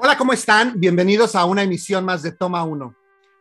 Hola, 0.00 0.16
¿cómo 0.16 0.32
están? 0.32 0.78
Bienvenidos 0.78 1.34
a 1.34 1.44
una 1.44 1.64
emisión 1.64 2.04
más 2.04 2.22
de 2.22 2.30
Toma 2.30 2.62
1. 2.62 2.94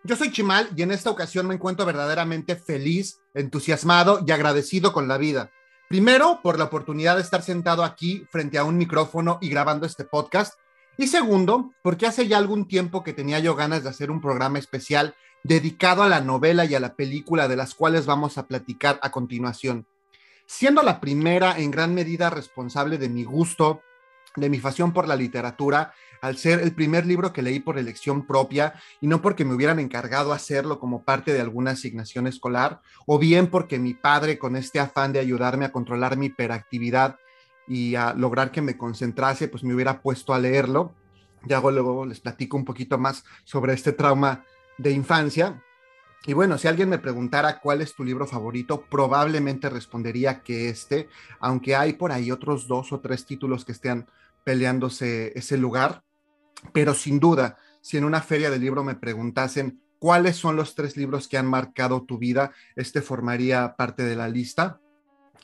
Yo 0.03 0.15
soy 0.15 0.31
Chimal 0.31 0.67
y 0.75 0.81
en 0.81 0.89
esta 0.89 1.11
ocasión 1.11 1.45
me 1.45 1.53
encuentro 1.53 1.85
verdaderamente 1.85 2.55
feliz, 2.55 3.19
entusiasmado 3.35 4.23
y 4.25 4.31
agradecido 4.31 4.91
con 4.91 5.07
la 5.07 5.19
vida. 5.19 5.51
Primero, 5.87 6.39
por 6.41 6.57
la 6.57 6.63
oportunidad 6.63 7.17
de 7.17 7.21
estar 7.21 7.43
sentado 7.43 7.83
aquí 7.83 8.25
frente 8.31 8.57
a 8.57 8.63
un 8.63 8.75
micrófono 8.75 9.37
y 9.39 9.49
grabando 9.49 9.85
este 9.85 10.03
podcast. 10.03 10.55
Y 10.97 11.05
segundo, 11.05 11.75
porque 11.83 12.07
hace 12.07 12.27
ya 12.27 12.39
algún 12.39 12.67
tiempo 12.67 13.03
que 13.03 13.13
tenía 13.13 13.37
yo 13.37 13.53
ganas 13.53 13.83
de 13.83 13.89
hacer 13.89 14.09
un 14.09 14.19
programa 14.19 14.57
especial 14.57 15.13
dedicado 15.43 16.01
a 16.01 16.09
la 16.09 16.21
novela 16.21 16.65
y 16.65 16.73
a 16.73 16.79
la 16.79 16.95
película 16.95 17.47
de 17.47 17.55
las 17.55 17.75
cuales 17.75 18.07
vamos 18.07 18.39
a 18.39 18.47
platicar 18.47 18.99
a 19.03 19.11
continuación. 19.11 19.85
Siendo 20.47 20.81
la 20.81 20.99
primera 21.01 21.59
en 21.59 21.69
gran 21.69 21.93
medida 21.93 22.31
responsable 22.31 22.97
de 22.97 23.09
mi 23.09 23.25
gusto, 23.25 23.83
de 24.37 24.49
mi 24.49 24.59
pasión 24.59 24.93
por 24.93 25.07
la 25.07 25.15
literatura, 25.15 25.93
al 26.21 26.37
ser 26.37 26.59
el 26.59 26.73
primer 26.73 27.05
libro 27.05 27.33
que 27.33 27.41
leí 27.41 27.59
por 27.59 27.77
elección 27.77 28.25
propia 28.25 28.73
y 29.01 29.07
no 29.07 29.21
porque 29.21 29.45
me 29.45 29.53
hubieran 29.53 29.79
encargado 29.79 30.33
hacerlo 30.33 30.79
como 30.79 31.03
parte 31.03 31.33
de 31.33 31.41
alguna 31.41 31.71
asignación 31.71 32.27
escolar, 32.27 32.81
o 33.05 33.19
bien 33.19 33.47
porque 33.47 33.79
mi 33.79 33.93
padre, 33.93 34.37
con 34.37 34.55
este 34.55 34.79
afán 34.79 35.13
de 35.13 35.19
ayudarme 35.19 35.65
a 35.65 35.71
controlar 35.71 36.17
mi 36.17 36.27
hiperactividad 36.27 37.17
y 37.67 37.95
a 37.95 38.13
lograr 38.13 38.51
que 38.51 38.61
me 38.61 38.77
concentrase, 38.77 39.47
pues 39.47 39.63
me 39.63 39.73
hubiera 39.73 40.01
puesto 40.01 40.33
a 40.33 40.39
leerlo. 40.39 40.93
Ya 41.43 41.59
luego 41.59 42.05
les 42.05 42.19
platico 42.19 42.57
un 42.57 42.65
poquito 42.65 42.97
más 42.97 43.23
sobre 43.43 43.73
este 43.73 43.91
trauma 43.91 44.43
de 44.77 44.91
infancia. 44.91 45.61
Y 46.25 46.33
bueno, 46.33 46.57
si 46.57 46.67
alguien 46.67 46.89
me 46.89 46.99
preguntara 46.99 47.59
cuál 47.59 47.81
es 47.81 47.93
tu 47.93 48.03
libro 48.03 48.25
favorito, 48.25 48.81
probablemente 48.89 49.69
respondería 49.69 50.41
que 50.41 50.69
este, 50.69 51.09
aunque 51.39 51.75
hay 51.75 51.93
por 51.93 52.11
ahí 52.11 52.31
otros 52.31 52.67
dos 52.67 52.91
o 52.91 52.99
tres 52.99 53.25
títulos 53.25 53.63
que 53.63 53.71
estén 53.71 54.07
peleándose 54.43 55.31
ese 55.37 55.57
lugar. 55.57 56.03
Pero 56.73 56.93
sin 56.93 57.19
duda, 57.19 57.57
si 57.81 57.97
en 57.97 58.05
una 58.05 58.21
feria 58.21 58.49
de 58.49 58.59
libro 58.59 58.83
me 58.83 58.95
preguntasen 58.95 59.81
cuáles 59.99 60.35
son 60.35 60.55
los 60.55 60.75
tres 60.75 60.97
libros 60.97 61.27
que 61.27 61.37
han 61.37 61.47
marcado 61.47 62.03
tu 62.03 62.17
vida, 62.17 62.51
este 62.75 63.01
formaría 63.01 63.75
parte 63.75 64.03
de 64.03 64.15
la 64.15 64.29
lista. 64.29 64.79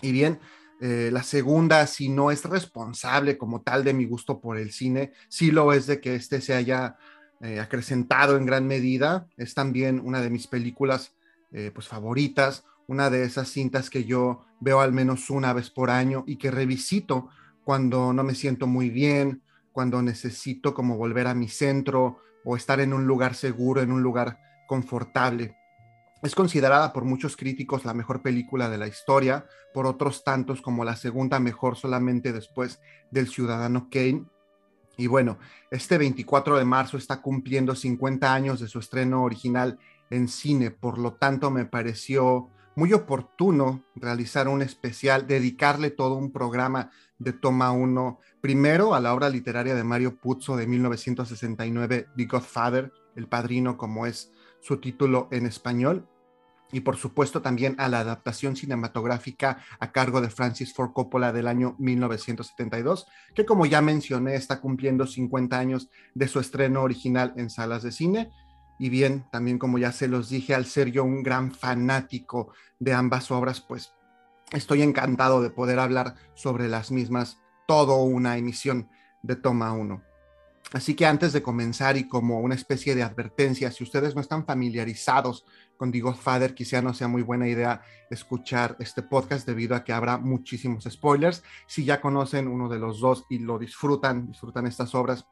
Y 0.02 0.11
bien, 0.11 0.39
eh, 0.81 1.09
la 1.11 1.23
segunda, 1.23 1.88
si 1.88 2.09
no 2.09 2.31
es 2.31 2.44
responsable 2.45 3.38
como 3.38 3.61
tal 3.61 3.83
de 3.83 3.94
mi 3.94 4.05
gusto 4.05 4.39
por 4.39 4.58
el 4.58 4.72
cine, 4.72 5.14
sí 5.30 5.52
lo 5.52 5.73
es 5.73 5.88
de 5.88 6.02
que 6.02 6.16
este 6.16 6.42
se 6.42 6.53
haya 6.53 6.97
eh, 7.42 7.59
acrecentado 7.59 8.38
en 8.38 8.45
gran 8.45 8.67
medida. 8.67 9.27
Es 9.38 9.53
también 9.53 10.02
una 10.03 10.22
de 10.22 10.30
mis 10.30 10.48
películas 10.48 11.14
eh, 11.52 11.72
pues 11.73 11.88
favoritas, 11.88 12.66
una 12.88 13.09
de 13.09 13.23
esas 13.23 13.50
cintas 13.50 13.89
que 13.89 14.03
yo 14.03 14.45
veo 14.59 14.81
al 14.81 14.92
menos 14.92 15.30
una 15.30 15.53
vez 15.53 15.70
por 15.70 15.89
año 15.89 16.23
y 16.27 16.38
que 16.38 16.52
revisito 16.52 17.30
cuando 17.64 18.11
no 18.11 18.23
me 18.23 18.36
siento 18.36 18.67
muy 18.67 18.89
bien, 18.89 19.42
cuando 19.74 20.02
necesito 20.02 20.74
como 20.74 20.96
volver 20.96 21.28
a 21.28 21.34
mi 21.34 21.50
centro 21.50 22.20
o 22.46 22.56
estar 22.56 22.80
en 22.80 22.94
un 22.94 23.06
lugar 23.06 23.36
seguro, 23.36 23.82
en 23.82 23.92
un 23.92 24.02
lugar 24.02 24.40
confortable. 24.68 25.58
Es 26.22 26.36
considerada 26.36 26.94
por 26.94 27.04
muchos 27.04 27.36
críticos 27.36 27.84
la 27.84 27.94
mejor 27.94 28.22
película 28.22 28.70
de 28.70 28.78
la 28.78 28.88
historia, 28.88 29.46
por 29.74 29.86
otros 29.86 30.24
tantos 30.24 30.62
como 30.62 30.86
la 30.86 30.96
segunda 30.96 31.40
mejor 31.40 31.76
solamente 31.76 32.32
después 32.32 32.80
del 33.12 33.28
Ciudadano 33.28 33.90
Kane. 33.92 34.24
Y 34.96 35.08
bueno, 35.08 35.38
este 35.70 35.98
24 35.98 36.58
de 36.58 36.64
marzo 36.64 36.96
está 36.96 37.22
cumpliendo 37.22 37.76
50 37.76 38.33
años 38.33 38.62
de 38.62 38.70
su 38.70 38.80
estreno 38.80 39.23
original 39.23 39.80
en 40.10 40.28
cine, 40.28 40.72
por 40.72 40.98
lo 40.98 41.14
tanto 41.14 41.50
me 41.52 41.66
pareció 41.66 42.50
muy 42.76 42.94
oportuno 42.94 43.84
realizar 43.95 44.48
un 44.48 44.61
especial, 44.61 45.28
dedicarle 45.28 45.92
todo 45.92 46.16
un 46.16 46.32
programa 46.32 46.92
de 47.20 47.34
toma 47.34 47.72
uno, 47.72 48.20
primero 48.42 48.95
a 48.95 49.00
la 49.00 49.14
obra 49.14 49.30
literaria 49.30 49.76
de 49.76 49.84
Mario 49.84 50.17
Puzo 50.17 50.58
de 50.58 50.67
1969, 50.67 52.08
The 52.16 52.26
Godfather, 52.26 52.92
El 53.16 53.28
Padrino, 53.28 53.78
como 53.78 54.06
es 54.06 54.32
su 54.62 54.78
título 54.78 55.28
en 55.32 55.45
español, 55.45 56.08
y 56.73 56.80
por 56.80 56.98
supuesto 56.98 57.42
también 57.42 57.76
a 57.78 57.88
la 57.88 58.00
adaptación 58.00 58.56
cinematográfica 58.56 59.60
a 59.80 59.92
cargo 59.92 60.22
de 60.22 60.32
Francis 60.32 60.73
Ford 60.73 60.92
Coppola 60.92 61.32
del 61.32 61.48
año 61.48 61.76
1972, 61.78 63.06
que 63.36 63.45
como 63.45 63.67
ya 63.67 63.82
mencioné 63.82 64.36
está 64.36 64.60
cumpliendo 64.60 65.06
50 65.06 65.58
años 65.58 65.89
de 66.16 66.28
su 66.28 66.39
estreno 66.39 66.82
original 66.82 67.33
en 67.38 67.52
salas 67.52 67.83
de 67.83 67.92
cine. 67.92 68.32
Y 68.80 68.89
bien, 68.89 69.26
también 69.32 69.60
como 69.60 69.78
ya 69.78 69.92
se 69.92 70.08
los 70.08 70.30
dije, 70.30 70.56
al 70.56 70.66
ser 70.66 70.92
yo 70.92 71.04
un 71.04 71.23
gran 71.23 71.52
fanático 71.52 72.54
de 72.80 72.94
ambas 72.94 73.32
obras, 73.32 73.61
pues 73.61 73.94
estoy 74.52 74.82
encantado 74.82 75.42
de 75.42 75.50
poder 75.50 75.80
hablar 75.80 76.16
sobre 76.34 76.67
las 76.67 76.92
mismas, 76.92 77.39
todo 77.67 78.04
una 78.04 78.38
emisión 78.38 78.89
de 79.22 79.36
Toma 79.36 79.73
1. 79.73 80.02
Así 80.72 80.95
que 80.95 81.06
antes 81.06 81.33
de 81.33 81.44
comenzar 81.44 81.98
y 81.98 82.08
como 82.08 82.39
una 82.39 82.56
especie 82.56 82.95
de 82.95 83.04
advertencia, 83.04 83.72
si 83.72 83.83
ustedes 83.83 84.16
no 84.16 84.22
están 84.22 84.45
familiarizados 84.45 85.45
con 85.78 85.92
The 85.92 86.00
Godfather, 86.00 86.56
quizá 86.56 86.82
no 86.82 86.95
sea 86.95 87.08
muy 87.08 87.22
buena 87.22 87.48
idea 87.48 87.82
escuchar 88.10 88.76
este 88.80 89.04
podcast 89.04 89.45
debido 89.45 89.76
a 89.76 89.83
que 89.83 89.94
habrá 89.94 90.17
muchísimos 90.17 90.86
spoilers. 90.89 91.44
Si 91.67 91.86
ya 91.86 92.02
conocen 92.02 92.48
uno 92.48 92.70
de 92.70 92.80
los 92.80 93.00
dos 93.00 93.26
y 93.30 93.39
lo 93.39 93.60
disfrutan, 93.60 94.26
disfrutan 94.26 94.66
estas 94.66 94.95
obras, 94.95 95.28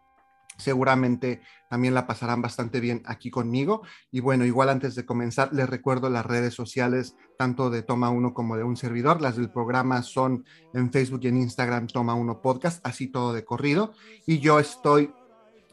seguramente 0.61 1.41
también 1.69 1.93
la 1.93 2.07
pasarán 2.07 2.41
bastante 2.41 2.79
bien 2.79 3.01
aquí 3.05 3.29
conmigo. 3.29 3.81
Y 4.11 4.19
bueno, 4.19 4.45
igual 4.45 4.69
antes 4.69 4.95
de 4.95 5.05
comenzar, 5.05 5.53
les 5.53 5.69
recuerdo 5.69 6.09
las 6.09 6.25
redes 6.25 6.53
sociales, 6.53 7.15
tanto 7.37 7.69
de 7.69 7.81
Toma 7.81 8.09
Uno 8.09 8.33
como 8.33 8.57
de 8.57 8.63
un 8.63 8.77
servidor. 8.77 9.21
Las 9.21 9.37
del 9.37 9.49
programa 9.49 10.03
son 10.03 10.45
en 10.73 10.91
Facebook 10.91 11.21
y 11.23 11.27
en 11.27 11.37
Instagram 11.37 11.87
Toma 11.87 12.13
Uno 12.13 12.41
Podcast, 12.41 12.85
así 12.85 13.07
todo 13.07 13.33
de 13.33 13.45
corrido. 13.45 13.93
Y 14.25 14.39
yo 14.39 14.59
estoy 14.59 15.13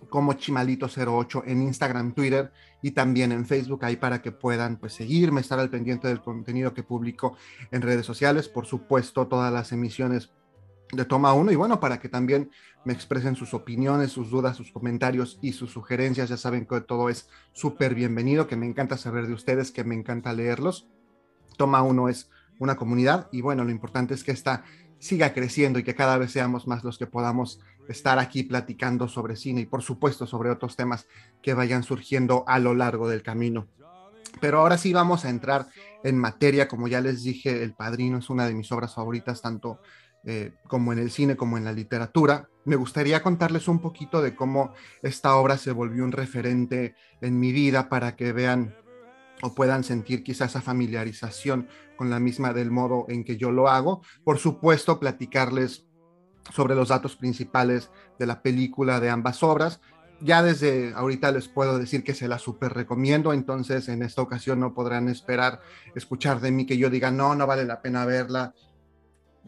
como 0.08 0.32
Chimalito08 0.34 1.42
en 1.46 1.62
Instagram, 1.62 2.14
Twitter 2.14 2.52
y 2.82 2.92
también 2.92 3.32
en 3.32 3.44
Facebook, 3.44 3.84
ahí 3.84 3.96
para 3.96 4.22
que 4.22 4.32
puedan 4.32 4.76
pues 4.76 4.94
seguirme, 4.94 5.40
estar 5.40 5.58
al 5.58 5.70
pendiente 5.70 6.08
del 6.08 6.20
contenido 6.20 6.72
que 6.72 6.82
publico 6.82 7.36
en 7.70 7.82
redes 7.82 8.06
sociales. 8.06 8.48
Por 8.48 8.66
supuesto, 8.66 9.26
todas 9.26 9.52
las 9.52 9.72
emisiones 9.72 10.30
de 10.92 11.04
Toma 11.04 11.32
Uno 11.32 11.52
y 11.52 11.56
bueno, 11.56 11.80
para 11.80 12.00
que 12.00 12.08
también 12.08 12.50
me 12.84 12.92
expresen 12.92 13.36
sus 13.36 13.54
opiniones, 13.54 14.12
sus 14.12 14.30
dudas, 14.30 14.56
sus 14.56 14.72
comentarios 14.72 15.38
y 15.42 15.52
sus 15.52 15.70
sugerencias. 15.70 16.28
Ya 16.28 16.36
saben 16.36 16.66
que 16.66 16.80
todo 16.80 17.08
es 17.08 17.28
súper 17.52 17.94
bienvenido, 17.94 18.46
que 18.46 18.56
me 18.56 18.66
encanta 18.66 18.96
saber 18.96 19.26
de 19.26 19.34
ustedes, 19.34 19.70
que 19.70 19.84
me 19.84 19.94
encanta 19.94 20.32
leerlos. 20.32 20.88
Toma 21.56 21.82
Uno 21.82 22.08
es 22.08 22.30
una 22.58 22.76
comunidad 22.76 23.28
y 23.32 23.40
bueno, 23.40 23.64
lo 23.64 23.70
importante 23.70 24.14
es 24.14 24.24
que 24.24 24.32
esta 24.32 24.64
siga 24.98 25.32
creciendo 25.32 25.78
y 25.78 25.84
que 25.84 25.94
cada 25.94 26.18
vez 26.18 26.32
seamos 26.32 26.66
más 26.66 26.82
los 26.82 26.98
que 26.98 27.06
podamos 27.06 27.60
estar 27.88 28.18
aquí 28.18 28.42
platicando 28.42 29.08
sobre 29.08 29.36
cine 29.36 29.62
y 29.62 29.66
por 29.66 29.82
supuesto 29.82 30.26
sobre 30.26 30.50
otros 30.50 30.76
temas 30.76 31.06
que 31.42 31.54
vayan 31.54 31.82
surgiendo 31.82 32.44
a 32.46 32.58
lo 32.58 32.74
largo 32.74 33.08
del 33.08 33.22
camino. 33.22 33.68
Pero 34.40 34.60
ahora 34.60 34.78
sí 34.78 34.92
vamos 34.92 35.24
a 35.24 35.30
entrar 35.30 35.66
en 36.04 36.18
materia, 36.18 36.68
como 36.68 36.86
ya 36.86 37.00
les 37.00 37.22
dije, 37.22 37.62
El 37.62 37.74
Padrino 37.74 38.18
es 38.18 38.30
una 38.30 38.46
de 38.46 38.54
mis 38.54 38.70
obras 38.70 38.94
favoritas, 38.94 39.40
tanto 39.40 39.80
eh, 40.24 40.52
como 40.66 40.92
en 40.92 40.98
el 40.98 41.10
cine, 41.10 41.36
como 41.36 41.56
en 41.56 41.64
la 41.64 41.72
literatura. 41.72 42.48
Me 42.64 42.76
gustaría 42.76 43.22
contarles 43.22 43.68
un 43.68 43.80
poquito 43.80 44.20
de 44.20 44.34
cómo 44.34 44.72
esta 45.02 45.36
obra 45.36 45.56
se 45.56 45.72
volvió 45.72 46.04
un 46.04 46.12
referente 46.12 46.94
en 47.20 47.38
mi 47.38 47.52
vida 47.52 47.88
para 47.88 48.16
que 48.16 48.32
vean 48.32 48.74
o 49.42 49.54
puedan 49.54 49.84
sentir 49.84 50.22
quizás 50.22 50.50
esa 50.50 50.60
familiarización 50.60 51.68
con 51.96 52.10
la 52.10 52.20
misma 52.20 52.52
del 52.52 52.70
modo 52.70 53.06
en 53.08 53.24
que 53.24 53.36
yo 53.36 53.50
lo 53.50 53.68
hago. 53.68 54.02
Por 54.24 54.38
supuesto, 54.38 54.98
platicarles 54.98 55.86
sobre 56.52 56.74
los 56.74 56.88
datos 56.88 57.16
principales 57.16 57.90
de 58.18 58.26
la 58.26 58.42
película 58.42 59.00
de 59.00 59.10
ambas 59.10 59.42
obras. 59.42 59.80
Ya 60.20 60.42
desde 60.42 60.92
ahorita 60.94 61.30
les 61.30 61.46
puedo 61.46 61.78
decir 61.78 62.02
que 62.02 62.14
se 62.14 62.26
la 62.26 62.38
súper 62.38 62.72
recomiendo, 62.72 63.32
entonces 63.32 63.88
en 63.88 64.02
esta 64.02 64.22
ocasión 64.22 64.58
no 64.58 64.74
podrán 64.74 65.08
esperar 65.08 65.60
escuchar 65.94 66.40
de 66.40 66.50
mí 66.50 66.66
que 66.66 66.76
yo 66.76 66.90
diga, 66.90 67.12
no, 67.12 67.36
no 67.36 67.46
vale 67.46 67.64
la 67.64 67.80
pena 67.82 68.04
verla, 68.04 68.52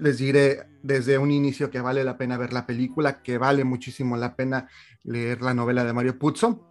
les 0.01 0.19
diré 0.19 0.67
desde 0.83 1.19
un 1.19 1.31
inicio 1.31 1.71
que 1.71 1.81
vale 1.81 2.03
la 2.05 2.17
pena 2.17 2.39
ver 2.39 2.53
la 2.53 2.67
película, 2.67 3.23
que 3.23 3.39
vale 3.39 3.65
muchísimo 3.65 4.17
la 4.17 4.35
pena 4.35 4.69
leer 5.05 5.43
la 5.43 5.55
novela 5.55 5.85
de 5.85 5.93
Mario 5.93 6.19
Puzo. 6.19 6.67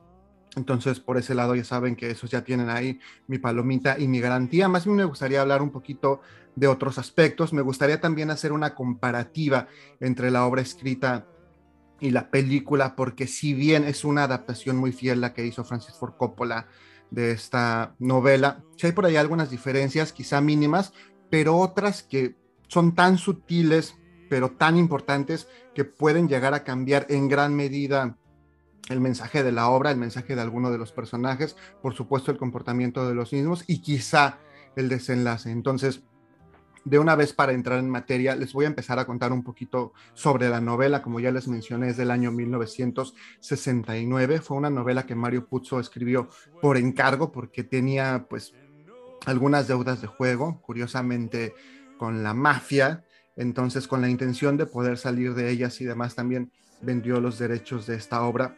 Entonces, 0.56 1.00
por 1.00 1.18
ese 1.18 1.36
lado 1.36 1.56
ya 1.56 1.64
saben 1.64 1.96
que 1.96 2.10
esos 2.10 2.32
ya 2.32 2.44
tienen 2.44 2.70
ahí 2.70 3.00
mi 3.28 3.38
palomita 3.38 4.00
y 4.00 4.08
mi 4.08 4.20
garantía. 4.20 4.68
Más 4.68 4.88
me 4.88 5.06
gustaría 5.06 5.42
hablar 5.42 5.62
un 5.62 5.70
poquito 5.72 6.22
de 6.56 6.68
otros 6.68 6.98
aspectos. 6.98 7.54
Me 7.54 7.62
gustaría 7.62 8.02
también 8.02 8.32
hacer 8.32 8.52
una 8.52 8.74
comparativa 8.74 9.68
entre 10.00 10.32
la 10.32 10.46
obra 10.46 10.62
escrita 10.62 11.28
y 12.00 12.10
la 12.10 12.32
película, 12.32 12.96
porque 12.96 13.28
si 13.28 13.54
bien 13.54 13.84
es 13.84 14.04
una 14.04 14.24
adaptación 14.24 14.78
muy 14.78 14.92
fiel 14.92 15.22
la 15.22 15.34
que 15.34 15.46
hizo 15.46 15.64
Francis 15.64 15.96
Ford 15.96 16.16
Coppola 16.18 16.68
de 17.12 17.32
esta 17.32 17.96
novela, 18.00 18.64
si 18.78 18.88
hay 18.88 18.94
por 18.94 19.06
ahí 19.06 19.18
algunas 19.18 19.50
diferencias, 19.52 20.14
quizá 20.14 20.42
mínimas, 20.42 20.94
pero 21.30 21.58
otras 21.58 22.02
que 22.02 22.39
son 22.70 22.96
tan 22.96 23.18
sutiles, 23.18 23.98
pero 24.30 24.52
tan 24.52 24.78
importantes 24.78 25.50
que 25.76 25.84
pueden 25.84 26.30
llegar 26.30 26.54
a 26.54 26.64
cambiar 26.64 27.06
en 27.10 27.28
gran 27.28 27.54
medida 27.56 28.16
el 28.90 29.02
mensaje 29.02 29.44
de 29.44 29.52
la 29.52 29.68
obra, 29.70 29.92
el 29.92 29.98
mensaje 29.98 30.34
de 30.36 30.42
alguno 30.42 30.72
de 30.72 30.78
los 30.78 30.94
personajes, 30.94 31.58
por 31.82 31.94
supuesto 31.94 32.32
el 32.32 32.38
comportamiento 32.38 33.06
de 33.08 33.16
los 33.16 33.34
mismos 33.34 33.66
y 33.68 33.82
quizá 33.82 34.38
el 34.76 34.88
desenlace. 34.88 35.52
Entonces, 35.52 36.04
de 36.86 37.00
una 37.00 37.16
vez 37.16 37.34
para 37.34 37.54
entrar 37.54 37.80
en 37.80 37.90
materia, 37.90 38.36
les 38.36 38.54
voy 38.54 38.66
a 38.66 38.70
empezar 38.70 39.00
a 39.00 39.06
contar 39.06 39.34
un 39.34 39.44
poquito 39.44 39.94
sobre 40.14 40.48
la 40.50 40.62
novela, 40.62 41.02
como 41.02 41.20
ya 41.20 41.32
les 41.32 41.48
mencioné, 41.48 41.90
es 41.90 41.98
del 41.98 42.12
año 42.12 42.32
1969. 42.32 44.42
Fue 44.42 44.58
una 44.58 44.70
novela 44.70 45.06
que 45.06 45.16
Mario 45.16 45.48
Puzo 45.48 45.80
escribió 45.80 46.30
por 46.62 46.78
encargo 46.78 47.32
porque 47.32 47.64
tenía 47.64 48.28
pues 48.30 48.54
algunas 49.26 49.68
deudas 49.68 50.02
de 50.02 50.08
juego, 50.08 50.62
curiosamente 50.62 51.54
con 52.00 52.24
la 52.24 52.34
mafia, 52.34 53.04
entonces 53.36 53.88
con 53.88 54.02
la 54.02 54.10
intención 54.10 54.58
de 54.58 54.66
poder 54.66 54.98
salir 54.98 55.36
de 55.36 55.52
ellas 55.52 55.80
y 55.82 55.86
demás 55.86 56.16
también 56.16 56.52
vendió 56.82 57.22
los 57.22 57.38
derechos 57.38 57.86
de 57.86 57.96
esta 57.96 58.24
obra 58.24 58.56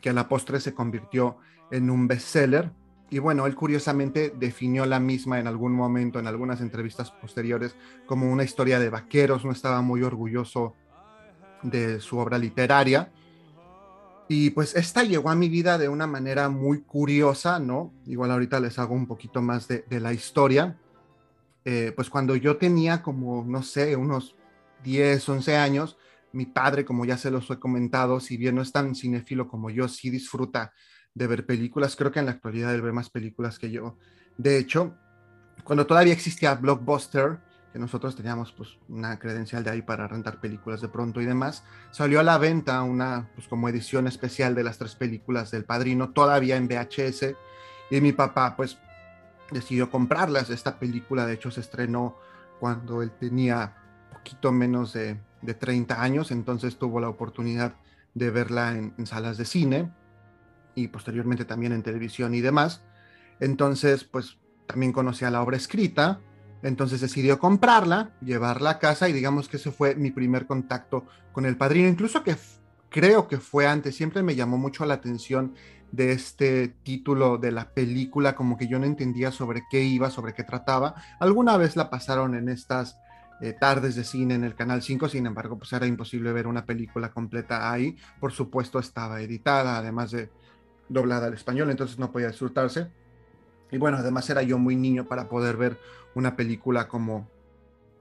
que 0.00 0.10
a 0.10 0.12
la 0.12 0.28
postre 0.28 0.60
se 0.60 0.72
convirtió 0.72 1.38
en 1.72 1.90
un 1.90 2.06
bestseller 2.06 2.70
y 3.10 3.18
bueno, 3.20 3.46
él 3.46 3.54
curiosamente 3.54 4.34
definió 4.38 4.84
la 4.84 5.00
misma 5.00 5.38
en 5.38 5.46
algún 5.46 5.72
momento, 5.72 6.18
en 6.18 6.26
algunas 6.26 6.60
entrevistas 6.60 7.10
posteriores, 7.10 7.74
como 8.06 8.30
una 8.30 8.44
historia 8.44 8.78
de 8.78 8.90
vaqueros, 8.90 9.44
no 9.44 9.52
estaba 9.52 9.80
muy 9.80 10.02
orgulloso 10.02 10.74
de 11.62 12.00
su 12.00 12.18
obra 12.18 12.36
literaria. 12.36 13.10
Y 14.28 14.50
pues 14.50 14.76
esta 14.76 15.04
llegó 15.04 15.30
a 15.30 15.34
mi 15.34 15.48
vida 15.48 15.78
de 15.78 15.88
una 15.88 16.06
manera 16.06 16.50
muy 16.50 16.82
curiosa, 16.82 17.58
¿no? 17.58 17.94
Igual 18.04 18.30
ahorita 18.30 18.60
les 18.60 18.78
hago 18.78 18.94
un 18.94 19.06
poquito 19.06 19.40
más 19.40 19.68
de, 19.68 19.84
la 19.88 20.12
historia. 20.12 20.76
Eh, 21.70 21.92
pues 21.94 22.08
cuando 22.08 22.34
yo 22.34 22.56
tenía 22.56 23.02
como, 23.02 23.44
no 23.46 23.62
sé, 23.62 23.94
unos 23.94 24.34
10, 24.84 25.28
11 25.28 25.58
años, 25.58 25.98
mi 26.32 26.46
padre, 26.46 26.86
como 26.86 27.04
ya 27.04 27.18
se 27.18 27.30
los 27.30 27.50
he 27.50 27.58
comentado, 27.58 28.20
si 28.20 28.38
bien 28.38 28.54
no 28.54 28.62
es 28.62 28.72
tan 28.72 28.94
cinéfilo 28.94 29.48
como 29.48 29.68
yo, 29.68 29.86
sí 29.86 30.08
disfruta 30.08 30.72
de 31.12 31.26
ver 31.26 31.44
películas. 31.44 31.94
Creo 31.94 32.10
que 32.10 32.20
en 32.20 32.24
la 32.24 32.32
actualidad 32.32 32.74
él 32.74 32.80
ve 32.80 32.90
más 32.90 33.10
películas 33.10 33.58
que 33.58 33.70
yo. 33.70 33.98
De 34.38 34.56
hecho, 34.56 34.96
cuando 35.62 35.86
todavía 35.86 36.14
existía 36.14 36.54
Blockbuster, 36.54 37.38
que 37.70 37.78
nosotros 37.78 38.16
teníamos 38.16 38.50
pues 38.52 38.78
una 38.88 39.18
credencial 39.18 39.62
de 39.62 39.68
ahí 39.68 39.82
para 39.82 40.08
rentar 40.08 40.40
películas 40.40 40.80
de 40.80 40.88
pronto 40.88 41.20
y 41.20 41.26
demás, 41.26 41.64
salió 41.90 42.20
a 42.20 42.22
la 42.22 42.38
venta 42.38 42.82
una 42.82 43.28
pues 43.34 43.46
como 43.46 43.68
edición 43.68 44.06
especial 44.06 44.54
de 44.54 44.64
las 44.64 44.78
tres 44.78 44.94
películas 44.94 45.50
del 45.50 45.66
Padrino, 45.66 46.14
todavía 46.14 46.56
en 46.56 46.66
VHS, 46.66 47.36
y 47.90 48.00
mi 48.00 48.12
papá 48.12 48.56
pues 48.56 48.78
decidió 49.50 49.90
comprarlas. 49.90 50.50
Esta 50.50 50.78
película 50.78 51.26
de 51.26 51.34
hecho 51.34 51.50
se 51.50 51.60
estrenó 51.60 52.16
cuando 52.60 53.02
él 53.02 53.10
tenía 53.12 53.76
poquito 54.12 54.52
menos 54.52 54.92
de, 54.92 55.18
de 55.42 55.54
30 55.54 56.02
años, 56.02 56.30
entonces 56.30 56.76
tuvo 56.76 57.00
la 57.00 57.08
oportunidad 57.08 57.74
de 58.14 58.30
verla 58.30 58.72
en 58.76 59.06
salas 59.06 59.36
de 59.36 59.44
cine 59.44 59.92
y 60.74 60.88
posteriormente 60.88 61.44
también 61.44 61.72
en 61.72 61.82
televisión 61.82 62.34
y 62.34 62.40
demás. 62.40 62.82
Entonces, 63.40 64.04
pues 64.04 64.38
también 64.66 64.92
conocía 64.92 65.30
la 65.30 65.42
obra 65.42 65.56
escrita, 65.56 66.20
entonces 66.62 67.00
decidió 67.00 67.38
comprarla, 67.38 68.12
llevarla 68.20 68.70
a 68.70 68.78
casa 68.78 69.08
y 69.08 69.12
digamos 69.12 69.48
que 69.48 69.56
ese 69.56 69.70
fue 69.70 69.94
mi 69.94 70.10
primer 70.10 70.46
contacto 70.46 71.06
con 71.32 71.46
el 71.46 71.56
padrino, 71.56 71.88
incluso 71.88 72.22
que 72.22 72.36
creo 72.88 73.28
que 73.28 73.38
fue 73.38 73.66
antes, 73.66 73.96
siempre 73.96 74.22
me 74.22 74.34
llamó 74.34 74.58
mucho 74.58 74.84
la 74.84 74.94
atención 74.94 75.54
de 75.92 76.12
este 76.12 76.68
título 76.68 77.38
de 77.38 77.52
la 77.52 77.70
película, 77.70 78.34
como 78.34 78.56
que 78.56 78.68
yo 78.68 78.78
no 78.78 78.86
entendía 78.86 79.32
sobre 79.32 79.62
qué 79.70 79.82
iba, 79.82 80.10
sobre 80.10 80.34
qué 80.34 80.44
trataba. 80.44 80.94
Alguna 81.20 81.56
vez 81.56 81.76
la 81.76 81.90
pasaron 81.90 82.34
en 82.34 82.48
estas 82.48 82.98
eh, 83.40 83.52
tardes 83.52 83.94
de 83.94 84.04
cine 84.04 84.34
en 84.34 84.44
el 84.44 84.54
Canal 84.54 84.82
5, 84.82 85.08
sin 85.08 85.26
embargo, 85.26 85.56
pues 85.58 85.72
era 85.72 85.86
imposible 85.86 86.32
ver 86.32 86.46
una 86.46 86.64
película 86.64 87.10
completa 87.10 87.72
ahí. 87.72 87.96
Por 88.20 88.32
supuesto, 88.32 88.78
estaba 88.78 89.20
editada, 89.20 89.78
además 89.78 90.10
de 90.10 90.30
doblada 90.88 91.26
al 91.28 91.34
español, 91.34 91.70
entonces 91.70 91.98
no 91.98 92.10
podía 92.10 92.28
disfrutarse. 92.28 92.88
Y 93.70 93.78
bueno, 93.78 93.98
además 93.98 94.28
era 94.30 94.42
yo 94.42 94.58
muy 94.58 94.76
niño 94.76 95.06
para 95.06 95.28
poder 95.28 95.56
ver 95.56 95.78
una 96.14 96.34
película 96.34 96.88
como 96.88 97.28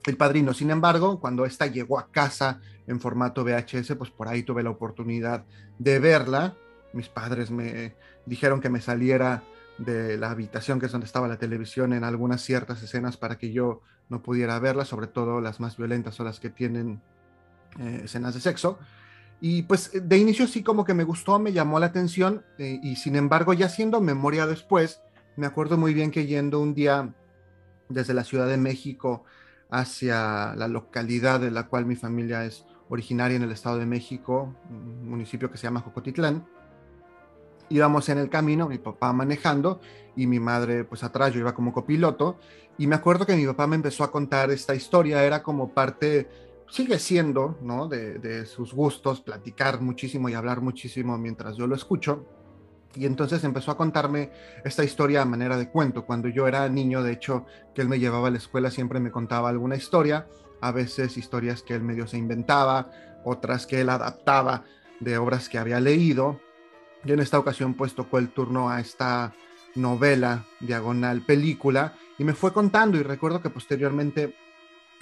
El 0.05 0.17
Padrino. 0.17 0.53
Sin 0.53 0.71
embargo, 0.71 1.19
cuando 1.19 1.45
esta 1.45 1.67
llegó 1.67 1.99
a 1.99 2.07
casa 2.07 2.61
en 2.87 2.99
formato 2.99 3.43
VHS, 3.43 3.95
pues 3.97 4.09
por 4.09 4.27
ahí 4.27 4.43
tuve 4.43 4.63
la 4.63 4.69
oportunidad 4.69 5.45
de 5.77 5.99
verla. 5.99 6.55
Mis 6.93 7.09
padres 7.09 7.51
me 7.51 7.95
dijeron 8.25 8.61
que 8.61 8.69
me 8.69 8.81
saliera 8.81 9.43
de 9.77 10.17
la 10.17 10.31
habitación, 10.31 10.79
que 10.79 10.87
es 10.87 10.91
donde 10.91 11.05
estaba 11.05 11.27
la 11.27 11.37
televisión, 11.37 11.93
en 11.93 12.03
algunas 12.03 12.41
ciertas 12.41 12.81
escenas 12.81 13.17
para 13.17 13.37
que 13.37 13.51
yo 13.51 13.81
no 14.09 14.23
pudiera 14.23 14.57
verla, 14.59 14.85
sobre 14.85 15.07
todo 15.07 15.41
las 15.41 15.59
más 15.59 15.77
violentas 15.77 16.19
o 16.19 16.23
las 16.23 16.39
que 16.39 16.49
tienen 16.49 17.01
eh, 17.79 18.01
escenas 18.05 18.33
de 18.33 18.41
sexo. 18.41 18.79
Y 19.39 19.63
pues 19.63 19.91
de 19.93 20.17
inicio 20.17 20.47
sí 20.47 20.63
como 20.63 20.83
que 20.83 20.95
me 20.95 21.03
gustó, 21.03 21.37
me 21.37 21.53
llamó 21.53 21.79
la 21.79 21.87
atención 21.87 22.43
eh, 22.57 22.79
y 22.81 22.95
sin 22.95 23.15
embargo 23.15 23.53
ya 23.53 23.69
siendo 23.69 24.01
memoria 24.01 24.47
después, 24.47 25.01
me 25.35 25.45
acuerdo 25.45 25.77
muy 25.77 25.93
bien 25.93 26.09
que 26.09 26.25
yendo 26.25 26.59
un 26.59 26.73
día 26.73 27.13
desde 27.87 28.15
la 28.15 28.23
Ciudad 28.23 28.47
de 28.47 28.57
México 28.57 29.23
hacia 29.69 30.55
la 30.55 30.67
localidad 30.67 31.39
de 31.39 31.51
la 31.51 31.67
cual 31.67 31.85
mi 31.85 31.95
familia 31.95 32.45
es 32.45 32.65
originaria 32.89 33.35
en 33.37 33.43
el 33.43 33.51
Estado 33.51 33.77
de 33.77 33.85
México, 33.85 34.55
un 34.69 35.07
municipio 35.07 35.51
que 35.51 35.57
se 35.57 35.63
llama 35.63 35.81
Jocotitlán, 35.81 36.47
íbamos 37.69 38.09
en 38.09 38.17
el 38.17 38.29
camino, 38.29 38.67
mi 38.67 38.77
papá 38.77 39.13
manejando 39.13 39.81
y 40.15 40.27
mi 40.27 40.39
madre 40.39 40.83
pues 40.83 41.03
atrás, 41.03 41.33
yo 41.33 41.39
iba 41.39 41.53
como 41.53 41.73
copiloto 41.73 42.37
y 42.77 42.87
me 42.87 42.95
acuerdo 42.95 43.25
que 43.25 43.35
mi 43.35 43.45
papá 43.45 43.65
me 43.67 43.75
empezó 43.75 44.03
a 44.03 44.11
contar 44.11 44.51
esta 44.51 44.75
historia, 44.75 45.23
era 45.23 45.41
como 45.41 45.73
parte 45.73 46.27
sigue 46.69 46.99
siendo, 46.99 47.57
¿no? 47.61 47.87
De, 47.87 48.45
sus 48.45 48.73
gustos, 48.73 49.21
platicar 49.21 49.81
muchísimo 49.81 50.29
y 50.29 50.33
hablar 50.33 50.61
muchísimo 50.61 51.17
mientras 51.17 51.55
yo 51.55 51.65
lo 51.65 51.75
escucho. 51.75 52.25
Y 52.95 53.05
entonces 53.05 53.43
empezó 53.43 53.71
a 53.71 53.77
contarme 53.77 54.31
esta 54.63 54.83
historia 54.83 55.21
a 55.21 55.25
manera 55.25 55.57
de 55.57 55.69
cuento. 55.69 56.05
Cuando 56.05 56.29
yo 56.29 56.47
era 56.47 56.67
niño, 56.69 57.03
de 57.03 57.13
hecho, 57.13 57.45
que 57.73 57.81
él 57.81 57.89
me 57.89 57.99
llevaba 57.99 58.27
a 58.27 58.31
la 58.31 58.37
escuela, 58.37 58.71
siempre 58.71 58.99
me 58.99 59.11
contaba 59.11 59.49
alguna 59.49 59.75
historia, 59.75 60.27
a 60.61 60.71
veces 60.71 61.17
historias 61.17 61.61
que 61.61 61.75
él 61.75 61.83
medio 61.83 62.07
se 62.07 62.17
inventaba, 62.17 62.91
otras 63.23 63.67
que 63.67 63.81
él 63.81 63.89
adaptaba 63.89 64.63
de 64.99 65.17
obras 65.17 65.49
que 65.49 65.59
había 65.59 65.79
leído. 65.79 66.39
Y 67.07 67.13
en 67.13 67.21
esta 67.21 67.39
ocasión, 67.39 67.73
pues 67.73 67.95
tocó 67.95 68.17
el 68.17 68.27
turno 68.27 68.69
a 68.69 68.81
esta 68.81 69.33
novela 69.75 70.43
diagonal 70.59 71.21
película 71.21 71.93
y 72.17 72.25
me 72.25 72.33
fue 72.33 72.51
contando 72.51 72.97
y 72.97 73.03
recuerdo 73.03 73.41
que 73.41 73.49
posteriormente 73.49 74.35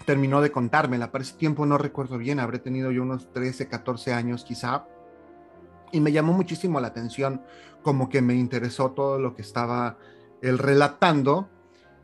terminó 0.06 0.40
de 0.40 0.52
contármela. 0.52 1.12
Para 1.12 1.24
ese 1.24 1.34
tiempo 1.34 1.66
no 1.66 1.80
recuerdo 1.80 2.20
bien, 2.20 2.40
habré 2.40 2.60
tenido 2.60 2.92
yo 2.92 3.02
unos 3.02 3.34
13, 3.34 3.68
14 3.68 4.14
años 4.14 4.44
quizá. 4.44 4.86
Y 5.92 6.00
me 6.00 6.12
llamó 6.12 6.34
muchísimo 6.34 6.80
la 6.80 6.90
atención, 6.90 7.42
como 7.82 8.08
que 8.08 8.22
me 8.22 8.36
interesó 8.36 8.92
todo 8.92 9.18
lo 9.18 9.34
que 9.34 9.42
estaba 9.42 9.98
él 10.44 10.60
relatando. 10.60 11.50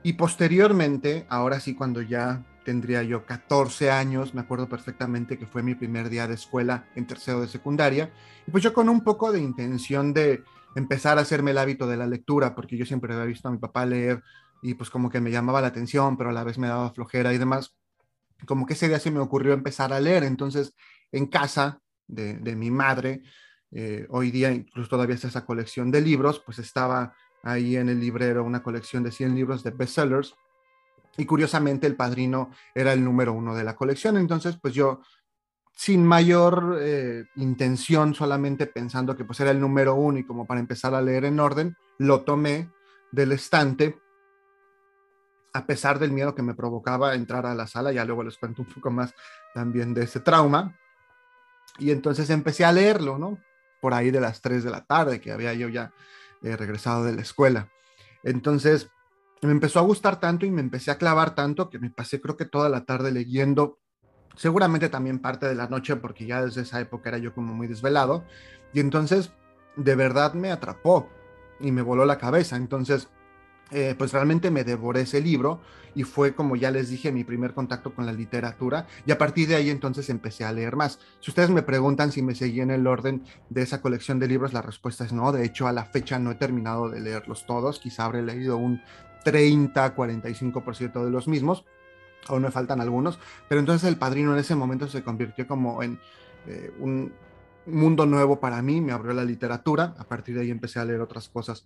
Y 0.02 0.14
posteriormente, 0.14 1.28
ahora 1.30 1.60
sí, 1.60 1.76
cuando 1.76 2.02
ya 2.02 2.44
tendría 2.72 3.04
yo 3.04 3.26
14 3.26 3.92
años, 3.92 4.34
me 4.34 4.40
acuerdo 4.40 4.70
perfectamente 4.70 5.38
que 5.38 5.46
fue 5.46 5.62
mi 5.62 5.76
primer 5.76 6.10
día 6.10 6.26
de 6.26 6.36
escuela 6.36 6.86
en 6.96 7.06
tercero 7.06 7.42
de 7.42 7.50
secundaria, 7.50 8.14
y 8.48 8.52
pues 8.52 8.64
yo 8.64 8.72
con 8.72 8.88
un 8.88 9.04
poco 9.04 9.34
de 9.34 9.42
intención 9.42 10.14
de 10.14 10.42
empezar 10.78 11.18
a 11.18 11.22
hacerme 11.22 11.52
el 11.52 11.58
hábito 11.58 11.86
de 11.86 11.98
la 11.98 12.08
lectura, 12.08 12.56
porque 12.56 12.78
yo 12.78 12.86
siempre 12.86 13.14
había 13.14 13.26
visto 13.26 13.50
a 13.50 13.52
mi 13.52 13.58
papá 13.58 13.86
leer 13.86 14.24
y 14.62 14.76
pues 14.76 14.90
como 14.90 15.10
que 15.10 15.20
me 15.20 15.32
llamaba 15.32 15.60
la 15.60 15.68
atención, 15.68 16.16
pero 16.16 16.30
a 16.30 16.34
la 16.34 16.46
vez 16.46 16.58
me 16.58 16.70
daba 16.70 16.94
flojera 16.94 17.34
y 17.34 17.38
demás, 17.38 17.76
como 18.48 18.66
que 18.66 18.72
ese 18.72 18.88
día 18.88 19.00
se 19.00 19.12
me 19.12 19.20
ocurrió 19.20 19.52
empezar 19.52 19.92
a 19.92 20.00
leer. 20.00 20.24
Entonces, 20.24 20.74
en 21.12 21.26
casa 21.26 21.82
de, 22.08 22.56
mi 22.56 22.72
madre, 22.72 23.22
eh, 23.72 24.08
hoy 24.10 24.32
día 24.32 24.50
incluso 24.50 24.88
todavía 24.88 25.16
está 25.16 25.28
esa 25.28 25.46
colección 25.46 25.92
de 25.92 26.00
libros, 26.00 26.42
pues 26.46 26.58
estaba 26.60 27.14
ahí 27.44 27.76
en 27.76 27.90
el 27.90 28.00
librero 28.00 28.46
una 28.46 28.64
colección 28.64 29.04
de 29.04 29.12
100 29.12 29.36
libros 29.36 29.62
de 29.62 29.72
bestsellers. 29.72 30.36
Y 31.18 31.26
curiosamente 31.26 31.88
el 31.88 31.96
padrino 31.96 32.52
era 32.74 32.94
el 32.94 33.04
número 33.04 33.34
uno 33.34 33.56
de 33.56 33.64
la 33.64 33.76
colección. 33.76 34.18
Entonces, 34.18 34.58
pues 34.62 34.74
yo, 34.74 35.02
sin 35.74 36.06
mayor 36.06 36.78
eh, 36.82 37.26
intención, 37.36 38.14
solamente 38.14 38.68
pensando 38.68 39.16
que 39.16 39.26
pues 39.26 39.40
era 39.40 39.52
el 39.52 39.60
número 39.60 39.96
uno 39.96 40.20
y 40.20 40.26
como 40.26 40.46
para 40.46 40.60
empezar 40.60 40.96
a 40.96 41.02
leer 41.02 41.26
en 41.26 41.40
orden, 41.40 41.76
lo 41.98 42.22
tomé 42.22 42.70
del 43.12 43.34
estante 43.34 44.00
a 45.54 45.66
pesar 45.66 46.00
del 46.00 46.12
miedo 46.12 46.36
que 46.36 46.42
me 46.42 46.54
provocaba 46.54 47.14
entrar 47.14 47.46
a 47.46 47.56
la 47.56 47.68
sala, 47.68 47.92
ya 47.92 48.06
luego 48.06 48.24
les 48.24 48.38
cuento 48.38 48.62
un 48.62 48.70
poco 48.70 48.90
más 48.90 49.14
también 49.54 49.94
de 49.94 50.04
ese 50.04 50.20
trauma. 50.20 50.78
Y 51.78 51.92
entonces 51.92 52.30
empecé 52.30 52.66
a 52.66 52.72
leerlo, 52.72 53.18
¿no? 53.18 53.38
Por 53.82 53.94
ahí 53.94 54.12
de 54.12 54.22
las 54.22 54.42
3 54.42 54.64
de 54.64 54.70
la 54.70 54.86
tarde, 54.86 55.20
que 55.20 55.32
había 55.32 55.54
yo 55.54 55.68
ya 55.68 55.92
eh, 56.42 56.56
regresado 56.56 57.04
de 57.04 57.14
la 57.14 57.22
escuela. 57.22 57.70
Entonces 58.24 58.90
me 59.42 59.52
empezó 59.52 59.80
a 59.80 59.84
gustar 59.84 60.20
tanto 60.20 60.46
y 60.46 60.52
me 60.52 60.62
empecé 60.62 60.92
a 60.92 60.98
clavar 60.98 61.36
tanto 61.36 61.70
que 61.70 61.80
me 61.80 61.90
pasé 61.90 62.22
creo 62.22 62.38
que 62.38 62.46
toda 62.46 62.70
la 62.70 62.86
tarde 62.86 63.12
leyendo, 63.12 63.80
seguramente 64.36 64.90
también 64.90 65.20
parte 65.20 65.48
de 65.48 65.56
la 65.56 65.68
noche, 65.68 65.96
porque 65.96 66.26
ya 66.26 66.44
desde 66.44 66.62
esa 66.62 66.80
época 66.80 67.10
era 67.10 67.18
yo 67.18 67.34
como 67.34 67.54
muy 67.54 67.68
desvelado. 67.68 68.24
Y 68.74 68.80
entonces 68.80 69.32
de 69.76 69.96
verdad 69.96 70.34
me 70.34 70.52
atrapó 70.52 71.10
y 71.60 71.72
me 71.72 71.82
voló 71.82 72.06
la 72.06 72.18
cabeza. 72.18 72.56
Entonces 72.56 73.10
eh, 73.72 73.96
pues 73.98 74.12
realmente 74.12 74.52
me 74.52 74.66
devoré 74.66 75.02
ese 75.02 75.22
libro 75.22 75.62
y 75.96 76.04
fue 76.04 76.36
como 76.36 76.58
ya 76.58 76.72
les 76.72 76.90
dije 76.90 77.12
mi 77.12 77.24
primer 77.24 77.54
contacto 77.54 77.96
con 77.96 78.06
la 78.06 78.12
literatura 78.12 78.86
y 79.06 79.12
a 79.12 79.18
partir 79.18 79.48
de 79.48 79.56
ahí 79.56 79.70
entonces 79.70 80.10
empecé 80.10 80.44
a 80.44 80.52
leer 80.52 80.76
más. 80.76 81.00
Si 81.22 81.32
ustedes 81.32 81.50
me 81.50 81.62
preguntan 81.62 82.12
si 82.12 82.22
me 82.22 82.36
seguí 82.36 82.60
en 82.60 82.72
el 82.72 82.86
orden 82.86 83.24
de 83.50 83.62
esa 83.62 83.82
colección 83.82 84.20
de 84.20 84.28
libros, 84.28 84.52
la 84.52 84.62
respuesta 84.62 85.06
es 85.06 85.14
no. 85.14 85.32
De 85.32 85.46
hecho, 85.46 85.68
a 85.68 85.72
la 85.72 85.86
fecha 85.86 86.20
no 86.20 86.32
he 86.32 86.36
terminado 86.36 86.90
de 86.90 87.00
leerlos 87.00 87.46
todos, 87.46 87.80
quizá 87.80 88.06
habré 88.06 88.22
leído 88.22 88.58
un 88.58 88.82
30, 89.24 89.96
45% 89.96 91.04
de 91.04 91.12
los 91.12 91.28
mismos. 91.28 91.66
aún 92.28 92.44
me 92.44 92.52
faltan 92.52 92.82
algunos, 92.82 93.20
pero 93.50 93.60
entonces 93.60 93.88
El 93.88 93.98
Padrino 93.98 94.34
en 94.34 94.40
ese 94.40 94.56
momento 94.56 94.88
se 94.88 95.04
convirtió 95.04 95.48
como 95.48 95.82
en 95.82 96.00
eh, 96.48 96.72
un 96.80 97.12
mundo 97.66 98.06
nuevo 98.06 98.40
para 98.40 98.62
mí, 98.62 98.82
me 98.82 98.92
abrió 98.92 99.14
la 99.14 99.24
literatura, 99.24 99.96
a 99.98 100.04
partir 100.04 100.36
de 100.36 100.42
ahí 100.42 100.52
empecé 100.52 100.80
a 100.80 100.86
leer 100.86 101.02
otras 101.02 101.30
cosas. 101.30 101.66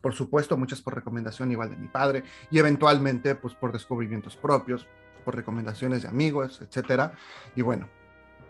Por 0.00 0.14
supuesto, 0.14 0.56
muchas 0.56 0.82
por 0.82 0.94
recomendación 0.94 1.52
igual 1.52 1.70
de 1.70 1.76
mi 1.76 1.88
padre 1.88 2.24
y 2.50 2.58
eventualmente 2.58 3.34
pues 3.34 3.54
por 3.54 3.72
descubrimientos 3.72 4.36
propios, 4.36 4.86
por 5.24 5.36
recomendaciones 5.36 6.02
de 6.02 6.08
amigos, 6.08 6.60
etcétera. 6.60 7.12
Y 7.54 7.62
bueno, 7.62 7.88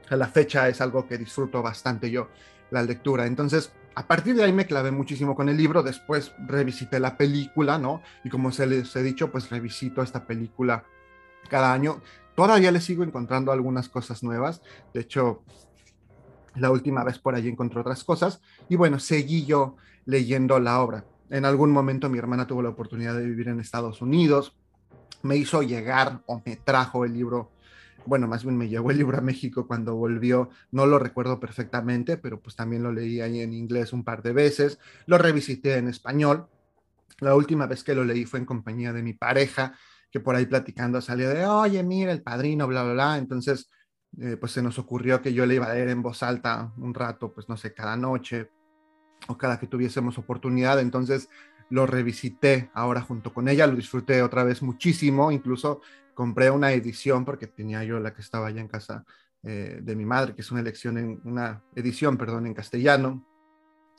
a 0.09 0.17
la 0.17 0.29
fecha 0.29 0.69
es 0.69 0.81
algo 0.81 1.07
que 1.07 1.19
disfruto 1.19 1.62
bastante 1.62 2.11
yo, 2.11 2.29
la 2.73 2.83
lectura. 2.83 3.26
Entonces, 3.26 3.73
a 3.95 4.07
partir 4.07 4.35
de 4.35 4.43
ahí 4.43 4.52
me 4.52 4.67
clavé 4.67 4.91
muchísimo 4.91 5.35
con 5.35 5.49
el 5.49 5.57
libro, 5.57 5.83
después 5.83 6.33
revisité 6.47 6.99
la 6.99 7.17
película, 7.17 7.79
¿no? 7.79 8.02
Y 8.25 8.31
como 8.31 8.50
se 8.50 8.67
les 8.67 8.97
he 8.97 9.02
dicho, 9.02 9.31
pues 9.31 9.50
revisito 9.50 10.02
esta 10.02 10.26
película 10.26 10.85
cada 11.49 11.73
año. 11.73 12.00
Todavía 12.35 12.73
le 12.73 12.81
sigo 12.81 13.05
encontrando 13.05 13.52
algunas 13.52 13.88
cosas 13.91 14.23
nuevas. 14.23 14.62
De 14.95 15.00
hecho, 15.00 15.43
la 16.55 16.71
última 16.71 17.05
vez 17.05 17.19
por 17.19 17.35
allí 17.35 17.50
encontré 17.50 17.81
otras 17.81 18.02
cosas. 18.05 18.41
Y 18.69 18.76
bueno, 18.76 18.99
seguí 18.99 19.45
yo 19.45 19.76
leyendo 20.07 20.59
la 20.59 20.81
obra. 20.81 21.05
En 21.29 21.45
algún 21.45 21.71
momento 21.71 22.09
mi 22.09 22.19
hermana 22.19 22.47
tuvo 22.47 22.62
la 22.62 22.71
oportunidad 22.71 23.14
de 23.14 23.26
vivir 23.26 23.49
en 23.49 23.61
Estados 23.61 24.00
Unidos. 24.00 24.55
Me 25.23 25.37
hizo 25.37 25.62
llegar 25.62 26.23
o 26.26 26.43
me 26.45 26.57
trajo 26.57 27.05
el 27.05 27.12
libro 27.12 27.50
bueno, 28.06 28.28
más 28.28 28.44
bien 28.44 28.56
me 28.56 28.68
llevó 28.68 28.90
el 28.90 28.99
libro 28.99 29.18
a 29.18 29.21
México 29.21 29.66
cuando 29.66 29.94
volvió, 29.94 30.50
no 30.71 30.87
lo 30.87 30.99
recuerdo 30.99 31.40
perfectamente, 31.40 32.16
pero 32.16 32.40
pues 32.40 32.56
también 32.56 32.82
lo 32.82 32.92
leí 32.92 33.21
ahí 33.21 33.40
en 33.40 33.52
inglés 33.52 33.92
un 33.92 34.04
par 34.04 34.23
de 34.23 34.32
veces, 34.32 34.78
lo 35.06 35.18
revisité 35.18 35.76
en 35.76 35.88
español. 35.88 36.49
La 37.21 37.35
última 37.35 37.66
vez 37.66 37.85
que 37.85 37.94
lo 37.94 38.04
leí 38.04 38.25
fue 38.25 38.40
en 38.40 38.47
compañía 38.47 38.92
de 38.92 39.02
mi 39.02 39.12
pareja, 39.12 39.75
que 40.11 40.21
por 40.21 40.35
ahí 40.35 40.47
platicando 40.47 41.00
salió 41.00 41.30
de, 41.30 41.47
oye, 41.47 41.82
mira, 41.82 42.12
el 42.12 42.23
padrino, 42.23 42.66
bla, 42.66 42.82
bla, 42.82 42.92
bla. 42.92 43.18
Entonces, 43.18 43.71
eh, 44.21 44.37
pues 44.37 44.52
se 44.52 44.62
nos 44.62 44.78
ocurrió 44.78 45.23
que 45.23 45.32
yo 45.32 45.47
le 45.47 45.54
iba 45.54 45.66
a 45.66 45.75
leer 45.75 45.88
en 45.88 46.02
voz 46.02 46.23
alta 46.23 46.73
un 46.76 46.92
rato, 46.92 47.32
pues 47.32 47.49
no 47.49 47.56
sé, 47.56 47.73
cada 47.73 47.97
noche 47.97 48.50
o 49.28 49.38
cada 49.38 49.59
que 49.59 49.66
tuviésemos 49.66 50.18
oportunidad. 50.18 50.80
Entonces, 50.80 51.28
lo 51.71 51.87
revisité 51.87 52.71
ahora 52.75 53.00
junto 53.00 53.32
con 53.32 53.49
ella, 53.49 53.66
lo 53.66 53.75
disfruté 53.75 54.23
otra 54.23 54.44
vez 54.44 54.61
muchísimo, 54.61 55.32
incluso 55.32 55.80
compré 56.14 56.50
una 56.50 56.73
edición 56.73 57.25
porque 57.25 57.47
tenía 57.47 57.85
yo 57.85 57.99
la 58.00 58.12
que 58.14 58.21
estaba 58.21 58.49
allá 58.49 58.61
en 58.61 58.69
casa 58.69 59.04
eh, 59.42 59.81
de 59.83 59.97
mi 59.97 60.04
madre, 60.04 60.35
que 60.35 60.42
es 60.42 60.50
una 60.50 60.61
elección 60.61 60.99
en 60.99 61.21
una 61.25 61.62
edición, 61.75 62.16
perdón, 62.16 62.47
en 62.47 62.54
castellano. 62.54 63.26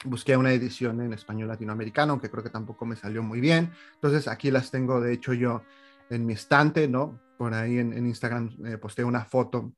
Busqué 0.05 0.37
una 0.37 0.53
edición 0.53 1.01
en 1.01 1.13
español 1.13 1.49
latinoamericano, 1.49 2.13
aunque 2.13 2.29
creo 2.29 2.43
que 2.43 2.49
tampoco 2.49 2.85
me 2.85 2.95
salió 2.95 3.23
muy 3.23 3.39
bien. 3.39 3.71
Entonces 3.95 4.27
aquí 4.27 4.51
las 4.51 4.71
tengo, 4.71 5.01
de 5.01 5.13
hecho, 5.13 5.33
yo 5.33 5.63
en 6.09 6.25
mi 6.25 6.33
estante, 6.33 6.87
¿no? 6.87 7.19
Por 7.37 7.53
ahí 7.53 7.77
en, 7.77 7.93
Instagram 8.05 8.55
eh, 8.65 8.77
posté 8.77 9.03
una 9.03 9.25
foto 9.25 9.73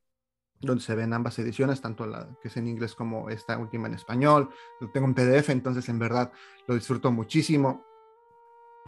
donde 0.61 0.83
se 0.83 0.95
ven 0.95 1.13
ambas 1.13 1.37
ediciones, 1.39 1.81
tanto 1.81 2.05
la 2.05 2.29
que 2.41 2.47
es 2.47 2.57
en 2.57 2.67
inglés 2.67 2.95
como 2.95 3.29
esta 3.29 3.57
última 3.57 3.87
en 3.87 3.95
español. 3.95 4.49
Tengo 4.93 5.07
en 5.07 5.13
PDF, 5.13 5.49
entonces 5.49 5.87
en 5.89 5.99
verdad 5.99 6.31
lo 6.67 6.75
disfruto 6.75 7.11
muchísimo. 7.11 7.85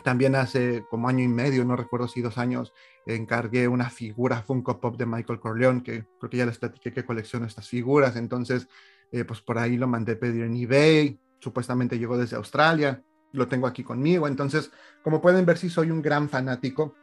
También 0.04 0.36
hace 0.36 0.86
como 0.90 1.10
año 1.10 1.24
y 1.24 1.28
medio, 1.28 1.66
no 1.66 1.76
recuerdo 1.76 2.08
si 2.08 2.22
dos 2.22 2.38
años, 2.38 2.74
encargué 3.06 3.68
una 3.68 3.90
figura 3.90 4.44
Funko 4.44 4.80
Pop 4.80 4.98
de 4.98 5.06
Michael 5.06 5.40
Corleone, 5.40 5.84
que 5.84 6.06
creo 6.20 6.30
que 6.30 6.38
ya 6.38 6.46
les 6.46 6.58
platiqué 6.58 6.94
que 6.94 7.06
colecciono 7.06 7.46
estas 7.46 7.68
figuras. 7.68 8.16
Entonces, 8.16 8.68
eh, 9.12 9.26
pues 9.26 9.42
por 9.42 9.58
ahí 9.58 9.78
lo 9.78 9.88
mandé 9.88 10.16
pedir 10.16 10.44
en 10.44 10.56
eBay. 10.56 11.20
Supuestamente 11.40 11.98
llegó 11.98 12.18
desde 12.18 12.36
Australia. 12.36 13.04
Lo 13.34 13.48
tengo 13.48 13.68
aquí 13.68 13.84
conmigo. 13.84 14.28
Entonces, 14.28 14.72
como 15.04 15.22
pueden 15.22 15.46
ver, 15.46 15.58
sí 15.58 15.70
soy 15.70 15.92
un 15.92 16.02
gran 16.02 16.30
fanático. 16.30 16.96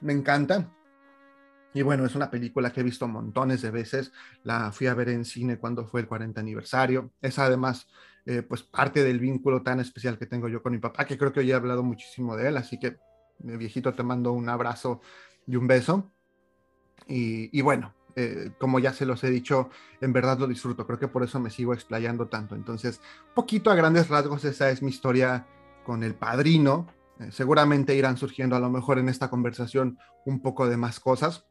Me 0.00 0.12
encanta. 0.12 0.70
Y 1.76 1.82
bueno, 1.82 2.06
es 2.06 2.14
una 2.14 2.30
película 2.30 2.72
que 2.72 2.80
he 2.80 2.82
visto 2.82 3.06
montones 3.06 3.60
de 3.60 3.70
veces. 3.70 4.10
La 4.44 4.72
fui 4.72 4.86
a 4.86 4.94
ver 4.94 5.10
en 5.10 5.26
cine 5.26 5.58
cuando 5.58 5.86
fue 5.86 6.00
el 6.00 6.08
40 6.08 6.40
aniversario. 6.40 7.10
Es 7.20 7.38
además, 7.38 7.86
eh, 8.24 8.40
pues, 8.40 8.62
parte 8.62 9.04
del 9.04 9.20
vínculo 9.20 9.62
tan 9.62 9.78
especial 9.80 10.16
que 10.18 10.24
tengo 10.24 10.48
yo 10.48 10.62
con 10.62 10.72
mi 10.72 10.78
papá, 10.78 11.04
que 11.04 11.18
creo 11.18 11.34
que 11.34 11.40
hoy 11.40 11.50
he 11.50 11.54
hablado 11.54 11.82
muchísimo 11.82 12.34
de 12.34 12.48
él. 12.48 12.56
Así 12.56 12.78
que, 12.78 12.96
mi 13.40 13.58
viejito, 13.58 13.92
te 13.92 14.02
mando 14.02 14.32
un 14.32 14.48
abrazo 14.48 15.02
y 15.46 15.56
un 15.56 15.66
beso. 15.66 16.10
Y, 17.08 17.60
bueno, 17.60 17.92
eh, 18.14 18.52
como 18.58 18.78
ya 18.78 18.94
se 18.94 19.04
los 19.04 19.22
he 19.22 19.28
dicho, 19.28 19.68
en 20.00 20.14
verdad 20.14 20.38
lo 20.38 20.46
disfruto. 20.46 20.86
Creo 20.86 20.98
que 20.98 21.08
por 21.08 21.24
eso 21.24 21.40
me 21.40 21.50
sigo 21.50 21.74
explayando 21.74 22.28
tanto. 22.28 22.54
Entonces, 22.54 23.02
poquito 23.34 23.70
a 23.70 23.74
grandes 23.74 24.08
rasgos, 24.08 24.46
esa 24.46 24.70
es 24.70 24.82
mi 24.82 24.88
historia 24.88 25.46
con 25.84 26.02
el 26.04 26.14
padrino. 26.14 26.86
Eh, 27.20 27.32
seguramente 27.32 27.94
irán 27.94 28.16
surgiendo 28.16 28.56
a 28.56 28.60
lo 28.60 28.70
mejor 28.70 28.98
en 28.98 29.10
esta 29.10 29.28
conversación 29.28 29.98
un 30.24 30.40
poco 30.40 30.66
de 30.70 30.78
más 30.78 31.00
cosas 31.00 31.44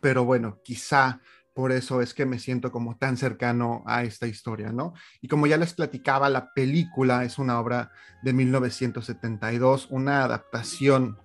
pero 0.00 0.24
bueno, 0.24 0.60
quizá 0.62 1.20
por 1.58 1.72
eso 1.72 2.00
es 2.00 2.14
que 2.14 2.24
me 2.24 2.38
siento 2.38 2.70
como 2.70 2.96
tan 2.98 3.16
cercano 3.16 3.82
a 3.84 4.04
esta 4.04 4.28
historia, 4.28 4.70
¿no? 4.70 4.94
Y 5.20 5.26
como 5.26 5.48
ya 5.48 5.56
les 5.56 5.74
platicaba, 5.74 6.28
la 6.28 6.52
película 6.54 7.24
es 7.24 7.36
una 7.36 7.58
obra 7.58 7.90
de 8.22 8.32
1972, 8.32 9.88
una 9.90 10.22
adaptación 10.22 11.18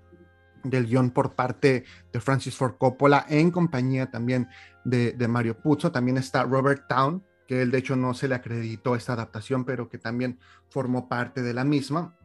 del 0.64 0.88
guion 0.88 1.12
por 1.12 1.36
parte 1.36 1.84
de 2.12 2.20
Francis 2.20 2.56
Ford 2.56 2.78
Coppola 2.78 3.26
en 3.30 3.52
compañía 3.52 4.10
también 4.10 4.48
de, 4.84 5.16
Mario 5.28 5.60
Puzo. 5.62 5.92
También 5.92 6.18
está 6.18 6.44
Robert 6.44 6.88
Town, 6.88 7.24
que 7.48 7.62
él 7.62 7.72
de 7.72 7.78
hecho 7.78 7.96
no 7.96 8.14
se 8.14 8.28
le 8.28 8.36
acreditó 8.36 8.96
esta 8.96 9.14
adaptación, 9.14 9.66
pero 9.66 9.90
que 9.90 9.98
también 9.98 10.40
formó 10.70 11.08
parte 11.08 11.42
de 11.42 11.54
la 11.54 11.64
misma. 11.64 12.18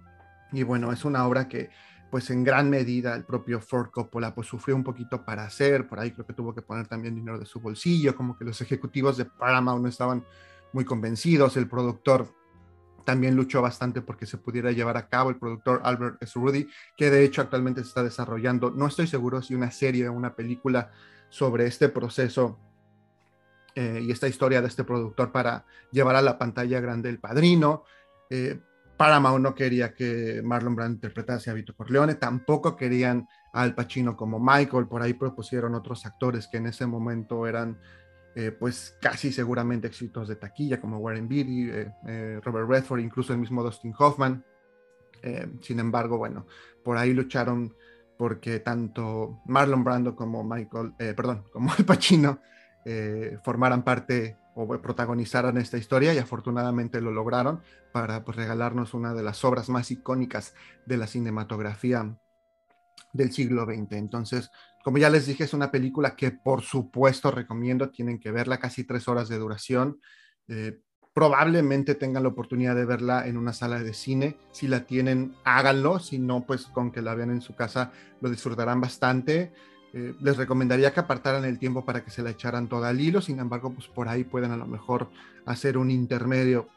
Y 0.52 0.62
bueno, 0.62 0.92
es 0.92 1.04
una 1.04 1.26
obra 1.26 1.49
que 1.49 1.68
pues 2.10 2.30
en 2.30 2.42
gran 2.42 2.70
medida 2.70 3.14
el 3.14 3.24
propio 3.24 3.60
Ford 3.60 3.90
Coppola 3.90 4.34
pues 4.34 4.46
sufrió 4.46 4.74
un 4.74 4.84
poquito 4.84 5.24
para 5.24 5.44
hacer, 5.44 5.86
por 5.86 6.00
ahí 6.00 6.10
creo 6.10 6.26
que 6.26 6.32
tuvo 6.32 6.54
que 6.54 6.62
poner 6.62 6.86
también 6.86 7.14
dinero 7.14 7.38
de 7.38 7.46
su 7.46 7.60
bolsillo, 7.60 8.16
como 8.16 8.36
que 8.36 8.44
los 8.44 8.60
ejecutivos 8.60 9.16
de 9.16 9.26
Paramount 9.26 9.82
no 9.82 9.88
estaban 9.88 10.24
muy 10.72 10.84
convencidos, 10.84 11.56
el 11.56 11.68
productor 11.68 12.28
también 13.04 13.36
luchó 13.36 13.62
bastante 13.62 14.02
porque 14.02 14.26
se 14.26 14.36
pudiera 14.36 14.70
llevar 14.70 14.96
a 14.96 15.08
cabo, 15.08 15.30
el 15.30 15.36
productor 15.36 15.80
Albert 15.84 16.22
S. 16.22 16.38
Rudy, 16.38 16.68
que 16.96 17.10
de 17.10 17.24
hecho 17.24 17.40
actualmente 17.40 17.82
se 17.82 17.88
está 17.88 18.02
desarrollando, 18.02 18.70
no 18.70 18.86
estoy 18.86 19.06
seguro 19.06 19.40
si 19.42 19.54
una 19.54 19.70
serie 19.70 20.08
o 20.08 20.12
una 20.12 20.34
película 20.34 20.90
sobre 21.30 21.66
este 21.66 21.88
proceso 21.88 22.58
eh, 23.74 24.00
y 24.02 24.10
esta 24.10 24.28
historia 24.28 24.60
de 24.60 24.68
este 24.68 24.84
productor 24.84 25.30
para 25.30 25.64
llevar 25.92 26.16
a 26.16 26.22
la 26.22 26.38
pantalla 26.38 26.80
grande 26.80 27.10
El 27.10 27.18
Padrino. 27.18 27.84
Eh, 28.28 28.60
Paramount 28.99 29.43
no 29.43 29.55
quería 29.55 29.95
que 29.95 30.43
Marlon 30.45 30.75
Brando 30.75 30.95
interpretase 30.97 31.50
a 31.50 31.55
Vito 31.55 31.75
Corleone, 31.75 32.17
tampoco 32.17 32.76
querían 32.76 33.28
Al 33.52 33.75
Pacino 33.75 34.17
como 34.17 34.40
Michael, 34.40 34.88
por 34.88 35.02
ahí 35.02 35.14
propusieron 35.14 35.75
otros 35.76 36.05
actores 36.05 36.49
que 36.49 36.59
en 36.59 36.67
ese 36.67 36.85
momento 36.85 37.47
eran 37.47 37.78
eh, 38.35 38.50
pues 38.50 38.97
casi 39.00 39.33
seguramente 39.33 39.87
éxitos 39.87 40.28
de 40.28 40.37
taquilla, 40.37 40.81
como 40.81 40.99
Warren 40.99 41.28
Beatty, 41.28 41.71
eh, 41.71 41.93
eh, 42.07 42.40
Robert 42.43 42.69
Redford, 42.69 43.00
incluso 43.00 43.33
el 43.33 43.38
mismo 43.38 43.62
Dustin 43.62 43.95
Hoffman. 43.99 44.45
sin 45.61 45.81
embargo, 45.81 46.19
bueno, 46.19 46.47
por 46.85 46.97
ahí 46.97 47.14
lucharon 47.14 47.75
porque 48.17 48.61
tanto 48.61 49.40
Marlon 49.47 49.83
Brando 49.85 50.14
como 50.14 50.45
Michael, 50.45 50.95
perdón, 51.17 51.45
como 51.52 51.73
Al 51.78 51.85
Pacino 51.85 52.40
formaran 53.45 53.83
parte 53.83 54.37
o 54.58 54.82
protagonizaran 54.82 55.56
esta 55.56 55.78
historia 55.78 56.12
y 56.12 56.18
afortunadamente 56.18 57.00
lo 57.00 57.12
lograron 57.12 57.62
para 57.92 58.24
pues, 58.24 58.36
regalarnos 58.36 58.92
una 58.92 59.14
de 59.14 59.22
las 59.22 59.44
obras 59.44 59.68
más 59.68 59.90
icónicas 59.90 60.54
de 60.84 60.96
la 60.96 61.06
cinematografía 61.06 62.18
del 63.12 63.32
siglo 63.32 63.64
XX. 63.64 63.92
Entonces, 63.92 64.50
como 64.82 64.98
ya 64.98 65.10
les 65.10 65.26
dije, 65.26 65.44
es 65.44 65.54
una 65.54 65.70
película 65.70 66.16
que 66.16 66.32
por 66.32 66.62
supuesto 66.62 67.30
recomiendo, 67.30 67.90
tienen 67.90 68.18
que 68.18 68.32
verla, 68.32 68.58
casi 68.58 68.84
tres 68.84 69.06
horas 69.06 69.28
de 69.28 69.38
duración. 69.38 70.00
Eh, 70.48 70.80
probablemente 71.14 71.94
tengan 71.94 72.24
la 72.24 72.30
oportunidad 72.30 72.74
de 72.74 72.84
verla 72.84 73.26
en 73.28 73.36
una 73.36 73.52
sala 73.52 73.80
de 73.80 73.94
cine. 73.94 74.36
Si 74.50 74.66
la 74.66 74.86
tienen, 74.86 75.34
háganlo. 75.44 76.00
Si 76.00 76.18
no, 76.18 76.46
pues 76.46 76.66
con 76.66 76.90
que 76.90 77.02
la 77.02 77.14
vean 77.14 77.30
en 77.30 77.40
su 77.40 77.54
casa 77.54 77.92
lo 78.20 78.28
disfrutarán 78.28 78.80
bastante. 78.80 79.52
Eh, 79.99 80.14
les 80.21 80.37
recomendaría 80.37 80.93
que 80.93 81.00
apartaran 81.00 81.45
el 81.45 81.59
tiempo 81.59 81.85
para 81.85 82.05
que 82.05 82.12
se 82.12 82.23
la 82.23 82.31
echaran 82.31 82.69
toda 82.69 82.90
al 82.90 83.00
hilo, 83.00 83.21
sin 83.21 83.40
embargo, 83.40 83.73
pues 83.73 83.88
por 83.88 84.09
ahí 84.09 84.23
pueden 84.23 84.52
a 84.52 84.57
lo 84.57 84.67
mejor 84.67 85.11
hacer 85.45 85.76
un 85.76 85.90
intermedio 85.90 86.69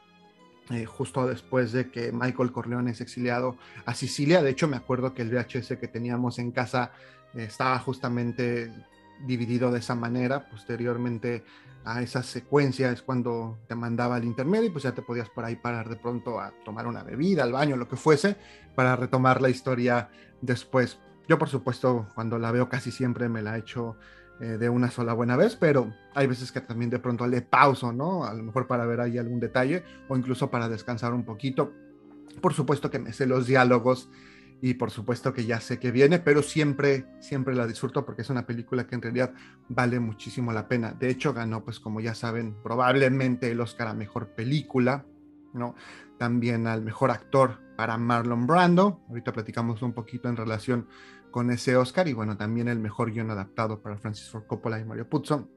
eh, 0.70 0.86
justo 0.86 1.28
después 1.28 1.70
de 1.70 1.88
que 1.88 2.10
Michael 2.10 2.50
Corleone 2.50 2.90
es 2.90 3.00
exiliado 3.00 3.56
a 3.86 3.94
Sicilia. 3.94 4.42
De 4.42 4.50
hecho, 4.50 4.66
me 4.66 4.76
acuerdo 4.76 5.14
que 5.14 5.22
el 5.22 5.30
VHS 5.30 5.76
que 5.78 5.86
teníamos 5.86 6.40
en 6.40 6.50
casa 6.50 6.90
eh, 7.34 7.44
estaba 7.44 7.78
justamente 7.78 8.72
dividido 9.24 9.70
de 9.70 9.78
esa 9.78 9.94
manera. 9.94 10.48
Posteriormente 10.48 11.44
a 11.84 12.02
esa 12.02 12.24
secuencia 12.24 12.90
es 12.90 13.02
cuando 13.02 13.60
te 13.68 13.76
mandaba 13.76 14.16
el 14.16 14.24
intermedio 14.24 14.66
y 14.66 14.70
pues 14.70 14.82
ya 14.82 14.92
te 14.92 15.02
podías 15.02 15.30
por 15.30 15.44
ahí 15.44 15.54
parar 15.54 15.88
de 15.88 15.96
pronto 15.96 16.40
a 16.40 16.52
tomar 16.64 16.88
una 16.88 17.04
bebida, 17.04 17.44
al 17.44 17.52
baño, 17.52 17.76
lo 17.76 17.88
que 17.88 17.96
fuese, 17.96 18.36
para 18.74 18.96
retomar 18.96 19.40
la 19.40 19.48
historia 19.48 20.10
después. 20.40 20.98
Yo, 21.28 21.38
por 21.38 21.48
supuesto, 21.48 22.08
cuando 22.14 22.38
la 22.38 22.50
veo 22.50 22.68
casi 22.68 22.90
siempre 22.90 23.28
me 23.28 23.42
la 23.42 23.56
echo 23.56 23.96
eh, 24.40 24.58
de 24.58 24.68
una 24.68 24.90
sola 24.90 25.12
buena 25.12 25.36
vez, 25.36 25.56
pero 25.56 25.94
hay 26.14 26.26
veces 26.26 26.50
que 26.50 26.60
también 26.60 26.90
de 26.90 26.98
pronto 26.98 27.26
le 27.26 27.42
pauso, 27.42 27.92
¿no? 27.92 28.24
A 28.24 28.34
lo 28.34 28.42
mejor 28.42 28.66
para 28.66 28.84
ver 28.86 29.00
ahí 29.00 29.18
algún 29.18 29.38
detalle 29.38 29.84
o 30.08 30.16
incluso 30.16 30.50
para 30.50 30.68
descansar 30.68 31.14
un 31.14 31.24
poquito. 31.24 31.72
Por 32.40 32.52
supuesto 32.52 32.90
que 32.90 32.98
me 32.98 33.12
sé 33.12 33.26
los 33.26 33.46
diálogos 33.46 34.08
y 34.60 34.74
por 34.74 34.90
supuesto 34.90 35.32
que 35.32 35.44
ya 35.44 35.60
sé 35.60 35.78
que 35.78 35.90
viene, 35.90 36.18
pero 36.18 36.42
siempre, 36.42 37.06
siempre 37.20 37.54
la 37.54 37.66
disfruto 37.66 38.06
porque 38.06 38.22
es 38.22 38.30
una 38.30 38.46
película 38.46 38.86
que 38.86 38.94
en 38.94 39.02
realidad 39.02 39.32
vale 39.68 40.00
muchísimo 40.00 40.52
la 40.52 40.66
pena. 40.66 40.92
De 40.92 41.10
hecho, 41.10 41.34
ganó, 41.34 41.64
pues 41.64 41.78
como 41.78 42.00
ya 42.00 42.14
saben, 42.14 42.54
probablemente 42.62 43.50
el 43.50 43.60
Oscar 43.60 43.88
a 43.88 43.94
Mejor 43.94 44.28
Película, 44.28 45.04
¿no? 45.52 45.74
También 46.18 46.66
al 46.66 46.82
Mejor 46.82 47.10
Actor 47.10 47.60
para 47.76 47.98
Marlon 47.98 48.46
Brando. 48.46 49.00
Ahorita 49.08 49.32
platicamos 49.32 49.82
un 49.82 49.92
poquito 49.92 50.28
en 50.28 50.36
relación 50.36 50.88
con 51.30 51.50
ese 51.50 51.76
Oscar 51.76 52.08
y 52.08 52.12
bueno, 52.12 52.36
también 52.36 52.68
el 52.68 52.78
Mejor 52.78 53.10
Guión 53.10 53.30
Adaptado 53.30 53.80
para 53.80 53.96
Francis 53.96 54.28
Ford 54.30 54.46
Coppola 54.46 54.78
y 54.78 54.84
Mario 54.84 55.08
Puzo 55.08 55.48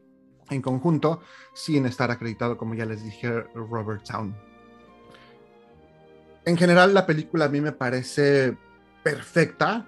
en 0.49 0.61
conjunto, 0.61 1.21
sin 1.53 1.85
estar 1.85 2.11
acreditado, 2.11 2.57
como 2.57 2.75
ya 2.75 2.85
les 2.85 3.03
dije, 3.03 3.41
Robert 3.55 4.03
Town. 4.03 4.35
En 6.45 6.57
general, 6.57 6.93
la 6.93 7.05
película 7.05 7.45
a 7.45 7.49
mí 7.49 7.61
me 7.61 7.71
parece 7.71 8.55
perfecta. 9.03 9.87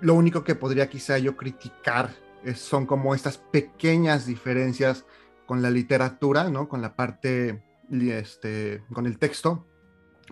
Lo 0.00 0.14
único 0.14 0.44
que 0.44 0.54
podría 0.54 0.88
quizá 0.88 1.18
yo 1.18 1.36
criticar 1.36 2.10
son 2.54 2.86
como 2.86 3.14
estas 3.14 3.38
pequeñas 3.38 4.26
diferencias 4.26 5.04
con 5.46 5.62
la 5.62 5.70
literatura, 5.70 6.48
¿no? 6.50 6.68
Con 6.68 6.80
la 6.80 6.94
parte, 6.94 7.62
este, 7.90 8.84
con 8.92 9.06
el 9.06 9.18
texto. 9.18 9.66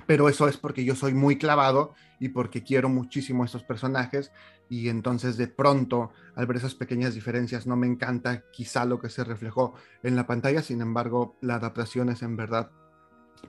Pero 0.07 0.29
eso 0.29 0.49
es 0.49 0.57
porque 0.57 0.85
yo 0.85 0.95
soy 0.95 1.13
muy 1.13 1.37
clavado 1.37 1.95
y 2.19 2.31
porque 2.31 2.63
quiero 2.63 2.89
muchísimo 2.89 3.43
a 3.43 3.47
estos 3.47 3.65
personajes 3.65 4.33
y 4.69 4.89
entonces 4.89 5.37
de 5.37 5.49
pronto 5.49 6.13
al 6.35 6.47
ver 6.47 6.57
esas 6.57 6.75
pequeñas 6.75 7.15
diferencias 7.15 7.67
no 7.67 7.77
me 7.77 7.87
encanta 7.87 8.45
quizá 8.53 8.87
lo 8.87 8.99
que 8.99 9.11
se 9.11 9.23
reflejó 9.23 9.75
en 10.03 10.17
la 10.17 10.27
pantalla, 10.27 10.63
sin 10.63 10.81
embargo 10.81 11.37
la 11.43 11.57
adaptación 11.57 12.09
es 12.09 12.23
en 12.23 12.37
verdad 12.37 12.71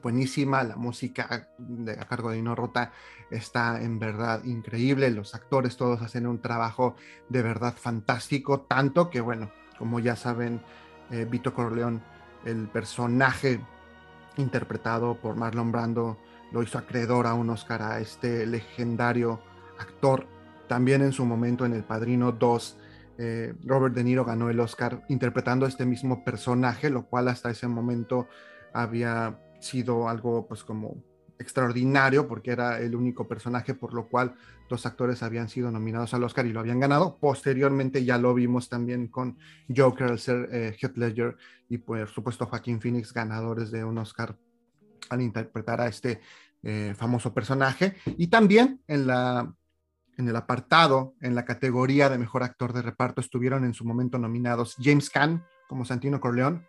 buenísima, 0.02 0.64
la 0.64 0.76
música 0.76 1.50
de, 1.58 1.94
a 1.94 2.08
cargo 2.08 2.32
de 2.32 2.40
Ino 2.40 2.56
Rota 2.56 2.92
está 3.30 3.82
en 3.82 4.00
verdad 4.00 4.44
increíble, 4.44 5.12
los 5.12 5.36
actores 5.36 5.78
todos 5.78 6.02
hacen 6.02 6.28
un 6.28 6.42
trabajo 6.42 6.96
de 7.30 7.42
verdad 7.42 7.76
fantástico, 7.78 8.62
tanto 8.62 9.10
que 9.10 9.22
bueno, 9.22 9.52
como 9.78 10.00
ya 10.00 10.16
saben, 10.16 10.62
eh, 11.12 11.26
Vito 11.30 11.54
Corleone, 11.54 12.02
el 12.44 12.68
personaje 12.68 13.62
interpretado 14.38 15.16
por 15.20 15.36
Marlon 15.36 15.72
Brando, 15.72 16.18
lo 16.52 16.64
hizo 16.64 16.78
acreedor 16.78 17.28
a 17.28 17.34
un 17.34 17.50
Oscar 17.50 17.82
a 17.82 18.00
este 18.00 18.46
legendario 18.46 19.42
actor 19.80 20.28
también 20.68 21.02
en 21.02 21.12
su 21.12 21.26
momento 21.26 21.66
en 21.66 21.74
El 21.74 21.84
Padrino 21.84 22.32
2, 22.32 22.78
eh, 23.20 23.54
Robert 23.64 23.94
De 23.94 24.04
Niro 24.04 24.26
ganó 24.26 24.50
el 24.50 24.60
Oscar 24.60 25.04
interpretando 25.08 25.66
este 25.66 25.86
mismo 25.86 26.24
personaje, 26.24 26.90
lo 26.90 27.06
cual 27.06 27.28
hasta 27.28 27.52
ese 27.52 27.68
momento 27.68 28.28
había 28.74 29.40
sido 29.60 30.10
algo 30.10 30.48
pues 30.48 30.64
como 30.64 30.96
extraordinario 31.40 32.28
porque 32.28 32.52
era 32.52 32.80
el 32.80 32.96
único 32.96 33.28
personaje 33.28 33.74
por 33.74 33.94
lo 33.94 34.08
cual 34.08 34.36
dos 34.70 34.86
actores 34.86 35.24
habían 35.24 35.50
sido 35.50 35.72
nominados 35.72 36.14
al 36.14 36.24
Oscar 36.24 36.46
y 36.46 36.54
lo 36.54 36.60
habían 36.60 36.80
ganado. 36.80 37.18
Posteriormente 37.20 38.04
ya 38.06 38.18
lo 38.18 38.34
vimos 38.34 38.70
también 38.70 39.08
con 39.08 39.38
Joker, 39.76 40.12
el 40.12 40.20
ser 40.20 40.50
eh, 40.52 40.78
Heath 40.80 40.98
Ledger 40.98 41.38
y 41.70 41.78
por 41.78 42.08
supuesto 42.08 42.46
Joaquín 42.46 42.82
Phoenix 42.82 43.14
ganadores 43.14 43.72
de 43.72 43.84
un 43.84 43.98
Oscar 43.98 44.36
al 45.10 45.22
interpretar 45.22 45.82
a 45.82 45.88
este 45.88 46.22
eh, 46.64 46.94
famoso 46.98 47.34
personaje. 47.34 47.96
Y 48.18 48.28
también 48.28 48.82
en 48.88 49.08
la 49.08 49.54
en 50.18 50.28
el 50.30 50.36
apartado, 50.36 51.16
en 51.22 51.36
la 51.36 51.46
categoría 51.46 52.10
de 52.10 52.18
mejor 52.18 52.44
actor 52.44 52.74
de 52.74 52.82
reparto, 52.82 53.22
estuvieron 53.22 53.66
en 53.66 53.74
su 53.74 53.86
momento 53.86 54.18
nominados 54.20 54.76
James 54.80 55.10
Caan 55.10 55.44
como 55.68 55.86
Santino 55.86 56.20
Corleone, 56.20 56.62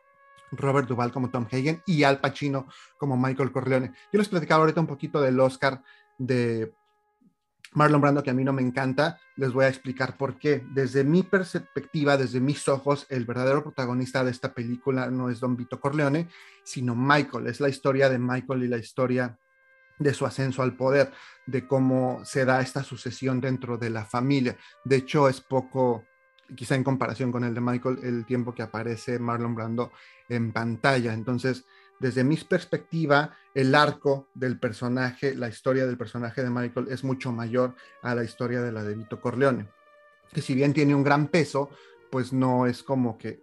Robert 0.56 0.88
Duvall 0.88 1.12
como 1.12 1.30
Tom 1.30 1.46
Hagen 1.50 1.82
y 1.86 2.02
Al 2.02 2.20
Pacino 2.20 2.66
como 2.98 3.16
Michael 3.16 3.52
Corleone. 3.52 3.92
Yo 4.12 4.18
les 4.18 4.28
platicaba 4.28 4.62
ahorita 4.62 4.80
un 4.80 4.86
poquito 4.86 5.20
del 5.20 5.38
Oscar 5.40 5.82
de 6.18 6.72
Marlon 7.74 8.00
Brando, 8.00 8.22
que 8.22 8.30
a 8.30 8.34
mí 8.34 8.44
no 8.44 8.52
me 8.52 8.62
encanta. 8.62 9.18
Les 9.36 9.52
voy 9.52 9.64
a 9.64 9.68
explicar 9.68 10.16
por 10.16 10.38
qué. 10.38 10.64
Desde 10.72 11.02
mi 11.02 11.24
perspectiva, 11.24 12.16
desde 12.16 12.40
mis 12.40 12.68
ojos, 12.68 13.06
el 13.10 13.24
verdadero 13.24 13.62
protagonista 13.62 14.24
de 14.24 14.30
esta 14.30 14.54
película 14.54 15.10
no 15.10 15.28
es 15.28 15.40
Don 15.40 15.56
Vito 15.56 15.80
Corleone, 15.80 16.28
sino 16.62 16.94
Michael. 16.94 17.48
Es 17.48 17.60
la 17.60 17.68
historia 17.68 18.08
de 18.08 18.18
Michael 18.18 18.62
y 18.62 18.68
la 18.68 18.78
historia 18.78 19.38
de 19.98 20.14
su 20.14 20.26
ascenso 20.26 20.62
al 20.62 20.76
poder, 20.76 21.12
de 21.46 21.66
cómo 21.66 22.24
se 22.24 22.44
da 22.44 22.60
esta 22.60 22.82
sucesión 22.82 23.40
dentro 23.40 23.76
de 23.76 23.90
la 23.90 24.04
familia. 24.04 24.56
De 24.84 24.96
hecho, 24.96 25.28
es 25.28 25.40
poco, 25.40 26.04
quizá 26.54 26.74
en 26.74 26.84
comparación 26.84 27.32
con 27.32 27.44
el 27.44 27.54
de 27.54 27.60
Michael, 27.60 27.98
el 28.02 28.24
tiempo 28.24 28.54
que 28.54 28.62
aparece 28.62 29.18
Marlon 29.18 29.54
Brando 29.54 29.92
en 30.28 30.52
pantalla. 30.52 31.12
Entonces, 31.12 31.64
desde 32.00 32.24
mi 32.24 32.36
perspectiva, 32.36 33.36
el 33.54 33.74
arco 33.74 34.28
del 34.34 34.58
personaje, 34.58 35.34
la 35.34 35.48
historia 35.48 35.86
del 35.86 35.96
personaje 35.96 36.42
de 36.42 36.50
Michael 36.50 36.88
es 36.90 37.04
mucho 37.04 37.32
mayor 37.32 37.74
a 38.02 38.14
la 38.14 38.24
historia 38.24 38.60
de 38.62 38.72
la 38.72 38.82
de 38.82 38.94
Vito 38.94 39.20
Corleone, 39.20 39.68
que 40.32 40.42
si 40.42 40.54
bien 40.54 40.72
tiene 40.72 40.94
un 40.94 41.04
gran 41.04 41.28
peso, 41.28 41.70
pues 42.10 42.32
no 42.32 42.66
es 42.66 42.82
como 42.82 43.16
que 43.16 43.42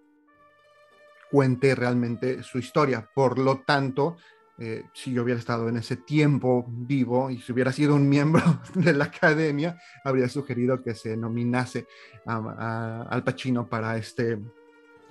cuente 1.32 1.74
realmente 1.76 2.44
su 2.44 2.60
historia. 2.60 3.10
Por 3.14 3.40
lo 3.40 3.60
tanto, 3.60 4.18
eh, 4.63 4.86
si 4.93 5.12
yo 5.12 5.24
hubiera 5.24 5.39
estado 5.39 5.67
en 5.69 5.78
ese 5.78 5.95
tiempo 5.95 6.63
vivo 6.67 7.32
y 7.32 7.39
si 7.39 7.52
hubiera 7.52 7.71
sido 7.71 7.95
un 7.95 8.08
miembro 8.08 8.43
de 8.76 8.93
la 8.93 9.06
academia, 9.06 9.82
habría 10.04 10.30
sugerido 10.30 10.84
que 10.84 10.93
se 10.93 11.17
nominase 11.17 11.88
a, 12.28 13.08
Al 13.10 13.24
Pacino 13.24 13.67
para 13.67 13.97
este 13.97 14.39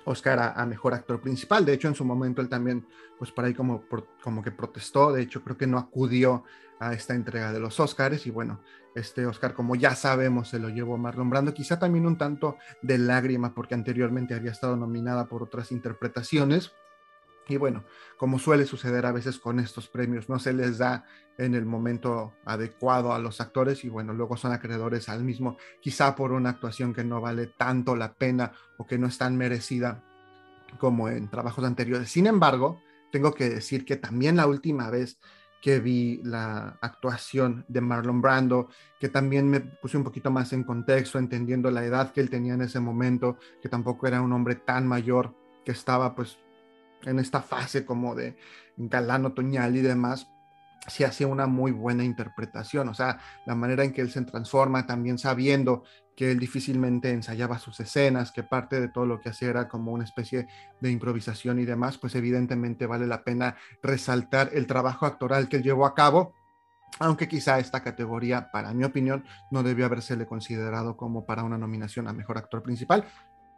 Oscar 0.05 0.53
a, 0.55 0.65
Mejor 0.65 0.93
Actor 0.93 1.19
Principal. 1.19 1.65
De 1.65 1.73
hecho, 1.73 1.89
en 1.89 1.95
su 1.95 2.05
momento 2.05 2.41
él 2.41 2.47
también, 2.47 2.87
pues 3.19 3.33
para 3.33 3.49
ahí 3.49 3.53
como, 3.53 3.83
como 4.23 4.41
que 4.41 4.51
protestó, 4.51 5.11
de 5.11 5.23
hecho 5.23 5.43
creo 5.43 5.57
que 5.57 5.67
no 5.67 5.77
acudió 5.77 6.45
a 6.79 6.93
esta 6.93 7.13
entrega 7.13 7.51
de 7.51 7.59
los 7.59 7.77
Oscars 7.77 8.25
y 8.27 8.31
bueno, 8.31 8.61
este 8.95 9.25
Oscar 9.25 9.53
como 9.53 9.75
ya 9.75 9.95
sabemos 9.95 10.47
se 10.47 10.59
lo 10.59 10.69
llevó 10.69 10.97
Marlon 10.97 11.29
Brando, 11.29 11.53
quizá 11.53 11.77
también 11.77 12.05
un 12.05 12.17
tanto 12.17 12.55
de 12.81 12.97
lágrima 12.97 13.53
porque 13.53 13.75
anteriormente 13.75 14.33
había 14.33 14.51
estado 14.51 14.77
nominada 14.77 15.27
por 15.27 15.43
otras 15.43 15.73
interpretaciones 15.73 16.71
y 17.51 17.57
bueno, 17.57 17.83
como 18.17 18.39
suele 18.39 18.65
suceder 18.65 19.05
a 19.05 19.11
veces 19.11 19.37
con 19.37 19.59
estos 19.59 19.87
premios, 19.87 20.29
no 20.29 20.39
se 20.39 20.53
les 20.53 20.77
da 20.77 21.05
en 21.37 21.55
el 21.55 21.65
momento 21.65 22.33
adecuado 22.45 23.13
a 23.13 23.19
los 23.19 23.41
actores 23.41 23.83
y 23.83 23.89
bueno, 23.89 24.13
luego 24.13 24.37
son 24.37 24.53
acreedores 24.53 25.09
al 25.09 25.23
mismo, 25.23 25.57
quizá 25.81 26.15
por 26.15 26.31
una 26.31 26.51
actuación 26.51 26.93
que 26.93 27.03
no 27.03 27.19
vale 27.19 27.47
tanto 27.47 27.95
la 27.95 28.13
pena 28.13 28.53
o 28.77 28.85
que 28.85 28.97
no 28.97 29.07
es 29.07 29.17
tan 29.17 29.35
merecida 29.37 30.03
como 30.79 31.09
en 31.09 31.29
trabajos 31.29 31.65
anteriores. 31.65 32.09
Sin 32.09 32.27
embargo, 32.27 32.81
tengo 33.11 33.33
que 33.33 33.49
decir 33.49 33.85
que 33.85 33.97
también 33.97 34.37
la 34.37 34.47
última 34.47 34.89
vez 34.89 35.17
que 35.61 35.79
vi 35.79 36.21
la 36.23 36.79
actuación 36.81 37.65
de 37.67 37.81
Marlon 37.81 38.21
Brando, 38.21 38.69
que 38.99 39.09
también 39.09 39.47
me 39.47 39.59
puse 39.59 39.97
un 39.97 40.03
poquito 40.03 40.31
más 40.31 40.53
en 40.53 40.63
contexto, 40.63 41.19
entendiendo 41.19 41.69
la 41.69 41.85
edad 41.85 42.11
que 42.11 42.21
él 42.21 42.29
tenía 42.29 42.55
en 42.55 42.61
ese 42.61 42.79
momento, 42.79 43.37
que 43.61 43.69
tampoco 43.69 44.07
era 44.07 44.21
un 44.21 44.33
hombre 44.33 44.55
tan 44.55 44.87
mayor, 44.87 45.35
que 45.63 45.71
estaba 45.71 46.15
pues 46.15 46.39
en 47.05 47.19
esta 47.19 47.41
fase 47.41 47.85
como 47.85 48.15
de 48.15 48.37
galán 48.77 49.25
otoñal 49.25 49.75
y 49.75 49.81
demás, 49.81 50.27
se 50.87 51.05
hace 51.05 51.25
una 51.25 51.45
muy 51.45 51.71
buena 51.71 52.03
interpretación, 52.03 52.89
o 52.89 52.93
sea, 52.93 53.19
la 53.45 53.53
manera 53.53 53.83
en 53.83 53.93
que 53.93 54.01
él 54.01 54.09
se 54.09 54.21
transforma, 54.23 54.87
también 54.87 55.19
sabiendo 55.19 55.83
que 56.15 56.31
él 56.31 56.39
difícilmente 56.39 57.11
ensayaba 57.11 57.59
sus 57.59 57.79
escenas, 57.79 58.31
que 58.31 58.43
parte 58.43 58.81
de 58.81 58.87
todo 58.87 59.05
lo 59.05 59.19
que 59.19 59.29
hacía 59.29 59.49
era 59.49 59.67
como 59.67 59.91
una 59.91 60.03
especie 60.03 60.47
de 60.79 60.91
improvisación 60.91 61.59
y 61.59 61.65
demás, 61.65 61.97
pues 61.97 62.15
evidentemente 62.15 62.87
vale 62.87 63.05
la 63.05 63.23
pena 63.23 63.57
resaltar 63.83 64.49
el 64.53 64.67
trabajo 64.67 65.05
actoral 65.05 65.47
que 65.47 65.57
él 65.57 65.63
llevó 65.63 65.85
a 65.85 65.93
cabo, 65.93 66.33
aunque 66.99 67.27
quizá 67.27 67.59
esta 67.59 67.83
categoría, 67.83 68.51
para 68.51 68.73
mi 68.73 68.83
opinión, 68.83 69.23
no 69.49 69.63
debió 69.63 69.85
habérsele 69.85 70.25
considerado 70.25 70.97
como 70.97 71.25
para 71.25 71.43
una 71.43 71.57
nominación 71.57 72.07
a 72.07 72.13
mejor 72.13 72.37
actor 72.37 72.63
principal, 72.63 73.05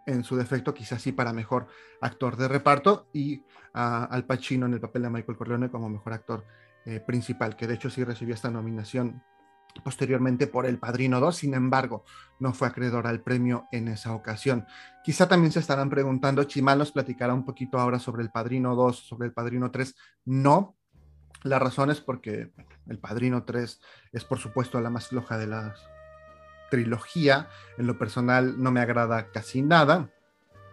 en 0.06 0.24
su 0.24 0.36
defecto, 0.36 0.74
quizás 0.74 1.02
sí 1.02 1.12
para 1.12 1.34
mejor 1.34 1.68
actor 2.02 2.38
de 2.38 2.48
reparto 2.48 3.08
y 3.14 3.44
Al 3.74 4.26
Pacino 4.26 4.66
en 4.66 4.74
el 4.74 4.80
papel 4.80 5.04
de 5.04 5.10
Michael 5.10 5.38
Corleone 5.38 5.70
como 5.70 5.90
mejor 5.90 6.14
actor 6.14 6.46
eh, 6.86 7.00
principal, 7.00 7.56
que 7.56 7.68
de 7.68 7.76
hecho 7.76 7.90
sí 7.90 8.04
recibió 8.04 8.36
esta 8.36 8.52
nominación 8.52 9.24
posteriormente 9.84 10.48
por 10.48 10.66
El 10.66 10.78
Padrino 10.78 11.20
2, 11.20 11.36
sin 11.36 11.54
embargo, 11.54 12.04
no 12.40 12.54
fue 12.54 12.68
acreedor 12.68 13.08
al 13.08 13.22
premio 13.22 13.68
en 13.72 13.88
esa 13.88 14.14
ocasión. 14.14 14.66
Quizá 15.04 15.28
también 15.28 15.52
se 15.52 15.60
estarán 15.60 15.90
preguntando, 15.90 16.44
Chimal 16.44 16.78
nos 16.78 16.92
platicará 16.92 17.34
un 17.34 17.46
poquito 17.46 17.80
ahora 17.80 18.00
sobre 18.00 18.22
El 18.24 18.30
Padrino 18.30 18.76
2, 18.76 18.98
sobre 18.98 19.28
El 19.28 19.34
Padrino 19.34 19.72
3. 19.72 19.96
No, 20.26 20.76
la 21.44 21.60
razón 21.60 21.90
es 21.90 22.02
porque 22.02 22.52
El 22.88 23.00
Padrino 23.00 23.44
3 23.44 23.82
es 24.12 24.24
por 24.26 24.38
supuesto 24.38 24.80
la 24.80 24.90
más 24.90 25.08
floja 25.08 25.38
de 25.38 25.48
las 25.48 25.93
trilogía, 26.74 27.50
en 27.78 27.86
lo 27.86 28.00
personal 28.00 28.56
no 28.58 28.72
me 28.72 28.80
agrada 28.80 29.28
casi 29.32 29.62
nada. 29.62 30.10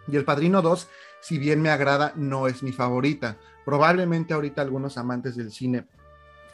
Y 0.08 0.16
El 0.16 0.24
Padrino 0.24 0.62
2, 0.62 0.88
si 1.20 1.36
bien 1.36 1.60
me 1.60 1.68
agrada, 1.68 2.14
no 2.16 2.46
es 2.46 2.62
mi 2.62 2.72
favorita. 2.72 3.36
Probablemente 3.66 4.32
ahorita 4.32 4.62
algunos 4.62 4.96
amantes 4.96 5.36
del 5.36 5.52
cine 5.52 5.86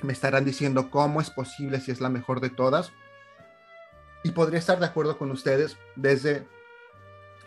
me 0.02 0.12
estarán 0.12 0.44
diciendo 0.44 0.90
cómo 0.90 1.20
es 1.20 1.30
posible 1.30 1.78
si 1.78 1.92
es 1.92 2.00
la 2.00 2.08
mejor 2.08 2.40
de 2.40 2.50
todas. 2.50 2.90
Y 4.24 4.32
podría 4.32 4.58
estar 4.58 4.80
de 4.80 4.86
acuerdo 4.86 5.16
con 5.16 5.30
ustedes 5.30 5.76
desde 5.94 6.44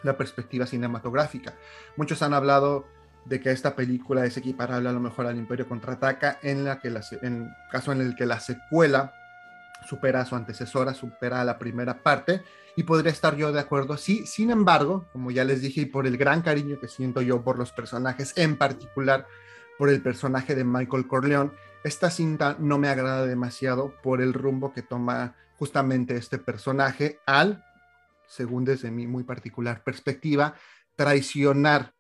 la 0.01 0.15
perspectiva 0.15 0.67
cinematográfica. 0.67 1.55
Muchos 1.97 2.21
han 2.21 2.33
hablado 2.33 2.87
de 3.25 3.41
que 3.41 3.51
esta 3.51 3.75
película 3.75 4.23
es 4.25 4.37
equiparable 4.37 4.87
a 4.87 4.93
lo 4.93 5.01
mejor 5.01 5.27
al 5.27 5.37
Imperio 5.37 5.67
contraataca, 5.67 6.39
en 6.43 6.63
la 6.63 6.79
que 6.79 6.93
en 7.21 7.49
caso 7.69 7.91
en 7.91 7.99
el 7.99 8.15
que 8.15 8.25
la 8.25 8.39
secuela 8.39 9.18
supera 9.87 10.21
a 10.21 10.25
su 10.25 10.35
antecesora, 10.35 10.93
supera 10.93 11.41
a 11.41 11.45
la 11.45 11.57
primera 11.57 12.01
parte 12.01 12.43
y 12.75 12.83
podría 12.83 13.11
estar 13.11 13.35
yo 13.35 13.51
de 13.51 13.59
acuerdo. 13.59 13.97
Sí, 13.97 14.25
sin 14.25 14.51
embargo, 14.51 15.07
como 15.11 15.31
ya 15.31 15.43
les 15.43 15.61
dije, 15.61 15.81
y 15.81 15.85
por 15.85 16.07
el 16.07 16.17
gran 16.17 16.41
cariño 16.41 16.79
que 16.79 16.87
siento 16.87 17.21
yo 17.21 17.43
por 17.43 17.57
los 17.57 17.71
personajes, 17.71 18.33
en 18.37 18.57
particular 18.57 19.27
por 19.77 19.89
el 19.89 20.01
personaje 20.01 20.55
de 20.55 20.63
Michael 20.63 21.07
Corleone, 21.07 21.51
esta 21.83 22.09
cinta 22.09 22.57
no 22.59 22.77
me 22.77 22.89
agrada 22.89 23.25
demasiado 23.25 23.93
por 24.03 24.21
el 24.21 24.33
rumbo 24.33 24.73
que 24.73 24.81
toma 24.81 25.35
justamente 25.57 26.15
este 26.15 26.37
personaje 26.37 27.19
al, 27.25 27.63
según 28.27 28.65
desde 28.65 28.91
mi 28.91 29.07
muy 29.07 29.23
particular 29.23 29.83
perspectiva, 29.83 30.55
traicionar 30.95 31.93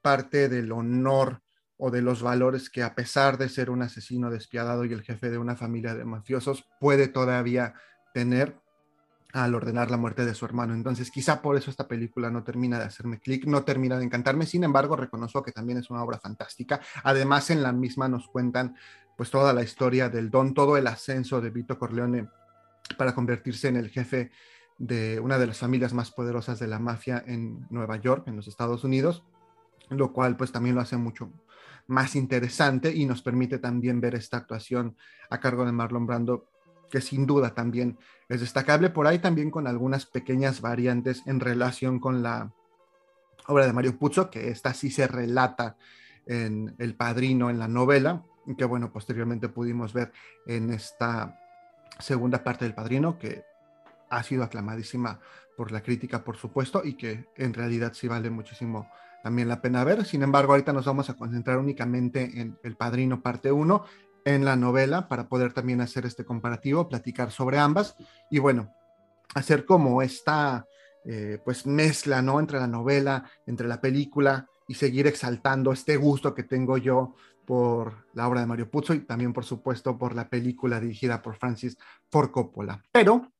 parte 0.00 0.48
del 0.48 0.70
honor 0.70 1.42
o 1.78 1.90
de 1.90 2.02
los 2.02 2.22
valores 2.22 2.70
que 2.70 2.82
a 2.82 2.94
pesar 2.94 3.38
de 3.38 3.48
ser 3.48 3.70
un 3.70 3.82
asesino 3.82 4.30
despiadado 4.30 4.84
y 4.84 4.92
el 4.92 5.02
jefe 5.02 5.30
de 5.30 5.38
una 5.38 5.56
familia 5.56 5.94
de 5.94 6.04
mafiosos, 6.04 6.66
puede 6.80 7.08
todavía 7.08 7.74
tener 8.14 8.56
al 9.32 9.54
ordenar 9.54 9.90
la 9.90 9.98
muerte 9.98 10.24
de 10.24 10.34
su 10.34 10.46
hermano. 10.46 10.72
Entonces, 10.72 11.10
quizá 11.10 11.42
por 11.42 11.56
eso 11.56 11.70
esta 11.70 11.86
película 11.86 12.30
no 12.30 12.42
termina 12.42 12.78
de 12.78 12.86
hacerme 12.86 13.20
clic, 13.20 13.44
no 13.44 13.64
termina 13.64 13.98
de 13.98 14.04
encantarme. 14.04 14.46
Sin 14.46 14.64
embargo, 14.64 14.96
reconozco 14.96 15.42
que 15.42 15.52
también 15.52 15.78
es 15.78 15.90
una 15.90 16.02
obra 16.02 16.18
fantástica. 16.18 16.80
Además, 17.02 17.50
en 17.50 17.62
la 17.62 17.72
misma 17.72 18.08
nos 18.08 18.28
cuentan 18.28 18.76
pues 19.16 19.30
toda 19.30 19.52
la 19.52 19.62
historia 19.62 20.08
del 20.08 20.30
don, 20.30 20.54
todo 20.54 20.76
el 20.76 20.86
ascenso 20.86 21.40
de 21.40 21.50
Vito 21.50 21.78
Corleone 21.78 22.28
para 22.96 23.14
convertirse 23.14 23.68
en 23.68 23.76
el 23.76 23.90
jefe 23.90 24.30
de 24.78 25.20
una 25.20 25.38
de 25.38 25.46
las 25.46 25.58
familias 25.58 25.92
más 25.92 26.10
poderosas 26.10 26.58
de 26.58 26.66
la 26.68 26.78
mafia 26.78 27.22
en 27.26 27.66
Nueva 27.70 27.96
York, 27.96 28.28
en 28.28 28.36
los 28.36 28.46
Estados 28.46 28.84
Unidos, 28.84 29.24
lo 29.90 30.12
cual 30.12 30.36
pues 30.36 30.52
también 30.52 30.74
lo 30.74 30.82
hace 30.82 30.96
mucho 30.96 31.30
más 31.86 32.16
interesante 32.16 32.92
y 32.94 33.06
nos 33.06 33.22
permite 33.22 33.58
también 33.58 34.00
ver 34.00 34.14
esta 34.14 34.38
actuación 34.38 34.96
a 35.30 35.38
cargo 35.40 35.64
de 35.64 35.72
Marlon 35.72 36.06
Brando 36.06 36.48
que 36.90 37.00
sin 37.00 37.26
duda 37.26 37.54
también 37.54 37.98
es 38.28 38.40
destacable. 38.40 38.90
Por 38.90 39.06
ahí 39.06 39.18
también 39.18 39.50
con 39.50 39.66
algunas 39.66 40.06
pequeñas 40.06 40.60
variantes 40.60 41.22
en 41.26 41.40
relación 41.40 41.98
con 41.98 42.22
la 42.22 42.52
obra 43.48 43.66
de 43.66 43.72
Mario 43.72 43.98
Puzo, 43.98 44.30
que 44.30 44.50
esta 44.50 44.74
sí 44.74 44.90
se 44.90 45.06
relata 45.06 45.76
en 46.26 46.74
El 46.78 46.96
Padrino, 46.96 47.50
en 47.50 47.58
la 47.58 47.68
novela, 47.68 48.24
que 48.56 48.64
bueno, 48.64 48.92
posteriormente 48.92 49.48
pudimos 49.48 49.92
ver 49.92 50.12
en 50.46 50.72
esta 50.72 51.40
segunda 51.98 52.42
parte 52.42 52.64
del 52.64 52.74
Padrino, 52.74 53.18
que 53.18 53.44
ha 54.10 54.22
sido 54.22 54.44
aclamadísima 54.44 55.20
por 55.56 55.72
la 55.72 55.82
crítica, 55.82 56.22
por 56.22 56.36
supuesto, 56.36 56.82
y 56.84 56.94
que 56.94 57.26
en 57.36 57.54
realidad 57.54 57.92
sí 57.94 58.08
vale 58.08 58.30
muchísimo 58.30 58.88
también 59.26 59.48
la 59.48 59.60
pena 59.60 59.82
ver. 59.82 60.04
Sin 60.04 60.22
embargo, 60.22 60.52
ahorita 60.52 60.72
nos 60.72 60.84
vamos 60.84 61.10
a 61.10 61.14
concentrar 61.14 61.58
únicamente 61.58 62.40
en 62.40 62.56
El 62.62 62.76
Padrino 62.76 63.22
parte 63.22 63.50
1 63.50 63.84
en 64.24 64.44
la 64.44 64.54
novela 64.54 65.08
para 65.08 65.28
poder 65.28 65.52
también 65.52 65.80
hacer 65.80 66.06
este 66.06 66.24
comparativo, 66.24 66.88
platicar 66.88 67.32
sobre 67.32 67.58
ambas 67.58 67.96
y 68.30 68.38
bueno, 68.38 68.72
hacer 69.34 69.64
como 69.64 70.00
esta 70.00 70.64
eh, 71.04 71.40
pues 71.44 71.66
mezcla, 71.66 72.22
¿no? 72.22 72.38
Entre 72.38 72.60
la 72.60 72.68
novela, 72.68 73.28
entre 73.46 73.66
la 73.66 73.80
película 73.80 74.46
y 74.68 74.74
seguir 74.74 75.08
exaltando 75.08 75.72
este 75.72 75.96
gusto 75.96 76.32
que 76.32 76.44
tengo 76.44 76.78
yo 76.78 77.16
por 77.44 78.06
la 78.14 78.28
obra 78.28 78.42
de 78.42 78.46
Mario 78.46 78.70
Puzo 78.70 78.94
y 78.94 79.00
también 79.00 79.32
por 79.32 79.44
supuesto 79.44 79.98
por 79.98 80.14
la 80.14 80.28
película 80.28 80.78
dirigida 80.78 81.20
por 81.20 81.34
Francis 81.34 81.76
Ford 82.12 82.30
Coppola. 82.30 82.80
Pero 82.92 83.32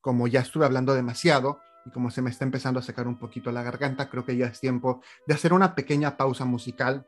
como 0.00 0.26
ya 0.26 0.40
estuve 0.40 0.64
hablando 0.64 0.94
demasiado 0.94 1.60
y 1.88 1.90
como 1.90 2.10
se 2.10 2.20
me 2.20 2.28
está 2.28 2.44
empezando 2.44 2.80
a 2.80 2.82
secar 2.82 3.08
un 3.08 3.18
poquito 3.18 3.50
la 3.50 3.62
garganta, 3.62 4.10
creo 4.10 4.24
que 4.24 4.36
ya 4.36 4.46
es 4.46 4.60
tiempo 4.60 5.00
de 5.26 5.32
hacer 5.32 5.54
una 5.54 5.74
pequeña 5.74 6.18
pausa 6.18 6.44
musical, 6.44 7.06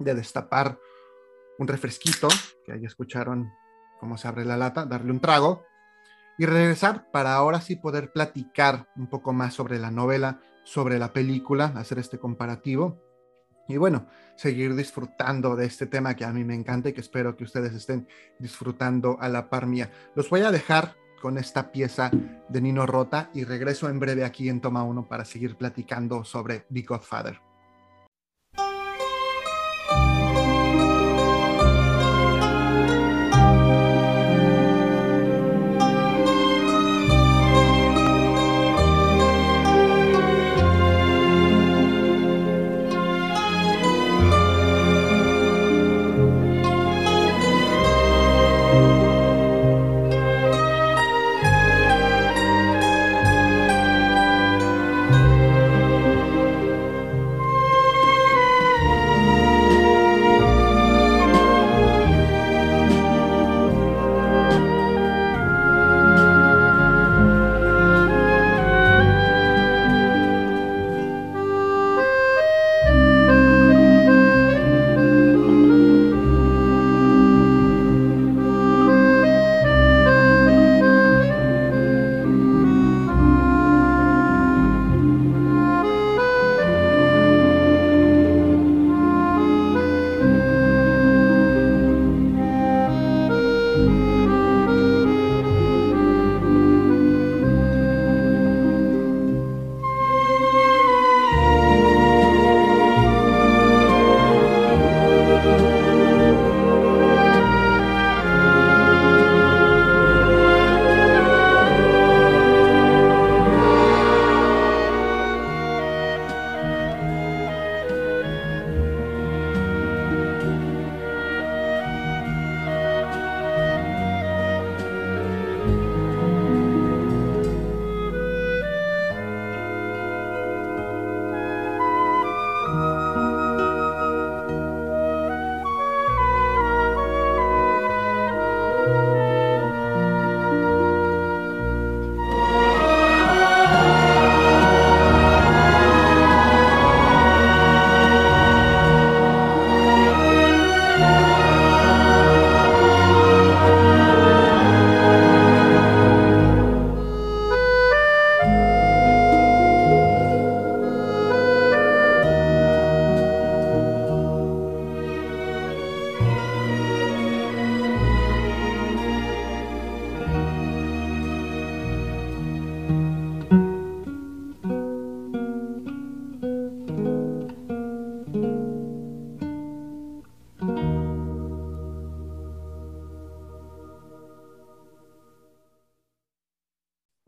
de 0.00 0.14
destapar 0.14 0.76
un 1.60 1.68
refresquito, 1.68 2.26
que 2.66 2.72
ahí 2.72 2.84
escucharon 2.84 3.52
cómo 4.00 4.18
se 4.18 4.26
abre 4.26 4.44
la 4.44 4.56
lata, 4.56 4.86
darle 4.86 5.12
un 5.12 5.20
trago 5.20 5.62
y 6.36 6.46
regresar 6.46 7.12
para 7.12 7.34
ahora 7.34 7.60
sí 7.60 7.76
poder 7.76 8.12
platicar 8.12 8.88
un 8.96 9.08
poco 9.08 9.32
más 9.32 9.54
sobre 9.54 9.78
la 9.78 9.92
novela, 9.92 10.40
sobre 10.64 10.98
la 10.98 11.12
película, 11.12 11.66
hacer 11.76 12.00
este 12.00 12.18
comparativo 12.18 13.00
y 13.68 13.76
bueno, 13.76 14.08
seguir 14.34 14.74
disfrutando 14.74 15.54
de 15.54 15.66
este 15.66 15.86
tema 15.86 16.16
que 16.16 16.24
a 16.24 16.32
mí 16.32 16.42
me 16.42 16.56
encanta 16.56 16.88
y 16.88 16.92
que 16.92 17.00
espero 17.00 17.36
que 17.36 17.44
ustedes 17.44 17.72
estén 17.72 18.08
disfrutando 18.40 19.16
a 19.20 19.28
la 19.28 19.48
par 19.48 19.66
mía. 19.66 19.92
Los 20.16 20.28
voy 20.28 20.40
a 20.40 20.50
dejar 20.50 20.96
con 21.22 21.38
esta 21.38 21.70
pieza 21.70 22.10
de 22.48 22.60
Nino 22.60 22.84
Rota 22.84 23.30
y 23.32 23.44
regreso 23.44 23.88
en 23.88 24.00
breve 24.00 24.24
aquí 24.24 24.48
en 24.48 24.60
Toma 24.60 24.82
1 24.82 25.06
para 25.06 25.24
seguir 25.24 25.56
platicando 25.56 26.24
sobre 26.24 26.66
The 26.72 26.82
Godfather. 26.82 27.51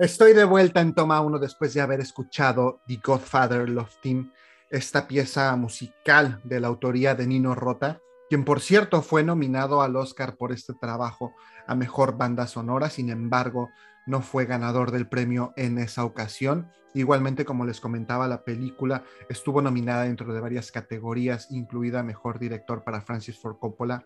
Estoy 0.04 0.34
de 0.34 0.44
vuelta 0.44 0.82
en 0.82 0.92
toma 0.92 1.22
uno 1.22 1.38
después 1.38 1.72
de 1.72 1.80
haber 1.80 1.98
escuchado 1.98 2.82
The 2.86 3.00
Godfather 3.02 3.66
Love 3.66 3.96
Team, 4.02 4.32
esta 4.68 5.08
pieza 5.08 5.56
musical 5.56 6.42
de 6.44 6.60
la 6.60 6.68
autoría 6.68 7.14
de 7.14 7.26
Nino 7.26 7.54
Rota, 7.54 8.02
quien 8.28 8.44
por 8.44 8.60
cierto 8.60 9.00
fue 9.00 9.24
nominado 9.24 9.80
al 9.80 9.96
Oscar 9.96 10.36
por 10.36 10.52
este 10.52 10.74
trabajo 10.74 11.32
a 11.66 11.74
Mejor 11.74 12.18
Banda 12.18 12.46
Sonora, 12.46 12.90
sin 12.90 13.08
embargo 13.08 13.70
no 14.06 14.20
fue 14.20 14.44
ganador 14.44 14.90
del 14.90 15.08
premio 15.08 15.54
en 15.56 15.78
esa 15.78 16.04
ocasión. 16.04 16.70
Igualmente, 16.92 17.46
como 17.46 17.64
les 17.64 17.80
comentaba, 17.80 18.28
la 18.28 18.44
película 18.44 19.04
estuvo 19.30 19.62
nominada 19.62 20.02
dentro 20.02 20.34
de 20.34 20.40
varias 20.40 20.70
categorías, 20.70 21.50
incluida 21.50 22.02
Mejor 22.02 22.38
Director 22.38 22.84
para 22.84 23.00
Francis 23.00 23.38
Ford 23.38 23.56
Coppola, 23.58 24.04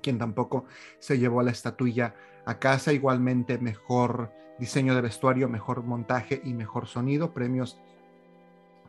quien 0.00 0.18
tampoco 0.18 0.66
se 1.00 1.18
llevó 1.18 1.42
la 1.42 1.50
estatuilla 1.50 2.14
a 2.44 2.60
casa. 2.60 2.92
Igualmente, 2.92 3.58
Mejor 3.58 4.30
Diseño 4.58 4.94
de 4.94 5.02
Vestuario, 5.02 5.48
Mejor 5.48 5.82
Montaje 5.82 6.40
y 6.44 6.54
Mejor 6.54 6.86
Sonido, 6.86 7.32
premios 7.32 7.78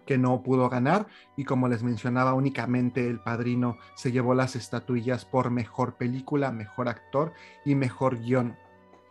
que 0.08 0.17
no 0.17 0.41
pudo 0.41 0.69
ganar 0.69 1.08
y 1.36 1.43
como 1.43 1.67
les 1.67 1.84
mencionaba 1.84 2.34
únicamente 2.34 3.08
el 3.08 3.19
padrino 3.19 3.77
se 3.95 4.12
llevó 4.12 4.34
las 4.34 4.56
estatuillas 4.56 5.25
por 5.25 5.51
mejor 5.51 5.95
película, 5.95 6.51
mejor 6.51 6.88
actor 6.88 7.34
y 7.65 7.75
mejor 7.75 8.17
guion 8.17 8.56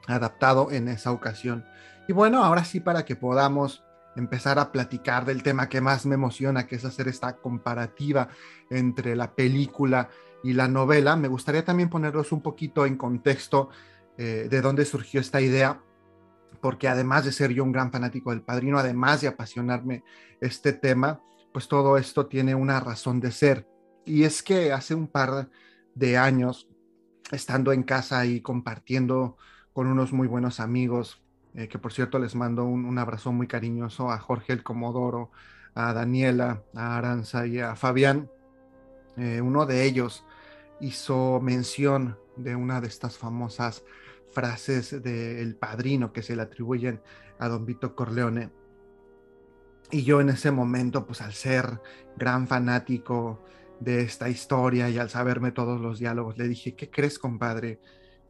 adaptado 0.08 0.72
en 0.72 0.88
esa 0.88 1.12
ocasión. 1.12 1.64
Y 2.08 2.12
bueno, 2.12 2.42
ahora 2.42 2.64
sí 2.64 2.80
para 2.80 3.04
que 3.04 3.14
podamos 3.14 3.84
empezar 4.16 4.58
a 4.58 4.72
platicar 4.72 5.26
del 5.26 5.42
tema 5.42 5.68
que 5.68 5.80
más 5.82 6.06
me 6.06 6.14
emociona, 6.14 6.66
que 6.66 6.76
es 6.76 6.84
hacer 6.84 7.06
esta 7.06 7.36
comparativa 7.36 8.28
entre 8.70 9.14
la 9.14 9.32
película 9.32 10.08
y 10.42 10.54
la 10.54 10.68
novela, 10.68 11.16
me 11.16 11.28
gustaría 11.28 11.64
también 11.64 11.90
ponerlos 11.90 12.32
un 12.32 12.40
poquito 12.40 12.86
en 12.86 12.96
contexto 12.96 13.68
eh, 14.16 14.46
de 14.48 14.60
dónde 14.62 14.86
surgió 14.86 15.20
esta 15.20 15.40
idea 15.40 15.80
porque 16.66 16.88
además 16.88 17.24
de 17.24 17.30
ser 17.30 17.52
yo 17.52 17.62
un 17.62 17.70
gran 17.70 17.92
fanático 17.92 18.30
del 18.30 18.42
padrino, 18.42 18.76
además 18.76 19.20
de 19.20 19.28
apasionarme 19.28 20.02
este 20.40 20.72
tema, 20.72 21.20
pues 21.52 21.68
todo 21.68 21.96
esto 21.96 22.26
tiene 22.26 22.56
una 22.56 22.80
razón 22.80 23.20
de 23.20 23.30
ser. 23.30 23.68
Y 24.04 24.24
es 24.24 24.42
que 24.42 24.72
hace 24.72 24.92
un 24.92 25.06
par 25.06 25.48
de 25.94 26.16
años, 26.16 26.68
estando 27.30 27.72
en 27.72 27.84
casa 27.84 28.26
y 28.26 28.40
compartiendo 28.40 29.36
con 29.72 29.86
unos 29.86 30.12
muy 30.12 30.26
buenos 30.26 30.58
amigos, 30.58 31.22
eh, 31.54 31.68
que 31.68 31.78
por 31.78 31.92
cierto 31.92 32.18
les 32.18 32.34
mando 32.34 32.64
un, 32.64 32.98
abrazo 32.98 33.30
muy 33.30 33.46
cariñoso 33.46 34.10
a 34.10 34.18
Jorge 34.18 34.52
el 34.52 34.64
Comodoro, 34.64 35.30
a 35.76 35.92
Daniela, 35.92 36.64
a 36.74 36.96
Aranza 36.98 37.46
y 37.46 37.60
a 37.60 37.76
Fabián, 37.76 38.28
eh, 39.16 39.40
uno 39.40 39.66
de 39.66 39.84
ellos 39.84 40.24
hizo 40.80 41.38
mención 41.40 42.18
de 42.34 42.56
una 42.56 42.80
de 42.80 42.88
estas 42.88 43.18
famosas 43.18 43.84
frases 44.36 45.02
del 45.02 45.56
padrino 45.56 46.12
que 46.12 46.22
se 46.22 46.36
le 46.36 46.42
atribuyen 46.42 47.00
a 47.38 47.48
don 47.48 47.64
Vito 47.64 47.94
Corleone. 47.94 48.50
Y 49.90 50.02
yo 50.02 50.20
en 50.20 50.28
ese 50.28 50.50
momento, 50.50 51.06
pues 51.06 51.22
al 51.22 51.32
ser 51.32 51.80
gran 52.18 52.46
fanático 52.46 53.42
de 53.80 54.02
esta 54.02 54.28
historia 54.28 54.90
y 54.90 54.98
al 54.98 55.08
saberme 55.08 55.52
todos 55.52 55.80
los 55.80 55.98
diálogos, 55.98 56.36
le 56.36 56.48
dije, 56.48 56.74
¿qué 56.74 56.90
crees, 56.90 57.18
compadre? 57.18 57.80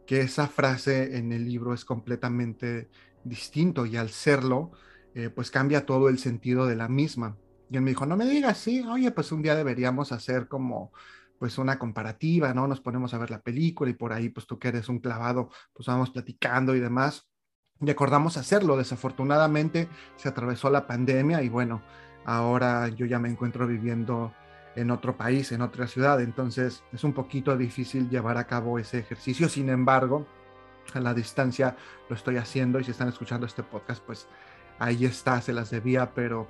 Que 0.07 0.21
esa 0.21 0.47
frase 0.47 1.16
en 1.16 1.33
el 1.33 1.45
libro 1.45 1.75
es 1.75 1.85
completamente 1.85 2.88
distinto 3.25 3.85
y 3.85 3.97
al 3.97 4.11
serlo, 4.11 4.71
eh, 5.16 5.29
pues 5.29 5.51
cambia 5.51 5.87
todo 5.87 6.09
el 6.09 6.21
sentido 6.21 6.66
de 6.66 6.77
la 6.77 6.87
misma. 6.87 7.37
Y 7.69 7.79
él 7.79 7.83
me 7.83 7.90
dijo, 7.90 8.07
no 8.07 8.16
me 8.16 8.27
digas, 8.27 8.59
sí, 8.59 8.85
oye, 8.88 9.11
pues 9.11 9.33
un 9.33 9.42
día 9.42 9.57
deberíamos 9.57 10.12
hacer 10.12 10.47
como 10.47 10.92
pues 11.38 11.59
una 11.59 11.79
comparativa, 11.79 12.53
¿no? 12.55 12.66
Nos 12.66 12.81
ponemos 12.81 13.14
a 13.14 13.18
ver 13.18 13.31
la 13.31 13.42
película 13.42 13.90
y 13.90 13.94
por 13.94 14.12
ahí, 14.12 14.29
pues 14.29 14.46
tú 14.46 14.59
que 14.59 14.68
eres 14.68 14.88
un 14.88 14.99
clavado, 14.99 15.51
pues 15.72 15.87
vamos 15.87 16.11
platicando 16.11 16.75
y 16.75 16.81
demás. 16.81 17.29
Y 17.81 17.90
acordamos 17.90 18.37
hacerlo. 18.37 18.77
Desafortunadamente 18.77 19.88
se 20.16 20.29
atravesó 20.29 20.70
la 20.70 20.87
pandemia 20.87 21.42
y 21.42 21.49
bueno, 21.49 21.83
ahora 22.25 22.88
yo 22.88 23.07
ya 23.07 23.18
me 23.18 23.29
encuentro 23.29 23.66
viviendo 23.66 24.33
en 24.77 24.90
otro 24.90 25.16
país, 25.16 25.53
en 25.53 25.62
otra 25.62 25.87
ciudad, 25.87 26.20
entonces 26.20 26.85
es 26.92 27.03
un 27.03 27.14
poquito 27.14 27.57
difícil 27.57 28.11
llevar 28.11 28.37
a 28.37 28.46
cabo 28.46 28.79
ese 28.79 28.99
ejercicio. 28.99 29.49
Sin 29.49 29.70
embargo, 29.70 30.27
a 30.92 31.01
la 31.01 31.14
distancia 31.14 31.77
lo 32.09 32.14
estoy 32.14 32.37
haciendo 32.37 32.79
y 32.79 32.85
si 32.85 32.90
están 32.90 33.09
escuchando 33.09 33.46
este 33.46 33.62
podcast, 33.62 34.05
pues 34.05 34.29
ahí 34.79 35.07
está, 35.07 35.40
se 35.40 35.55
las 35.55 35.70
debía, 35.70 36.14
pero 36.14 36.46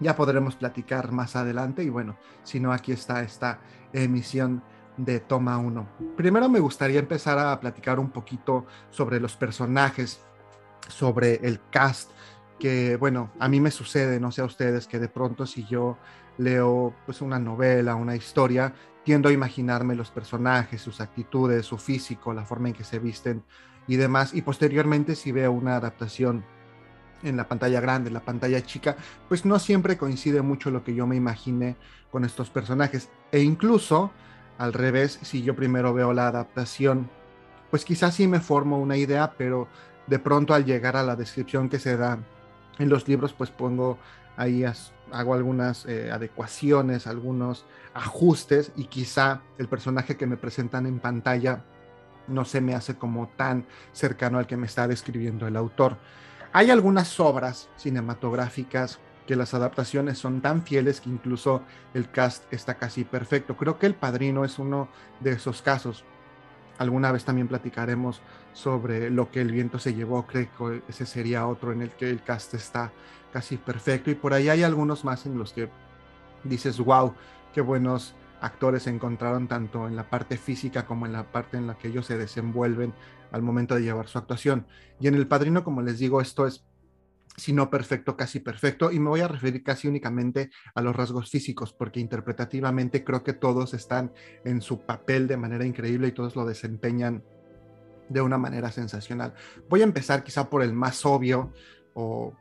ya 0.00 0.16
podremos 0.16 0.56
platicar 0.56 1.12
más 1.12 1.36
adelante 1.36 1.82
y 1.82 1.88
bueno, 1.88 2.16
si 2.42 2.60
no, 2.60 2.72
aquí 2.72 2.92
está 2.92 3.22
esta 3.22 3.60
emisión 3.92 4.62
de 4.96 5.20
Toma 5.20 5.58
1. 5.58 5.88
Primero 6.16 6.48
me 6.48 6.60
gustaría 6.60 6.98
empezar 6.98 7.38
a 7.38 7.58
platicar 7.60 7.98
un 7.98 8.10
poquito 8.10 8.66
sobre 8.90 9.20
los 9.20 9.36
personajes, 9.36 10.20
sobre 10.88 11.36
el 11.46 11.60
cast, 11.70 12.10
que 12.58 12.96
bueno, 12.96 13.30
a 13.38 13.48
mí 13.48 13.60
me 13.60 13.70
sucede, 13.70 14.18
no 14.18 14.32
sé 14.32 14.42
a 14.42 14.44
ustedes, 14.44 14.86
que 14.86 14.98
de 14.98 15.08
pronto 15.08 15.46
si 15.46 15.64
yo 15.64 15.96
leo 16.36 16.94
pues 17.06 17.20
una 17.20 17.38
novela, 17.38 17.94
una 17.94 18.16
historia, 18.16 18.74
tiendo 19.04 19.28
a 19.28 19.32
imaginarme 19.32 19.94
los 19.94 20.10
personajes, 20.10 20.82
sus 20.82 21.00
actitudes, 21.00 21.64
su 21.66 21.78
físico, 21.78 22.34
la 22.34 22.44
forma 22.44 22.68
en 22.68 22.74
que 22.74 22.84
se 22.84 22.98
visten 22.98 23.44
y 23.86 23.96
demás, 23.96 24.34
y 24.34 24.42
posteriormente 24.42 25.14
si 25.14 25.32
veo 25.32 25.50
una 25.50 25.76
adaptación 25.76 26.44
en 27.22 27.36
la 27.36 27.48
pantalla 27.48 27.80
grande, 27.80 28.08
en 28.08 28.14
la 28.14 28.20
pantalla 28.20 28.62
chica, 28.62 28.96
pues 29.28 29.44
no 29.44 29.58
siempre 29.58 29.96
coincide 29.96 30.42
mucho 30.42 30.70
lo 30.70 30.84
que 30.84 30.94
yo 30.94 31.06
me 31.06 31.16
imaginé 31.16 31.76
con 32.10 32.24
estos 32.24 32.50
personajes. 32.50 33.08
E 33.32 33.40
incluso, 33.40 34.10
al 34.58 34.72
revés, 34.72 35.18
si 35.22 35.42
yo 35.42 35.54
primero 35.56 35.92
veo 35.92 36.12
la 36.12 36.28
adaptación, 36.28 37.10
pues 37.70 37.84
quizás 37.84 38.14
sí 38.14 38.26
me 38.26 38.40
formo 38.40 38.78
una 38.78 38.96
idea, 38.96 39.34
pero 39.36 39.68
de 40.06 40.18
pronto 40.18 40.54
al 40.54 40.64
llegar 40.64 40.96
a 40.96 41.02
la 41.02 41.16
descripción 41.16 41.68
que 41.68 41.78
se 41.78 41.96
da 41.96 42.18
en 42.78 42.88
los 42.88 43.06
libros, 43.08 43.32
pues 43.32 43.50
pongo 43.50 43.98
ahí, 44.36 44.64
hago 45.12 45.34
algunas 45.34 45.84
eh, 45.86 46.10
adecuaciones, 46.10 47.06
algunos 47.06 47.66
ajustes 47.92 48.72
y 48.76 48.84
quizá 48.84 49.42
el 49.58 49.68
personaje 49.68 50.16
que 50.16 50.26
me 50.26 50.36
presentan 50.36 50.86
en 50.86 51.00
pantalla 51.00 51.64
no 52.28 52.44
se 52.44 52.60
me 52.60 52.74
hace 52.74 52.96
como 52.96 53.28
tan 53.28 53.66
cercano 53.92 54.38
al 54.38 54.46
que 54.46 54.56
me 54.56 54.66
está 54.66 54.86
describiendo 54.86 55.46
el 55.46 55.56
autor. 55.56 55.96
Hay 56.52 56.70
algunas 56.70 57.20
obras 57.20 57.68
cinematográficas 57.76 58.98
que 59.26 59.36
las 59.36 59.52
adaptaciones 59.52 60.18
son 60.18 60.40
tan 60.40 60.62
fieles 60.62 61.02
que 61.02 61.10
incluso 61.10 61.62
el 61.92 62.10
cast 62.10 62.50
está 62.50 62.76
casi 62.76 63.04
perfecto. 63.04 63.56
Creo 63.56 63.78
que 63.78 63.84
El 63.84 63.94
Padrino 63.94 64.44
es 64.44 64.58
uno 64.58 64.88
de 65.20 65.32
esos 65.32 65.60
casos. 65.60 66.04
Alguna 66.78 67.12
vez 67.12 67.24
también 67.24 67.48
platicaremos 67.48 68.22
sobre 68.54 69.10
lo 69.10 69.30
que 69.30 69.42
el 69.42 69.52
viento 69.52 69.78
se 69.78 69.92
llevó, 69.92 70.26
creo 70.26 70.48
que 70.56 70.82
ese 70.88 71.04
sería 71.04 71.46
otro 71.46 71.72
en 71.72 71.82
el 71.82 71.90
que 71.90 72.08
el 72.08 72.22
cast 72.22 72.54
está 72.54 72.90
casi 73.30 73.58
perfecto. 73.58 74.10
Y 74.10 74.14
por 74.14 74.32
ahí 74.32 74.48
hay 74.48 74.62
algunos 74.62 75.04
más 75.04 75.26
en 75.26 75.36
los 75.36 75.52
que 75.52 75.68
dices, 76.44 76.78
wow, 76.78 77.12
qué 77.52 77.60
buenos 77.60 78.14
actores 78.40 78.86
encontraron 78.86 79.48
tanto 79.48 79.88
en 79.88 79.96
la 79.96 80.08
parte 80.08 80.38
física 80.38 80.86
como 80.86 81.04
en 81.04 81.12
la 81.12 81.24
parte 81.24 81.58
en 81.58 81.66
la 81.66 81.76
que 81.76 81.88
ellos 81.88 82.06
se 82.06 82.16
desenvuelven 82.16 82.94
al 83.32 83.42
momento 83.42 83.74
de 83.74 83.82
llevar 83.82 84.08
su 84.08 84.18
actuación. 84.18 84.66
Y 85.00 85.08
en 85.08 85.14
El 85.14 85.28
Padrino, 85.28 85.64
como 85.64 85.82
les 85.82 85.98
digo, 85.98 86.20
esto 86.20 86.46
es, 86.46 86.64
si 87.36 87.52
no 87.52 87.70
perfecto, 87.70 88.16
casi 88.16 88.40
perfecto, 88.40 88.90
y 88.90 88.98
me 88.98 89.08
voy 89.08 89.20
a 89.20 89.28
referir 89.28 89.62
casi 89.62 89.86
únicamente 89.86 90.50
a 90.74 90.82
los 90.82 90.94
rasgos 90.94 91.30
físicos, 91.30 91.72
porque 91.72 92.00
interpretativamente 92.00 93.04
creo 93.04 93.22
que 93.22 93.32
todos 93.32 93.74
están 93.74 94.12
en 94.44 94.60
su 94.60 94.80
papel 94.80 95.28
de 95.28 95.36
manera 95.36 95.64
increíble 95.64 96.08
y 96.08 96.12
todos 96.12 96.34
lo 96.34 96.44
desempeñan 96.44 97.22
de 98.08 98.20
una 98.20 98.38
manera 98.38 98.72
sensacional. 98.72 99.34
Voy 99.68 99.82
a 99.82 99.84
empezar 99.84 100.24
quizá 100.24 100.48
por 100.48 100.62
el 100.62 100.72
más 100.72 101.04
obvio 101.06 101.52
o 101.94 102.34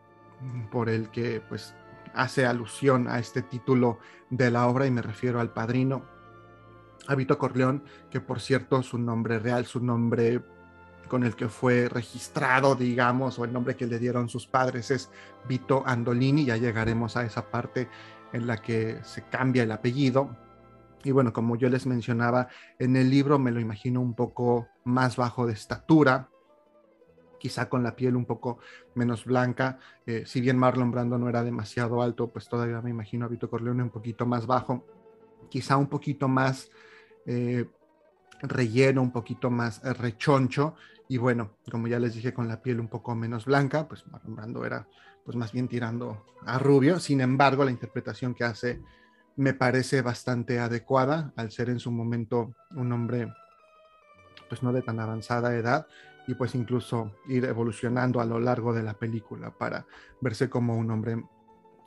por 0.71 0.89
el 0.89 1.09
que 1.09 1.41
pues 1.47 1.75
hace 2.13 2.45
alusión 2.45 3.07
a 3.07 3.19
este 3.19 3.41
título 3.41 3.99
de 4.29 4.49
la 4.49 4.67
obra 4.67 4.87
y 4.87 4.91
me 4.91 5.01
refiero 5.01 5.39
al 5.39 5.53
padrino, 5.53 6.05
a 7.07 7.15
Vito 7.15 7.37
Corleón, 7.37 7.83
que 8.09 8.19
por 8.19 8.39
cierto 8.39 8.81
su 8.83 8.97
nombre 8.97 9.39
real, 9.39 9.65
su 9.65 9.79
nombre 9.79 10.41
con 11.07 11.23
el 11.23 11.35
que 11.35 11.49
fue 11.49 11.89
registrado, 11.89 12.75
digamos, 12.75 13.39
o 13.39 13.45
el 13.45 13.53
nombre 13.53 13.75
que 13.75 13.87
le 13.87 13.99
dieron 13.99 14.29
sus 14.29 14.47
padres 14.47 14.91
es 14.91 15.09
Vito 15.47 15.83
Andolini, 15.85 16.45
ya 16.45 16.57
llegaremos 16.57 17.17
a 17.17 17.25
esa 17.25 17.49
parte 17.49 17.87
en 18.33 18.47
la 18.47 18.57
que 18.57 18.99
se 19.03 19.23
cambia 19.23 19.63
el 19.63 19.71
apellido. 19.71 20.35
Y 21.03 21.11
bueno, 21.11 21.31
como 21.31 21.55
yo 21.55 21.69
les 21.69 21.85
mencionaba, 21.85 22.49
en 22.79 22.95
el 22.95 23.09
libro 23.09 23.39
me 23.39 23.51
lo 23.51 23.59
imagino 23.59 24.01
un 24.01 24.13
poco 24.13 24.67
más 24.83 25.15
bajo 25.15 25.45
de 25.45 25.53
estatura, 25.53 26.29
quizá 27.39 27.69
con 27.69 27.83
la 27.83 27.95
piel 27.95 28.15
un 28.15 28.25
poco 28.25 28.59
menos 28.95 29.25
blanca. 29.25 29.79
Eh, 30.05 30.23
si 30.25 30.41
bien 30.41 30.57
Marlon 30.57 30.91
Brando 30.91 31.17
no 31.17 31.29
era 31.29 31.43
demasiado 31.43 32.01
alto, 32.01 32.27
pues 32.27 32.49
todavía 32.49 32.81
me 32.81 32.89
imagino 32.89 33.25
a 33.25 33.29
Vito 33.29 33.49
Corleone 33.49 33.83
un 33.83 33.89
poquito 33.89 34.25
más 34.25 34.45
bajo, 34.47 34.85
quizá 35.49 35.77
un 35.77 35.87
poquito 35.87 36.27
más 36.27 36.69
eh, 37.25 37.65
relleno, 38.41 39.01
un 39.01 39.11
poquito 39.11 39.49
más 39.49 39.81
rechoncho. 39.83 40.75
Y 41.09 41.17
bueno, 41.17 41.51
como 41.71 41.87
ya 41.87 41.99
les 41.99 42.13
dije, 42.13 42.33
con 42.33 42.47
la 42.47 42.61
piel 42.61 42.79
un 42.79 42.87
poco 42.87 43.15
menos 43.15 43.45
blanca, 43.45 43.87
pues 43.87 44.05
Marlon 44.07 44.35
Brando 44.35 44.65
era 44.65 44.87
pues 45.23 45.35
más 45.37 45.51
bien 45.51 45.67
tirando 45.67 46.25
a 46.45 46.59
rubio. 46.59 46.99
Sin 46.99 47.21
embargo, 47.21 47.65
la 47.65 47.71
interpretación 47.71 48.33
que 48.33 48.43
hace 48.43 48.81
me 49.35 49.53
parece 49.53 50.01
bastante 50.01 50.59
adecuada 50.59 51.31
al 51.35 51.51
ser 51.51 51.69
en 51.69 51.79
su 51.79 51.91
momento 51.91 52.53
un 52.71 52.91
hombre 52.91 53.31
pues 54.49 54.63
no 54.63 54.73
de 54.73 54.81
tan 54.81 54.99
avanzada 54.99 55.55
edad 55.55 55.87
y 56.27 56.33
pues 56.33 56.55
incluso 56.55 57.11
ir 57.27 57.45
evolucionando 57.45 58.19
a 58.19 58.25
lo 58.25 58.39
largo 58.39 58.73
de 58.73 58.83
la 58.83 58.93
película 58.93 59.51
para 59.51 59.85
verse 60.21 60.49
como 60.49 60.75
un 60.75 60.91
hombre 60.91 61.23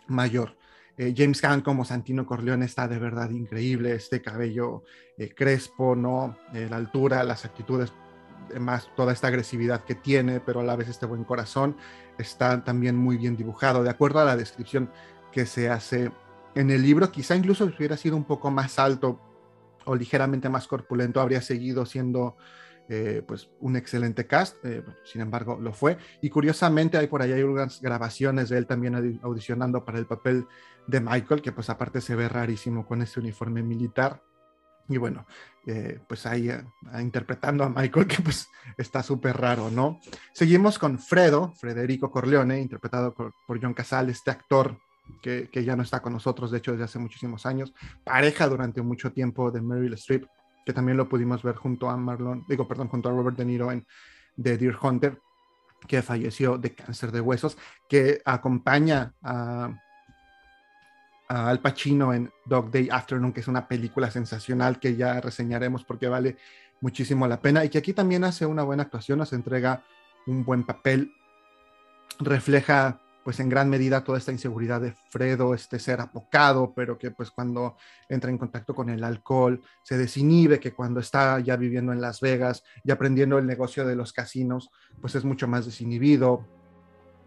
mayor. 0.09 0.57
Eh, 0.97 1.15
James 1.17 1.41
Caan 1.41 1.61
como 1.61 1.85
Santino 1.85 2.27
Corleone 2.27 2.67
está 2.67 2.89
de 2.89 2.99
verdad 2.99 3.31
increíble, 3.31 3.95
este 3.95 4.21
cabello 4.21 4.83
eh, 5.17 5.33
crespo, 5.35 5.95
¿no? 5.97 6.37
Eh, 6.53 6.67
la 6.69 6.77
altura, 6.77 7.25
las 7.25 7.45
actitudes, 7.45 7.93
más 8.59 8.91
toda 8.97 9.13
esta 9.13 9.29
agresividad 9.29 9.85
que 9.85 9.95
tiene, 9.95 10.41
pero 10.41 10.61
a 10.61 10.65
la 10.65 10.77
vez 10.77 10.89
este 10.89 11.07
buen 11.07 11.25
corazón, 11.25 11.77
está 12.19 12.65
también 12.65 12.97
muy 12.97 13.17
bien 13.17 13.37
dibujado, 13.37 13.83
de 13.83 13.91
acuerdo 13.91 14.21
a 14.21 14.25
la 14.25 14.37
descripción 14.37 14.91
que 15.33 15.47
se 15.47 15.71
hace 15.71 16.11
en 16.55 16.71
el 16.71 16.83
libro, 16.83 17.11
quizá 17.13 17.37
incluso 17.37 17.69
si 17.69 17.77
hubiera 17.77 17.97
sido 17.97 18.17
un 18.17 18.25
poco 18.25 18.51
más 18.51 18.79
alto 18.79 19.21
o 19.85 19.95
ligeramente 19.95 20.49
más 20.49 20.67
corpulento, 20.67 21.21
habría 21.21 21.41
seguido 21.41 21.87
siendo 21.87 22.37
eh, 22.89 23.23
pues 23.25 23.49
un 23.61 23.77
excelente 23.77 24.27
cast, 24.27 24.57
eh, 24.65 24.83
sin 25.05 25.21
embargo 25.21 25.59
lo 25.61 25.73
fue. 25.73 25.97
Y 26.21 26.29
curiosamente 26.29 26.99
hay 26.99 27.07
por 27.07 27.23
ahí 27.23 27.33
hay 27.33 27.43
unas 27.45 27.81
grabaciones 27.81 28.49
de 28.49 28.59
él 28.59 28.67
también 28.67 29.21
audicionando 29.23 29.85
para 29.85 29.99
el 29.99 30.07
papel 30.07 30.47
de 30.89 31.01
Michael, 31.01 31.41
que 31.41 31.53
pues 31.53 31.71
aparte 31.71 32.01
se 32.01 32.17
ve 32.17 32.29
rarísimo 32.29 32.87
con 32.87 33.01
ese 33.01 33.21
uniforme 33.21 33.63
militar. 33.63 34.25
Y 34.91 34.99
bueno, 34.99 35.25
eh, 35.67 36.01
pues 36.09 36.27
ahí 36.27 36.51
interpretando 36.99 37.63
a 37.63 37.69
Michael, 37.69 38.07
que 38.09 38.21
pues 38.23 38.49
está 38.77 39.03
súper 39.03 39.37
raro, 39.37 39.71
¿no? 39.71 40.01
Seguimos 40.33 40.79
con 40.79 40.99
Fredo, 40.99 41.55
Federico 41.55 42.11
Corleone, 42.11 42.61
interpretado 42.61 43.15
por, 43.15 43.33
por 43.47 43.63
John 43.63 43.73
Casal, 43.73 44.11
este 44.11 44.33
actor 44.33 44.77
que, 45.23 45.49
que, 45.51 45.65
ya 45.65 45.77
no 45.77 45.85
está 45.85 46.03
con 46.03 46.13
nosotros, 46.13 46.51
de 46.51 46.59
hecho, 46.59 46.73
desde 46.73 46.85
hace 46.85 46.99
muchísimos 46.99 47.47
años, 47.47 47.73
pareja 48.05 48.49
durante 48.49 48.83
mucho 48.83 49.13
tiempo 49.13 49.51
de 49.53 49.61
Meryl 49.61 49.95
Streep, 49.95 50.27
que 50.67 50.73
también 50.73 50.97
lo 50.97 51.09
pudimos 51.09 51.43
ver 51.43 51.55
junto 51.55 51.89
a 51.89 51.97
Marlon, 51.97 52.45
digo, 52.49 52.67
perdón, 52.67 52.89
junto 52.89 53.09
a 53.09 53.13
Robert 53.13 53.37
De 53.37 53.45
Niro 53.45 53.71
en 53.71 53.87
The 54.41 54.59
Deer 54.59 54.77
Hunter, 54.81 55.21
que 55.87 56.03
falleció 56.03 56.59
de 56.59 56.75
cáncer 56.75 57.13
de 57.13 57.21
huesos, 57.21 57.57
que 57.89 58.21
acompaña 58.25 59.15
a, 59.23 59.73
Al 61.31 61.61
Pacino 61.61 62.13
en 62.13 62.29
Dog 62.45 62.73
Day 62.73 62.89
Afternoon, 62.91 63.33
que 63.33 63.39
es 63.39 63.47
una 63.47 63.69
película 63.69 64.11
sensacional 64.11 64.81
que 64.81 64.97
ya 64.97 65.21
reseñaremos 65.21 65.85
porque 65.85 66.09
vale 66.09 66.37
muchísimo 66.81 67.29
la 67.29 67.41
pena 67.41 67.65
y 67.65 67.69
que 67.69 67.79
aquí 67.79 67.93
también 67.93 68.25
hace 68.25 68.47
una 68.47 68.65
buena 68.65 68.83
actuación, 68.83 69.21
nos 69.21 69.33
entrega 69.33 69.85
un 70.27 70.45
buen 70.45 70.65
papel, 70.65 71.13
refleja 72.19 72.99
pues 73.23 73.39
en 73.39 73.49
gran 73.49 73.71
medida 73.71 74.03
toda 74.03 74.19
esta 74.19 74.33
inseguridad 74.33 74.81
de 74.81 74.93
Fredo, 75.11 75.55
este 75.55 75.79
ser 75.79 76.01
apocado, 76.01 76.73
pero 76.75 76.99
que 76.99 77.13
pues 77.13 77.31
cuando 77.31 77.77
entra 78.09 78.29
en 78.29 78.39
contacto 78.39 78.75
con 78.75 78.91
el 78.91 79.05
alcohol 79.05 79.63
se 79.85 79.97
desinhibe, 79.97 80.59
que 80.59 80.73
cuando 80.73 80.99
está 80.99 81.39
ya 81.39 81.55
viviendo 81.55 81.93
en 81.93 82.01
Las 82.01 82.21
Vegas 82.21 82.65
y 82.83 82.91
aprendiendo 82.91 83.39
el 83.39 83.47
negocio 83.47 83.87
de 83.87 83.95
los 83.95 84.13
casinos, 84.13 84.71
pues 85.01 85.15
es 85.15 85.25
mucho 85.25 85.47
más 85.47 85.65
desinhibido, 85.65 86.45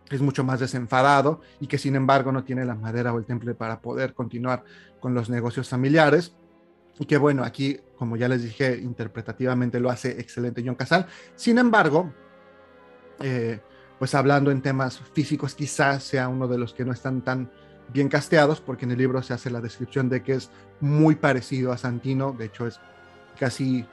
es 0.09 0.21
mucho 0.21 0.43
más 0.43 0.59
desenfadado 0.59 1.41
y 1.59 1.67
que 1.67 1.77
sin 1.77 1.95
embargo 1.95 2.31
no 2.31 2.43
tiene 2.43 2.65
la 2.65 2.75
madera 2.75 3.13
o 3.13 3.17
el 3.17 3.25
temple 3.25 3.53
para 3.55 3.81
poder 3.81 4.13
continuar 4.13 4.63
con 4.99 5.13
los 5.13 5.29
negocios 5.29 5.69
familiares. 5.69 6.35
Y 6.99 7.05
que 7.05 7.17
bueno, 7.17 7.43
aquí, 7.43 7.79
como 7.97 8.17
ya 8.17 8.27
les 8.27 8.43
dije, 8.43 8.77
interpretativamente 8.77 9.79
lo 9.79 9.89
hace 9.89 10.19
excelente 10.19 10.61
John 10.63 10.75
Casal. 10.75 11.07
Sin 11.35 11.57
embargo, 11.57 12.13
eh, 13.19 13.59
pues 13.97 14.13
hablando 14.13 14.51
en 14.51 14.61
temas 14.61 14.99
físicos, 15.13 15.55
quizás 15.55 16.03
sea 16.03 16.27
uno 16.27 16.47
de 16.47 16.57
los 16.57 16.73
que 16.73 16.85
no 16.85 16.91
están 16.91 17.21
tan 17.21 17.51
bien 17.91 18.09
casteados, 18.09 18.61
porque 18.61 18.85
en 18.85 18.91
el 18.91 18.97
libro 18.97 19.21
se 19.23 19.33
hace 19.33 19.49
la 19.49 19.61
descripción 19.61 20.09
de 20.09 20.23
que 20.23 20.33
es 20.33 20.51
muy 20.79 21.15
parecido 21.15 21.71
a 21.71 21.77
Santino, 21.77 22.31
de 22.31 22.45
hecho 22.45 22.67
es 22.67 22.79
casi 23.39 23.85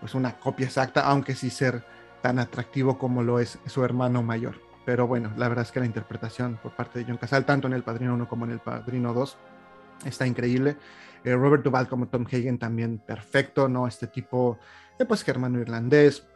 pues 0.00 0.14
una 0.14 0.38
copia 0.38 0.66
exacta, 0.66 1.02
aunque 1.02 1.34
sí 1.34 1.50
ser 1.50 1.84
tan 2.22 2.38
atractivo 2.38 2.98
como 2.98 3.22
lo 3.22 3.38
es 3.38 3.58
su 3.66 3.84
hermano 3.84 4.22
mayor. 4.22 4.56
Pero 4.84 5.06
bueno, 5.06 5.32
la 5.36 5.48
verdad 5.48 5.64
es 5.64 5.72
que 5.72 5.80
la 5.80 5.86
interpretación 5.86 6.58
por 6.62 6.76
parte 6.76 6.98
de 6.98 7.06
John 7.06 7.16
Casal, 7.16 7.46
tanto 7.46 7.66
en 7.66 7.72
El 7.72 7.82
Padrino 7.82 8.14
1 8.14 8.28
como 8.28 8.44
en 8.44 8.52
El 8.52 8.60
Padrino 8.60 9.14
2, 9.14 9.36
está 10.04 10.26
increíble. 10.26 10.76
Eh, 11.24 11.34
Robert 11.34 11.64
Duvall 11.64 11.88
como 11.88 12.08
Tom 12.08 12.26
Hagen 12.26 12.58
también 12.58 12.98
perfecto, 12.98 13.68
¿no? 13.68 13.86
Este 13.86 14.06
tipo, 14.06 14.58
de 14.98 15.06
pues 15.06 15.22
germano 15.22 15.58
irlandés, 15.58 16.26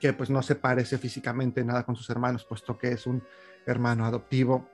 que 0.00 0.12
pues 0.12 0.30
no 0.30 0.42
se 0.42 0.56
parece 0.56 0.98
físicamente 0.98 1.64
nada 1.64 1.84
con 1.84 1.96
sus 1.96 2.08
hermanos, 2.10 2.44
puesto 2.44 2.76
que 2.76 2.92
es 2.92 3.06
un 3.06 3.22
hermano 3.66 4.04
adoptivo, 4.04 4.68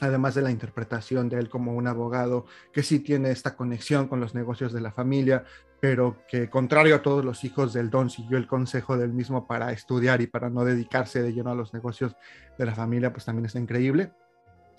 además 0.00 0.34
de 0.34 0.42
la 0.42 0.50
interpretación 0.50 1.28
de 1.28 1.38
él 1.38 1.48
como 1.48 1.74
un 1.74 1.86
abogado 1.86 2.46
que 2.72 2.82
sí 2.82 3.00
tiene 3.00 3.30
esta 3.30 3.54
conexión 3.54 4.08
con 4.08 4.20
los 4.20 4.34
negocios 4.34 4.72
de 4.72 4.80
la 4.80 4.92
familia, 4.92 5.44
pero 5.80 6.24
que 6.28 6.50
contrario 6.50 6.94
a 6.94 7.02
todos 7.02 7.24
los 7.24 7.42
hijos 7.42 7.72
del 7.72 7.90
don 7.90 8.10
siguió 8.10 8.36
el 8.36 8.46
consejo 8.46 8.98
del 8.98 9.12
mismo 9.12 9.46
para 9.46 9.72
estudiar 9.72 10.20
y 10.20 10.26
para 10.26 10.50
no 10.50 10.64
dedicarse 10.64 11.22
de 11.22 11.32
lleno 11.32 11.50
a 11.50 11.54
los 11.54 11.72
negocios 11.72 12.14
de 12.58 12.66
la 12.66 12.74
familia, 12.74 13.12
pues 13.12 13.24
también 13.24 13.46
está 13.46 13.58
increíble. 13.58 14.12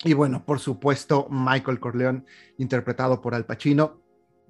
Y 0.04 0.14
bueno, 0.14 0.44
por 0.44 0.60
supuesto, 0.60 1.28
Michael 1.30 1.80
Corleone, 1.80 2.24
interpretado 2.58 3.20
por 3.20 3.34
Al 3.34 3.46
Pacino, 3.46 4.00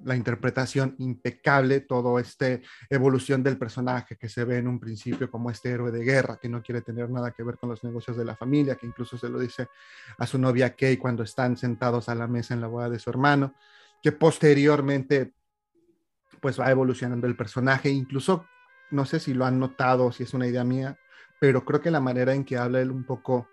la 0.04 0.16
interpretación 0.16 0.94
impecable, 0.98 1.80
toda 1.80 2.20
esta 2.20 2.46
evolución 2.90 3.42
del 3.42 3.56
personaje 3.56 4.16
que 4.16 4.28
se 4.28 4.44
ve 4.44 4.58
en 4.58 4.66
un 4.66 4.80
principio 4.80 5.30
como 5.30 5.50
este 5.50 5.70
héroe 5.70 5.90
de 5.90 6.04
guerra 6.04 6.38
que 6.40 6.48
no 6.48 6.62
quiere 6.62 6.82
tener 6.82 7.08
nada 7.08 7.30
que 7.30 7.44
ver 7.44 7.56
con 7.56 7.68
los 7.68 7.84
negocios 7.84 8.16
de 8.16 8.24
la 8.24 8.36
familia, 8.36 8.74
que 8.74 8.86
incluso 8.86 9.16
se 9.16 9.28
lo 9.28 9.38
dice 9.38 9.68
a 10.18 10.26
su 10.26 10.38
novia 10.38 10.74
Kay 10.74 10.96
cuando 10.96 11.22
están 11.22 11.56
sentados 11.56 12.08
a 12.08 12.14
la 12.14 12.26
mesa 12.26 12.54
en 12.54 12.60
la 12.60 12.66
boda 12.66 12.90
de 12.90 12.98
su 12.98 13.10
hermano, 13.10 13.54
que 14.02 14.12
posteriormente 14.12 15.34
pues 16.42 16.61
va 16.61 16.70
evolucionando 16.70 17.26
el 17.28 17.37
personaje, 17.37 17.88
incluso 17.88 18.44
no 18.90 19.07
sé 19.07 19.20
si 19.20 19.33
lo 19.33 19.46
han 19.46 19.59
notado, 19.59 20.12
si 20.12 20.24
es 20.24 20.35
una 20.35 20.46
idea 20.46 20.64
mía, 20.64 20.98
pero 21.40 21.64
creo 21.64 21.81
que 21.81 21.90
la 21.90 22.00
manera 22.00 22.35
en 22.35 22.44
que 22.44 22.59
habla 22.59 22.81
él 22.81 22.90
un 22.90 23.05
poco 23.05 23.48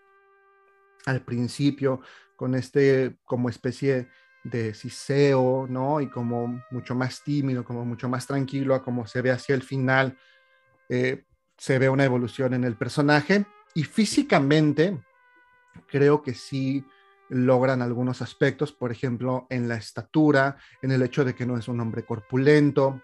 al 1.06 1.22
principio, 1.22 2.02
con 2.36 2.56
este 2.56 3.18
como 3.26 3.48
especie 3.48 4.10
de 4.44 4.74
Ciseo, 4.74 5.68
¿no? 5.70 6.02
Y 6.02 6.10
como 6.10 6.62
mucho 6.72 6.96
más 6.96 7.24
tímido, 7.24 7.64
como 7.64 7.86
mucho 7.86 8.10
más 8.10 8.26
tranquilo, 8.26 8.74
a 8.74 8.84
como 8.84 9.06
se 9.06 9.22
ve 9.22 9.32
hacia 9.32 9.56
el 9.56 9.62
final, 9.62 10.18
eh, 10.90 11.26
se 11.58 11.78
ve 11.78 11.90
una 11.90 12.06
evolución 12.06 12.54
en 12.54 12.64
el 12.64 12.76
personaje. 12.76 13.46
Y 13.76 13.84
físicamente, 13.84 15.00
creo 15.88 16.24
que 16.24 16.34
sí 16.34 16.84
logran 17.30 17.82
algunos 17.82 18.22
aspectos, 18.22 18.72
por 18.72 18.92
ejemplo, 18.92 19.48
en 19.50 19.68
la 19.68 19.76
estatura, 19.76 20.58
en 20.82 20.92
el 20.92 21.02
hecho 21.02 21.24
de 21.24 21.36
que 21.36 21.46
no 21.46 21.58
es 21.58 21.68
un 21.68 21.80
hombre 21.80 22.04
corpulento, 22.04 23.02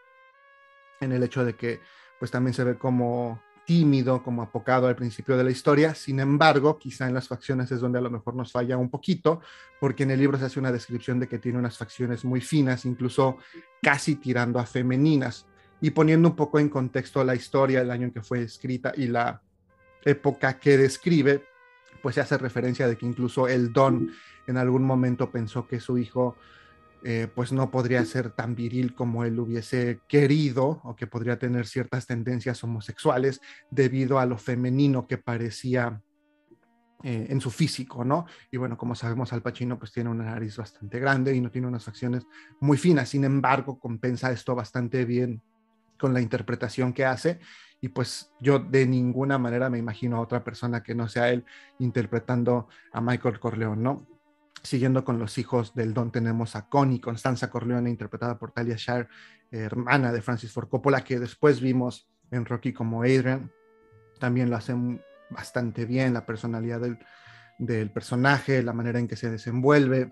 en 0.99 1.11
el 1.11 1.23
hecho 1.23 1.45
de 1.45 1.55
que 1.55 1.79
pues 2.19 2.31
también 2.31 2.53
se 2.53 2.63
ve 2.63 2.77
como 2.77 3.41
tímido, 3.65 4.23
como 4.23 4.41
apocado 4.41 4.87
al 4.87 4.95
principio 4.95 5.35
de 5.35 5.43
la 5.43 5.51
historia. 5.51 5.95
Sin 5.95 6.19
embargo, 6.19 6.77
quizá 6.77 7.07
en 7.07 7.13
las 7.13 7.27
facciones 7.27 7.71
es 7.71 7.81
donde 7.81 7.97
a 7.97 8.01
lo 8.01 8.11
mejor 8.11 8.35
nos 8.35 8.51
falla 8.51 8.77
un 8.77 8.89
poquito, 8.89 9.41
porque 9.79 10.03
en 10.03 10.11
el 10.11 10.19
libro 10.19 10.37
se 10.37 10.45
hace 10.45 10.59
una 10.59 10.71
descripción 10.71 11.19
de 11.19 11.27
que 11.27 11.39
tiene 11.39 11.57
unas 11.57 11.77
facciones 11.77 12.23
muy 12.23 12.41
finas, 12.41 12.85
incluso 12.85 13.37
casi 13.81 14.15
tirando 14.15 14.59
a 14.59 14.65
femeninas. 14.65 15.47
Y 15.81 15.89
poniendo 15.89 16.29
un 16.29 16.35
poco 16.35 16.59
en 16.59 16.69
contexto 16.69 17.23
la 17.23 17.35
historia, 17.35 17.81
el 17.81 17.91
año 17.91 18.05
en 18.05 18.11
que 18.11 18.21
fue 18.21 18.43
escrita 18.43 18.93
y 18.95 19.07
la 19.07 19.41
época 20.03 20.57
que 20.59 20.77
describe, 20.77 21.43
pues 22.05 22.13
se 22.13 22.21
hace 22.21 22.37
referencia 22.37 22.87
de 22.87 22.99
que 22.99 23.05
incluso 23.07 23.47
el 23.47 23.73
Don 23.73 24.11
en 24.45 24.57
algún 24.57 24.83
momento 24.83 25.31
pensó 25.31 25.65
que 25.65 25.79
su 25.79 25.97
hijo 25.97 26.35
eh, 27.03 27.27
pues 27.33 27.51
no 27.51 27.71
podría 27.71 28.05
ser 28.05 28.29
tan 28.29 28.53
viril 28.53 28.93
como 28.93 29.23
él 29.23 29.39
hubiese 29.39 30.01
querido 30.07 30.81
o 30.83 30.95
que 30.95 31.07
podría 31.07 31.39
tener 31.39 31.65
ciertas 31.65 32.05
tendencias 32.05 32.63
homosexuales 32.63 33.41
debido 33.71 34.19
a 34.19 34.27
lo 34.27 34.37
femenino 34.37 35.07
que 35.07 35.17
parecía 35.17 35.99
eh, 37.01 37.25
en 37.27 37.41
su 37.41 37.49
físico, 37.49 38.05
¿no? 38.05 38.27
Y 38.51 38.57
bueno, 38.57 38.77
como 38.77 38.93
sabemos, 38.93 39.33
Al 39.33 39.41
Pacino 39.41 39.79
pues 39.79 39.91
tiene 39.91 40.11
una 40.11 40.25
nariz 40.25 40.57
bastante 40.57 40.99
grande 40.99 41.35
y 41.35 41.41
no 41.41 41.49
tiene 41.49 41.67
unas 41.67 41.85
facciones 41.85 42.27
muy 42.59 42.77
finas, 42.77 43.09
sin 43.09 43.23
embargo, 43.23 43.79
compensa 43.79 44.31
esto 44.31 44.53
bastante 44.53 45.05
bien 45.05 45.41
con 45.97 46.13
la 46.13 46.21
interpretación 46.21 46.93
que 46.93 47.03
hace 47.03 47.39
y 47.81 47.89
pues 47.89 48.31
yo 48.39 48.59
de 48.59 48.85
ninguna 48.87 49.37
manera 49.37 49.69
me 49.69 49.77
imagino 49.77 50.17
a 50.17 50.21
otra 50.21 50.43
persona 50.43 50.81
que 50.81 50.95
no 50.95 51.07
sea 51.07 51.29
él 51.29 51.45
interpretando 51.79 52.67
a 52.91 53.01
Michael 53.01 53.39
Corleone, 53.39 53.81
¿no? 53.81 54.07
Siguiendo 54.63 55.05
con 55.05 55.19
los 55.19 55.37
hijos 55.37 55.75
del 55.75 55.93
Don, 55.93 56.11
tenemos 56.11 56.55
a 56.55 56.67
Connie, 56.67 56.99
Constanza 56.99 57.51
Corleone, 57.51 57.89
interpretada 57.89 58.39
por 58.39 58.51
Talia 58.51 58.75
Shire, 58.75 59.07
hermana 59.51 60.11
de 60.11 60.21
Francis 60.21 60.51
Ford 60.51 60.69
Coppola, 60.69 61.03
que 61.03 61.19
después 61.19 61.61
vimos 61.61 62.09
en 62.31 62.45
Rocky 62.45 62.73
como 62.73 63.03
Adrian. 63.03 63.51
También 64.19 64.49
lo 64.49 64.55
hace 64.55 64.73
bastante 65.29 65.85
bien, 65.85 66.13
la 66.13 66.25
personalidad 66.25 66.79
del, 66.79 66.97
del 67.59 67.91
personaje, 67.91 68.63
la 68.63 68.73
manera 68.73 68.99
en 68.99 69.07
que 69.07 69.15
se 69.15 69.29
desenvuelve, 69.29 70.11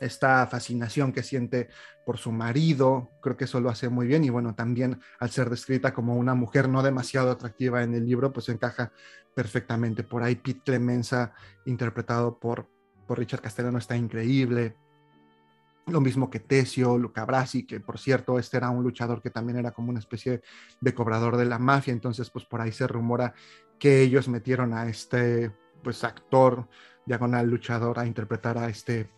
esta 0.00 0.46
fascinación 0.46 1.12
que 1.12 1.22
siente 1.22 1.68
por 2.06 2.18
su 2.18 2.32
marido, 2.32 3.10
creo 3.20 3.36
que 3.36 3.44
eso 3.44 3.60
lo 3.60 3.68
hace 3.68 3.88
muy 3.88 4.06
bien 4.06 4.24
y 4.24 4.30
bueno, 4.30 4.54
también 4.54 5.00
al 5.18 5.30
ser 5.30 5.50
descrita 5.50 5.92
como 5.92 6.16
una 6.16 6.34
mujer 6.34 6.68
no 6.68 6.82
demasiado 6.82 7.30
atractiva 7.30 7.82
en 7.82 7.94
el 7.94 8.06
libro, 8.06 8.32
pues 8.32 8.48
encaja 8.48 8.92
perfectamente. 9.34 10.04
Por 10.04 10.22
ahí 10.22 10.36
Pete 10.36 10.62
Clemenza, 10.64 11.32
interpretado 11.66 12.38
por 12.38 12.68
por 13.08 13.18
Richard 13.18 13.40
Castellano 13.40 13.78
está 13.78 13.96
increíble. 13.96 14.76
lo 15.86 16.02
mismo 16.02 16.28
que 16.28 16.38
Tesio, 16.38 16.98
Luca 16.98 17.24
Brasi, 17.24 17.66
que 17.66 17.80
por 17.80 17.98
cierto, 17.98 18.38
este 18.38 18.58
era 18.58 18.68
un 18.68 18.84
luchador 18.84 19.22
que 19.22 19.30
también 19.30 19.58
era 19.58 19.70
como 19.70 19.88
una 19.88 20.00
especie 20.00 20.42
de 20.82 20.94
cobrador 20.94 21.38
de 21.38 21.46
la 21.46 21.58
mafia, 21.58 21.94
entonces 21.94 22.28
pues 22.28 22.44
por 22.44 22.60
ahí 22.60 22.72
se 22.72 22.86
rumora 22.86 23.32
que 23.78 24.02
ellos 24.02 24.28
metieron 24.28 24.74
a 24.74 24.86
este 24.86 25.50
pues 25.82 26.04
actor 26.04 26.68
diagonal 27.06 27.48
luchador 27.48 27.98
a 27.98 28.06
interpretar 28.06 28.58
a 28.58 28.68
este 28.68 29.10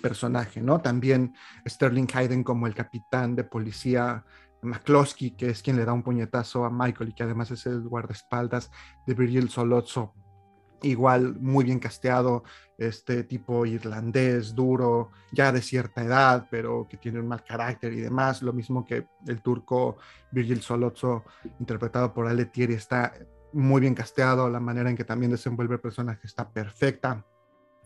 personaje, 0.00 0.60
¿no? 0.60 0.80
También 0.80 1.34
Sterling 1.66 2.08
Hayden 2.12 2.44
como 2.44 2.66
el 2.66 2.74
capitán 2.74 3.34
de 3.36 3.44
policía 3.44 4.24
McCloskey, 4.62 5.32
que 5.32 5.50
es 5.50 5.62
quien 5.62 5.76
le 5.76 5.84
da 5.84 5.92
un 5.92 6.02
puñetazo 6.02 6.64
a 6.64 6.70
Michael 6.70 7.10
y 7.10 7.12
que 7.12 7.22
además 7.22 7.50
es 7.50 7.66
el 7.66 7.82
guardaespaldas 7.82 8.70
de 9.06 9.14
Virgil 9.14 9.48
Solozzo 9.48 10.14
igual 10.82 11.36
muy 11.40 11.64
bien 11.64 11.78
casteado, 11.78 12.44
este 12.76 13.24
tipo 13.24 13.66
irlandés, 13.66 14.54
duro, 14.54 15.10
ya 15.32 15.50
de 15.50 15.60
cierta 15.60 16.02
edad, 16.02 16.46
pero 16.50 16.86
que 16.88 16.96
tiene 16.96 17.20
un 17.20 17.28
mal 17.28 17.44
carácter 17.44 17.92
y 17.92 18.00
demás. 18.00 18.42
Lo 18.42 18.52
mismo 18.52 18.84
que 18.84 19.06
el 19.26 19.42
turco 19.42 19.96
Virgil 20.30 20.60
Solozzo, 20.60 21.24
interpretado 21.58 22.12
por 22.14 22.26
Ale 22.26 22.46
Thierry, 22.46 22.74
está 22.74 23.12
muy 23.52 23.80
bien 23.80 23.94
casteado, 23.94 24.48
la 24.48 24.60
manera 24.60 24.90
en 24.90 24.96
que 24.96 25.04
también 25.04 25.32
desenvuelve 25.32 25.76
el 25.76 25.80
personaje 25.80 26.20
está 26.24 26.48
perfecta. 26.48 27.24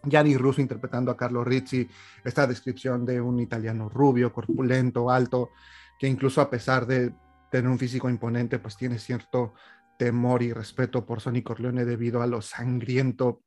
Gianni 0.04 0.36
Russo 0.36 0.60
interpretando 0.60 1.10
a 1.10 1.16
Carlo 1.16 1.44
Rizzi, 1.44 1.88
esta 2.24 2.46
descripción 2.46 3.04
de 3.04 3.20
un 3.20 3.38
italiano 3.40 3.88
rubio, 3.88 4.32
corpulento, 4.32 5.10
alto, 5.10 5.50
que 5.98 6.08
incluso 6.08 6.40
a 6.40 6.50
pesar 6.50 6.86
de 6.86 7.12
tener 7.50 7.70
un 7.70 7.78
físico 7.78 8.08
imponente, 8.08 8.58
pues 8.58 8.76
tiene 8.76 8.98
cierto 8.98 9.54
temor 9.98 10.42
y 10.42 10.52
respeto 10.52 11.06
por 11.06 11.20
Sonny 11.20 11.42
Corleone 11.42 11.84
debido 11.84 12.22
a 12.22 12.26
lo 12.26 12.42
sangriento 12.42 13.42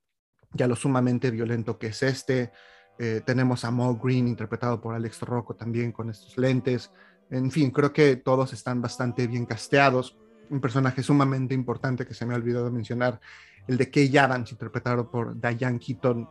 y 0.53 0.63
a 0.63 0.67
lo 0.67 0.75
sumamente 0.75 1.31
violento 1.31 1.77
que 1.77 1.87
es 1.87 2.03
este. 2.03 2.51
Eh, 2.97 3.21
tenemos 3.25 3.65
a 3.65 3.71
Mo 3.71 3.97
Green 3.97 4.27
interpretado 4.27 4.79
por 4.79 4.95
Alex 4.95 5.21
Rocco 5.21 5.55
también 5.55 5.91
con 5.91 6.09
estos 6.09 6.37
lentes. 6.37 6.91
En 7.29 7.51
fin, 7.51 7.71
creo 7.71 7.91
que 7.91 8.15
todos 8.15 8.53
están 8.53 8.81
bastante 8.81 9.27
bien 9.27 9.45
casteados. 9.45 10.17
Un 10.49 10.61
personaje 10.61 11.03
sumamente 11.03 11.53
importante 11.53 12.05
que 12.05 12.13
se 12.13 12.25
me 12.25 12.33
ha 12.33 12.37
olvidado 12.37 12.71
mencionar, 12.71 13.19
el 13.67 13.77
de 13.77 13.89
Kay 13.89 14.15
Adams, 14.17 14.51
interpretado 14.51 15.09
por 15.09 15.41
Diane 15.41 15.79
Keaton, 15.79 16.29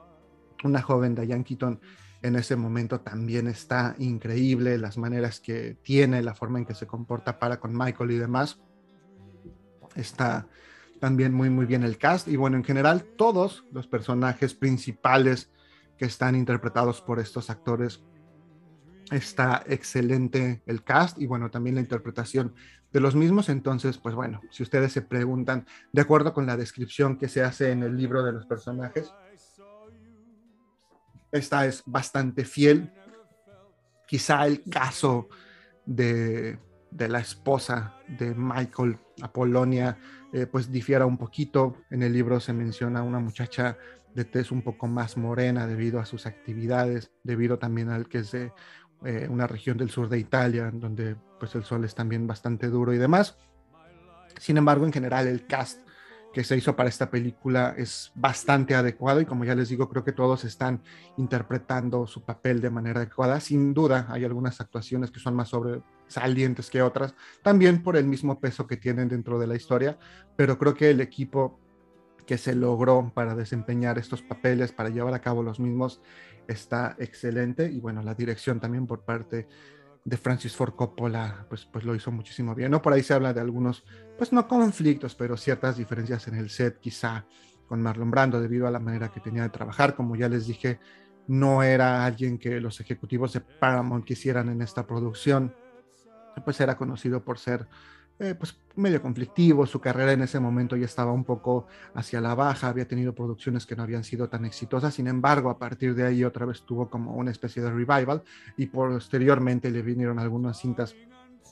una 0.62 0.82
joven 0.82 1.14
Diane 1.14 1.44
Keaton 1.44 1.80
en 2.22 2.36
ese 2.36 2.56
momento 2.56 3.00
también 3.00 3.48
está 3.48 3.94
increíble, 3.98 4.78
las 4.78 4.96
maneras 4.96 5.40
que 5.40 5.76
tiene, 5.82 6.22
la 6.22 6.34
forma 6.34 6.58
en 6.58 6.64
que 6.64 6.74
se 6.74 6.86
comporta 6.86 7.38
para 7.38 7.60
con 7.60 7.76
Michael 7.76 8.12
y 8.12 8.16
demás 8.16 8.58
está 9.94 10.46
también 11.00 11.34
muy, 11.34 11.50
muy 11.50 11.66
bien 11.66 11.82
el 11.82 11.98
cast. 11.98 12.28
Y 12.28 12.36
bueno, 12.36 12.56
en 12.56 12.64
general, 12.64 13.04
todos 13.16 13.64
los 13.72 13.86
personajes 13.86 14.54
principales 14.54 15.50
que 15.98 16.06
están 16.06 16.34
interpretados 16.34 17.00
por 17.00 17.20
estos 17.20 17.50
actores, 17.50 18.02
está 19.10 19.62
excelente 19.66 20.62
el 20.66 20.82
cast 20.82 21.20
y 21.20 21.26
bueno, 21.26 21.50
también 21.50 21.76
la 21.76 21.82
interpretación 21.82 22.54
de 22.92 23.00
los 23.00 23.14
mismos. 23.14 23.48
Entonces, 23.48 23.98
pues 23.98 24.14
bueno, 24.14 24.40
si 24.50 24.62
ustedes 24.62 24.92
se 24.92 25.02
preguntan, 25.02 25.66
de 25.92 26.02
acuerdo 26.02 26.32
con 26.32 26.46
la 26.46 26.56
descripción 26.56 27.18
que 27.18 27.28
se 27.28 27.42
hace 27.42 27.70
en 27.70 27.82
el 27.82 27.96
libro 27.96 28.24
de 28.24 28.32
los 28.32 28.46
personajes, 28.46 29.12
esta 31.34 31.66
es 31.66 31.82
bastante 31.86 32.44
fiel. 32.44 32.92
Quizá 34.06 34.46
el 34.46 34.62
caso 34.62 35.28
de 35.86 36.58
de 36.94 37.08
la 37.08 37.18
esposa 37.18 37.96
de 38.06 38.34
Michael, 38.34 38.96
Apolonia, 39.20 39.98
eh, 40.32 40.46
pues 40.46 40.70
difiera 40.70 41.06
un 41.06 41.18
poquito. 41.18 41.76
En 41.90 42.04
el 42.04 42.12
libro 42.12 42.38
se 42.38 42.52
menciona 42.52 43.02
una 43.02 43.18
muchacha 43.18 43.76
de 44.14 44.24
tez 44.24 44.52
un 44.52 44.62
poco 44.62 44.86
más 44.86 45.16
morena 45.16 45.66
debido 45.66 45.98
a 45.98 46.06
sus 46.06 46.24
actividades, 46.24 47.10
debido 47.24 47.58
también 47.58 47.90
al 47.90 48.08
que 48.08 48.18
es 48.18 48.30
de 48.30 48.52
eh, 49.04 49.26
una 49.28 49.48
región 49.48 49.76
del 49.76 49.90
sur 49.90 50.08
de 50.08 50.20
Italia, 50.20 50.70
donde 50.72 51.16
pues 51.40 51.56
el 51.56 51.64
sol 51.64 51.84
es 51.84 51.96
también 51.96 52.28
bastante 52.28 52.68
duro 52.68 52.94
y 52.94 52.98
demás. 52.98 53.36
Sin 54.38 54.56
embargo, 54.56 54.86
en 54.86 54.92
general 54.92 55.26
el 55.26 55.46
cast 55.46 55.80
que 56.34 56.42
se 56.42 56.56
hizo 56.56 56.74
para 56.74 56.88
esta 56.88 57.10
película 57.10 57.74
es 57.78 58.10
bastante 58.16 58.74
adecuado 58.74 59.20
y 59.20 59.24
como 59.24 59.44
ya 59.44 59.54
les 59.54 59.68
digo, 59.68 59.88
creo 59.88 60.02
que 60.02 60.12
todos 60.12 60.44
están 60.44 60.82
interpretando 61.16 62.08
su 62.08 62.24
papel 62.24 62.60
de 62.60 62.70
manera 62.70 63.00
adecuada. 63.00 63.38
Sin 63.38 63.72
duda, 63.72 64.08
hay 64.10 64.24
algunas 64.24 64.60
actuaciones 64.60 65.12
que 65.12 65.20
son 65.20 65.36
más 65.36 65.50
sobresalientes 65.50 66.70
que 66.70 66.82
otras, 66.82 67.14
también 67.42 67.84
por 67.84 67.96
el 67.96 68.06
mismo 68.06 68.40
peso 68.40 68.66
que 68.66 68.76
tienen 68.76 69.08
dentro 69.08 69.38
de 69.38 69.46
la 69.46 69.54
historia, 69.54 69.96
pero 70.36 70.58
creo 70.58 70.74
que 70.74 70.90
el 70.90 71.00
equipo 71.00 71.60
que 72.26 72.36
se 72.36 72.56
logró 72.56 73.12
para 73.14 73.36
desempeñar 73.36 73.96
estos 73.98 74.20
papeles, 74.20 74.72
para 74.72 74.88
llevar 74.88 75.14
a 75.14 75.20
cabo 75.20 75.44
los 75.44 75.60
mismos, 75.60 76.02
está 76.48 76.96
excelente 76.98 77.70
y 77.70 77.78
bueno, 77.78 78.02
la 78.02 78.14
dirección 78.14 78.58
también 78.58 78.88
por 78.88 79.04
parte 79.04 79.36
de 79.36 79.48
Francis 80.10 80.54
Ford 80.54 80.74
Coppola, 80.74 81.46
pues, 81.48 81.64
pues 81.64 81.84
lo 81.84 81.94
hizo 81.94 82.10
muchísimo 82.12 82.54
bien, 82.54 82.70
¿no? 82.70 82.82
Por 82.82 82.92
ahí 82.92 83.02
se 83.02 83.14
habla 83.14 83.32
de 83.32 83.40
algunos, 83.40 83.84
pues 84.18 84.32
no 84.32 84.46
conflictos, 84.46 85.14
pero 85.14 85.36
ciertas 85.36 85.76
diferencias 85.76 86.28
en 86.28 86.34
el 86.34 86.50
set, 86.50 86.78
quizá 86.78 87.26
con 87.66 87.80
Marlon 87.80 88.10
Brando, 88.10 88.40
debido 88.40 88.66
a 88.66 88.70
la 88.70 88.78
manera 88.78 89.10
que 89.10 89.20
tenía 89.20 89.42
de 89.42 89.48
trabajar, 89.48 89.94
como 89.94 90.14
ya 90.14 90.28
les 90.28 90.46
dije, 90.46 90.78
no 91.26 91.62
era 91.62 92.04
alguien 92.04 92.38
que 92.38 92.60
los 92.60 92.80
ejecutivos 92.80 93.32
de 93.32 93.40
Paramount 93.40 94.04
quisieran 94.04 94.50
en 94.50 94.60
esta 94.60 94.86
producción, 94.86 95.54
pues 96.44 96.60
era 96.60 96.76
conocido 96.76 97.24
por 97.24 97.38
ser 97.38 97.66
eh, 98.18 98.34
pues 98.34 98.56
medio 98.76 99.00
conflictivo, 99.00 99.66
su 99.66 99.80
carrera 99.80 100.12
en 100.12 100.22
ese 100.22 100.40
momento 100.40 100.76
ya 100.76 100.86
estaba 100.86 101.12
un 101.12 101.24
poco 101.24 101.66
hacia 101.94 102.20
la 102.20 102.34
baja, 102.34 102.68
había 102.68 102.88
tenido 102.88 103.14
producciones 103.14 103.66
que 103.66 103.76
no 103.76 103.82
habían 103.82 104.04
sido 104.04 104.28
tan 104.28 104.44
exitosas, 104.44 104.94
sin 104.94 105.06
embargo, 105.06 105.50
a 105.50 105.58
partir 105.58 105.94
de 105.94 106.04
ahí 106.04 106.24
otra 106.24 106.46
vez 106.46 106.62
tuvo 106.62 106.90
como 106.90 107.14
una 107.14 107.30
especie 107.30 107.62
de 107.62 107.70
revival 107.70 108.22
y 108.56 108.66
posteriormente 108.66 109.70
le 109.70 109.82
vinieron 109.82 110.18
algunas 110.18 110.58
cintas 110.58 110.94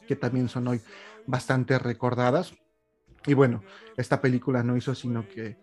que 0.06 0.16
también 0.16 0.48
son 0.48 0.68
hoy 0.68 0.80
bastante 1.26 1.78
recordadas. 1.78 2.54
Y 3.24 3.34
bueno, 3.34 3.62
esta 3.96 4.20
película 4.20 4.64
no 4.64 4.76
hizo 4.76 4.94
sino 4.94 5.28
que 5.28 5.56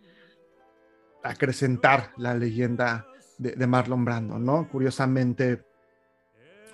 acrecentar 1.23 2.13
la 2.15 2.33
leyenda 2.33 3.05
de, 3.37 3.51
de 3.51 3.67
Marlon 3.67 4.05
Brando, 4.05 4.39
¿no? 4.39 4.69
Curiosamente, 4.69 5.65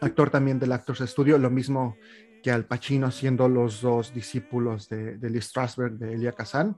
actor 0.01 0.29
también 0.29 0.59
del 0.59 0.71
Actors 0.71 0.99
Studio, 0.99 1.37
lo 1.39 1.49
mismo 1.49 1.97
que 2.45 2.51
Al 2.51 2.65
Pacino 2.65 3.09
siendo 3.09 3.49
los 3.49 3.81
dos 3.81 4.13
discípulos 4.13 4.87
de, 4.87 5.17
de 5.17 5.41
Strasberg, 5.41 5.93
de 5.93 6.13
Elia 6.13 6.33
Kazan, 6.33 6.77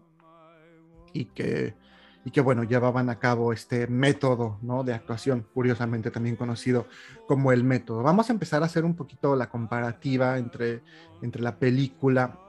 y 1.12 1.26
que, 1.26 1.76
y 2.24 2.32
que, 2.32 2.40
bueno, 2.40 2.64
llevaban 2.64 3.10
a 3.10 3.20
cabo 3.20 3.52
este 3.52 3.86
método 3.88 4.60
¿no? 4.62 4.86
de 4.86 4.94
actuación, 4.94 5.46
curiosamente 5.54 6.10
también 6.10 6.38
conocido 6.38 6.88
como 7.28 7.52
el 7.52 7.66
método. 7.66 8.02
Vamos 8.02 8.30
a 8.30 8.32
empezar 8.32 8.64
a 8.64 8.68
hacer 8.68 8.86
un 8.86 8.96
poquito 8.96 9.36
la 9.36 9.50
comparativa 9.50 10.38
entre, 10.38 10.84
entre 11.22 11.42
la 11.42 11.60
película, 11.60 12.40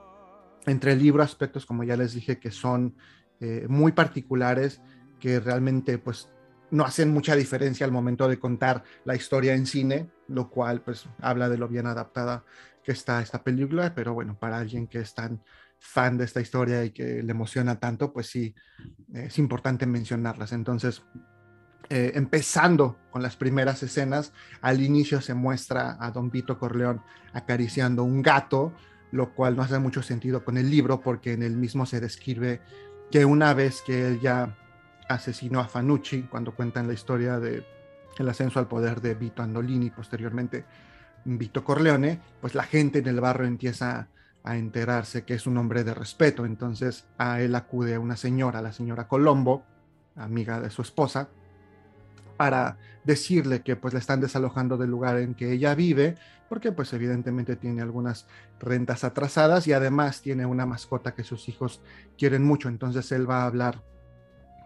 entre 0.65 0.93
el 0.93 0.99
libro, 0.99 1.21
aspectos, 1.21 1.65
como 1.65 1.83
ya 1.83 1.97
les 1.97 2.13
dije, 2.13 2.39
que 2.39 2.51
son 2.51 2.95
eh, 3.41 3.65
muy 3.67 3.91
particulares, 3.91 4.81
que 5.19 5.41
realmente 5.41 5.97
pues 5.97 6.29
no 6.71 6.85
hacen 6.85 7.11
mucha 7.11 7.35
diferencia 7.35 7.85
al 7.85 7.91
momento 7.91 8.29
de 8.29 8.39
contar 8.39 8.85
la 9.03 9.17
historia 9.17 9.55
en 9.55 9.65
cine, 9.65 10.09
lo 10.29 10.49
cual 10.49 10.79
pues 10.79 11.09
habla 11.19 11.49
de 11.49 11.57
lo 11.57 11.67
bien 11.67 11.85
adaptada 11.85 12.45
que 12.89 12.93
está 12.93 13.21
esta 13.21 13.43
película, 13.43 13.93
pero 13.93 14.15
bueno, 14.15 14.35
para 14.39 14.57
alguien 14.57 14.87
que 14.87 14.97
es 14.97 15.13
tan 15.13 15.43
fan 15.77 16.17
de 16.17 16.25
esta 16.25 16.41
historia 16.41 16.83
y 16.83 16.89
que 16.89 17.21
le 17.21 17.31
emociona 17.31 17.79
tanto, 17.79 18.11
pues 18.11 18.25
sí, 18.25 18.55
es 19.13 19.37
importante 19.37 19.85
mencionarlas. 19.85 20.53
Entonces, 20.53 21.03
eh, 21.91 22.13
empezando 22.15 22.97
con 23.11 23.21
las 23.21 23.35
primeras 23.35 23.83
escenas, 23.83 24.33
al 24.61 24.81
inicio 24.81 25.21
se 25.21 25.35
muestra 25.35 25.97
a 25.99 26.09
Don 26.09 26.31
Vito 26.31 26.57
Corleón 26.57 27.03
acariciando 27.31 28.03
un 28.03 28.23
gato, 28.23 28.73
lo 29.11 29.35
cual 29.35 29.55
no 29.55 29.61
hace 29.61 29.77
mucho 29.77 30.01
sentido 30.01 30.43
con 30.43 30.57
el 30.57 30.71
libro 30.71 30.99
porque 30.99 31.33
en 31.33 31.43
el 31.43 31.57
mismo 31.57 31.85
se 31.85 31.99
describe 31.99 32.59
que 33.11 33.23
una 33.23 33.53
vez 33.53 33.83
que 33.85 34.07
él 34.07 34.19
ya 34.19 34.57
asesinó 35.07 35.59
a 35.59 35.67
Fanucci, 35.67 36.23
cuando 36.23 36.55
cuentan 36.55 36.87
la 36.87 36.93
historia 36.93 37.39
de 37.39 37.63
el 38.17 38.27
ascenso 38.27 38.57
al 38.57 38.67
poder 38.67 38.99
de 38.99 39.13
Vito 39.13 39.43
Andolini 39.43 39.91
posteriormente, 39.91 40.65
Vito 41.25 41.63
Corleone, 41.63 42.19
pues 42.41 42.55
la 42.55 42.63
gente 42.63 42.99
en 42.99 43.07
el 43.07 43.19
barrio 43.19 43.47
empieza 43.47 44.07
a 44.43 44.57
enterarse 44.57 45.23
que 45.23 45.33
es 45.33 45.47
un 45.47 45.57
hombre 45.57 45.83
de 45.83 45.93
respeto. 45.93 46.45
Entonces 46.45 47.05
a 47.17 47.41
él 47.41 47.55
acude 47.55 47.97
una 47.97 48.17
señora, 48.17 48.61
la 48.61 48.73
señora 48.73 49.07
Colombo, 49.07 49.63
amiga 50.15 50.59
de 50.59 50.69
su 50.69 50.81
esposa, 50.81 51.29
para 52.37 52.77
decirle 53.03 53.61
que 53.61 53.75
pues 53.75 53.93
le 53.93 53.99
están 53.99 54.21
desalojando 54.21 54.77
del 54.77 54.89
lugar 54.89 55.17
en 55.17 55.33
que 55.33 55.51
ella 55.51 55.75
vive, 55.75 56.15
porque 56.47 56.71
pues 56.71 56.93
evidentemente 56.93 57.55
tiene 57.55 57.81
algunas 57.81 58.27
rentas 58.59 59.03
atrasadas 59.03 59.67
y 59.67 59.73
además 59.73 60.21
tiene 60.21 60.45
una 60.45 60.65
mascota 60.65 61.13
que 61.13 61.23
sus 61.23 61.49
hijos 61.49 61.81
quieren 62.17 62.43
mucho. 62.43 62.69
Entonces 62.69 63.11
él 63.11 63.29
va 63.29 63.43
a 63.43 63.45
hablar 63.45 63.83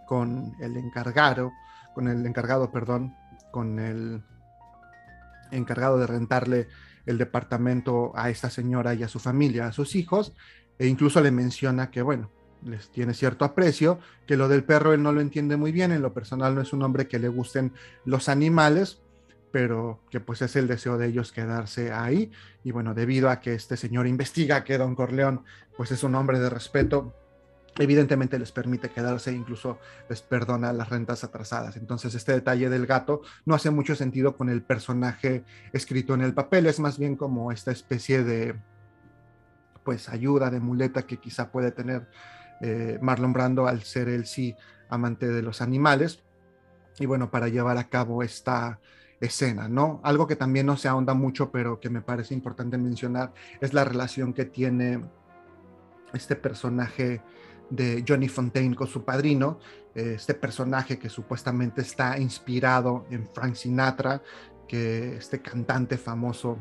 con 0.07 0.53
el 0.61 0.77
encargado, 0.77 1.51
con 1.93 2.07
el 2.07 2.25
encargado, 2.25 2.71
perdón, 2.71 3.15
con 3.51 3.79
el 3.79 4.23
encargado 5.55 5.97
de 5.97 6.07
rentarle 6.07 6.67
el 7.05 7.17
departamento 7.17 8.11
a 8.15 8.29
esta 8.29 8.49
señora 8.49 8.93
y 8.93 9.03
a 9.03 9.07
su 9.07 9.19
familia, 9.19 9.67
a 9.67 9.71
sus 9.71 9.95
hijos, 9.95 10.33
e 10.79 10.87
incluso 10.87 11.21
le 11.21 11.31
menciona 11.31 11.91
que, 11.91 12.01
bueno, 12.01 12.31
les 12.65 12.89
tiene 12.89 13.13
cierto 13.13 13.45
aprecio, 13.45 13.99
que 14.25 14.37
lo 14.37 14.47
del 14.47 14.63
perro 14.63 14.93
él 14.93 15.03
no 15.03 15.11
lo 15.11 15.21
entiende 15.21 15.57
muy 15.57 15.71
bien, 15.71 15.91
en 15.91 16.01
lo 16.01 16.13
personal 16.13 16.55
no 16.55 16.61
es 16.61 16.73
un 16.73 16.81
hombre 16.83 17.07
que 17.07 17.19
le 17.19 17.27
gusten 17.27 17.73
los 18.05 18.29
animales, 18.29 19.01
pero 19.51 19.99
que 20.09 20.19
pues 20.19 20.41
es 20.41 20.55
el 20.55 20.67
deseo 20.67 20.97
de 20.97 21.07
ellos 21.07 21.31
quedarse 21.31 21.91
ahí. 21.91 22.31
Y 22.63 22.71
bueno, 22.71 22.95
debido 22.95 23.29
a 23.29 23.39
que 23.39 23.53
este 23.53 23.77
señor 23.77 24.07
investiga 24.07 24.63
que 24.63 24.77
Don 24.77 24.95
Corleone 24.95 25.41
pues 25.77 25.91
es 25.91 26.03
un 26.03 26.15
hombre 26.15 26.39
de 26.39 26.49
respeto, 26.49 27.13
evidentemente 27.77 28.37
les 28.37 28.51
permite 28.51 28.89
quedarse 28.89 29.31
e 29.31 29.33
incluso 29.33 29.79
les 30.09 30.21
perdona 30.21 30.73
las 30.73 30.89
rentas 30.89 31.23
atrasadas. 31.23 31.77
Entonces 31.77 32.13
este 32.15 32.33
detalle 32.33 32.69
del 32.69 32.85
gato 32.85 33.21
no 33.45 33.55
hace 33.55 33.71
mucho 33.71 33.95
sentido 33.95 34.35
con 34.37 34.49
el 34.49 34.61
personaje 34.61 35.43
escrito 35.71 36.13
en 36.13 36.21
el 36.21 36.33
papel, 36.33 36.67
es 36.67 36.79
más 36.79 36.97
bien 36.97 37.15
como 37.15 37.51
esta 37.51 37.71
especie 37.71 38.23
de 38.23 38.55
pues 39.83 40.07
ayuda, 40.09 40.49
de 40.49 40.59
muleta 40.59 41.03
que 41.03 41.17
quizá 41.17 41.51
puede 41.51 41.71
tener 41.71 42.07
eh, 42.61 42.97
Marlon 43.01 43.33
Brando 43.33 43.67
al 43.67 43.83
ser 43.83 44.07
él 44.07 44.25
sí 44.25 44.55
amante 44.89 45.27
de 45.27 45.41
los 45.41 45.61
animales. 45.61 46.23
Y 46.99 47.05
bueno, 47.05 47.31
para 47.31 47.49
llevar 47.49 47.77
a 47.77 47.89
cabo 47.89 48.23
esta 48.23 48.79
escena, 49.19 49.67
¿no? 49.67 49.99
Algo 50.03 50.27
que 50.27 50.35
también 50.35 50.65
no 50.65 50.77
se 50.77 50.87
ahonda 50.87 51.13
mucho, 51.13 51.51
pero 51.51 51.79
que 51.79 51.89
me 51.89 52.01
parece 52.01 52.33
importante 52.33 52.77
mencionar, 52.77 53.33
es 53.61 53.73
la 53.73 53.83
relación 53.83 54.33
que 54.33 54.45
tiene 54.45 55.03
este 56.13 56.35
personaje 56.35 57.21
de 57.75 58.03
Johnny 58.07 58.29
Fontaine 58.29 58.75
con 58.75 58.87
su 58.87 59.03
padrino, 59.03 59.59
este 59.95 60.33
personaje 60.33 60.97
que 60.97 61.09
supuestamente 61.09 61.81
está 61.81 62.17
inspirado 62.19 63.05
en 63.09 63.27
Frank 63.27 63.55
Sinatra, 63.55 64.21
que 64.67 65.17
este 65.17 65.41
cantante 65.41 65.97
famoso 65.97 66.57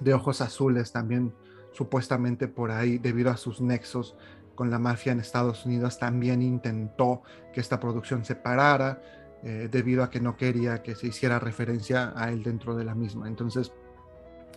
de 0.00 0.14
ojos 0.14 0.40
azules 0.40 0.92
también 0.92 1.32
supuestamente 1.72 2.48
por 2.48 2.70
ahí, 2.70 2.98
debido 2.98 3.30
a 3.30 3.36
sus 3.36 3.60
nexos 3.60 4.16
con 4.54 4.70
la 4.70 4.78
mafia 4.78 5.12
en 5.12 5.20
Estados 5.20 5.66
Unidos, 5.66 5.98
también 5.98 6.40
intentó 6.42 7.22
que 7.52 7.60
esta 7.60 7.80
producción 7.80 8.24
se 8.24 8.36
parara 8.36 9.02
eh, 9.42 9.68
debido 9.70 10.02
a 10.04 10.10
que 10.10 10.20
no 10.20 10.36
quería 10.36 10.82
que 10.82 10.94
se 10.94 11.08
hiciera 11.08 11.38
referencia 11.38 12.12
a 12.16 12.30
él 12.30 12.42
dentro 12.42 12.76
de 12.76 12.84
la 12.84 12.94
misma. 12.94 13.26
Entonces, 13.26 13.72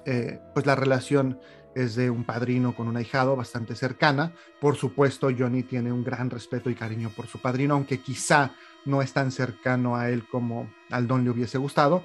eh, 0.06 0.40
pues 0.54 0.66
la 0.66 0.76
relación 0.76 1.40
es 1.78 1.96
de 1.96 2.10
un 2.10 2.24
padrino 2.24 2.76
con 2.76 2.88
un 2.88 2.98
ahijado 2.98 3.36
bastante 3.36 3.76
cercana. 3.76 4.34
Por 4.60 4.76
supuesto, 4.76 5.30
Johnny 5.38 5.64
tiene 5.64 5.92
un 5.92 6.04
gran 6.04 6.30
respeto 6.30 6.70
y 6.70 6.76
cariño 6.76 7.12
por 7.16 7.28
su 7.28 7.40
padrino, 7.40 7.76
aunque 7.76 8.00
quizá 8.00 8.52
no 8.86 9.02
es 9.02 9.14
tan 9.14 9.32
cercano 9.32 9.96
a 9.96 10.10
él 10.10 10.28
como 10.28 10.70
al 10.90 11.08
don 11.08 11.24
le 11.24 11.30
hubiese 11.30 11.58
gustado. 11.58 12.04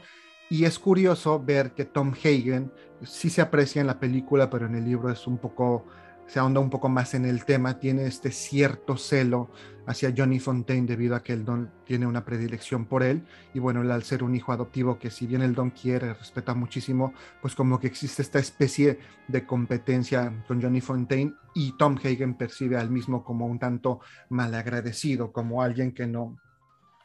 Y 0.50 0.66
es 0.66 0.78
curioso 0.78 1.42
ver 1.42 1.72
que 1.72 1.86
Tom 1.86 2.12
Hagen 2.12 2.70
sí 3.02 3.30
se 3.30 3.40
aprecia 3.40 3.80
en 3.80 3.86
la 3.86 3.98
película, 3.98 4.50
pero 4.50 4.66
en 4.66 4.74
el 4.74 4.84
libro 4.84 5.10
es 5.10 5.26
un 5.26 5.38
poco 5.38 5.86
se 6.26 6.38
ahonda 6.38 6.60
un 6.60 6.70
poco 6.70 6.88
más 6.88 7.14
en 7.14 7.24
el 7.24 7.44
tema, 7.44 7.78
tiene 7.78 8.06
este 8.06 8.30
cierto 8.30 8.96
celo 8.96 9.50
hacia 9.86 10.14
Johnny 10.16 10.38
Fontaine 10.38 10.86
debido 10.86 11.16
a 11.16 11.22
que 11.22 11.32
el 11.32 11.44
Don 11.44 11.70
tiene 11.84 12.06
una 12.06 12.24
predilección 12.24 12.86
por 12.86 13.02
él 13.02 13.26
y 13.52 13.58
bueno, 13.58 13.80
al 13.92 14.02
ser 14.04 14.22
un 14.22 14.34
hijo 14.34 14.52
adoptivo 14.52 14.98
que 14.98 15.10
si 15.10 15.26
bien 15.26 15.42
el 15.42 15.54
Don 15.54 15.70
quiere, 15.70 16.14
respeta 16.14 16.54
muchísimo, 16.54 17.12
pues 17.40 17.54
como 17.54 17.80
que 17.80 17.88
existe 17.88 18.22
esta 18.22 18.38
especie 18.38 18.98
de 19.28 19.44
competencia 19.44 20.44
con 20.46 20.62
Johnny 20.62 20.80
Fontaine 20.80 21.34
y 21.54 21.76
Tom 21.76 21.96
Hagen 21.96 22.34
percibe 22.34 22.76
al 22.76 22.90
mismo 22.90 23.24
como 23.24 23.46
un 23.46 23.58
tanto 23.58 24.00
malagradecido, 24.30 25.32
como 25.32 25.62
alguien 25.62 25.92
que 25.92 26.06
no 26.06 26.38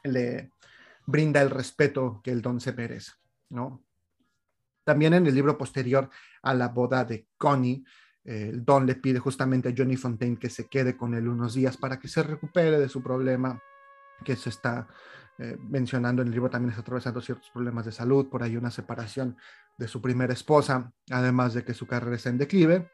le 0.04 0.52
brinda 1.06 1.42
el 1.42 1.50
respeto 1.50 2.22
que 2.24 2.32
el 2.32 2.42
Don 2.42 2.60
se 2.60 2.74
merece, 2.74 3.14
¿no? 3.50 3.84
También 4.84 5.14
en 5.14 5.28
el 5.28 5.36
libro 5.36 5.58
posterior 5.58 6.10
a 6.42 6.54
la 6.54 6.70
boda 6.70 7.04
de 7.04 7.28
Connie, 7.38 7.84
Don 8.54 8.86
le 8.86 8.96
pide 8.96 9.20
justamente 9.20 9.70
a 9.70 9.74
Johnny 9.76 9.96
Fontaine 9.96 10.38
que 10.38 10.50
se 10.50 10.68
quede 10.68 10.98
con 10.98 11.14
él 11.14 11.30
unos 11.30 11.54
días 11.54 11.78
para 11.78 11.98
que 11.98 12.10
se 12.10 12.24
recupere 12.24 12.78
de 12.78 12.90
su 12.90 13.02
problema 13.02 13.62
que 14.26 14.36
se 14.36 14.50
está 14.50 14.88
eh, 15.40 15.56
mencionando 15.60 16.22
en 16.22 16.30
el 16.30 16.34
libro, 16.34 16.50
también 16.50 16.72
está 16.72 16.82
atravesando 16.82 17.22
ciertos 17.22 17.50
problemas 17.52 17.86
de 17.86 17.92
salud, 17.92 18.28
por 18.28 18.42
ahí 18.42 18.58
una 18.58 18.72
separación 18.72 19.38
de 19.78 19.88
su 19.88 20.02
primera 20.02 20.34
esposa, 20.34 20.92
además 21.12 21.54
de 21.54 21.64
que 21.64 21.76
su 21.76 21.86
carrera 21.86 22.16
está 22.16 22.30
en 22.30 22.40
declive. 22.40 22.92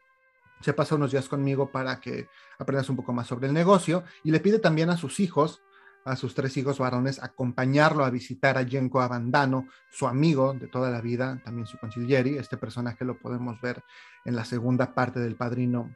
Se 0.59 0.73
pasa 0.73 0.95
unos 0.95 1.11
días 1.11 1.29
conmigo 1.29 1.71
para 1.71 1.99
que 1.99 2.27
aprendas 2.59 2.89
un 2.89 2.97
poco 2.97 3.13
más 3.13 3.27
sobre 3.27 3.47
el 3.47 3.53
negocio 3.53 4.03
y 4.23 4.31
le 4.31 4.39
pide 4.39 4.59
también 4.59 4.89
a 4.89 4.97
sus 4.97 5.19
hijos 5.19 5.61
a 6.05 6.15
sus 6.15 6.35
tres 6.35 6.55
hijos 6.57 6.79
varones 6.79 7.21
acompañarlo 7.21 8.03
a 8.03 8.09
visitar 8.09 8.57
a 8.57 8.65
Genko 8.65 9.01
Abandano, 9.01 9.67
su 9.89 10.07
amigo 10.07 10.53
de 10.53 10.67
toda 10.67 10.89
la 10.89 11.01
vida, 11.01 11.41
también 11.43 11.65
su 11.65 11.77
consiglieri. 11.77 12.37
Este 12.37 12.57
personaje 12.57 13.05
lo 13.05 13.17
podemos 13.17 13.59
ver 13.61 13.83
en 14.25 14.35
la 14.35 14.45
segunda 14.45 14.93
parte 14.93 15.19
del 15.19 15.35
padrino 15.35 15.95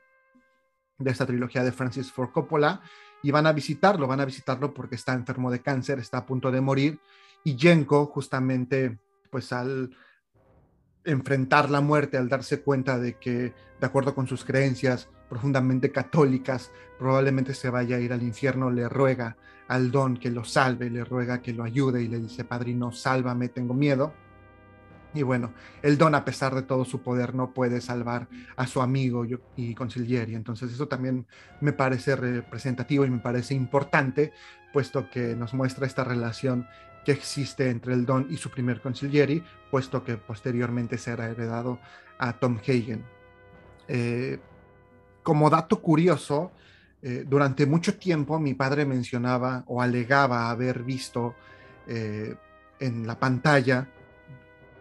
de 0.97 1.11
esta 1.11 1.25
trilogía 1.25 1.63
de 1.63 1.71
Francis 1.71 2.11
Ford 2.11 2.31
Coppola. 2.31 2.81
Y 3.23 3.31
van 3.31 3.47
a 3.47 3.53
visitarlo, 3.53 4.07
van 4.07 4.21
a 4.21 4.25
visitarlo 4.25 4.73
porque 4.73 4.95
está 4.95 5.13
enfermo 5.13 5.51
de 5.51 5.61
cáncer, 5.61 5.99
está 5.99 6.19
a 6.19 6.25
punto 6.25 6.51
de 6.51 6.61
morir. 6.61 6.99
Y 7.43 7.57
Genko, 7.57 8.05
justamente, 8.05 8.99
pues 9.31 9.51
al 9.51 9.95
enfrentar 11.03 11.69
la 11.69 11.81
muerte, 11.81 12.17
al 12.17 12.29
darse 12.29 12.61
cuenta 12.61 12.99
de 12.99 13.17
que, 13.17 13.53
de 13.79 13.85
acuerdo 13.85 14.13
con 14.13 14.27
sus 14.27 14.45
creencias 14.45 15.09
profundamente 15.30 15.91
católicas, 15.91 16.71
probablemente 16.97 17.53
se 17.53 17.69
vaya 17.69 17.97
a 17.97 17.99
ir 17.99 18.13
al 18.13 18.23
infierno, 18.23 18.69
le 18.69 18.88
ruega 18.89 19.38
al 19.67 19.91
don 19.91 20.17
que 20.17 20.32
lo 20.32 20.43
salve, 20.43 20.89
le 20.89 21.03
ruega 21.03 21.41
que 21.41 21.53
lo 21.53 21.63
ayude 21.63 22.01
y 22.01 22.07
le 22.07 22.19
dice, 22.19 22.43
padrino, 22.43 22.91
sálvame, 22.91 23.49
tengo 23.49 23.73
miedo. 23.73 24.13
Y 25.13 25.23
bueno, 25.23 25.53
el 25.82 25.97
don, 25.97 26.15
a 26.15 26.25
pesar 26.25 26.53
de 26.53 26.61
todo 26.61 26.86
su 26.86 27.01
poder, 27.01 27.34
no 27.34 27.53
puede 27.53 27.82
salvar 27.82 28.28
a 28.55 28.67
su 28.67 28.82
amigo 28.82 29.25
y 29.55 29.73
consiglieri. 29.73 30.36
Entonces 30.36 30.71
eso 30.71 30.88
también 30.88 31.25
me 31.59 31.73
parece 31.73 32.15
representativo 32.15 33.05
y 33.05 33.09
me 33.09 33.19
parece 33.19 33.53
importante, 33.53 34.32
puesto 34.73 35.09
que 35.09 35.36
nos 35.36 35.53
muestra 35.53 35.88
esta 35.88 36.03
relación 36.03 36.67
que 37.03 37.13
existe 37.13 37.69
entre 37.69 37.93
el 37.93 38.05
don 38.05 38.28
y 38.30 38.38
su 38.38 38.49
primer 38.49 38.82
consiglieri, 38.82 39.43
puesto 39.71 40.03
que 40.03 40.17
posteriormente 40.17 40.97
será 40.97 41.30
heredado 41.30 41.80
a 42.19 42.34
Tom 42.34 42.57
Hagen. 42.57 43.03
Eh, 43.88 44.39
como 45.28 45.49
dato 45.49 45.82
curioso, 45.82 46.53
eh, 47.01 47.25
durante 47.28 47.65
mucho 47.65 47.97
tiempo 47.97 48.39
mi 48.39 48.53
padre 48.53 48.86
mencionaba 48.86 49.65
o 49.67 49.82
alegaba 49.82 50.49
haber 50.49 50.84
visto 50.84 51.36
eh, 51.86 52.34
en 52.80 53.05
la 53.05 53.19
pantalla, 53.19 53.89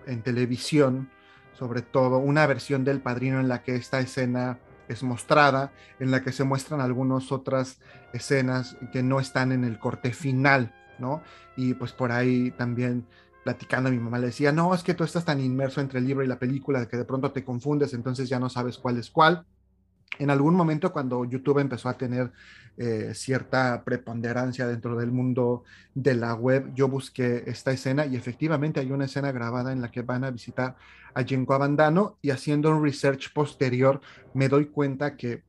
en 0.06 0.22
televisión, 0.22 1.10
sobre 1.52 1.82
todo, 1.82 2.18
una 2.18 2.46
versión 2.46 2.84
del 2.84 3.00
padrino 3.00 3.40
en 3.40 3.48
la 3.48 3.64
que 3.64 3.74
esta 3.74 3.98
escena 3.98 4.60
es 4.86 5.02
mostrada, 5.02 5.72
en 5.98 6.12
la 6.12 6.22
que 6.22 6.30
se 6.30 6.44
muestran 6.44 6.80
algunas 6.80 7.32
otras 7.32 7.80
escenas 8.12 8.76
que 8.92 9.02
no 9.02 9.18
están 9.18 9.50
en 9.50 9.64
el 9.64 9.80
corte 9.80 10.12
final, 10.12 10.72
¿no? 11.00 11.22
Y 11.56 11.74
pues 11.74 11.90
por 11.90 12.12
ahí 12.12 12.52
también 12.52 13.04
platicando 13.42 13.90
mi 13.90 13.98
mamá 13.98 14.20
le 14.20 14.26
decía, 14.26 14.52
no, 14.52 14.72
es 14.76 14.84
que 14.84 14.94
tú 14.94 15.02
estás 15.02 15.24
tan 15.24 15.40
inmerso 15.40 15.80
entre 15.80 15.98
el 15.98 16.06
libro 16.06 16.22
y 16.22 16.28
la 16.28 16.38
película 16.38 16.86
que 16.86 16.96
de 16.96 17.04
pronto 17.04 17.32
te 17.32 17.42
confundes, 17.42 17.94
entonces 17.94 18.28
ya 18.28 18.38
no 18.38 18.48
sabes 18.48 18.78
cuál 18.78 18.98
es 18.98 19.10
cuál 19.10 19.44
en 20.18 20.30
algún 20.30 20.54
momento 20.54 20.92
cuando 20.92 21.24
YouTube 21.24 21.58
empezó 21.58 21.88
a 21.88 21.98
tener 21.98 22.32
eh, 22.78 23.12
cierta 23.14 23.82
preponderancia 23.84 24.66
dentro 24.66 24.96
del 24.96 25.10
mundo 25.10 25.64
de 25.94 26.14
la 26.14 26.34
web, 26.34 26.72
yo 26.74 26.88
busqué 26.88 27.44
esta 27.46 27.72
escena 27.72 28.06
y 28.06 28.16
efectivamente 28.16 28.80
hay 28.80 28.92
una 28.92 29.06
escena 29.06 29.32
grabada 29.32 29.72
en 29.72 29.80
la 29.80 29.90
que 29.90 30.02
van 30.02 30.24
a 30.24 30.30
visitar 30.30 30.76
a 31.14 31.22
Genko 31.24 31.54
Abandano 31.54 32.18
y 32.20 32.30
haciendo 32.30 32.70
un 32.70 32.82
research 32.82 33.32
posterior 33.32 34.00
me 34.34 34.48
doy 34.48 34.66
cuenta 34.66 35.16
que 35.16 35.44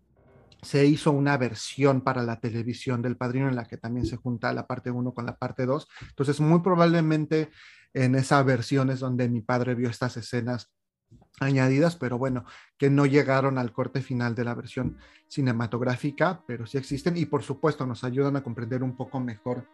se 0.62 0.86
hizo 0.86 1.12
una 1.12 1.38
versión 1.38 2.02
para 2.02 2.24
la 2.24 2.40
televisión 2.40 3.02
del 3.02 3.18
Padrino 3.18 3.48
en 3.48 3.56
la 3.56 3.66
que 3.66 3.78
también 3.78 4.06
se 4.06 4.18
junta 4.18 4.54
la 4.54 4.66
parte 4.66 4.90
1 4.90 5.14
con 5.14 5.26
la 5.26 5.38
parte 5.38 5.66
2. 5.66 5.88
Entonces, 6.10 6.40
muy 6.40 6.62
probablemente 6.62 7.52
en 7.94 8.16
esa 8.16 8.42
versión 8.44 8.90
es 8.90 9.00
donde 9.00 9.30
mi 9.30 9.42
padre 9.42 9.76
vio 9.76 9.90
estas 9.90 10.18
escenas 10.18 10.72
añadidas, 11.40 11.96
pero 11.96 12.18
bueno, 12.18 12.46
que 12.78 12.90
no 12.90 13.06
llegaron 13.06 13.58
al 13.58 13.72
corte 13.72 14.02
final 14.02 14.36
de 14.36 14.44
la 14.44 14.56
versión 14.56 14.98
cinematográfica, 15.28 16.44
pero 16.48 16.66
sí 16.66 16.78
existen 16.78 17.18
y 17.18 17.26
por 17.26 17.44
supuesto 17.44 17.86
nos 17.86 18.04
ayudan 18.04 18.36
a 18.36 18.44
comprender 18.44 18.84
un 18.84 18.96
poco 18.96 19.20
mejor 19.20 19.68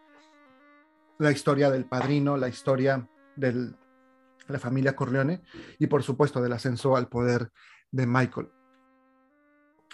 la 1.18 1.30
historia 1.30 1.70
del 1.70 1.86
padrino, 1.86 2.36
la 2.36 2.48
historia 2.48 3.08
de 3.36 3.72
la 4.48 4.58
familia 4.58 4.94
Corleone 4.94 5.42
y 5.78 5.86
por 5.86 6.02
supuesto 6.02 6.42
del 6.42 6.52
ascenso 6.52 6.96
al 6.96 7.08
poder 7.08 7.50
de 7.90 8.06
Michael. 8.06 8.48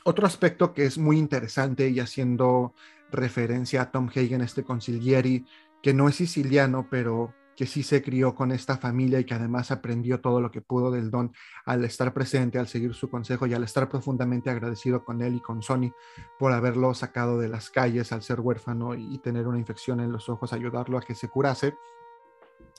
Otro 0.04 0.26
aspecto 0.26 0.72
que 0.72 0.86
es 0.86 0.96
muy 0.98 1.18
interesante 1.18 1.88
y 1.88 2.00
haciendo 2.00 2.74
referencia 3.12 3.82
a 3.82 3.90
Tom 3.90 4.08
Hagen, 4.08 4.40
este 4.40 4.64
concilieri, 4.64 5.44
que 5.82 5.92
no 5.92 6.08
es 6.08 6.16
siciliano, 6.16 6.88
pero 6.90 7.34
que 7.60 7.66
sí 7.66 7.82
se 7.82 8.02
crió 8.02 8.34
con 8.34 8.52
esta 8.52 8.78
familia 8.78 9.20
y 9.20 9.26
que 9.26 9.34
además 9.34 9.70
aprendió 9.70 10.22
todo 10.22 10.40
lo 10.40 10.50
que 10.50 10.62
pudo 10.62 10.90
del 10.90 11.10
don 11.10 11.34
al 11.66 11.84
estar 11.84 12.14
presente, 12.14 12.58
al 12.58 12.68
seguir 12.68 12.94
su 12.94 13.10
consejo 13.10 13.46
y 13.46 13.52
al 13.52 13.62
estar 13.62 13.86
profundamente 13.90 14.48
agradecido 14.48 15.04
con 15.04 15.20
él 15.20 15.34
y 15.34 15.40
con 15.40 15.60
Sony 15.60 15.92
por 16.38 16.52
haberlo 16.52 16.94
sacado 16.94 17.38
de 17.38 17.50
las 17.50 17.68
calles 17.68 18.12
al 18.12 18.22
ser 18.22 18.40
huérfano 18.40 18.94
y 18.94 19.18
tener 19.18 19.46
una 19.46 19.58
infección 19.58 20.00
en 20.00 20.10
los 20.10 20.30
ojos, 20.30 20.54
ayudarlo 20.54 20.96
a 20.96 21.02
que 21.02 21.14
se 21.14 21.28
curase. 21.28 21.74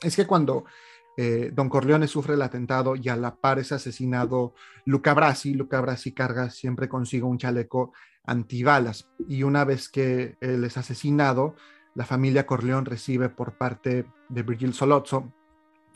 Es 0.02 0.16
que 0.16 0.26
cuando 0.26 0.64
eh, 1.16 1.52
Don 1.54 1.68
Corleone 1.68 2.08
sufre 2.08 2.34
el 2.34 2.42
atentado 2.42 2.96
y 2.96 3.08
a 3.08 3.14
la 3.14 3.36
par 3.36 3.60
es 3.60 3.70
asesinado 3.70 4.52
Luca 4.84 5.14
Brasi. 5.14 5.54
Luca 5.54 5.80
Brasi 5.80 6.10
carga 6.10 6.50
siempre 6.50 6.88
consigo 6.88 7.28
un 7.28 7.38
chaleco 7.38 7.92
antibalas 8.24 9.08
y 9.28 9.44
una 9.44 9.64
vez 9.64 9.88
que 9.88 10.36
él 10.40 10.64
es 10.64 10.76
asesinado, 10.76 11.54
la 11.94 12.04
familia 12.04 12.46
Corleón 12.46 12.84
recibe 12.84 13.28
por 13.28 13.56
parte 13.58 14.06
de 14.28 14.42
Virgil 14.42 14.74
Solozzo 14.74 15.32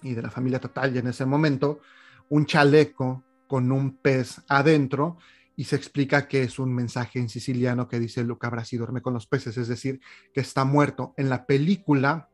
y 0.03 0.15
de 0.15 0.23
la 0.23 0.31
familia 0.31 0.61
Total 0.61 0.97
en 0.97 1.07
ese 1.07 1.25
momento 1.25 1.81
un 2.29 2.47
chaleco 2.47 3.25
con 3.47 3.73
un 3.73 3.97
pez 3.97 4.43
adentro 4.49 5.19
y 5.57 5.65
se 5.65 5.77
explica 5.77 6.29
que 6.29 6.43
es 6.43 6.59
un 6.59 6.75
mensaje 6.75 7.19
en 7.19 7.29
siciliano 7.29 7.89
que 7.89 7.99
dice 7.99 8.23
Luca 8.23 8.51
Brasi 8.51 8.77
duerme 8.77 9.01
con 9.01 9.15
los 9.15 9.27
peces, 9.27 9.57
es 9.57 9.69
decir, 9.69 10.01
que 10.35 10.41
está 10.43 10.65
muerto. 10.65 11.15
En 11.17 11.31
la 11.31 11.47
película, 11.47 12.29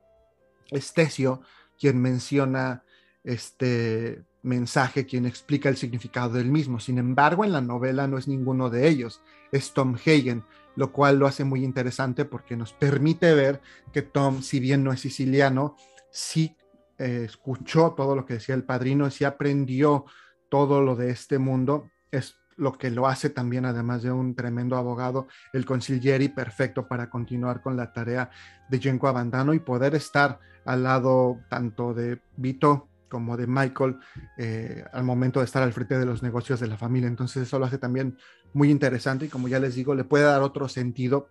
Estesio, 0.71 1.41
quien 1.79 2.01
menciona 2.01 2.83
este 3.23 4.25
mensaje, 4.43 5.07
quien 5.07 5.26
explica 5.26 5.68
el 5.68 5.76
significado 5.76 6.34
del 6.34 6.51
mismo. 6.51 6.80
Sin 6.80 6.99
embargo, 6.99 7.45
en 7.45 7.53
la 7.53 7.61
novela 7.61 8.07
no 8.07 8.18
es 8.18 8.28
ninguno 8.28 8.70
de 8.70 8.88
ellos, 8.88 9.22
es 9.53 9.72
Tom 9.72 9.95
Hagen, 9.95 10.45
lo 10.74 10.93
cual 10.93 11.18
lo 11.18 11.26
hace 11.26 11.45
muy 11.45 11.64
interesante 11.64 12.24
porque 12.24 12.57
nos 12.57 12.72
permite 12.72 13.34
ver 13.34 13.61
que 13.93 14.03
Tom, 14.03 14.43
si 14.43 14.61
bien 14.61 14.82
no 14.82 14.93
es 14.93 15.01
siciliano, 15.01 15.76
sí 16.11 16.57
eh, 16.99 17.24
escuchó 17.24 17.93
todo 17.93 18.16
lo 18.16 18.26
que 18.26 18.34
decía 18.34 18.55
el 18.55 18.64
padrino, 18.64 19.11
sí 19.11 19.24
aprendió 19.24 20.05
todo 20.49 20.82
lo 20.82 20.97
de 20.97 21.11
este 21.11 21.38
mundo. 21.38 21.90
Es 22.11 22.36
lo 22.57 22.76
que 22.76 22.90
lo 22.90 23.07
hace 23.07 23.30
también, 23.30 23.64
además 23.64 24.03
de 24.03 24.12
un 24.12 24.34
tremendo 24.34 24.76
abogado, 24.76 25.26
el 25.53 25.64
consiglieri 25.64 26.28
perfecto 26.28 26.86
para 26.88 27.11
continuar 27.11 27.62
con 27.62 27.76
la 27.76 27.93
tarea 27.93 28.30
de 28.68 28.78
Genko 28.78 29.09
Abandano 29.09 29.55
y 29.55 29.61
poder 29.61 29.95
estar 29.95 30.38
al 30.64 30.82
lado 30.82 31.40
tanto 31.49 31.95
de 31.95 32.20
Vito 32.36 32.88
como 33.13 33.37
de 33.37 33.47
Michael 33.47 33.99
eh, 34.39 34.87
al 34.91 35.05
momento 35.05 35.41
de 35.41 35.45
estar 35.45 35.63
al 35.63 35.75
frente 35.75 35.99
de 35.99 36.07
los 36.07 36.23
negocios 36.23 36.61
de 36.61 36.67
la 36.67 36.79
familia. 36.79 37.09
Entonces 37.09 37.43
eso 37.43 37.59
lo 37.59 37.67
hace 37.67 37.77
también 37.77 38.17
muy 38.55 38.71
interesante 38.71 39.27
y 39.27 39.29
como 39.29 39.49
ya 39.49 39.59
les 39.59 39.75
digo, 39.75 39.95
le 39.95 40.05
puede 40.05 40.25
dar 40.25 40.41
otro 40.41 40.67
sentido 40.67 41.29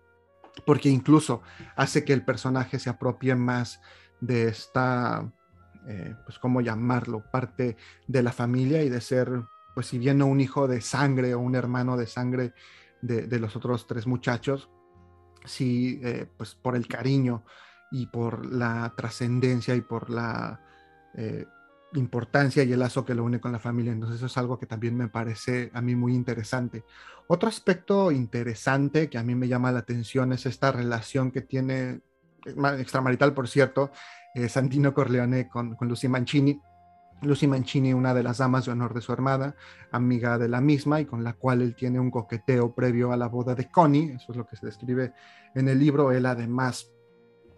porque 0.64 0.88
incluso 0.88 1.42
hace 1.74 2.04
que 2.04 2.12
el 2.12 2.24
personaje 2.24 2.78
se 2.78 2.88
apropie 2.88 3.34
más 3.34 3.80
de 4.20 4.46
esta, 4.46 5.28
eh, 5.88 6.14
pues 6.24 6.38
cómo 6.38 6.60
llamarlo, 6.60 7.24
parte 7.32 7.76
de 8.06 8.22
la 8.22 8.30
familia 8.30 8.84
y 8.84 8.88
de 8.88 9.00
ser, 9.00 9.42
pues 9.74 9.88
si 9.88 9.98
bien 9.98 10.18
no 10.18 10.26
un 10.26 10.40
hijo 10.40 10.68
de 10.68 10.80
sangre 10.80 11.34
o 11.34 11.40
un 11.40 11.56
hermano 11.56 11.96
de 11.96 12.06
sangre 12.06 12.54
de, 13.00 13.40
los 13.40 13.56
otros 13.56 13.88
tres 13.88 14.06
muchachos, 14.06 14.70
sí, 15.44 16.00
eh, 16.04 16.26
pues 16.36 16.54
por 16.54 16.76
el 16.76 16.86
cariño 16.86 17.42
y 17.90 18.06
por 18.06 18.46
la 18.46 18.94
trascendencia 18.96 19.74
y 19.74 19.80
por 19.80 20.10
la 20.10 20.60
importancia 21.94 22.62
y 22.62 22.72
el 22.72 22.80
lazo 22.80 23.04
que 23.04 23.14
lo 23.14 23.24
une 23.24 23.40
con 23.40 23.52
la 23.52 23.58
familia. 23.58 23.92
Entonces 23.92 24.16
eso 24.16 24.26
es 24.26 24.36
algo 24.38 24.58
que 24.58 24.66
también 24.66 24.96
me 24.96 25.08
parece 25.08 25.70
a 25.74 25.80
mí 25.80 25.94
muy 25.94 26.14
interesante. 26.14 26.84
Otro 27.28 27.48
aspecto 27.48 28.10
interesante 28.10 29.08
que 29.08 29.18
a 29.18 29.22
mí 29.22 29.34
me 29.34 29.48
llama 29.48 29.72
la 29.72 29.80
atención 29.80 30.32
es 30.32 30.46
esta 30.46 30.72
relación 30.72 31.30
que 31.30 31.42
tiene, 31.42 32.00
extramarital 32.78 33.32
por 33.32 33.48
cierto, 33.48 33.90
eh, 34.34 34.48
Santino 34.48 34.92
Corleone 34.92 35.48
con, 35.48 35.74
con 35.76 35.88
Lucy 35.88 36.08
Mancini. 36.08 36.60
Lucy 37.22 37.46
Mancini, 37.46 37.94
una 37.94 38.12
de 38.14 38.24
las 38.24 38.38
damas 38.38 38.66
de 38.66 38.72
honor 38.72 38.94
de 38.94 39.00
su 39.00 39.12
hermana, 39.12 39.54
amiga 39.92 40.38
de 40.38 40.48
la 40.48 40.60
misma 40.60 41.00
y 41.00 41.06
con 41.06 41.22
la 41.22 41.34
cual 41.34 41.62
él 41.62 41.76
tiene 41.76 42.00
un 42.00 42.10
coqueteo 42.10 42.74
previo 42.74 43.12
a 43.12 43.16
la 43.16 43.28
boda 43.28 43.54
de 43.54 43.70
Connie, 43.70 44.12
eso 44.14 44.32
es 44.32 44.38
lo 44.38 44.46
que 44.46 44.56
se 44.56 44.66
describe 44.66 45.12
en 45.54 45.68
el 45.68 45.78
libro. 45.78 46.10
Él 46.10 46.26
además, 46.26 46.90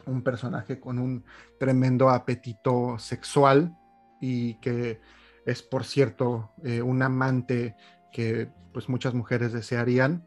un 0.07 0.23
personaje 0.23 0.79
con 0.79 0.99
un 0.99 1.25
tremendo 1.59 2.11
apetito 2.11 2.99
sexual, 2.99 3.75
y 4.21 4.55
que 4.61 5.01
es, 5.47 5.63
por 5.63 5.85
cierto, 5.85 6.53
eh, 6.63 6.83
un 6.83 7.03
amante 7.03 7.77
que 8.13 8.49
pues 8.73 8.89
muchas 8.89 9.15
mujeres 9.15 9.53
desearían. 9.53 10.27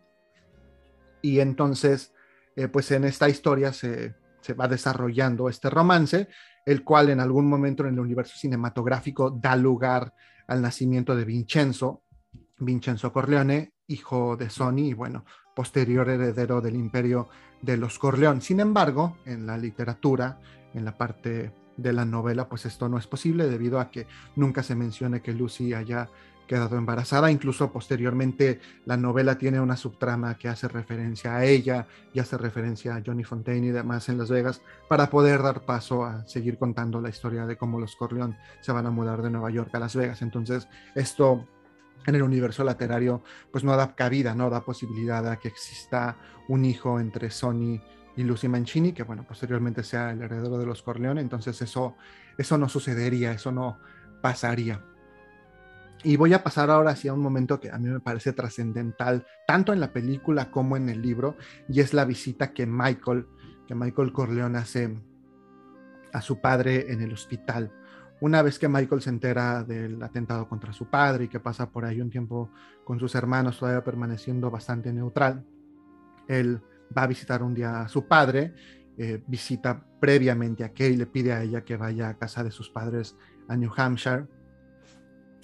Y 1.21 1.39
entonces, 1.39 2.13
eh, 2.55 2.67
pues 2.67 2.91
en 2.91 3.03
esta 3.03 3.27
historia 3.29 3.73
se, 3.73 4.15
se, 4.41 4.53
va 4.53 4.67
desarrollando 4.67 5.49
este 5.49 5.69
romance, 5.69 6.27
el 6.65 6.83
cual 6.83 7.09
en 7.09 7.19
algún 7.19 7.47
momento 7.47 7.83
en 7.83 7.93
el 7.93 7.99
universo 7.99 8.37
cinematográfico 8.37 9.31
da 9.31 9.55
lugar 9.55 10.13
al 10.47 10.61
nacimiento 10.61 11.15
de 11.15 11.25
Vincenzo, 11.25 12.03
Vincenzo 12.59 13.11
Corleone, 13.11 13.73
hijo 13.87 14.35
de 14.37 14.49
Sony 14.49 14.89
y 14.89 14.93
bueno, 14.93 15.25
posterior 15.55 16.09
heredero 16.09 16.61
del 16.61 16.75
imperio 16.75 17.29
de 17.61 17.77
los 17.77 17.97
Corleón. 17.97 18.41
Sin 18.41 18.59
embargo, 18.59 19.17
en 19.25 19.47
la 19.47 19.57
literatura, 19.57 20.39
en 20.73 20.85
la 20.85 20.97
parte 20.97 21.51
de 21.77 21.93
la 21.93 22.05
novela, 22.05 22.49
pues 22.49 22.65
esto 22.65 22.89
no 22.89 22.97
es 22.97 23.07
posible 23.07 23.47
debido 23.47 23.79
a 23.79 23.89
que 23.89 24.07
nunca 24.35 24.63
se 24.63 24.75
mencione 24.75 25.21
que 25.21 25.33
Lucy 25.33 25.73
haya 25.73 26.09
quedado 26.47 26.77
embarazada. 26.77 27.29
Incluso 27.29 27.71
posteriormente 27.71 28.59
la 28.85 28.97
novela 28.97 29.37
tiene 29.37 29.59
una 29.59 29.75
subtrama 29.75 30.37
que 30.37 30.47
hace 30.47 30.67
referencia 30.67 31.35
a 31.35 31.45
ella 31.45 31.87
y 32.13 32.19
hace 32.19 32.37
referencia 32.37 32.95
a 32.95 33.03
Johnny 33.05 33.23
Fontaine 33.23 33.67
y 33.67 33.71
demás 33.71 34.09
en 34.09 34.17
Las 34.17 34.31
Vegas 34.31 34.61
para 34.89 35.09
poder 35.09 35.43
dar 35.43 35.65
paso 35.65 36.05
a 36.05 36.25
seguir 36.25 36.57
contando 36.57 36.99
la 36.99 37.09
historia 37.09 37.45
de 37.45 37.57
cómo 37.57 37.79
los 37.79 37.95
Corleón 37.95 38.35
se 38.61 38.71
van 38.71 38.87
a 38.87 38.91
mudar 38.91 39.21
de 39.21 39.29
Nueva 39.29 39.51
York 39.51 39.69
a 39.75 39.79
Las 39.79 39.95
Vegas. 39.95 40.21
Entonces 40.21 40.67
esto 40.95 41.45
en 42.05 42.15
el 42.15 42.23
universo 42.23 42.63
literario 42.63 43.21
pues 43.51 43.63
no 43.63 43.75
da 43.75 43.93
cabida, 43.93 44.33
no 44.33 44.49
da 44.49 44.61
posibilidad 44.61 45.27
a 45.29 45.37
que 45.37 45.49
exista 45.49 46.17
un 46.47 46.63
hijo 46.65 46.99
entre 46.99 47.29
Sony 47.29 47.81
y 48.17 48.23
Lucy 48.23 48.47
Mancini, 48.47 48.93
que 48.93 49.03
bueno, 49.03 49.23
posteriormente 49.25 49.83
sea 49.83 50.11
el 50.11 50.21
heredero 50.21 50.57
de 50.57 50.65
los 50.65 50.81
Corleone, 50.81 51.21
entonces 51.21 51.61
eso, 51.61 51.95
eso 52.35 52.57
no 52.57 52.67
sucedería, 52.67 53.31
eso 53.31 53.51
no 53.51 53.77
pasaría. 54.21 54.83
Y 56.03 56.17
voy 56.17 56.33
a 56.33 56.43
pasar 56.43 56.71
ahora 56.71 56.91
hacia 56.91 57.13
un 57.13 57.21
momento 57.21 57.59
que 57.59 57.69
a 57.69 57.77
mí 57.77 57.89
me 57.89 57.99
parece 57.99 58.33
trascendental, 58.33 59.25
tanto 59.45 59.71
en 59.71 59.79
la 59.79 59.93
película 59.93 60.49
como 60.49 60.75
en 60.75 60.89
el 60.89 61.01
libro, 61.01 61.37
y 61.69 61.79
es 61.79 61.93
la 61.93 62.05
visita 62.05 62.53
que 62.53 62.65
Michael, 62.65 63.27
que 63.67 63.75
Michael 63.75 64.11
Corleone 64.11 64.57
hace 64.57 64.97
a 66.11 66.21
su 66.21 66.41
padre 66.41 66.91
en 66.91 67.01
el 67.01 67.13
hospital. 67.13 67.71
Una 68.19 68.41
vez 68.41 68.57
que 68.57 68.67
Michael 68.67 69.01
se 69.01 69.11
entera 69.11 69.63
del 69.63 70.01
atentado 70.01 70.49
contra 70.49 70.73
su 70.73 70.89
padre 70.89 71.25
y 71.25 71.27
que 71.27 71.39
pasa 71.39 71.69
por 71.69 71.85
ahí 71.85 72.01
un 72.01 72.09
tiempo 72.09 72.49
con 72.83 72.99
sus 72.99 73.13
hermanos, 73.13 73.59
todavía 73.59 73.83
permaneciendo 73.83 74.49
bastante 74.49 74.91
neutral, 74.91 75.45
él 76.27 76.61
va 76.95 77.03
a 77.03 77.07
visitar 77.07 77.43
un 77.43 77.53
día 77.53 77.81
a 77.81 77.87
su 77.87 78.07
padre, 78.07 78.53
eh, 78.97 79.21
visita 79.27 79.83
previamente 79.99 80.63
a 80.63 80.73
Kay, 80.73 80.95
le 80.95 81.05
pide 81.05 81.33
a 81.33 81.43
ella 81.43 81.63
que 81.63 81.77
vaya 81.77 82.09
a 82.09 82.17
casa 82.17 82.43
de 82.43 82.51
sus 82.51 82.69
padres 82.69 83.15
a 83.47 83.55
New 83.55 83.71
Hampshire 83.75 84.25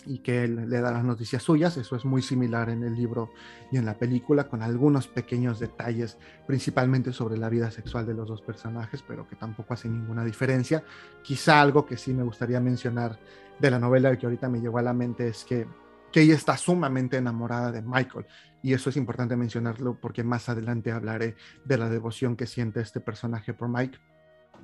y 0.05 0.19
que 0.19 0.43
él 0.43 0.69
le 0.69 0.81
da 0.81 0.91
las 0.91 1.03
noticias 1.03 1.43
suyas. 1.43 1.77
Eso 1.77 1.95
es 1.95 2.05
muy 2.05 2.21
similar 2.21 2.69
en 2.69 2.83
el 2.83 2.95
libro 2.95 3.31
y 3.71 3.77
en 3.77 3.85
la 3.85 3.97
película, 3.97 4.47
con 4.49 4.61
algunos 4.61 5.07
pequeños 5.07 5.59
detalles, 5.59 6.17
principalmente 6.45 7.13
sobre 7.13 7.37
la 7.37 7.49
vida 7.49 7.71
sexual 7.71 8.05
de 8.05 8.13
los 8.13 8.27
dos 8.27 8.41
personajes, 8.41 9.03
pero 9.07 9.27
que 9.27 9.35
tampoco 9.35 9.73
hace 9.73 9.87
ninguna 9.87 10.25
diferencia. 10.25 10.83
Quizá 11.21 11.61
algo 11.61 11.85
que 11.85 11.97
sí 11.97 12.13
me 12.13 12.23
gustaría 12.23 12.59
mencionar 12.59 13.19
de 13.59 13.71
la 13.71 13.79
novela 13.79 14.17
que 14.17 14.25
ahorita 14.25 14.49
me 14.49 14.59
llegó 14.59 14.77
a 14.79 14.81
la 14.81 14.93
mente 14.93 15.27
es 15.27 15.45
que 15.45 15.67
que 16.13 16.21
ella 16.21 16.35
está 16.35 16.55
sumamente 16.55 17.17
enamorada 17.17 17.71
de 17.71 17.81
Michael. 17.81 18.27
Y 18.61 18.73
eso 18.73 18.89
es 18.89 18.95
importante 18.95 19.35
mencionarlo 19.35 19.99
porque 19.99 20.23
más 20.23 20.47
adelante 20.47 20.91
hablaré 20.91 21.35
de 21.65 21.77
la 21.77 21.89
devoción 21.89 22.37
que 22.37 22.45
siente 22.45 22.79
este 22.79 23.01
personaje 23.01 23.53
por 23.53 23.67
Mike. 23.67 23.97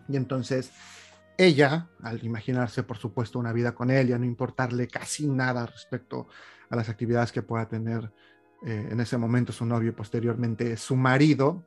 Y 0.08 0.16
entonces 0.16 0.72
ella, 1.38 1.90
al 2.04 2.24
imaginarse 2.24 2.84
por 2.84 2.98
supuesto 2.98 3.40
una 3.40 3.52
vida 3.52 3.74
con 3.74 3.90
él 3.90 4.10
y 4.10 4.14
a 4.14 4.20
no 4.20 4.26
importarle 4.26 4.88
casi 4.88 5.28
nada 5.28 5.66
respecto 5.66 6.28
a 6.70 6.76
las 6.76 6.88
actividades 6.88 7.32
que 7.32 7.42
pueda 7.42 7.68
tener 7.68 8.14
eh, 8.66 8.90
en 8.92 9.00
ese 9.00 9.18
momento 9.18 9.52
su 9.52 9.66
novio 9.66 9.96
posteriormente 9.96 10.78
su 10.78 10.96
marido, 10.96 11.66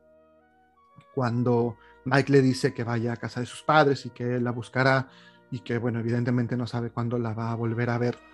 cuando 1.14 1.76
Mike 2.04 2.32
le 2.32 2.40
dice 2.40 2.72
que 2.72 2.84
vaya 2.84 3.14
a 3.14 3.16
casa 3.16 3.40
de 3.40 3.46
sus 3.46 3.62
padres 3.62 4.06
y 4.06 4.10
que 4.10 4.36
él 4.36 4.44
la 4.44 4.52
buscará 4.52 5.08
y 5.50 5.58
que 5.60 5.76
bueno, 5.76 5.98
evidentemente 5.98 6.56
no 6.56 6.66
sabe 6.66 6.90
cuándo 6.90 7.18
la 7.18 7.34
va 7.34 7.50
a 7.50 7.56
volver 7.56 7.90
a 7.90 7.98
ver 7.98 8.31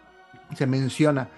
se 0.56 0.66
menciona 0.66 1.28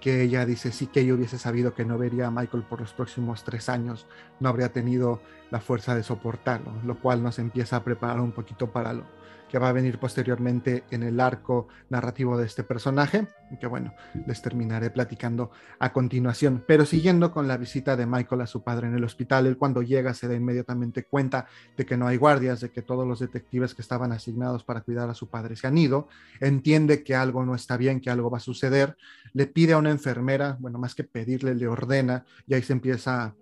que 0.00 0.22
ella 0.22 0.44
dice, 0.44 0.72
sí 0.72 0.86
que 0.86 1.00
ella 1.00 1.14
hubiese 1.14 1.38
sabido 1.38 1.74
que 1.74 1.84
no 1.84 1.98
vería 1.98 2.26
a 2.26 2.30
Michael 2.30 2.64
por 2.64 2.80
los 2.80 2.92
próximos 2.92 3.44
tres 3.44 3.68
años, 3.68 4.06
no 4.40 4.48
habría 4.48 4.72
tenido 4.72 5.20
la 5.50 5.60
fuerza 5.60 5.94
de 5.94 6.02
soportarlo, 6.02 6.72
lo 6.84 6.98
cual 6.98 7.22
nos 7.22 7.38
empieza 7.38 7.76
a 7.76 7.84
preparar 7.84 8.20
un 8.20 8.32
poquito 8.32 8.70
para 8.70 8.92
lo, 8.92 9.04
que 9.48 9.58
va 9.58 9.68
a 9.68 9.72
venir 9.72 9.98
posteriormente 9.98 10.84
en 10.90 11.02
el 11.02 11.20
arco 11.20 11.68
narrativo 11.88 12.36
de 12.36 12.46
este 12.46 12.64
personaje, 12.64 13.26
que 13.60 13.66
bueno, 13.66 13.94
les 14.26 14.42
terminaré 14.42 14.90
platicando 14.90 15.50
a 15.78 15.92
continuación. 15.92 16.64
Pero 16.66 16.84
siguiendo 16.84 17.32
con 17.32 17.46
la 17.46 17.56
visita 17.56 17.96
de 17.96 18.06
Michael 18.06 18.40
a 18.40 18.46
su 18.46 18.62
padre 18.62 18.88
en 18.88 18.94
el 18.94 19.04
hospital, 19.04 19.46
él 19.46 19.56
cuando 19.56 19.82
llega 19.82 20.14
se 20.14 20.28
da 20.28 20.34
inmediatamente 20.34 21.04
cuenta 21.04 21.46
de 21.76 21.86
que 21.86 21.96
no 21.96 22.06
hay 22.06 22.16
guardias, 22.16 22.60
de 22.60 22.70
que 22.70 22.82
todos 22.82 23.06
los 23.06 23.20
detectives 23.20 23.74
que 23.74 23.82
estaban 23.82 24.12
asignados 24.12 24.64
para 24.64 24.80
cuidar 24.80 25.08
a 25.08 25.14
su 25.14 25.28
padre 25.28 25.56
se 25.56 25.66
han 25.66 25.78
ido, 25.78 26.08
entiende 26.40 27.02
que 27.02 27.14
algo 27.14 27.44
no 27.44 27.54
está 27.54 27.76
bien, 27.76 28.00
que 28.00 28.10
algo 28.10 28.30
va 28.30 28.38
a 28.38 28.40
suceder, 28.40 28.96
le 29.32 29.46
pide 29.46 29.74
a 29.74 29.78
una 29.78 29.90
enfermera, 29.90 30.56
bueno, 30.58 30.78
más 30.78 30.94
que 30.94 31.04
pedirle, 31.04 31.54
le 31.54 31.68
ordena, 31.68 32.24
y 32.46 32.54
ahí 32.54 32.62
se 32.62 32.72
empieza 32.72 33.34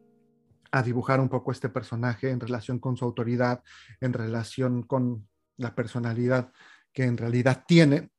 a 0.75 0.83
dibujar 0.83 1.20
un 1.20 1.29
poco 1.29 1.53
este 1.53 1.68
personaje 1.68 2.31
en 2.31 2.41
relación 2.41 2.81
con 2.81 2.97
su 2.97 3.05
autoridad, 3.05 3.62
en 4.01 4.12
relación 4.12 4.83
con 4.83 5.29
la 5.57 5.72
personalidad 5.72 6.51
que 6.93 7.05
en 7.05 7.16
realidad 7.16 7.62
tiene, 7.64 8.11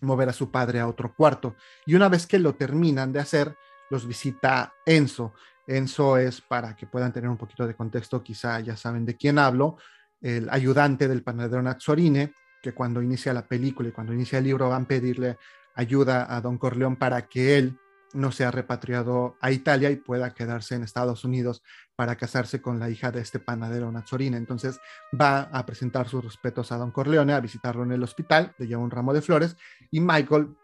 mover 0.00 0.28
a 0.28 0.32
su 0.32 0.50
padre 0.50 0.80
a 0.80 0.88
otro 0.88 1.14
cuarto. 1.14 1.54
Y 1.86 1.94
una 1.94 2.08
vez 2.08 2.26
que 2.26 2.40
lo 2.40 2.56
terminan 2.56 3.12
de 3.12 3.20
hacer, 3.20 3.56
los 3.90 4.08
visita 4.08 4.74
Enzo. 4.84 5.34
Enzo 5.68 6.18
es, 6.18 6.40
para 6.40 6.74
que 6.74 6.88
puedan 6.88 7.12
tener 7.12 7.30
un 7.30 7.36
poquito 7.36 7.64
de 7.64 7.76
contexto, 7.76 8.24
quizá 8.24 8.58
ya 8.58 8.76
saben 8.76 9.06
de 9.06 9.16
quién 9.16 9.38
hablo, 9.38 9.76
el 10.20 10.48
ayudante 10.50 11.06
del 11.06 11.22
panadero 11.22 11.62
Naxorine, 11.62 12.34
que 12.60 12.72
cuando 12.72 13.02
inicia 13.02 13.32
la 13.32 13.46
película 13.46 13.88
y 13.88 13.92
cuando 13.92 14.12
inicia 14.12 14.38
el 14.38 14.46
libro 14.46 14.68
van 14.68 14.82
a 14.82 14.88
pedirle 14.88 15.38
ayuda 15.76 16.34
a 16.34 16.40
Don 16.40 16.58
Corleón 16.58 16.96
para 16.96 17.28
que 17.28 17.56
él 17.56 17.78
no 18.14 18.32
sea 18.32 18.50
repatriado 18.50 19.36
a 19.40 19.50
Italia 19.50 19.90
y 19.90 19.96
pueda 19.96 20.32
quedarse 20.32 20.74
en 20.74 20.82
Estados 20.82 21.24
Unidos 21.24 21.62
para 21.96 22.16
casarse 22.16 22.62
con 22.62 22.78
la 22.78 22.88
hija 22.88 23.10
de 23.10 23.20
este 23.20 23.40
panadero 23.40 23.90
Nazorina. 23.92 24.36
Entonces 24.36 24.80
va 25.20 25.42
a 25.42 25.66
presentar 25.66 26.08
sus 26.08 26.24
respetos 26.24 26.72
a 26.72 26.78
Don 26.78 26.90
Corleone, 26.90 27.32
a 27.32 27.40
visitarlo 27.40 27.82
en 27.82 27.92
el 27.92 28.02
hospital, 28.02 28.54
le 28.58 28.66
lleva 28.66 28.82
un 28.82 28.90
ramo 28.90 29.12
de 29.12 29.22
flores 29.22 29.56
y 29.90 30.00
Michael, 30.00 30.56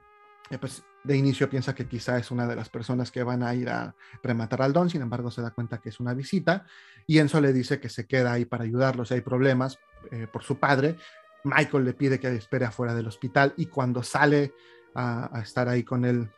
eh, 0.50 0.58
pues 0.58 0.84
de 1.02 1.16
inicio 1.16 1.48
piensa 1.48 1.74
que 1.74 1.86
quizá 1.86 2.18
es 2.18 2.30
una 2.30 2.46
de 2.46 2.56
las 2.56 2.68
personas 2.68 3.10
que 3.10 3.22
van 3.22 3.42
a 3.42 3.54
ir 3.54 3.70
a 3.70 3.94
rematar 4.22 4.62
al 4.62 4.72
Don, 4.72 4.90
sin 4.90 5.02
embargo 5.02 5.30
se 5.30 5.42
da 5.42 5.50
cuenta 5.50 5.78
que 5.78 5.88
es 5.88 5.98
una 5.98 6.14
visita 6.14 6.66
y 7.06 7.18
Enzo 7.18 7.40
le 7.40 7.52
dice 7.52 7.80
que 7.80 7.88
se 7.88 8.06
queda 8.06 8.32
ahí 8.32 8.44
para 8.44 8.64
ayudarlo 8.64 9.04
si 9.04 9.14
hay 9.14 9.20
problemas 9.22 9.78
eh, 10.10 10.26
por 10.30 10.42
su 10.42 10.58
padre. 10.58 10.96
Michael 11.44 11.84
le 11.84 11.94
pide 11.94 12.20
que 12.20 12.28
espere 12.34 12.66
afuera 12.66 12.94
del 12.94 13.06
hospital 13.06 13.54
y 13.56 13.66
cuando 13.66 14.02
sale 14.02 14.52
a, 14.94 15.36
a 15.36 15.40
estar 15.40 15.68
ahí 15.68 15.84
con 15.84 16.04
él 16.04 16.30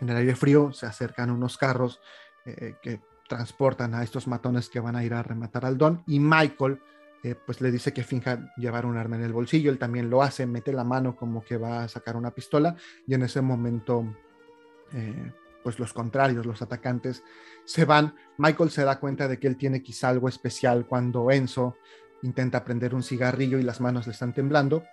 en 0.00 0.08
el 0.10 0.16
aire 0.16 0.36
frío 0.36 0.72
se 0.72 0.86
acercan 0.86 1.30
unos 1.30 1.56
carros 1.58 2.00
eh, 2.44 2.74
que 2.82 3.00
transportan 3.28 3.94
a 3.94 4.02
estos 4.02 4.26
matones 4.26 4.68
que 4.68 4.80
van 4.80 4.96
a 4.96 5.04
ir 5.04 5.14
a 5.14 5.22
rematar 5.22 5.64
al 5.64 5.78
Don 5.78 6.02
y 6.06 6.20
Michael 6.20 6.80
eh, 7.22 7.34
pues 7.34 7.60
le 7.60 7.72
dice 7.72 7.92
que 7.92 8.04
finja 8.04 8.52
llevar 8.56 8.86
un 8.86 8.96
arma 8.96 9.16
en 9.16 9.24
el 9.24 9.32
bolsillo, 9.32 9.70
él 9.70 9.78
también 9.78 10.08
lo 10.08 10.22
hace, 10.22 10.46
mete 10.46 10.72
la 10.72 10.84
mano 10.84 11.16
como 11.16 11.42
que 11.42 11.56
va 11.56 11.82
a 11.82 11.88
sacar 11.88 12.16
una 12.16 12.30
pistola 12.30 12.76
y 13.06 13.14
en 13.14 13.22
ese 13.22 13.40
momento 13.40 14.04
eh, 14.92 15.32
pues 15.64 15.80
los 15.80 15.92
contrarios, 15.92 16.46
los 16.46 16.62
atacantes 16.62 17.24
se 17.64 17.84
van. 17.84 18.14
Michael 18.38 18.70
se 18.70 18.84
da 18.84 19.00
cuenta 19.00 19.26
de 19.26 19.40
que 19.40 19.48
él 19.48 19.56
tiene 19.56 19.82
quizá 19.82 20.10
algo 20.10 20.28
especial 20.28 20.86
cuando 20.86 21.32
Enzo 21.32 21.76
intenta 22.22 22.64
prender 22.64 22.94
un 22.94 23.02
cigarrillo 23.02 23.58
y 23.58 23.62
las 23.62 23.80
manos 23.80 24.06
le 24.06 24.12
están 24.12 24.32
temblando 24.32 24.84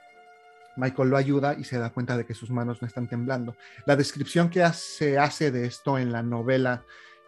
Michael 0.77 1.09
lo 1.09 1.17
ayuda 1.17 1.55
y 1.57 1.63
se 1.63 1.77
da 1.77 1.91
cuenta 1.91 2.17
de 2.17 2.25
que 2.25 2.33
sus 2.33 2.49
manos 2.49 2.81
no 2.81 2.87
están 2.87 3.07
temblando. 3.07 3.55
La 3.85 3.95
descripción 3.95 4.49
que 4.49 4.65
se 4.73 5.17
hace 5.17 5.51
de 5.51 5.65
esto 5.65 5.97
en 5.97 6.11
la 6.11 6.23
novela 6.23 6.83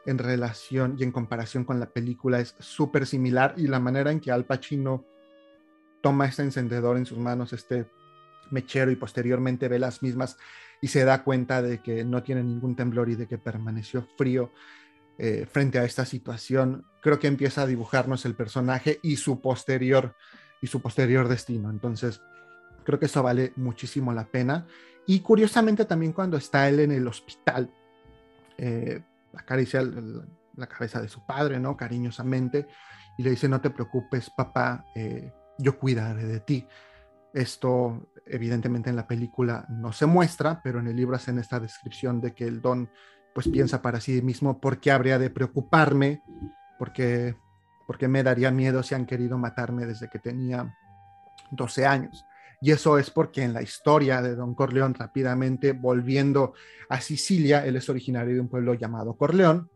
en 0.06 0.18
relación 0.18 0.96
y 1.00 1.04
en 1.04 1.12
comparación 1.12 1.64
con 1.64 1.80
la 1.80 1.88
película 1.88 2.40
es 2.40 2.56
súper 2.60 3.06
similar 3.06 3.56
y 3.58 3.68
la 3.68 3.80
manera 3.80 4.12
en 4.12 4.20
que 4.20 4.32
Al 4.32 4.46
Pacino 4.46 5.04
toma 6.02 6.28
este 6.28 6.44
encendedor 6.44 6.98
en 6.98 7.06
sus 7.06 7.18
manos, 7.18 7.54
este 7.54 7.88
mechero 8.52 8.92
y 8.92 8.96
posteriormente 8.96 9.68
ve 9.68 9.80
las 9.80 10.04
mismas 10.04 10.38
y 10.82 10.88
se 10.88 11.04
da 11.04 11.24
cuenta 11.24 11.62
de 11.62 11.82
que 11.82 12.04
no 12.04 12.22
tiene 12.22 12.44
ningún 12.44 12.76
temblor 12.76 13.10
y 13.10 13.16
de 13.16 13.28
que 13.28 13.40
permaneció 13.40 14.08
frío 14.16 14.52
eh, 15.18 15.48
frente 15.50 15.80
a 15.80 15.86
esta 15.86 16.06
situación, 16.06 16.86
creo 17.02 17.20
que 17.20 17.28
empieza 17.28 17.62
a 17.62 17.68
dibujarnos 17.68 18.26
el 18.26 18.36
personaje 18.36 19.00
y 19.02 19.16
su 19.16 19.42
posterior 19.42 20.16
y 20.62 20.68
su 20.68 20.82
posterior 20.82 21.28
destino. 21.28 21.70
Entonces, 21.70 22.22
Creo 22.86 23.00
que 23.00 23.08
eso 23.08 23.22
vale 23.24 23.52
muchísimo 23.56 24.14
la 24.14 24.26
pena. 24.26 24.66
Y 25.08 25.20
curiosamente 25.20 25.86
también 25.86 26.14
cuando 26.14 26.38
está 26.38 26.70
él 26.70 26.80
en 26.80 26.92
el 26.92 27.08
hospital, 27.08 27.70
eh, 28.58 29.02
acaricia 29.36 29.82
la 29.82 30.68
cabeza 30.68 31.02
de 31.02 31.10
su 31.10 31.26
padre, 31.26 31.60
¿no? 31.60 31.76
Cariñosamente, 31.76 32.68
y 33.18 33.24
le 33.24 33.32
dice, 33.32 33.50
no 33.50 33.60
te 33.62 33.70
preocupes, 33.70 34.30
papá, 34.30 34.86
eh, 34.96 35.34
yo 35.58 35.78
cuidaré 35.78 36.26
de 36.26 36.40
ti. 36.40 36.68
Esto 37.34 38.10
evidentemente 38.26 38.90
en 38.90 38.96
la 38.96 39.08
película 39.08 39.66
no 39.70 39.92
se 39.92 40.06
muestra, 40.06 40.62
pero 40.64 40.80
en 40.80 40.88
el 40.88 40.96
libro 40.96 41.16
hacen 41.16 41.38
esta 41.38 41.60
descripción 41.60 42.22
de 42.22 42.34
que 42.34 42.46
el 42.46 42.62
don 42.62 42.90
pues 43.34 43.50
piensa 43.50 43.82
para 43.82 44.00
sí 44.00 44.22
mismo, 44.22 44.62
¿por 44.62 44.80
qué 44.80 44.92
habría 44.92 45.20
de 45.20 45.30
preocuparme? 45.30 46.24
Porque, 46.80 47.36
porque 47.86 48.08
me 48.08 48.24
daría 48.24 48.50
miedo 48.50 48.82
si 48.82 48.96
han 48.96 49.06
querido 49.06 49.38
matarme 49.38 49.86
desde 49.86 50.10
que 50.10 50.20
tenía 50.20 50.74
12 51.52 51.86
años. 51.86 52.26
Y 52.66 52.72
eso 52.72 52.98
es 52.98 53.12
porque 53.12 53.44
en 53.44 53.54
la 53.54 53.62
historia 53.62 54.24
de 54.24 54.34
Don 54.34 54.56
Corleón, 54.56 54.96
rápidamente 54.96 55.72
volviendo 55.72 56.56
a 56.90 57.00
Sicilia, 57.00 57.64
él 57.64 57.76
es 57.76 57.90
originario 57.90 58.34
de 58.34 58.40
un 58.40 58.48
pueblo 58.48 58.74
llamado 58.74 59.16
Corleón 59.16 59.70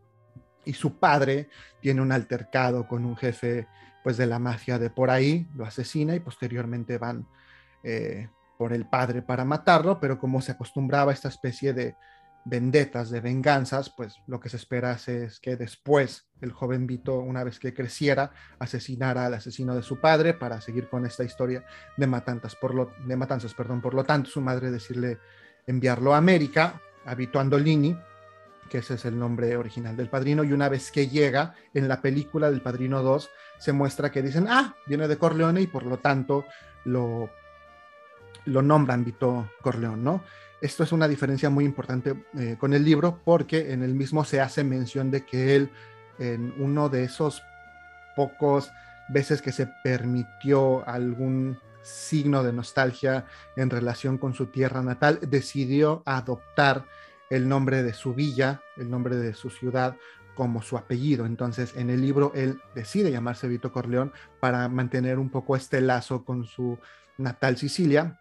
y 0.66 0.74
su 0.74 0.98
padre 0.98 1.50
tiene 1.82 2.02
un 2.02 2.12
altercado 2.12 2.88
con 2.88 3.06
un 3.06 3.16
jefe 3.16 3.68
pues 4.04 4.18
de 4.18 4.26
la 4.26 4.40
mafia 4.40 4.80
de 4.80 4.90
por 4.90 5.12
ahí, 5.12 5.48
lo 5.56 5.66
asesina 5.66 6.16
y 6.16 6.20
posteriormente 6.20 6.98
van 6.98 7.28
eh, 7.84 8.28
por 8.58 8.74
el 8.74 8.88
padre 8.88 9.22
para 9.22 9.46
matarlo, 9.46 10.00
pero 10.00 10.18
como 10.18 10.42
se 10.42 10.54
acostumbraba 10.54 11.12
a 11.12 11.14
esta 11.14 11.30
especie 11.30 11.74
de 11.74 11.96
vendetas, 12.46 13.10
de 13.10 13.22
venganzas, 13.22 13.90
pues 13.90 14.20
lo 14.28 14.40
que 14.40 14.50
se 14.50 14.58
espera 14.58 14.94
es 14.94 15.40
que 15.40 15.56
después 15.56 16.28
el 16.42 16.52
joven 16.52 16.88
Vito, 16.88 17.20
una 17.20 17.44
vez 17.44 17.60
que 17.60 17.74
creciera, 17.74 18.32
asesinara 18.60 19.26
al 19.26 19.34
asesino 19.34 19.76
de 19.76 19.84
su 19.84 20.00
padre 20.00 20.34
para 20.34 20.62
seguir 20.62 20.90
con 20.90 21.06
esta 21.06 21.24
historia 21.24 21.66
de 21.98 22.08
matanzas. 22.08 22.56
Por 22.56 22.74
lo, 22.74 22.92
de 23.06 23.16
matanzas, 23.16 23.54
perdón. 23.54 23.82
Por 23.82 23.94
lo 23.94 24.04
tanto, 24.04 24.30
su 24.30 24.42
madre 24.42 24.72
decirle 24.72 25.20
enviarlo 25.68 26.14
a 26.14 26.18
América, 26.18 26.82
a 27.06 27.16
Vito 27.16 27.40
Andolini, 27.40 27.98
que 28.70 28.80
ese 28.80 28.96
es 28.96 29.06
el 29.06 29.18
nombre 29.18 29.58
original 29.58 29.98
del 29.98 30.10
padrino, 30.10 30.44
y 30.44 30.54
una 30.54 30.70
vez 30.70 30.92
que 30.92 31.08
llega 31.08 31.56
en 31.74 31.88
la 31.88 32.02
película 32.02 32.50
del 32.52 32.62
Padrino 32.62 33.02
2, 33.02 33.30
se 33.58 33.74
muestra 33.74 34.12
que 34.12 34.22
dicen, 34.22 34.48
ah, 34.48 34.76
viene 34.86 35.08
de 35.08 35.18
Corleone 35.18 35.62
y 35.62 35.68
por 35.68 35.86
lo 35.86 35.98
tanto 35.98 36.46
lo, 36.86 37.30
lo 38.46 38.62
nombran 38.62 39.06
Vito 39.06 39.50
Corleone, 39.62 40.02
¿no? 40.02 40.24
Esto 40.62 40.84
es 40.84 40.92
una 40.92 41.08
diferencia 41.08 41.50
muy 41.50 41.64
importante 41.64 42.26
eh, 42.38 42.58
con 42.60 42.74
el 42.74 42.84
libro 42.84 43.22
porque 43.24 43.72
en 43.72 43.82
el 43.82 43.94
mismo 43.94 44.26
se 44.26 44.42
hace 44.42 44.64
mención 44.64 45.10
de 45.10 45.26
que 45.26 45.56
él, 45.56 45.72
en 46.18 46.54
uno 46.58 46.90
de 46.90 47.06
esos 47.06 47.44
pocos 48.16 48.72
veces 49.08 49.42
que 49.42 49.54
se 49.54 49.68
permitió 49.84 50.88
algún 50.88 51.58
signo 51.82 52.44
de 52.44 52.52
nostalgia 52.52 53.26
en 53.56 53.70
relación 53.70 54.18
con 54.18 54.34
su 54.34 54.48
tierra 54.48 54.82
natal, 54.84 55.20
decidió 55.22 56.04
adoptar 56.06 56.86
el 57.30 57.48
nombre 57.48 57.84
de 57.84 57.94
su 57.94 58.14
villa, 58.14 58.62
el 58.76 58.90
nombre 58.90 59.16
de 59.16 59.34
su 59.34 59.50
ciudad 59.50 59.96
como 60.36 60.62
su 60.62 60.78
apellido. 60.78 61.26
Entonces, 61.26 61.76
en 61.76 61.90
el 61.90 62.02
libro 62.02 62.32
él 62.36 62.62
decide 62.76 63.12
llamarse 63.12 63.48
Vito 63.48 63.72
Corleón 63.72 64.12
para 64.40 64.68
mantener 64.68 65.20
un 65.20 65.30
poco 65.30 65.56
este 65.56 65.80
lazo 65.82 66.26
con 66.26 66.46
su 66.46 66.78
natal 67.18 67.58
Sicilia, 67.58 68.19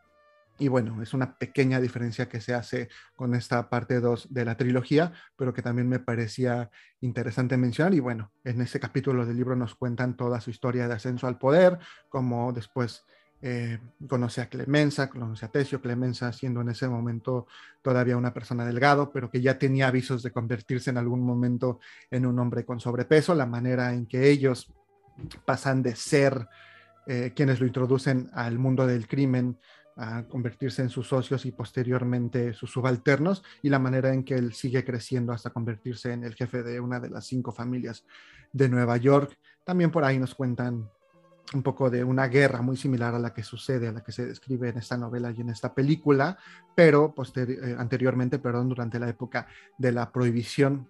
y 0.59 0.69
bueno, 0.69 1.01
es 1.03 1.15
una 1.15 1.39
pequeña 1.39 1.81
diferencia 1.81 2.29
que 2.29 2.41
se 2.41 2.55
hace 2.55 2.89
con 3.15 3.35
esta 3.35 3.71
parte 3.71 4.01
2 4.01 4.29
de 4.31 4.45
la 4.45 4.57
trilogía, 4.57 5.13
pero 5.37 5.55
que 5.55 5.63
también 5.63 5.89
me 5.89 6.01
parecía 6.01 6.71
interesante 7.01 7.57
mencionar. 7.57 7.95
Y 7.95 8.01
bueno, 8.01 8.33
en 8.45 8.61
ese 8.61 8.81
capítulo 8.81 9.25
del 9.25 9.37
libro 9.37 9.55
nos 9.55 9.75
cuentan 9.75 10.17
toda 10.17 10.41
su 10.41 10.51
historia 10.51 10.89
de 10.89 10.95
ascenso 10.95 11.27
al 11.27 11.39
poder, 11.39 11.79
como 12.09 12.53
después 12.53 13.05
eh, 13.41 13.79
conoce 14.09 14.41
a 14.41 14.49
Clemenza, 14.49 15.09
conoce 15.09 15.47
a 15.47 15.49
Tesio, 15.49 15.81
Clemenza 15.81 16.33
siendo 16.33 16.61
en 16.61 16.71
ese 16.71 16.89
momento 16.89 17.47
todavía 17.83 18.17
una 18.17 18.35
persona 18.35 18.65
delgado, 18.65 19.13
pero 19.13 19.31
que 19.31 19.41
ya 19.41 19.59
tenía 19.59 19.87
avisos 19.87 20.25
de 20.25 20.33
convertirse 20.33 20.91
en 20.91 20.99
algún 20.99 21.23
momento 21.23 21.79
en 22.11 22.27
un 22.27 22.37
hombre 22.41 22.65
con 22.65 22.81
sobrepeso, 22.81 23.37
la 23.37 23.47
manera 23.47 23.93
en 23.93 24.07
que 24.07 24.29
ellos 24.29 24.73
pasan 25.45 25.83
de 25.83 25.95
ser 25.95 26.49
eh, 27.07 27.33
quienes 27.35 27.61
lo 27.61 27.67
introducen 27.67 28.29
al 28.35 28.59
mundo 28.59 28.87
del 28.87 29.07
crimen 29.07 29.57
a 29.99 30.23
convertirse 30.29 30.81
en 30.81 30.91
sus 30.91 31.09
socios 31.09 31.45
y 31.45 31.51
posteriormente 31.51 32.55
sus 32.55 32.71
subalternos 32.71 33.43
y 33.63 33.69
la 33.69 33.81
manera 33.81 34.15
en 34.15 34.23
que 34.23 34.35
él 34.35 34.55
sigue 34.55 34.85
creciendo 34.85 35.33
hasta 35.33 35.51
convertirse 35.51 36.13
en 36.13 36.23
el 36.23 36.35
jefe 36.35 36.63
de 36.63 36.79
una 36.79 37.01
de 37.01 37.11
las 37.11 37.27
cinco 37.27 37.51
familias 37.51 38.05
de 38.53 38.69
Nueva 38.69 38.97
York. 38.97 39.37
También 39.65 39.91
por 39.91 40.05
ahí 40.05 40.19
nos 40.19 40.37
cuentan 40.37 40.89
un 41.53 41.63
poco 41.63 41.91
de 41.91 42.05
una 42.05 42.29
guerra 42.29 42.63
muy 42.63 42.77
similar 42.77 43.15
a 43.15 43.19
la 43.19 43.35
que 43.35 43.43
sucede, 43.43 43.89
a 43.89 43.93
la 43.93 44.05
que 44.05 44.13
se 44.13 44.25
describe 44.25 44.69
en 44.69 44.79
esta 44.79 44.97
novela 44.97 45.33
y 45.33 45.41
en 45.41 45.49
esta 45.49 45.75
película, 45.75 46.39
pero 46.77 47.15
eh, 47.35 47.75
anteriormente, 47.77 48.39
perdón, 48.39 48.69
durante 48.69 49.01
la 49.01 49.09
época 49.09 49.49
de 49.79 49.93
la 49.93 50.13
prohibición 50.13 50.89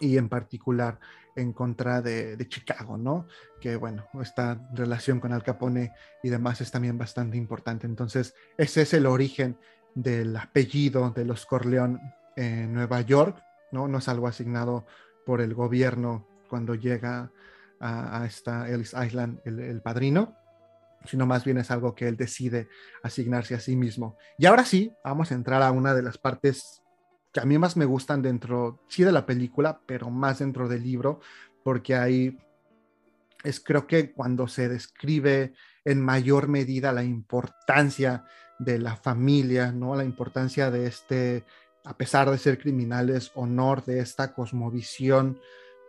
y 0.00 0.16
en 0.16 0.28
particular 0.28 0.98
en 1.36 1.52
contra 1.52 2.00
de, 2.00 2.36
Chicago, 2.48 2.96
¿no? 2.96 3.26
Que 3.60 3.76
bueno, 3.76 4.06
esta 4.22 4.58
relación 4.72 5.20
con 5.20 5.32
Al 5.32 5.42
Capone 5.42 5.92
y 6.22 6.30
demás 6.30 6.60
es 6.60 6.70
también 6.70 6.96
bastante 6.96 7.36
importante. 7.36 7.86
Entonces, 7.86 8.34
ese 8.56 8.82
es 8.82 8.94
el 8.94 9.06
origen 9.06 9.58
del 9.94 10.36
apellido 10.36 11.10
de 11.10 11.24
los 11.24 11.44
Corleón 11.46 12.00
en 12.36 12.72
Nueva 12.72 13.02
York, 13.02 13.42
¿no? 13.70 13.86
No 13.86 13.98
es 13.98 14.08
algo 14.08 14.26
asignado 14.26 14.86
por 15.26 15.40
el 15.40 15.54
gobierno 15.54 16.26
cuando 16.48 16.74
llega 16.74 17.30
a, 17.80 18.24
esta 18.24 18.68
Ellis 18.70 18.94
Island 18.94 19.40
el, 19.44 19.60
el 19.60 19.82
padrino, 19.82 20.34
sino 21.04 21.26
más 21.26 21.44
bien 21.44 21.58
es 21.58 21.70
algo 21.70 21.94
que 21.94 22.08
él 22.08 22.16
decide 22.16 22.68
asignarse 23.02 23.54
a 23.54 23.60
sí 23.60 23.76
mismo. 23.76 24.16
Y 24.38 24.46
ahora 24.46 24.64
sí, 24.64 24.92
vamos 25.04 25.30
a 25.30 25.34
entrar 25.34 25.62
a 25.62 25.70
una 25.70 25.94
de 25.94 26.02
las 26.02 26.16
partes 26.16 26.82
que 27.36 27.40
a 27.40 27.44
mí 27.44 27.58
más 27.58 27.76
me 27.76 27.84
gustan 27.84 28.22
dentro, 28.22 28.80
sí 28.88 29.04
de 29.04 29.12
la 29.12 29.26
película, 29.26 29.82
pero 29.84 30.08
más 30.08 30.38
dentro 30.38 30.68
del 30.68 30.82
libro, 30.82 31.20
porque 31.62 31.94
ahí 31.94 32.38
es 33.44 33.60
creo 33.60 33.86
que 33.86 34.12
cuando 34.12 34.48
se 34.48 34.70
describe 34.70 35.52
en 35.84 36.00
mayor 36.00 36.48
medida 36.48 36.92
la 36.92 37.04
importancia 37.04 38.24
de 38.58 38.78
la 38.78 38.96
familia, 38.96 39.70
¿no? 39.70 39.94
La 39.94 40.04
importancia 40.04 40.70
de 40.70 40.86
este, 40.86 41.44
a 41.84 41.98
pesar 41.98 42.30
de 42.30 42.38
ser 42.38 42.58
criminales, 42.58 43.32
honor 43.34 43.84
de 43.84 44.00
esta 44.00 44.32
cosmovisión 44.32 45.38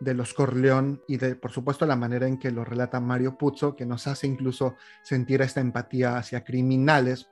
de 0.00 0.12
los 0.12 0.34
Corleón 0.34 1.00
y 1.08 1.16
de, 1.16 1.34
por 1.34 1.50
supuesto, 1.50 1.86
la 1.86 1.96
manera 1.96 2.28
en 2.28 2.38
que 2.38 2.50
lo 2.50 2.62
relata 2.62 3.00
Mario 3.00 3.38
Puzo, 3.38 3.74
que 3.74 3.86
nos 3.86 4.06
hace 4.06 4.26
incluso 4.26 4.74
sentir 5.02 5.40
esta 5.40 5.62
empatía 5.62 6.18
hacia 6.18 6.44
criminales, 6.44 7.30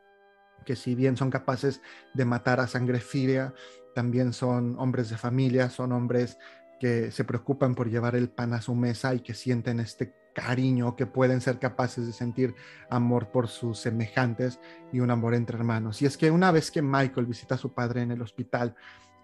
que 0.65 0.75
si 0.75 0.95
bien 0.95 1.19
son 1.19 1.31
capaces 1.31 1.83
de 2.15 2.25
matar 2.25 2.61
a 2.61 2.67
sangre 2.67 3.01
fría, 3.01 3.53
también 3.97 4.35
son 4.35 4.79
hombres 4.79 5.09
de 5.09 5.17
familia, 5.17 5.71
son 5.71 5.91
hombres 5.93 6.39
que 6.79 7.11
se 7.11 7.25
preocupan 7.25 7.75
por 7.75 7.89
llevar 7.89 8.15
el 8.15 8.29
pan 8.29 8.53
a 8.53 8.61
su 8.61 8.75
mesa 8.75 9.15
y 9.15 9.21
que 9.21 9.33
sienten 9.33 9.81
este 9.81 10.13
cariño, 10.35 10.97
que 10.97 11.07
pueden 11.07 11.41
ser 11.41 11.59
capaces 11.59 12.07
de 12.07 12.13
sentir 12.13 12.55
amor 12.91 13.31
por 13.31 13.49
sus 13.49 13.79
semejantes 13.79 14.61
y 14.93 15.01
un 15.01 15.11
amor 15.11 15.35
entre 15.35 15.57
hermanos. 15.57 16.03
Y 16.03 16.05
es 16.05 16.19
que 16.19 16.31
una 16.31 16.51
vez 16.51 16.71
que 16.71 16.83
Michael 16.83 17.25
visita 17.25 17.55
a 17.55 17.59
su 17.59 17.73
padre 17.73 18.03
en 18.03 18.11
el 18.11 18.21
hospital 18.21 18.75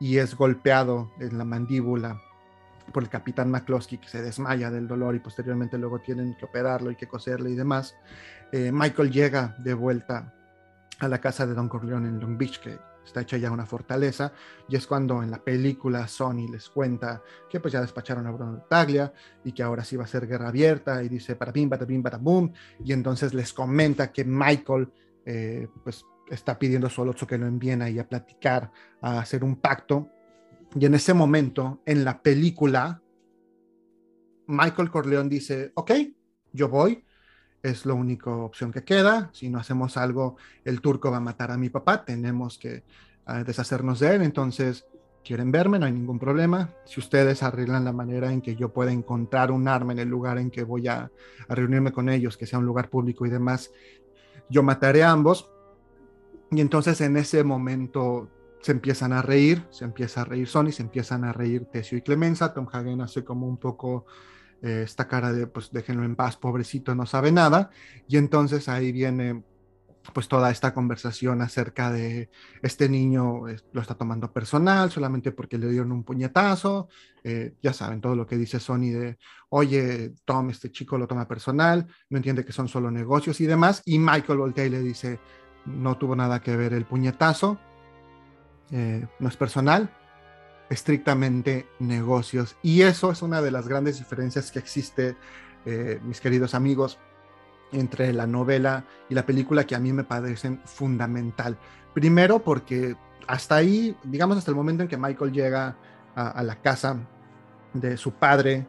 y 0.00 0.16
es 0.16 0.34
golpeado 0.34 1.12
en 1.20 1.36
la 1.36 1.44
mandíbula 1.44 2.18
por 2.94 3.02
el 3.02 3.10
capitán 3.10 3.50
McCloskey, 3.50 3.98
que 3.98 4.08
se 4.08 4.22
desmaya 4.22 4.70
del 4.70 4.88
dolor 4.88 5.14
y 5.14 5.18
posteriormente 5.18 5.76
luego 5.76 5.98
tienen 5.98 6.34
que 6.34 6.46
operarlo 6.46 6.90
y 6.90 6.96
que 6.96 7.06
coserle 7.08 7.50
y 7.50 7.56
demás, 7.56 7.94
eh, 8.52 8.72
Michael 8.72 9.12
llega 9.12 9.54
de 9.58 9.74
vuelta 9.74 10.32
a 10.98 11.08
la 11.08 11.18
casa 11.18 11.46
de 11.46 11.52
Don 11.52 11.68
Corleone 11.68 12.08
en 12.08 12.20
Long 12.20 12.38
Beach, 12.38 12.58
está 13.05 13.20
hecha 13.22 13.36
ya 13.36 13.50
una 13.50 13.66
fortaleza, 13.66 14.32
y 14.68 14.76
es 14.76 14.86
cuando 14.86 15.22
en 15.22 15.30
la 15.30 15.42
película 15.42 16.07
Sony 16.09 16.48
les 16.50 16.68
cuenta 16.68 17.22
que 17.48 17.61
pues 17.61 17.72
ya 17.72 17.80
despacharon 17.80 18.26
a 18.26 18.30
Bruno 18.30 18.64
Taglia 18.68 19.12
y 19.44 19.53
que 19.53 19.62
ahora 19.62 19.84
sí 19.84 19.96
va 19.96 20.05
a 20.05 20.09
ser 20.09 20.26
guerra 20.26 20.48
abierta, 20.48 21.03
y 21.03 21.09
dice 21.09 21.36
para 21.36 21.53
bim, 21.53 21.68
para 21.68 21.84
bim, 21.84 22.03
para 22.03 22.18
boom, 22.18 22.53
y 22.84 22.92
entonces 22.92 23.34
les 23.34 23.53
comenta 23.53 24.12
que 24.12 24.24
Michael 24.24 24.88
eh, 25.24 25.68
pues 25.82 26.05
está 26.30 26.59
pidiendo 26.59 26.86
a 26.86 26.90
Solozzo 26.90 27.26
que 27.26 27.38
lo 27.38 27.46
envíen 27.46 27.82
ahí 27.82 27.98
a 27.98 28.09
platicar, 28.09 28.70
a 29.00 29.18
hacer 29.18 29.44
un 29.44 29.57
pacto, 29.57 30.09
y 30.74 30.86
en 30.86 30.94
ese 30.94 31.12
momento, 31.12 31.82
en 31.84 32.05
la 32.05 32.22
película, 32.22 33.03
Michael 34.46 34.90
Corleone 34.90 35.28
dice, 35.28 35.72
ok, 35.74 35.92
yo 36.53 36.68
voy, 36.68 37.05
es 37.62 37.86
la 37.86 37.94
única 37.94 38.30
opción 38.30 38.72
que 38.72 38.84
queda. 38.84 39.30
Si 39.32 39.48
no 39.48 39.58
hacemos 39.58 39.96
algo, 39.96 40.36
el 40.64 40.80
turco 40.80 41.10
va 41.10 41.18
a 41.18 41.20
matar 41.20 41.50
a 41.50 41.56
mi 41.56 41.68
papá, 41.68 42.04
tenemos 42.04 42.58
que 42.58 42.82
ah, 43.26 43.44
deshacernos 43.44 44.00
de 44.00 44.16
él. 44.16 44.22
Entonces, 44.22 44.86
quieren 45.24 45.52
verme, 45.52 45.78
no 45.78 45.86
hay 45.86 45.92
ningún 45.92 46.18
problema. 46.18 46.70
Si 46.84 47.00
ustedes 47.00 47.42
arreglan 47.42 47.84
la 47.84 47.92
manera 47.92 48.32
en 48.32 48.40
que 48.40 48.56
yo 48.56 48.72
pueda 48.72 48.92
encontrar 48.92 49.50
un 49.50 49.68
arma 49.68 49.92
en 49.92 50.00
el 50.00 50.08
lugar 50.08 50.38
en 50.38 50.50
que 50.50 50.64
voy 50.64 50.88
a, 50.88 51.10
reunirme 51.48 51.92
con 51.92 52.08
ellos, 52.08 52.36
que 52.36 52.46
sea 52.46 52.58
un 52.58 52.66
lugar 52.66 52.88
público 52.88 53.26
y 53.26 53.30
demás, 53.30 53.70
yo 54.48 54.62
mataré 54.62 55.02
a 55.04 55.10
ambos. 55.10 55.50
Y 56.50 56.60
entonces 56.60 57.00
en 57.00 57.16
ese 57.16 57.44
momento 57.44 58.28
se 58.60 58.72
empiezan 58.72 59.12
a 59.12 59.22
reír, 59.22 59.64
se 59.70 59.84
empieza 59.84 60.22
a 60.22 60.24
reír 60.24 60.46
Sony, 60.46 60.70
se 60.70 60.82
empiezan 60.82 61.24
a 61.24 61.32
reír 61.32 61.64
Tesio 61.66 61.98
y 61.98 62.02
Clemenza. 62.02 62.52
Tom 62.52 62.68
Hagen 62.70 63.00
hace 63.00 63.24
como 63.24 63.46
un 63.46 63.56
poco 63.56 64.06
eh, 64.62 64.82
esta 64.84 65.08
cara 65.08 65.32
de, 65.32 65.46
pues 65.46 65.70
déjenlo 65.72 66.04
en 66.04 66.16
paz, 66.16 66.36
pobrecito, 66.36 66.94
no 66.94 67.06
sabe 67.06 67.32
nada. 67.32 67.70
Y 68.08 68.16
entonces 68.16 68.68
ahí 68.68 68.92
viene 68.92 69.42
pues 70.12 70.28
toda 70.28 70.50
esta 70.50 70.74
conversación 70.74 71.42
acerca 71.42 71.92
de 71.92 72.28
este 72.62 72.88
niño 72.88 73.42
lo 73.72 73.80
está 73.80 73.94
tomando 73.94 74.32
personal 74.32 74.90
solamente 74.90 75.32
porque 75.32 75.58
le 75.58 75.68
dieron 75.68 75.92
un 75.92 76.02
puñetazo, 76.02 76.88
eh, 77.22 77.54
ya 77.62 77.72
saben 77.72 78.00
todo 78.00 78.16
lo 78.16 78.26
que 78.26 78.36
dice 78.36 78.58
Sony 78.58 78.90
de, 78.90 79.18
oye, 79.50 80.12
Tom, 80.24 80.50
este 80.50 80.72
chico 80.72 80.98
lo 80.98 81.06
toma 81.06 81.28
personal, 81.28 81.86
no 82.10 82.16
entiende 82.16 82.44
que 82.44 82.52
son 82.52 82.68
solo 82.68 82.90
negocios 82.90 83.40
y 83.40 83.46
demás, 83.46 83.82
y 83.84 83.98
Michael 83.98 84.38
voltea 84.38 84.66
y 84.66 84.70
le 84.70 84.80
dice, 84.80 85.20
no 85.66 85.96
tuvo 85.96 86.16
nada 86.16 86.40
que 86.40 86.56
ver 86.56 86.72
el 86.72 86.84
puñetazo, 86.84 87.58
eh, 88.72 89.06
no 89.20 89.28
es 89.28 89.36
personal, 89.36 89.90
estrictamente 90.72 91.68
negocios. 91.78 92.56
Y 92.62 92.82
eso 92.82 93.12
es 93.12 93.22
una 93.22 93.42
de 93.42 93.50
las 93.50 93.68
grandes 93.68 93.98
diferencias 93.98 94.50
que 94.50 94.58
existe, 94.58 95.16
eh, 95.66 96.00
mis 96.02 96.20
queridos 96.20 96.54
amigos, 96.54 96.98
entre 97.72 98.12
la 98.12 98.26
novela 98.26 98.84
y 99.08 99.14
la 99.14 99.24
película 99.24 99.64
que 99.64 99.74
a 99.74 99.78
mí 99.78 99.92
me 99.92 100.04
parecen 100.04 100.60
fundamental. 100.64 101.58
Primero 101.94 102.38
porque 102.38 102.96
hasta 103.26 103.56
ahí, 103.56 103.96
digamos 104.02 104.38
hasta 104.38 104.50
el 104.50 104.56
momento 104.56 104.82
en 104.82 104.88
que 104.88 104.96
Michael 104.96 105.32
llega 105.32 105.76
a, 106.14 106.42
la 106.42 106.56
casa 106.56 106.96
de 107.72 107.96
su 107.96 108.12
padre 108.12 108.66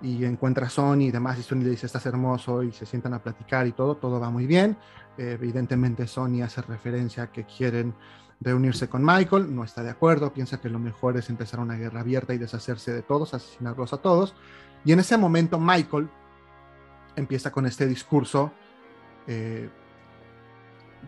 y 0.00 0.24
encuentra 0.24 0.66
a 0.66 0.70
Sony 0.70 1.02
y 1.02 1.10
demás, 1.10 1.38
y 1.38 1.42
Sony 1.42 1.60
le 1.60 1.70
dice, 1.70 1.86
estás 1.86 2.06
hermoso, 2.06 2.62
y 2.62 2.72
se 2.72 2.86
sientan 2.86 3.12
a 3.14 3.22
platicar 3.22 3.66
y 3.66 3.72
todo, 3.72 3.96
todo 3.96 4.20
va 4.20 4.30
muy 4.30 4.46
bien. 4.46 4.76
evidentemente 5.18 6.06
Sony 6.06 6.42
hace 6.42 6.62
referencia 6.62 7.24
a 7.24 7.32
que 7.32 7.44
quieren 7.44 7.94
reunirse 8.40 8.88
con 8.88 9.04
Michael, 9.04 9.54
no 9.54 9.64
está 9.64 9.82
de 9.82 9.90
acuerdo, 9.90 10.32
piensa 10.32 10.60
que 10.60 10.68
lo 10.68 10.78
mejor 10.78 11.16
es 11.16 11.30
empezar 11.30 11.60
una 11.60 11.76
guerra 11.76 12.00
abierta 12.00 12.34
y 12.34 12.38
deshacerse 12.38 12.92
de 12.92 13.02
todos, 13.02 13.34
asesinarlos 13.34 13.92
a 13.92 13.98
todos. 13.98 14.34
Y 14.84 14.92
en 14.92 15.00
ese 15.00 15.16
momento 15.16 15.58
Michael 15.58 16.08
empieza 17.16 17.50
con 17.50 17.66
este 17.66 17.86
discurso 17.86 18.52
eh, 19.26 19.70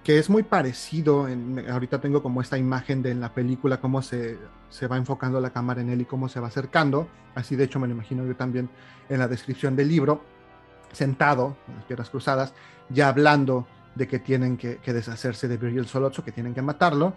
que 0.02 0.18
es 0.18 0.30
muy 0.30 0.42
parecido, 0.42 1.28
en, 1.28 1.64
ahorita 1.68 2.00
tengo 2.00 2.22
como 2.22 2.40
esta 2.40 2.56
imagen 2.56 3.02
de 3.02 3.10
en 3.10 3.20
la 3.20 3.34
película, 3.34 3.80
cómo 3.80 4.00
se, 4.00 4.38
se 4.68 4.86
va 4.86 4.96
enfocando 4.96 5.40
la 5.40 5.50
cámara 5.50 5.80
en 5.80 5.90
él 5.90 6.02
y 6.02 6.04
cómo 6.04 6.28
se 6.28 6.40
va 6.40 6.48
acercando, 6.48 7.08
así 7.34 7.56
de 7.56 7.64
hecho 7.64 7.80
me 7.80 7.88
lo 7.88 7.94
imagino 7.94 8.24
yo 8.24 8.36
también 8.36 8.70
en 9.08 9.18
la 9.18 9.28
descripción 9.28 9.76
del 9.76 9.88
libro, 9.88 10.22
sentado, 10.92 11.56
con 11.66 11.76
las 11.76 11.84
piernas 11.84 12.10
cruzadas, 12.10 12.54
ya 12.88 13.08
hablando 13.08 13.66
de 13.98 14.06
que 14.06 14.20
tienen 14.20 14.56
que, 14.56 14.78
deshacerse 14.86 15.48
de 15.48 15.56
Virgil 15.56 15.86
Solozzo, 15.86 16.24
que 16.24 16.32
tienen 16.32 16.54
que 16.54 16.62
matarlo, 16.62 17.14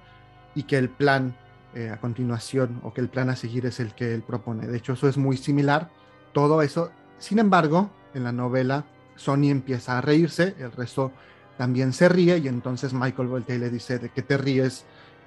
y 0.56 0.64
que 0.64 0.78
el 0.78 0.90
plan 0.90 1.36
eh, 1.74 1.90
a 1.90 1.98
continuación 1.98 2.82
o 2.84 2.94
que 2.94 3.00
el 3.00 3.08
plan 3.08 3.30
a 3.30 3.36
seguir 3.36 3.66
es 3.66 3.80
el 3.80 3.94
que 3.94 4.14
él 4.14 4.24
propone. 4.24 4.68
De 4.68 4.78
hecho, 4.78 4.94
eso 4.94 5.08
es 5.08 5.18
muy 5.18 5.38
similar, 5.38 5.90
todo 6.34 6.62
eso. 6.62 6.92
Sin 7.20 7.40
embargo, 7.40 7.92
en 8.14 8.24
la 8.24 8.32
novela, 8.32 8.86
Sony 9.16 9.50
empieza 9.50 9.98
a 9.98 10.02
reírse, 10.02 10.56
el 10.60 10.72
resto 10.72 11.12
también 11.58 11.94
se 11.94 12.10
ríe, 12.10 12.40
y 12.40 12.48
entonces 12.48 12.94
Michael 12.94 13.28
voltea 13.28 13.56
y 13.56 13.60
le 13.60 13.70
dice, 13.70 14.00
¿de 14.00 14.10
qué 14.10 14.24
te 14.24 14.38
ríes? 14.38 14.84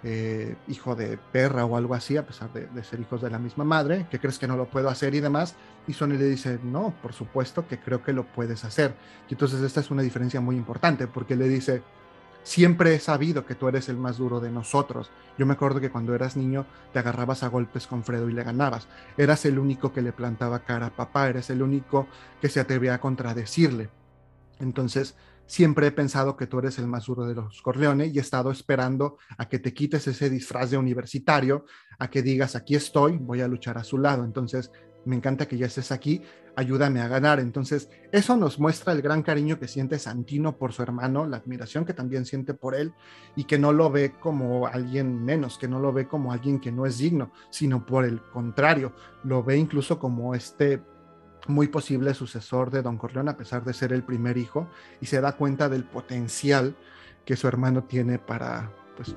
Eh, 0.06 0.56
hijo 0.68 0.94
de 0.94 1.16
perra 1.32 1.64
o 1.64 1.78
algo 1.78 1.94
así, 1.94 2.18
a 2.18 2.26
pesar 2.26 2.52
de, 2.52 2.84
ser 2.84 3.00
hijos 3.00 3.22
de 3.22 3.30
la 3.30 3.38
misma 3.38 3.64
madre, 3.64 4.06
que 4.10 4.20
crees 4.20 4.38
que 4.38 4.46
no 4.46 4.54
lo 4.54 4.66
puedo 4.66 4.90
hacer 4.90 5.14
y 5.14 5.20
demás. 5.20 5.54
Y 5.86 5.94
Sony 5.94 6.08
le 6.18 6.26
dice, 6.26 6.58
no, 6.62 6.94
por 7.00 7.14
supuesto 7.14 7.66
que 7.66 7.80
creo 7.80 8.02
que 8.02 8.12
lo 8.12 8.24
puedes 8.24 8.66
hacer. 8.66 8.94
Y 9.30 9.32
entonces 9.32 9.62
esta 9.62 9.80
es 9.80 9.90
una 9.90 10.02
diferencia 10.02 10.42
muy 10.42 10.56
importante, 10.56 11.06
porque 11.06 11.36
le 11.36 11.48
dice, 11.48 11.82
siempre 12.42 12.94
he 12.94 13.00
sabido 13.00 13.46
que 13.46 13.54
tú 13.54 13.66
eres 13.66 13.88
el 13.88 13.96
más 13.96 14.18
duro 14.18 14.40
de 14.40 14.50
nosotros. 14.50 15.10
Yo 15.38 15.46
me 15.46 15.54
acuerdo 15.54 15.80
que 15.80 15.90
cuando 15.90 16.14
eras 16.14 16.36
niño 16.36 16.66
te 16.92 16.98
agarrabas 16.98 17.42
a 17.42 17.48
golpes 17.48 17.86
con 17.86 18.04
Fredo 18.04 18.28
y 18.28 18.34
le 18.34 18.44
ganabas. 18.44 18.86
Eras 19.16 19.46
el 19.46 19.58
único 19.58 19.94
que 19.94 20.02
le 20.02 20.12
plantaba 20.12 20.58
cara 20.58 20.86
a 20.86 20.90
papá, 20.90 21.30
eres 21.30 21.48
el 21.48 21.62
único 21.62 22.08
que 22.42 22.50
se 22.50 22.60
atrevía 22.60 22.92
a 22.92 23.00
contradecirle. 23.00 23.88
Entonces, 24.60 25.14
siempre 25.46 25.86
he 25.86 25.92
pensado 25.92 26.36
que 26.36 26.46
tú 26.46 26.58
eres 26.58 26.78
el 26.78 26.86
más 26.86 27.06
duro 27.06 27.26
de 27.26 27.34
los 27.34 27.62
Corleone 27.62 28.06
y 28.06 28.18
he 28.18 28.20
estado 28.20 28.50
esperando 28.50 29.18
a 29.36 29.48
que 29.48 29.58
te 29.58 29.74
quites 29.74 30.06
ese 30.06 30.30
disfraz 30.30 30.70
de 30.70 30.78
universitario, 30.78 31.64
a 31.98 32.08
que 32.08 32.22
digas, 32.22 32.56
aquí 32.56 32.74
estoy, 32.74 33.18
voy 33.18 33.40
a 33.40 33.48
luchar 33.48 33.78
a 33.78 33.84
su 33.84 33.98
lado. 33.98 34.24
Entonces, 34.24 34.70
me 35.04 35.16
encanta 35.16 35.46
que 35.46 35.58
ya 35.58 35.66
estés 35.66 35.92
aquí, 35.92 36.22
ayúdame 36.56 37.00
a 37.00 37.08
ganar. 37.08 37.40
Entonces, 37.40 37.90
eso 38.12 38.36
nos 38.36 38.58
muestra 38.58 38.92
el 38.92 39.02
gran 39.02 39.22
cariño 39.22 39.58
que 39.58 39.68
siente 39.68 39.98
Santino 39.98 40.56
por 40.56 40.72
su 40.72 40.82
hermano, 40.82 41.26
la 41.26 41.38
admiración 41.38 41.84
que 41.84 41.94
también 41.94 42.24
siente 42.24 42.54
por 42.54 42.74
él 42.74 42.94
y 43.36 43.44
que 43.44 43.58
no 43.58 43.72
lo 43.72 43.90
ve 43.90 44.14
como 44.18 44.66
alguien 44.66 45.24
menos, 45.24 45.58
que 45.58 45.68
no 45.68 45.78
lo 45.78 45.92
ve 45.92 46.08
como 46.08 46.32
alguien 46.32 46.60
que 46.60 46.72
no 46.72 46.86
es 46.86 46.98
digno, 46.98 47.32
sino 47.50 47.84
por 47.84 48.04
el 48.04 48.22
contrario, 48.22 48.94
lo 49.24 49.42
ve 49.42 49.56
incluso 49.56 49.98
como 49.98 50.34
este 50.34 50.82
muy 51.46 51.68
posible 51.68 52.14
sucesor 52.14 52.70
de 52.70 52.82
Don 52.82 52.96
Corleone, 52.96 53.30
a 53.30 53.36
pesar 53.36 53.64
de 53.64 53.74
ser 53.74 53.92
el 53.92 54.02
primer 54.02 54.38
hijo, 54.38 54.68
y 55.00 55.06
se 55.06 55.20
da 55.20 55.32
cuenta 55.32 55.68
del 55.68 55.84
potencial 55.84 56.76
que 57.24 57.36
su 57.36 57.48
hermano 57.48 57.84
tiene 57.84 58.18
para 58.18 58.70
pues, 58.96 59.16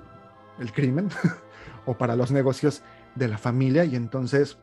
el 0.60 0.72
crimen 0.72 1.10
o 1.86 1.98
para 1.98 2.16
los 2.16 2.32
negocios 2.32 2.84
de 3.16 3.28
la 3.28 3.38
familia, 3.38 3.86
y 3.86 3.96
entonces 3.96 4.58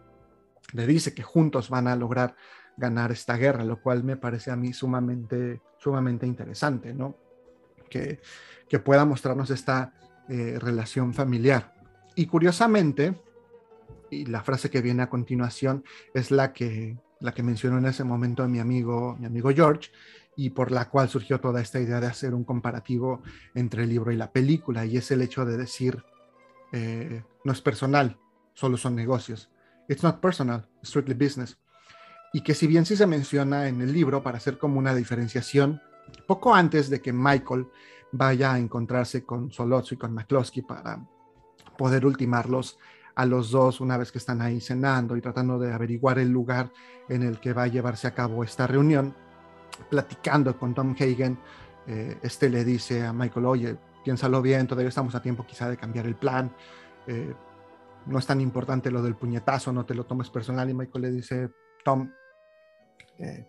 le 0.73 0.87
dice 0.87 1.15
que 1.15 1.23
juntos 1.23 1.71
van 1.71 1.89
a 1.89 1.97
lograr 1.97 2.37
ganar 2.77 3.13
esta 3.13 3.37
guerra, 3.37 3.65
lo 3.65 3.81
cual 3.81 4.05
me 4.05 4.17
parece 4.17 4.51
a 4.51 4.57
mí 4.57 4.73
sumamente, 4.73 5.61
sumamente 5.79 6.27
interesante, 6.27 6.93
¿no? 6.93 7.17
Que, 7.89 8.21
que 8.69 8.79
pueda 8.79 9.05
mostrarnos 9.05 9.51
esta 9.51 9.93
eh, 10.29 10.59
relación 10.59 11.15
familiar. 11.15 11.75
Y 12.17 12.27
curiosamente, 12.27 13.21
y 14.11 14.27
la 14.27 14.43
frase 14.43 14.71
que 14.71 14.81
viene 14.81 15.03
a 15.03 15.11
continuación 15.11 15.85
es 16.15 16.31
la 16.31 16.53
que 16.53 16.97
la 17.25 17.33
que 17.33 17.43
mencionó 17.43 17.79
en 17.79 17.87
ese 17.87 18.05
momento 18.05 18.47
mi 18.47 18.59
amigo, 18.59 19.17
mi 19.19 19.25
amigo 19.25 19.51
George, 19.51 19.91
y 20.37 20.51
por 20.51 20.71
la 20.71 20.91
cual 20.91 21.09
surgió 21.09 21.41
toda 21.41 21.63
esta 21.63 21.81
idea 21.81 21.99
de 21.99 22.07
hacer 22.07 22.35
un 22.35 22.45
comparativo 22.45 23.23
entre 23.55 23.85
el 23.85 23.89
libro 23.89 24.13
y 24.13 24.17
la 24.17 24.31
película, 24.31 24.85
y 24.85 24.99
es 24.99 25.11
el 25.11 25.23
hecho 25.23 25.47
de 25.47 25.57
decir, 25.57 26.05
eh, 26.73 27.23
no 27.43 27.53
es 27.53 27.63
personal, 27.63 28.19
solo 28.53 28.77
son 28.77 28.95
negocios. 28.95 29.51
It's 29.89 30.03
not 30.03 30.21
personal, 30.21 30.69
strictly 30.85 31.15
business. 31.15 31.57
Y 32.35 32.43
que 32.43 32.53
si 32.53 32.67
bien 32.67 32.85
sí 32.85 32.95
se 32.95 33.07
menciona 33.07 33.69
en 33.69 33.81
el 33.81 33.91
libro 33.91 34.23
para 34.23 34.37
hacer 34.37 34.59
como 34.59 34.79
una 34.79 34.95
diferenciación, 34.95 35.81
poco 36.27 36.55
antes 36.55 36.91
de 36.91 37.01
que 37.01 37.15
Michael 37.15 37.69
vaya 38.13 38.53
a 38.53 38.59
encontrarse 38.59 39.25
con 39.25 39.51
Solozzo 39.51 39.95
y 39.95 39.97
con 39.97 40.13
McCloskey 40.13 40.63
para 40.63 41.03
poder 41.79 42.05
ultimarlos 42.05 42.79
a 43.15 43.27
los 43.27 43.51
dos 43.51 43.81
una 43.81 43.97
vez 43.97 44.11
que 44.11 44.19
están 44.19 44.41
ahí 44.41 44.61
cenando 44.61 45.17
y 45.17 45.21
tratando 45.21 45.59
de 45.59 45.73
averiguar 45.73 46.19
el 46.19 46.31
lugar 46.31 46.73
en 47.09 47.23
el 47.23 47.41
que 47.41 47.53
va 47.53 47.65
a 47.65 47.69
llevarse 47.69 48.07
a 48.07 48.15
cabo 48.15 48.43
esta 48.45 48.67
reunión, 48.67 49.15
platicando 49.91 50.59
con 50.59 50.75
Tom 50.75 50.95
Hagen, 50.99 51.39
eh, 51.87 52.19
este 52.23 52.49
le 52.49 52.65
dice 52.65 53.05
a 53.05 53.13
Michael, 53.13 53.47
oye, 53.47 53.77
piénsalo 54.05 54.41
bien, 54.43 54.67
todavía 54.67 54.89
estamos 54.89 55.15
a 55.15 55.23
tiempo 55.23 55.47
quizá 55.47 55.69
de 55.69 55.77
cambiar 55.77 56.07
el 56.07 56.17
plan, 56.17 56.55
eh, 57.07 57.35
no 58.07 58.19
es 58.19 58.27
tan 58.27 58.41
importante 58.41 58.91
lo 58.91 59.03
del 59.03 59.17
puñetazo, 59.17 59.73
no 59.73 59.87
te 59.87 59.95
lo 59.95 60.05
tomes 60.05 60.31
personal. 60.31 60.69
Y 60.69 60.75
Michael 60.75 61.03
le 61.03 61.11
dice, 61.11 61.51
Tom, 61.85 62.11
eh, 63.19 63.47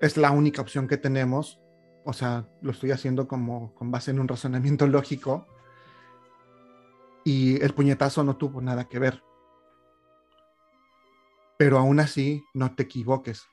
es 0.00 0.16
la 0.16 0.30
única 0.30 0.62
opción 0.62 0.86
que 0.86 0.96
tenemos, 0.96 1.60
o 2.04 2.12
sea, 2.12 2.48
lo 2.62 2.70
estoy 2.70 2.92
haciendo 2.92 3.28
como 3.28 3.74
con 3.74 3.90
base 3.90 4.10
en 4.10 4.20
un 4.20 4.28
razonamiento 4.28 4.86
lógico, 4.86 5.46
y 7.24 7.60
el 7.62 7.74
puñetazo 7.74 8.24
no 8.24 8.36
tuvo 8.36 8.60
nada 8.60 8.88
que 8.88 8.98
ver. 8.98 9.22
Pero 11.58 11.78
aún 11.78 12.00
así, 12.00 12.44
no 12.54 12.74
te 12.74 12.84
equivoques, 12.84 13.46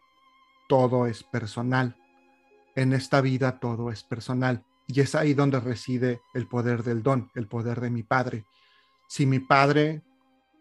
todo 0.70 1.07
es 1.07 1.24
personal. 1.24 1.95
En 2.76 2.93
esta 2.93 3.22
vida 3.22 3.59
todo 3.59 3.91
es 3.91 4.03
personal. 4.03 4.63
Y 4.88 5.01
es 5.01 5.15
ahí 5.15 5.34
donde 5.34 5.59
reside 5.59 6.22
el 6.34 6.47
poder 6.47 6.84
del 6.84 7.03
don, 7.03 7.30
el 7.36 7.47
poder 7.47 7.82
de 7.82 7.89
mi 7.89 8.03
padre. 8.03 8.45
Si 9.07 9.26
mi 9.26 9.39
padre 9.39 10.03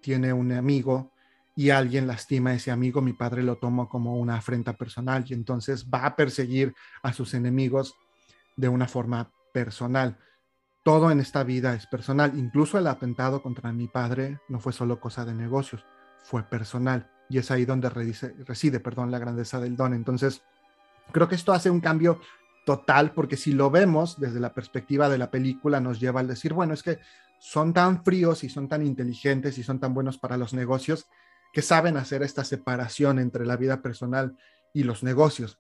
tiene 0.00 0.32
un 0.32 0.50
amigo 0.52 1.12
y 1.54 1.70
alguien 1.70 2.06
lastima 2.06 2.50
a 2.50 2.54
ese 2.54 2.70
amigo, 2.70 3.00
mi 3.00 3.12
padre 3.12 3.42
lo 3.42 3.56
toma 3.56 3.88
como 3.88 4.16
una 4.16 4.36
afrenta 4.36 4.72
personal 4.72 5.24
y 5.28 5.34
entonces 5.34 5.88
va 5.88 6.06
a 6.06 6.16
perseguir 6.16 6.74
a 7.02 7.12
sus 7.12 7.34
enemigos 7.34 7.94
de 8.56 8.68
una 8.68 8.88
forma 8.88 9.30
personal. 9.52 10.18
Todo 10.86 11.10
en 11.10 11.18
esta 11.18 11.42
vida 11.42 11.74
es 11.74 11.84
personal. 11.88 12.38
Incluso 12.38 12.78
el 12.78 12.86
atentado 12.86 13.42
contra 13.42 13.72
mi 13.72 13.88
padre 13.88 14.38
no 14.48 14.60
fue 14.60 14.72
solo 14.72 15.00
cosa 15.00 15.24
de 15.24 15.34
negocios, 15.34 15.84
fue 16.22 16.44
personal. 16.44 17.10
Y 17.28 17.38
es 17.38 17.50
ahí 17.50 17.64
donde 17.64 17.90
reside, 17.90 18.78
perdón, 18.78 19.10
la 19.10 19.18
grandeza 19.18 19.58
del 19.58 19.74
don. 19.74 19.94
Entonces, 19.94 20.44
creo 21.10 21.26
que 21.26 21.34
esto 21.34 21.52
hace 21.52 21.70
un 21.70 21.80
cambio 21.80 22.20
total, 22.64 23.10
porque 23.14 23.36
si 23.36 23.50
lo 23.50 23.68
vemos 23.68 24.20
desde 24.20 24.38
la 24.38 24.54
perspectiva 24.54 25.08
de 25.08 25.18
la 25.18 25.28
película, 25.28 25.80
nos 25.80 25.98
lleva 25.98 26.20
al 26.20 26.28
decir, 26.28 26.52
bueno, 26.52 26.72
es 26.72 26.84
que 26.84 27.00
son 27.40 27.72
tan 27.72 28.04
fríos 28.04 28.44
y 28.44 28.48
son 28.48 28.68
tan 28.68 28.86
inteligentes 28.86 29.58
y 29.58 29.64
son 29.64 29.80
tan 29.80 29.92
buenos 29.92 30.18
para 30.18 30.36
los 30.36 30.54
negocios 30.54 31.08
que 31.52 31.62
saben 31.62 31.96
hacer 31.96 32.22
esta 32.22 32.44
separación 32.44 33.18
entre 33.18 33.44
la 33.44 33.56
vida 33.56 33.82
personal 33.82 34.36
y 34.72 34.84
los 34.84 35.02
negocios, 35.02 35.58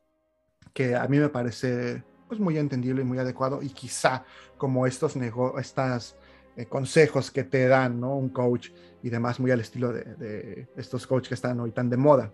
que 0.72 0.94
a 0.94 1.08
mí 1.08 1.18
me 1.18 1.30
parece 1.30 2.04
pues 2.28 2.40
muy 2.40 2.58
entendible 2.58 3.02
y 3.02 3.04
muy 3.04 3.18
adecuado 3.18 3.62
y 3.62 3.68
quizá 3.68 4.24
como 4.58 4.86
estos 4.86 5.14
estas 5.58 6.16
eh, 6.56 6.66
consejos 6.66 7.30
que 7.30 7.44
te 7.44 7.68
dan 7.68 8.00
¿no? 8.00 8.16
un 8.16 8.30
coach 8.30 8.70
y 9.02 9.10
demás 9.10 9.38
muy 9.38 9.50
al 9.50 9.60
estilo 9.60 9.92
de, 9.92 10.04
de 10.16 10.68
estos 10.76 11.06
coaches 11.06 11.28
que 11.28 11.34
están 11.34 11.60
hoy 11.60 11.70
tan 11.70 11.90
de 11.90 11.96
moda. 11.96 12.32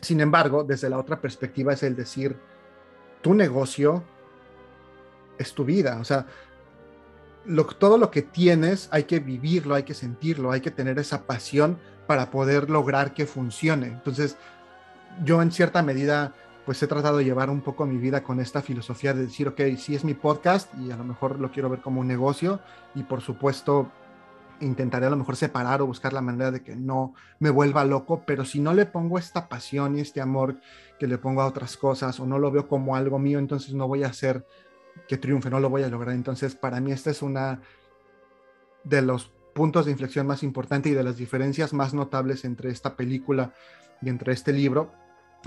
Sin 0.00 0.20
embargo, 0.20 0.64
desde 0.64 0.90
la 0.90 0.98
otra 0.98 1.20
perspectiva 1.20 1.72
es 1.72 1.82
el 1.82 1.94
decir, 1.94 2.36
tu 3.20 3.34
negocio 3.34 4.02
es 5.38 5.54
tu 5.54 5.64
vida. 5.64 5.98
O 6.00 6.04
sea, 6.04 6.26
todo 7.78 7.98
lo 7.98 8.10
que 8.10 8.22
tienes 8.22 8.88
hay 8.90 9.04
que 9.04 9.20
vivirlo, 9.20 9.74
hay 9.74 9.82
que 9.82 9.94
sentirlo, 9.94 10.52
hay 10.52 10.60
que 10.60 10.70
tener 10.70 10.98
esa 10.98 11.26
pasión 11.26 11.78
para 12.06 12.30
poder 12.30 12.70
lograr 12.70 13.14
que 13.14 13.26
funcione. 13.26 13.86
Entonces, 13.86 14.36
yo 15.24 15.42
en 15.42 15.52
cierta 15.52 15.82
medida, 15.82 16.34
pues 16.64 16.82
he 16.82 16.86
tratado 16.86 17.18
de 17.18 17.24
llevar 17.24 17.50
un 17.50 17.60
poco 17.60 17.86
mi 17.86 17.98
vida 17.98 18.22
con 18.22 18.40
esta 18.40 18.62
filosofía 18.62 19.14
de 19.14 19.22
decir, 19.22 19.48
ok, 19.48 19.60
sí 19.76 19.94
es 19.94 20.04
mi 20.04 20.14
podcast 20.14 20.72
y 20.78 20.90
a 20.90 20.96
lo 20.96 21.04
mejor 21.04 21.40
lo 21.40 21.50
quiero 21.50 21.68
ver 21.68 21.80
como 21.80 22.00
un 22.00 22.06
negocio 22.06 22.60
y 22.94 23.02
por 23.02 23.20
supuesto 23.20 23.90
intentaré 24.60 25.06
a 25.06 25.10
lo 25.10 25.16
mejor 25.16 25.36
separar 25.36 25.82
o 25.82 25.86
buscar 25.86 26.12
la 26.12 26.20
manera 26.20 26.50
de 26.50 26.62
que 26.62 26.76
no 26.76 27.14
me 27.40 27.50
vuelva 27.50 27.84
loco, 27.84 28.22
pero 28.24 28.44
si 28.44 28.60
no 28.60 28.72
le 28.74 28.86
pongo 28.86 29.18
esta 29.18 29.48
pasión 29.48 29.96
y 29.96 30.00
este 30.00 30.20
amor 30.20 30.60
que 31.00 31.08
le 31.08 31.18
pongo 31.18 31.42
a 31.42 31.46
otras 31.46 31.76
cosas 31.76 32.20
o 32.20 32.26
no 32.26 32.38
lo 32.38 32.50
veo 32.50 32.68
como 32.68 32.94
algo 32.94 33.18
mío, 33.18 33.40
entonces 33.40 33.74
no 33.74 33.88
voy 33.88 34.04
a 34.04 34.08
hacer 34.08 34.46
que 35.08 35.16
triunfe, 35.16 35.50
no 35.50 35.58
lo 35.58 35.68
voy 35.68 35.82
a 35.82 35.88
lograr. 35.88 36.14
Entonces, 36.14 36.54
para 36.54 36.80
mí 36.80 36.92
esta 36.92 37.10
es 37.10 37.22
una 37.22 37.60
de 38.84 39.02
los 39.02 39.32
puntos 39.52 39.86
de 39.86 39.92
inflexión 39.92 40.26
más 40.26 40.42
importante 40.42 40.88
y 40.88 40.92
de 40.92 41.02
las 41.02 41.16
diferencias 41.16 41.72
más 41.72 41.92
notables 41.92 42.44
entre 42.44 42.70
esta 42.70 42.96
película 42.96 43.52
y 44.00 44.08
entre 44.08 44.32
este 44.32 44.52
libro, 44.52 44.92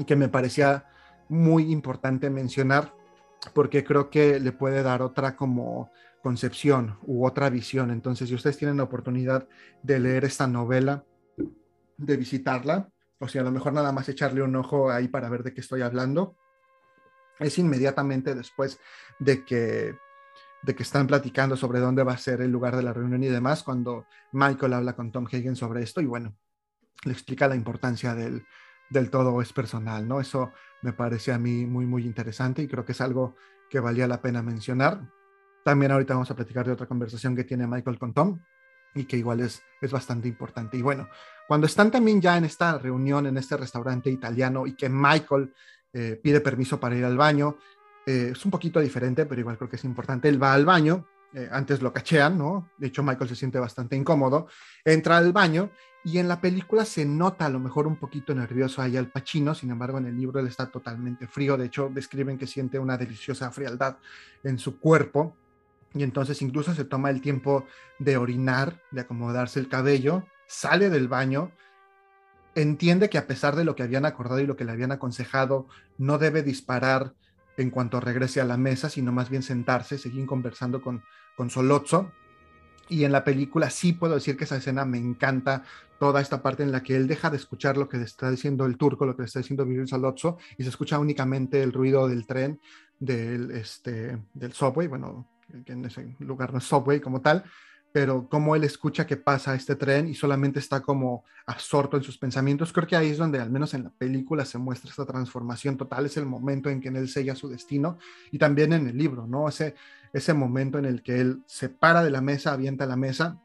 que 0.06 0.16
me 0.16 0.28
parecía 0.28 0.86
muy 1.30 1.72
importante 1.72 2.30
mencionar 2.30 2.94
porque 3.54 3.84
creo 3.84 4.10
que 4.10 4.40
le 4.40 4.52
puede 4.52 4.84
dar 4.84 5.02
otra 5.02 5.36
como 5.36 5.92
concepción 6.22 6.98
u 7.04 7.26
otra 7.26 7.50
visión. 7.50 7.92
Entonces, 7.92 8.30
si 8.30 8.36
ustedes 8.36 8.58
tienen 8.58 8.78
la 8.78 8.84
oportunidad 8.84 9.48
de 9.84 10.00
leer 10.00 10.26
esta 10.26 10.48
novela, 10.48 11.04
de 11.98 12.18
visitarla, 12.18 12.90
o 13.20 13.28
si 13.28 13.38
a 13.38 13.44
lo 13.44 13.52
mejor 13.52 13.74
nada 13.74 13.92
más 13.92 14.10
echarle 14.10 14.42
un 14.42 14.56
ojo 14.56 14.92
ahí 14.92 15.08
para 15.08 15.30
ver 15.30 15.44
de 15.44 15.54
qué 15.54 15.62
estoy 15.62 15.82
hablando, 15.82 16.36
es 17.40 17.58
inmediatamente 17.60 18.34
después 18.34 18.80
de 19.20 19.46
que 19.46 19.96
de 20.66 20.76
que 20.76 20.82
están 20.82 21.06
platicando 21.06 21.56
sobre 21.56 21.80
dónde 21.80 22.04
va 22.04 22.14
a 22.14 22.18
ser 22.18 22.42
el 22.42 22.52
lugar 22.52 22.76
de 22.76 22.82
la 22.82 22.92
reunión 22.92 23.24
y 23.24 23.28
demás, 23.28 23.62
cuando 23.62 24.08
Michael 24.32 24.74
habla 24.74 24.96
con 24.96 25.12
Tom 25.12 25.28
Hagen 25.28 25.56
sobre 25.56 25.84
esto 25.84 26.02
y 26.02 26.06
bueno, 26.06 26.36
le 27.04 27.12
explica 27.12 27.48
la 27.48 27.56
importancia 27.56 28.16
del, 28.16 28.44
del 28.90 29.10
todo 29.10 29.42
es 29.42 29.54
personal, 29.54 30.08
¿no? 30.08 30.20
Eso 30.20 30.52
me 30.82 30.94
parece 30.94 31.32
a 31.32 31.40
mí 31.40 31.66
muy, 31.66 31.86
muy 31.86 32.06
interesante 32.06 32.62
y 32.62 32.68
creo 32.68 32.86
que 32.86 32.92
es 32.92 33.02
algo 33.02 33.36
que 33.70 33.80
valía 33.80 34.08
la 34.08 34.22
pena 34.22 34.42
mencionar. 34.42 35.02
También 35.64 35.92
ahorita 35.92 36.14
vamos 36.14 36.30
a 36.30 36.36
platicar 36.36 36.66
de 36.66 36.74
otra 36.74 36.86
conversación 36.86 37.36
que 37.36 37.44
tiene 37.44 37.66
Michael 37.68 37.98
con 37.98 38.14
Tom 38.14 38.40
y 38.94 39.06
que 39.06 39.18
igual 39.18 39.42
es, 39.42 39.64
es 39.82 39.92
bastante 39.92 40.28
importante. 40.28 40.78
Y 40.78 40.82
bueno, 40.82 41.10
cuando 41.48 41.68
están 41.68 41.92
también 41.92 42.22
ya 42.22 42.38
en 42.38 42.46
esta 42.46 42.78
reunión, 42.78 43.26
en 43.28 43.38
este 43.38 43.58
restaurante 43.58 44.10
italiano 44.10 44.66
y 44.68 44.76
que 44.76 44.90
Michael 44.90 45.54
eh, 45.94 46.20
pide 46.22 46.42
permiso 46.42 46.80
para 46.80 46.96
ir 46.96 47.06
al 47.06 47.18
baño, 47.18 47.58
eh, 48.06 48.30
es 48.32 48.46
un 48.46 48.52
poquito 48.52 48.80
diferente, 48.80 49.26
pero 49.26 49.42
igual 49.42 49.58
creo 49.58 49.70
que 49.70 49.76
es 49.76 49.84
importante. 49.84 50.30
Él 50.30 50.42
va 50.42 50.54
al 50.54 50.66
baño, 50.66 51.08
eh, 51.36 51.50
antes 51.52 51.82
lo 51.82 51.92
cachean, 51.92 52.38
¿no? 52.38 52.70
De 52.78 52.88
hecho, 52.88 53.04
Michael 53.04 53.28
se 53.28 53.36
siente 53.36 53.60
bastante 53.60 53.98
incómodo, 53.98 54.48
entra 54.86 55.18
al 55.18 55.34
baño 55.34 55.70
y 56.06 56.20
en 56.20 56.30
la 56.30 56.40
película 56.40 56.86
se 56.86 57.04
nota 57.04 57.48
a 57.48 57.50
lo 57.50 57.60
mejor 57.60 57.88
un 57.88 57.98
poquito 57.98 58.34
nervioso 58.34 58.82
ahí 58.82 58.96
al 58.96 59.12
Pacino, 59.12 59.54
sin 59.54 59.70
embargo 59.70 59.98
en 59.98 60.06
el 60.06 60.18
libro 60.18 60.40
él 60.40 60.48
está 60.48 60.68
totalmente 60.72 61.28
frío, 61.28 61.58
de 61.58 61.66
hecho 61.66 61.90
describen 61.94 62.38
que 62.38 62.48
siente 62.48 62.80
una 62.80 62.98
deliciosa 62.98 63.52
frialdad 63.52 63.98
en 64.44 64.58
su 64.58 64.80
cuerpo 64.80 65.36
y 65.94 66.04
entonces 66.04 66.42
incluso 66.42 66.74
se 66.74 66.86
toma 66.86 67.10
el 67.10 67.20
tiempo 67.20 67.66
de 68.00 68.16
orinar, 68.16 68.82
de 68.92 69.02
acomodarse 69.02 69.60
el 69.60 69.68
cabello, 69.68 70.26
sale 70.48 70.90
del 70.90 71.10
baño, 71.10 71.52
entiende 72.54 73.10
que 73.10 73.18
a 73.18 73.28
pesar 73.28 73.58
de 73.58 73.66
lo 73.66 73.76
que 73.76 73.84
habían 73.84 74.06
acordado 74.06 74.40
y 74.40 74.46
lo 74.48 74.56
que 74.56 74.64
le 74.64 74.72
habían 74.72 74.94
aconsejado, 74.94 75.68
no 75.98 76.18
debe 76.18 76.44
disparar 76.44 77.14
en 77.58 77.70
cuanto 77.70 78.00
regrese 78.00 78.42
a 78.42 78.46
la 78.46 78.58
mesa, 78.58 78.90
sino 78.90 79.12
más 79.12 79.30
bien 79.30 79.44
sentarse, 79.44 79.98
seguir 79.98 80.26
conversando 80.26 80.82
con, 80.82 81.04
con. 81.36 81.50
Y 82.88 83.04
en 83.04 83.12
la 83.12 83.24
película 83.24 83.70
sí 83.70 83.94
puedo 83.94 84.14
decir 84.14 84.38
que 84.38 84.44
esa 84.44 84.58
escena 84.58 84.86
me 84.86 84.98
encanta, 84.98 85.64
toda 86.00 86.22
esta 86.22 86.42
parte 86.42 86.64
en 86.64 86.72
la 86.72 86.84
que 86.84 86.96
él 86.96 87.08
deja 87.08 87.30
de 87.30 87.38
escuchar 87.38 87.78
lo 87.78 87.90
que 87.90 87.98
está 88.02 88.30
diciendo 88.30 88.66
el 88.66 88.78
turco, 88.78 89.06
lo 89.06 89.16
que 89.16 89.24
le 89.24 89.28
está 89.28 89.40
diciendo 89.40 89.66
Virgil 89.66 89.88
Solozzo, 89.88 90.38
y 90.58 90.64
se 90.64 90.70
escucha 90.70 91.00
únicamente 91.00 91.64
el 91.64 91.74
ruido 91.74 92.08
del 92.08 92.28
tren, 92.28 92.60
del, 93.00 93.52
este, 93.52 94.18
del 94.34 94.54
subway, 94.54 94.88
bueno, 94.88 95.28
en 95.66 95.86
ese 95.86 96.16
lugar 96.20 96.52
no 96.52 96.60
es 96.60 96.66
subway 96.66 97.00
como 97.00 97.22
tal, 97.22 97.44
pero 97.96 98.28
como 98.28 98.58
él 98.58 98.66
escucha 98.66 99.08
que 99.08 99.16
pasa 99.16 99.56
este 99.56 99.78
tren 99.78 100.10
y 100.10 100.16
solamente 100.16 100.60
está 100.60 100.82
como 100.82 101.24
absorto 101.46 101.96
en 101.96 102.04
sus 102.04 102.18
pensamientos, 102.18 102.74
creo 102.74 102.86
que 102.86 102.98
ahí 102.98 103.12
es 103.12 103.18
donde 103.18 103.40
al 103.40 103.50
menos 103.50 103.74
en 103.74 103.86
la 103.86 103.90
película 103.90 104.44
se 104.44 104.58
muestra 104.58 104.90
esta 104.90 105.06
transformación 105.06 105.78
total, 105.78 106.06
es 106.06 106.18
el 106.18 106.26
momento 106.26 106.70
en 106.70 106.82
que 106.82 106.90
él 106.90 107.08
sella 107.08 107.36
su 107.36 107.48
destino 107.48 107.98
y 108.34 108.38
también 108.38 108.74
en 108.74 108.90
el 108.90 108.98
libro, 108.98 109.28
¿no? 109.28 109.48
Ese, 109.48 109.76
ese 110.12 110.34
momento 110.34 110.78
en 110.78 110.84
el 110.84 111.04
que 111.04 111.22
él 111.22 111.42
se 111.46 111.70
para 111.70 112.04
de 112.04 112.10
la 112.10 112.20
mesa, 112.20 112.52
avienta 112.52 112.86
la 112.86 112.98
mesa 112.98 113.40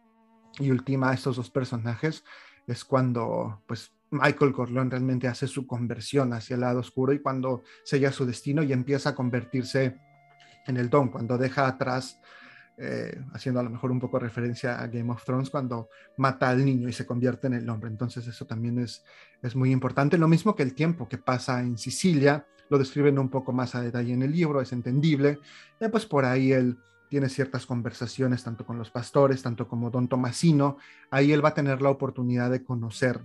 y 0.58 0.72
ultima 0.72 1.10
a 1.10 1.14
estos 1.14 1.36
dos 1.36 1.48
personajes, 1.48 2.24
es 2.66 2.84
cuando 2.84 3.62
pues 3.68 3.92
Michael 4.10 4.52
Corleone 4.52 4.90
realmente 4.90 5.28
hace 5.28 5.46
su 5.46 5.64
conversión 5.64 6.32
hacia 6.32 6.54
el 6.54 6.62
lado 6.62 6.80
oscuro 6.80 7.12
y 7.12 7.20
cuando 7.20 7.62
sella 7.84 8.10
su 8.10 8.26
destino 8.26 8.64
y 8.64 8.72
empieza 8.72 9.10
a 9.10 9.14
convertirse 9.14 9.96
en 10.66 10.76
el 10.76 10.90
Don, 10.90 11.08
cuando 11.08 11.38
deja 11.38 11.68
atrás, 11.68 12.18
eh, 12.82 13.22
haciendo 13.34 13.60
a 13.60 13.62
lo 13.62 13.68
mejor 13.68 13.90
un 13.90 14.00
poco 14.00 14.18
referencia 14.18 14.80
a 14.80 14.86
Game 14.86 15.12
of 15.12 15.22
Thrones, 15.22 15.50
cuando 15.50 15.90
mata 16.16 16.48
al 16.48 16.64
niño 16.64 16.88
y 16.88 16.94
se 16.94 17.04
convierte 17.04 17.46
en 17.46 17.54
el 17.54 17.68
hombre. 17.68 17.90
Entonces 17.90 18.26
eso 18.26 18.46
también 18.46 18.78
es, 18.78 19.04
es 19.42 19.54
muy 19.54 19.70
importante. 19.70 20.16
Lo 20.16 20.28
mismo 20.28 20.56
que 20.56 20.62
el 20.62 20.74
tiempo 20.74 21.06
que 21.06 21.18
pasa 21.18 21.60
en 21.60 21.76
Sicilia, 21.76 22.46
lo 22.70 22.78
describen 22.78 23.18
un 23.18 23.28
poco 23.28 23.52
más 23.52 23.74
a 23.74 23.82
detalle 23.82 24.14
en 24.14 24.22
el 24.22 24.32
libro, 24.32 24.62
es 24.62 24.72
entendible. 24.72 25.40
Eh, 25.78 25.90
pues 25.90 26.06
por 26.06 26.24
ahí 26.24 26.52
él 26.52 26.78
tiene 27.10 27.28
ciertas 27.28 27.66
conversaciones 27.66 28.44
tanto 28.44 28.64
con 28.64 28.78
los 28.78 28.90
pastores, 28.90 29.42
tanto 29.42 29.68
como 29.68 29.90
don 29.90 30.08
Tomasino. 30.08 30.78
Ahí 31.10 31.32
él 31.32 31.44
va 31.44 31.50
a 31.50 31.54
tener 31.54 31.82
la 31.82 31.90
oportunidad 31.90 32.50
de 32.50 32.64
conocer 32.64 33.20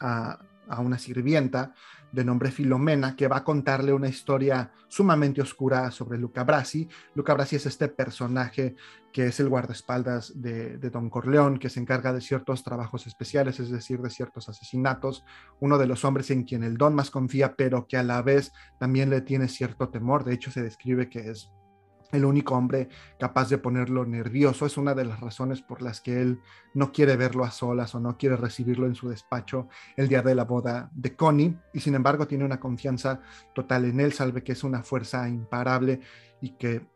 a, 0.00 0.40
a 0.68 0.80
una 0.80 0.98
sirvienta 0.98 1.74
de 2.12 2.24
nombre 2.24 2.50
Filomena, 2.50 3.14
que 3.16 3.28
va 3.28 3.38
a 3.38 3.44
contarle 3.44 3.92
una 3.92 4.08
historia 4.08 4.72
sumamente 4.88 5.42
oscura 5.42 5.90
sobre 5.90 6.18
Luca 6.18 6.44
Brasi. 6.44 6.88
Luca 7.14 7.34
Brasi 7.34 7.56
es 7.56 7.66
este 7.66 7.88
personaje 7.88 8.74
que 9.12 9.26
es 9.26 9.40
el 9.40 9.48
guardaespaldas 9.48 10.40
de, 10.40 10.78
de, 10.78 10.90
Don 10.90 11.10
Corleón, 11.10 11.58
que 11.58 11.68
se 11.70 11.80
encarga 11.80 12.12
de 12.12 12.20
ciertos 12.20 12.62
trabajos 12.62 13.06
especiales, 13.06 13.58
es 13.60 13.70
decir, 13.70 14.00
de 14.00 14.10
ciertos 14.10 14.48
asesinatos, 14.48 15.24
uno 15.60 15.78
de 15.78 15.86
los 15.86 16.04
hombres 16.04 16.30
en 16.30 16.44
quien 16.44 16.62
el 16.62 16.76
Don 16.76 16.94
más 16.94 17.10
confía, 17.10 17.54
pero 17.56 17.86
que 17.86 17.96
a 17.96 18.02
la 18.02 18.22
vez 18.22 18.52
también 18.78 19.10
le 19.10 19.20
tiene 19.20 19.48
cierto 19.48 19.88
temor. 19.88 20.24
De 20.24 20.34
hecho, 20.34 20.50
se 20.50 20.62
describe 20.62 21.08
que 21.08 21.30
es 21.30 21.50
el 22.12 22.24
único 22.24 22.54
hombre 22.54 22.88
capaz 23.18 23.48
de 23.48 23.58
ponerlo 23.58 24.06
nervioso. 24.06 24.66
Es 24.66 24.76
una 24.76 24.94
de 24.94 25.04
las 25.04 25.20
razones 25.20 25.62
por 25.62 25.82
las 25.82 26.00
que 26.00 26.20
él 26.20 26.40
no 26.74 26.92
quiere 26.92 27.16
verlo 27.16 27.44
a 27.44 27.50
solas 27.50 27.94
o 27.94 28.00
no 28.00 28.16
quiere 28.16 28.36
recibirlo 28.36 28.86
en 28.86 28.94
su 28.94 29.08
despacho 29.08 29.68
el 29.96 30.08
día 30.08 30.22
de 30.22 30.34
la 30.34 30.44
boda 30.44 30.90
de 30.94 31.14
Connie. 31.14 31.56
Y 31.72 31.80
sin 31.80 31.94
embargo 31.94 32.26
tiene 32.26 32.44
una 32.44 32.60
confianza 32.60 33.20
total 33.54 33.84
en 33.84 34.00
él, 34.00 34.12
sabe 34.12 34.42
que 34.42 34.52
es 34.52 34.64
una 34.64 34.82
fuerza 34.82 35.28
imparable 35.28 36.00
y 36.40 36.50
que 36.56 36.86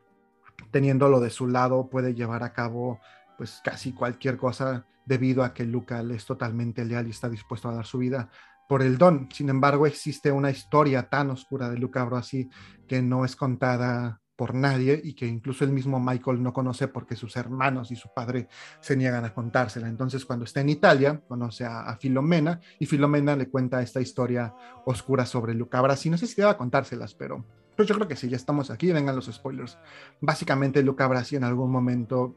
teniéndolo 0.71 1.21
de 1.21 1.31
su 1.31 1.49
lado 1.49 1.89
puede 1.89 2.15
llevar 2.15 2.43
a 2.43 2.53
cabo 2.53 3.01
pues 3.37 3.61
casi 3.65 3.93
cualquier 3.93 4.37
cosa 4.37 4.87
debido 5.05 5.43
a 5.43 5.53
que 5.53 5.65
Luca 5.65 6.03
le 6.03 6.15
es 6.15 6.25
totalmente 6.25 6.85
leal 6.85 7.07
y 7.07 7.11
está 7.11 7.29
dispuesto 7.29 7.69
a 7.69 7.75
dar 7.75 7.87
su 7.87 7.99
vida 7.99 8.31
por 8.69 8.83
el 8.83 8.97
don. 8.97 9.29
Sin 9.33 9.49
embargo, 9.49 9.87
existe 9.87 10.31
una 10.31 10.51
historia 10.51 11.09
tan 11.11 11.31
oscura 11.31 11.69
de 11.69 11.77
Luca 11.77 12.05
Brasi 12.05 12.49
que 12.87 13.03
no 13.03 13.25
es 13.25 13.37
contada 13.37 14.22
por 14.37 14.55
nadie 14.55 15.01
y 15.03 15.15
que 15.15 15.27
incluso 15.27 15.65
el 15.65 15.73
mismo 15.73 16.01
Michael 16.01 16.43
no 16.43 16.53
conoce 16.53 16.89
porque 16.89 17.17
sus 17.17 17.37
hermanos 17.37 17.91
y 17.91 17.97
su 17.97 18.13
padre 18.15 18.49
se 18.81 18.97
niegan 18.97 19.25
a 19.25 19.35
contársela. 19.35 19.89
Entonces 19.89 20.25
cuando 20.25 20.45
está 20.45 20.61
en 20.61 20.71
Italia, 20.71 21.21
conoce 21.29 21.65
a, 21.65 21.97
Filomena 21.97 22.61
y 22.79 22.87
Filomena 22.87 23.37
le 23.37 23.49
cuenta 23.49 23.83
esta 23.83 24.01
historia 24.01 24.55
oscura 24.87 25.27
sobre 25.27 25.55
Luca 25.55 25.81
Brasi. 25.81 26.11
No 26.11 26.19
sé 26.19 26.27
si 26.27 26.37
deba 26.37 26.57
contárselas, 26.57 27.15
pero 27.15 27.45
pues 27.77 27.89
yo 27.89 27.95
creo 27.95 28.09
que 28.09 28.17
sí, 28.17 28.29
ya 28.29 28.37
estamos 28.37 28.71
aquí, 28.71 28.91
vengan 28.93 29.17
los 29.17 29.27
spoilers. 29.27 29.79
Básicamente 30.21 30.83
Luca 30.83 31.07
Brasi 31.07 31.37
en 31.37 31.45
algún 31.45 31.71
momento, 31.71 32.35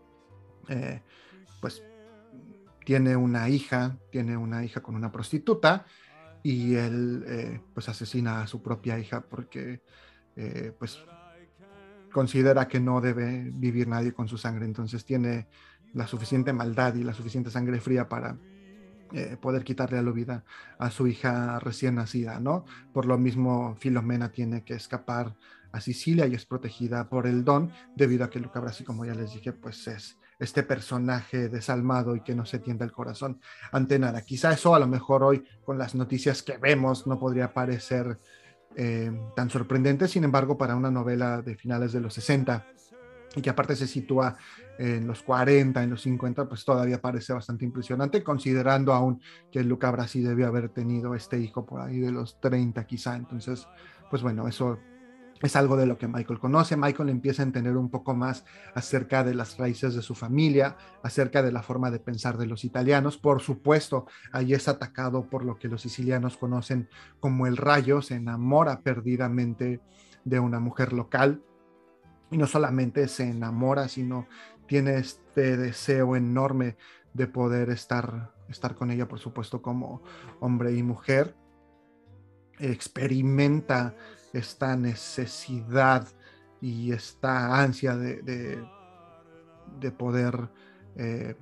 eh, 0.67 1.01
pues 1.61 1.83
tiene 2.83 3.15
una 3.15 3.49
hija, 3.49 3.97
tiene 4.11 4.37
una 4.37 4.63
hija 4.63 4.81
con 4.81 4.95
una 4.95 5.11
prostituta 5.11 5.85
y 6.43 6.75
él 6.75 7.23
eh, 7.27 7.61
pues 7.73 7.89
asesina 7.89 8.43
a 8.43 8.47
su 8.47 8.61
propia 8.61 8.99
hija 8.99 9.21
porque 9.21 9.81
eh, 10.35 10.71
pues 10.77 11.03
considera 12.15 12.69
que 12.69 12.79
no 12.79 13.01
debe 13.01 13.51
vivir 13.51 13.89
nadie 13.89 14.13
con 14.13 14.29
su 14.29 14.37
sangre, 14.37 14.63
entonces 14.63 15.03
tiene 15.03 15.47
la 15.93 16.07
suficiente 16.07 16.53
maldad 16.53 16.95
y 16.95 17.03
la 17.03 17.13
suficiente 17.13 17.51
sangre 17.51 17.81
fría 17.81 18.07
para 18.07 18.37
eh, 19.11 19.35
poder 19.35 19.65
quitarle 19.65 20.01
la 20.01 20.11
vida 20.11 20.45
a 20.79 20.91
su 20.91 21.07
hija 21.07 21.59
recién 21.59 21.95
nacida, 21.95 22.39
¿no? 22.39 22.63
Por 22.93 23.05
lo 23.05 23.17
mismo, 23.17 23.75
Filomena 23.81 24.31
tiene 24.31 24.63
que 24.63 24.75
escapar 24.75 25.35
a 25.73 25.81
Sicilia 25.81 26.25
y 26.25 26.35
es 26.35 26.45
protegida 26.45 27.09
por 27.09 27.27
el 27.27 27.43
Don, 27.43 27.73
debido 27.97 28.23
a 28.23 28.29
que 28.29 28.39
Luca 28.39 28.61
Brasi, 28.61 28.85
como 28.85 29.03
ya 29.03 29.13
les 29.13 29.33
dije, 29.33 29.51
pues 29.51 29.85
es 29.87 30.17
este 30.39 30.63
personaje 30.63 31.49
desalmado 31.49 32.15
y 32.15 32.21
que 32.21 32.33
no 32.33 32.45
se 32.45 32.59
tienda 32.59 32.85
el 32.85 32.93
corazón 32.93 33.41
ante 33.73 33.99
nada. 33.99 34.21
Quizá 34.21 34.53
eso 34.53 34.73
a 34.73 34.79
lo 34.79 34.87
mejor 34.87 35.21
hoy, 35.21 35.43
con 35.65 35.77
las 35.77 35.95
noticias 35.95 36.43
que 36.43 36.57
vemos, 36.57 37.07
no 37.07 37.19
podría 37.19 37.53
parecer 37.53 38.17
eh, 38.75 39.11
tan 39.35 39.49
sorprendente, 39.49 40.07
sin 40.07 40.23
embargo, 40.23 40.57
para 40.57 40.75
una 40.75 40.91
novela 40.91 41.41
de 41.41 41.55
finales 41.55 41.93
de 41.93 42.01
los 42.01 42.13
60 42.13 42.65
y 43.35 43.41
que 43.41 43.49
aparte 43.49 43.75
se 43.75 43.87
sitúa 43.87 44.37
en 44.77 45.07
los 45.07 45.21
40, 45.23 45.83
en 45.83 45.89
los 45.89 46.01
50, 46.01 46.47
pues 46.47 46.63
todavía 46.65 47.01
parece 47.01 47.33
bastante 47.33 47.65
impresionante, 47.65 48.23
considerando 48.23 48.93
aún 48.93 49.21
que 49.51 49.63
Luca 49.63 49.91
Brasi 49.91 50.21
debió 50.21 50.47
haber 50.47 50.69
tenido 50.69 51.15
este 51.15 51.39
hijo 51.39 51.65
por 51.65 51.81
ahí 51.81 51.99
de 51.99 52.11
los 52.11 52.39
30 52.39 52.85
quizá. 52.85 53.15
Entonces, 53.15 53.67
pues 54.09 54.21
bueno, 54.21 54.47
eso 54.47 54.79
es 55.41 55.55
algo 55.55 55.75
de 55.75 55.85
lo 55.85 55.97
que 55.97 56.07
Michael 56.07 56.39
conoce. 56.39 56.77
Michael 56.77 57.09
empieza 57.09 57.41
a 57.41 57.45
entender 57.45 57.75
un 57.75 57.89
poco 57.89 58.13
más 58.13 58.45
acerca 58.73 59.23
de 59.23 59.35
las 59.35 59.57
raíces 59.57 59.93
de 59.93 60.01
su 60.01 60.15
familia, 60.15 60.77
acerca 61.03 61.43
de 61.43 61.51
la 61.51 61.61
forma 61.61 61.91
de 61.91 61.99
pensar 61.99 62.37
de 62.37 62.47
los 62.47 62.63
italianos. 62.63 63.17
Por 63.17 63.41
supuesto, 63.41 64.07
ahí 64.31 64.53
es 64.53 64.67
atacado 64.67 65.29
por 65.29 65.43
lo 65.43 65.57
que 65.57 65.67
los 65.67 65.81
sicilianos 65.81 66.37
conocen 66.37 66.89
como 67.19 67.47
el 67.47 67.57
rayo, 67.57 68.01
se 68.01 68.15
enamora 68.15 68.81
perdidamente 68.81 69.81
de 70.23 70.39
una 70.39 70.59
mujer 70.59 70.93
local 70.93 71.43
y 72.31 72.37
no 72.37 72.47
solamente 72.47 73.07
se 73.07 73.29
enamora, 73.29 73.87
sino 73.87 74.27
tiene 74.67 74.97
este 74.97 75.57
deseo 75.57 76.15
enorme 76.15 76.77
de 77.13 77.27
poder 77.27 77.69
estar, 77.69 78.33
estar 78.49 78.75
con 78.75 78.89
ella, 78.91 79.07
por 79.07 79.19
supuesto, 79.19 79.61
como 79.61 80.01
hombre 80.39 80.73
y 80.73 80.81
mujer. 80.81 81.35
Experimenta 82.57 83.95
esta 84.35 84.75
necesidad 84.75 86.07
y 86.61 86.91
esta 86.91 87.61
ansia 87.61 87.95
de, 87.95 88.63
de, 89.79 89.91
poder 89.91 90.49
eh, 90.95 91.35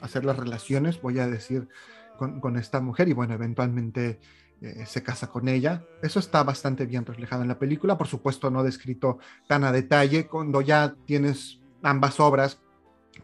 hacer 0.00 0.24
las 0.24 0.36
relaciones, 0.36 1.00
voy 1.00 1.18
a 1.18 1.26
decir, 1.26 1.68
con, 2.16 2.56
esta 2.56 2.80
mujer 2.80 3.08
y 3.08 3.12
bueno, 3.12 3.34
eventualmente 3.34 4.18
eh, 4.60 4.84
se 4.86 5.02
casa 5.02 5.28
con 5.28 5.48
ella. 5.48 5.84
Eso 6.02 6.18
está 6.18 6.42
bastante 6.42 6.86
bien 6.86 7.06
reflejado 7.06 7.42
en 7.42 7.48
la 7.48 7.58
película, 7.58 7.96
por 7.96 8.08
supuesto 8.08 8.50
no 8.50 8.62
descrito 8.62 9.18
tan 9.46 9.64
a 9.64 9.72
detalle, 9.72 10.26
cuando 10.26 10.60
ya 10.60 10.94
tienes 11.06 11.60
ambas 11.82 12.18
obras, 12.20 12.60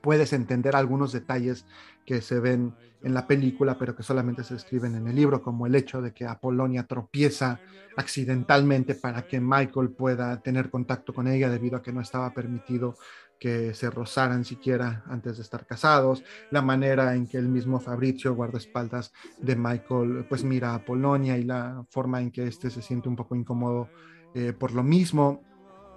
puedes 0.01 0.33
entender 0.33 0.77
algunos 0.77 1.13
detalles 1.13 1.67
que 2.05 2.21
se 2.21 2.41
ven 2.41 2.75
en 3.03 3.15
la 3.15 3.27
película, 3.27 3.77
pero 3.79 3.95
que 3.95 4.03
solamente 4.03 4.45
se 4.45 4.55
escriben 4.55 4.95
en 4.95 5.07
el 5.07 5.15
libro, 5.15 5.43
como 5.43 5.67
el 5.67 5.75
hecho 5.75 6.01
de 6.01 6.13
que 6.13 6.25
Apolonia 6.25 6.85
tropieza 6.87 7.61
accidentalmente 7.97 8.95
para 8.95 9.27
que 9.27 9.41
Michael 9.41 9.91
pueda 9.91 10.41
tener 10.41 10.71
contacto 10.71 11.13
con 11.13 11.29
ella 11.29 11.51
debido 11.51 11.77
a 11.77 11.83
que 11.83 11.93
no 11.93 12.01
estaba 12.01 12.33
permitido 12.33 12.97
que 13.39 13.75
se 13.75 13.91
rozaran 13.91 14.45
siquiera 14.45 15.05
antes 15.07 15.37
de 15.37 15.43
estar 15.43 15.67
casados, 15.67 16.25
la 16.51 16.63
manera 16.63 17.15
en 17.15 17.27
que 17.27 17.37
el 17.37 17.49
mismo 17.49 17.79
Fabrizio, 17.79 18.35
guardaespaldas 18.35 19.13
de 19.39 19.55
Michael, 19.55 20.25
pues 20.29 20.45
mira 20.45 20.71
a 20.71 20.77
Apolonia 20.77 21.37
y 21.37 21.45
la 21.45 21.85
forma 21.91 22.23
en 22.23 22.31
que 22.31 22.47
éste 22.47 22.71
se 22.71 22.81
siente 22.81 23.09
un 23.09 23.17
poco 23.17 23.35
incómodo 23.37 23.91
eh, 24.35 24.55
por 24.55 24.73
lo 24.73 24.83
mismo. 24.83 25.43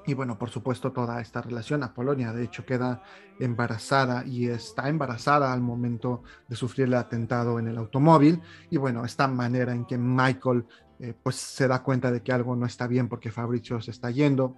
Y 0.07 0.13
bueno, 0.13 0.39
por 0.39 0.49
supuesto, 0.49 0.93
toda 0.93 1.19
esta 1.19 1.41
relación 1.41 1.83
a 1.83 1.93
Polonia, 1.93 2.31
de 2.31 2.45
hecho, 2.45 2.65
queda 2.65 3.03
embarazada 3.39 4.25
y 4.25 4.47
está 4.47 4.87
embarazada 4.87 5.51
al 5.51 5.59
momento 5.59 6.23
de 6.47 6.55
sufrir 6.55 6.87
el 6.87 6.93
atentado 6.93 7.59
en 7.59 7.67
el 7.67 7.77
automóvil. 7.77 8.41
Y 8.69 8.77
bueno, 8.77 9.03
esta 9.03 9.27
manera 9.27 9.73
en 9.73 9.83
que 9.85 9.97
Michael 9.97 10.65
eh, 10.99 11.13
pues 11.21 11.35
se 11.35 11.67
da 11.67 11.83
cuenta 11.83 12.09
de 12.09 12.23
que 12.23 12.31
algo 12.31 12.55
no 12.55 12.65
está 12.65 12.87
bien 12.87 13.09
porque 13.09 13.31
Fabricio 13.31 13.81
se 13.81 13.91
está 13.91 14.09
yendo. 14.09 14.55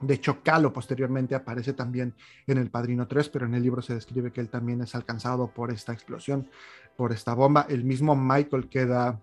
De 0.00 0.14
hecho, 0.14 0.40
Calo 0.44 0.72
posteriormente 0.72 1.34
aparece 1.34 1.72
también 1.72 2.14
en 2.46 2.58
El 2.58 2.70
Padrino 2.70 3.08
3, 3.08 3.28
pero 3.30 3.46
en 3.46 3.54
el 3.54 3.64
libro 3.64 3.82
se 3.82 3.94
describe 3.94 4.30
que 4.30 4.40
él 4.40 4.50
también 4.50 4.82
es 4.82 4.94
alcanzado 4.94 5.48
por 5.52 5.72
esta 5.72 5.92
explosión, 5.92 6.48
por 6.96 7.12
esta 7.12 7.34
bomba. 7.34 7.66
El 7.68 7.82
mismo 7.82 8.14
Michael 8.14 8.68
queda 8.68 9.20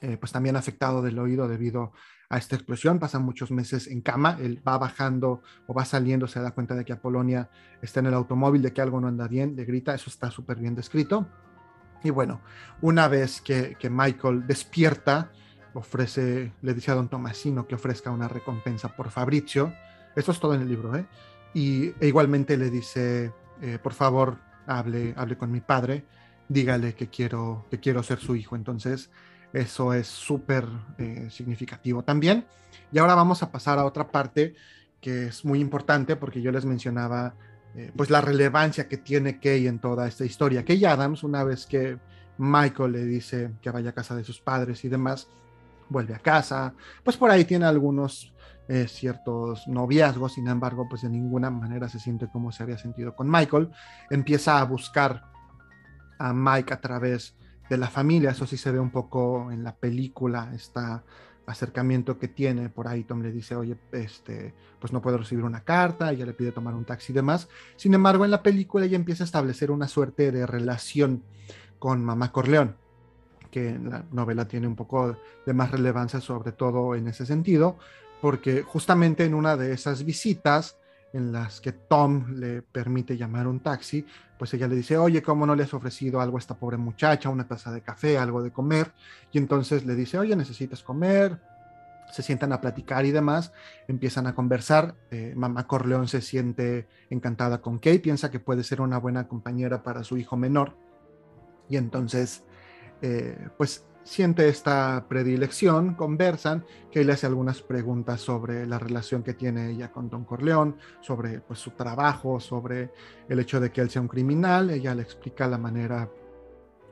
eh, 0.00 0.16
pues 0.16 0.32
también 0.32 0.56
afectado 0.56 1.02
del 1.02 1.18
oído 1.18 1.46
debido 1.48 1.92
a 2.30 2.38
esta 2.38 2.54
explosión, 2.56 2.98
pasan 2.98 3.24
muchos 3.24 3.50
meses 3.50 3.88
en 3.88 4.00
cama, 4.00 4.38
él 4.40 4.62
va 4.66 4.78
bajando 4.78 5.42
o 5.66 5.74
va 5.74 5.84
saliendo, 5.84 6.28
se 6.28 6.40
da 6.40 6.52
cuenta 6.52 6.74
de 6.74 6.84
que 6.84 6.92
Apolonia 6.92 7.50
está 7.82 8.00
en 8.00 8.06
el 8.06 8.14
automóvil, 8.14 8.62
de 8.62 8.72
que 8.72 8.80
algo 8.80 9.00
no 9.00 9.08
anda 9.08 9.26
bien, 9.26 9.56
le 9.56 9.64
grita, 9.64 9.94
eso 9.94 10.08
está 10.08 10.30
súper 10.30 10.58
bien 10.58 10.74
descrito. 10.74 11.26
Y 12.02 12.10
bueno, 12.10 12.40
una 12.80 13.08
vez 13.08 13.40
que, 13.40 13.76
Michael 13.90 14.46
despierta, 14.46 15.32
ofrece, 15.74 16.52
le 16.62 16.74
dice 16.74 16.92
a 16.92 16.94
don 16.94 17.08
Tomasino 17.08 17.66
que 17.66 17.74
ofrezca 17.74 18.10
una 18.10 18.28
recompensa 18.28 18.94
por 18.96 19.10
Fabrizio, 19.10 19.74
eso 20.16 20.32
es 20.32 20.40
todo 20.40 20.54
en 20.54 20.62
el 20.62 20.68
libro, 20.68 20.96
¿eh? 20.96 21.06
Y 21.52 21.88
e 22.00 22.06
igualmente 22.06 22.56
le 22.56 22.70
dice, 22.70 23.32
eh, 23.60 23.78
por 23.82 23.92
favor, 23.92 24.38
hable, 24.66 25.14
hable 25.16 25.36
con 25.36 25.50
mi 25.50 25.60
padre, 25.60 26.04
dígale 26.48 26.94
que 26.94 27.08
quiero, 27.08 27.66
que 27.70 27.80
quiero 27.80 28.02
ser 28.02 28.18
su 28.18 28.36
hijo. 28.36 28.56
Entonces, 28.56 29.10
eso 29.52 29.92
es 29.92 30.06
súper 30.06 30.66
eh, 30.98 31.28
significativo 31.30 32.02
también. 32.02 32.46
Y 32.92 32.98
ahora 32.98 33.14
vamos 33.14 33.42
a 33.42 33.50
pasar 33.50 33.78
a 33.78 33.84
otra 33.84 34.10
parte 34.10 34.54
que 35.00 35.26
es 35.26 35.44
muy 35.44 35.60
importante 35.60 36.16
porque 36.16 36.42
yo 36.42 36.52
les 36.52 36.64
mencionaba 36.64 37.34
eh, 37.74 37.92
pues 37.96 38.10
la 38.10 38.20
relevancia 38.20 38.88
que 38.88 38.96
tiene 38.96 39.38
Kay 39.38 39.66
en 39.66 39.78
toda 39.78 40.06
esta 40.06 40.24
historia. 40.24 40.64
Kay 40.64 40.84
Adams, 40.84 41.22
una 41.22 41.44
vez 41.44 41.66
que 41.66 41.98
Michael 42.38 42.92
le 42.92 43.04
dice 43.04 43.52
que 43.62 43.70
vaya 43.70 43.90
a 43.90 43.94
casa 43.94 44.14
de 44.16 44.24
sus 44.24 44.40
padres 44.40 44.84
y 44.84 44.88
demás, 44.88 45.28
vuelve 45.88 46.14
a 46.14 46.18
casa, 46.18 46.74
pues 47.02 47.16
por 47.16 47.30
ahí 47.30 47.44
tiene 47.44 47.66
algunos 47.66 48.32
eh, 48.68 48.86
ciertos 48.86 49.66
noviazgos, 49.66 50.34
sin 50.34 50.46
embargo, 50.48 50.86
pues 50.88 51.02
de 51.02 51.08
ninguna 51.08 51.50
manera 51.50 51.88
se 51.88 51.98
siente 51.98 52.28
como 52.28 52.52
se 52.52 52.62
había 52.62 52.78
sentido 52.78 53.14
con 53.14 53.28
Michael. 53.28 53.68
Empieza 54.10 54.60
a 54.60 54.64
buscar 54.64 55.24
a 56.18 56.32
Mike 56.32 56.74
a 56.74 56.80
través 56.80 57.34
de 57.70 57.78
la 57.78 57.88
familia, 57.88 58.32
eso 58.32 58.46
sí 58.46 58.56
se 58.56 58.72
ve 58.72 58.80
un 58.80 58.90
poco 58.90 59.50
en 59.52 59.62
la 59.62 59.76
película, 59.76 60.50
este 60.52 60.80
acercamiento 61.46 62.18
que 62.18 62.26
tiene, 62.26 62.68
por 62.68 62.88
ahí 62.88 63.04
Tom 63.04 63.22
le 63.22 63.30
dice, 63.30 63.54
oye, 63.54 63.76
este, 63.92 64.52
pues 64.80 64.92
no 64.92 65.00
puedo 65.00 65.18
recibir 65.18 65.44
una 65.44 65.62
carta, 65.62 66.10
ella 66.10 66.26
le 66.26 66.34
pide 66.34 66.50
tomar 66.50 66.74
un 66.74 66.84
taxi 66.84 67.12
y 67.12 67.14
demás, 67.14 67.48
sin 67.76 67.94
embargo 67.94 68.24
en 68.24 68.32
la 68.32 68.42
película 68.42 68.84
ella 68.84 68.96
empieza 68.96 69.22
a 69.22 69.26
establecer 69.26 69.70
una 69.70 69.86
suerte 69.86 70.32
de 70.32 70.46
relación 70.46 71.22
con 71.78 72.04
mamá 72.04 72.32
Corleón, 72.32 72.74
que 73.52 73.78
la 73.78 74.04
novela 74.10 74.48
tiene 74.48 74.66
un 74.66 74.76
poco 74.76 75.16
de 75.46 75.54
más 75.54 75.70
relevancia, 75.70 76.20
sobre 76.20 76.50
todo 76.50 76.96
en 76.96 77.06
ese 77.06 77.24
sentido, 77.24 77.78
porque 78.20 78.62
justamente 78.62 79.24
en 79.24 79.34
una 79.34 79.56
de 79.56 79.72
esas 79.72 80.04
visitas 80.04 80.76
en 81.12 81.32
las 81.32 81.60
que 81.60 81.72
Tom 81.72 82.34
le 82.36 82.62
permite 82.62 83.16
llamar 83.16 83.46
un 83.46 83.60
taxi, 83.60 84.06
pues 84.38 84.54
ella 84.54 84.68
le 84.68 84.76
dice, 84.76 84.96
oye, 84.96 85.22
¿cómo 85.22 85.44
no 85.44 85.54
le 85.54 85.64
has 85.64 85.74
ofrecido 85.74 86.20
algo 86.20 86.36
a 86.36 86.40
esta 86.40 86.56
pobre 86.56 86.76
muchacha, 86.76 87.28
una 87.28 87.46
taza 87.46 87.72
de 87.72 87.82
café, 87.82 88.16
algo 88.16 88.42
de 88.42 88.50
comer? 88.50 88.92
Y 89.32 89.38
entonces 89.38 89.84
le 89.84 89.94
dice, 89.94 90.18
oye, 90.18 90.34
necesitas 90.36 90.82
comer, 90.82 91.40
se 92.10 92.22
sientan 92.22 92.52
a 92.52 92.60
platicar 92.60 93.04
y 93.04 93.10
demás, 93.10 93.52
empiezan 93.88 94.26
a 94.26 94.34
conversar. 94.34 94.94
Eh, 95.10 95.34
mamá 95.36 95.66
Corleón 95.66 96.08
se 96.08 96.20
siente 96.20 96.88
encantada 97.10 97.60
con 97.60 97.78
Kay, 97.78 97.98
piensa 97.98 98.30
que 98.30 98.40
puede 98.40 98.64
ser 98.64 98.80
una 98.80 98.98
buena 98.98 99.28
compañera 99.28 99.82
para 99.82 100.04
su 100.04 100.16
hijo 100.16 100.36
menor. 100.36 100.76
Y 101.68 101.76
entonces, 101.76 102.44
eh, 103.02 103.48
pues 103.56 103.84
siente 104.04 104.48
esta 104.48 105.06
predilección, 105.08 105.94
conversan, 105.94 106.64
Kay 106.92 107.04
le 107.04 107.12
hace 107.12 107.26
algunas 107.26 107.62
preguntas 107.62 108.20
sobre 108.20 108.66
la 108.66 108.78
relación 108.78 109.22
que 109.22 109.34
tiene 109.34 109.70
ella 109.70 109.92
con 109.92 110.08
Don 110.08 110.24
Corleón, 110.24 110.76
sobre 111.00 111.40
pues, 111.40 111.58
su 111.58 111.72
trabajo, 111.72 112.40
sobre 112.40 112.90
el 113.28 113.38
hecho 113.38 113.60
de 113.60 113.70
que 113.70 113.80
él 113.80 113.90
sea 113.90 114.02
un 114.02 114.08
criminal. 114.08 114.70
Ella 114.70 114.94
le 114.94 115.02
explica 115.02 115.46
la 115.46 115.58
manera 115.58 116.08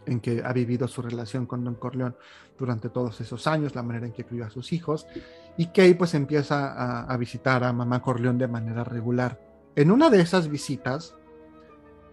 en 0.06 0.20
que 0.20 0.42
ha 0.44 0.52
vivido 0.52 0.88
su 0.88 1.02
relación 1.02 1.46
con 1.46 1.64
Don 1.64 1.74
Corleón 1.74 2.16
durante 2.58 2.88
todos 2.88 3.20
esos 3.20 3.46
años, 3.46 3.74
la 3.74 3.82
manera 3.82 4.06
en 4.06 4.12
que 4.12 4.24
crió 4.24 4.44
a 4.46 4.50
sus 4.50 4.72
hijos, 4.72 5.06
y 5.56 5.66
Kay 5.66 5.94
pues 5.94 6.14
empieza 6.14 7.02
a, 7.02 7.16
visitar 7.16 7.64
a 7.64 7.72
mamá 7.72 8.00
Corleón 8.00 8.38
de 8.38 8.48
manera 8.48 8.84
regular. 8.84 9.40
En 9.76 9.90
una 9.90 10.10
de 10.10 10.20
esas 10.20 10.48
visitas 10.48 11.14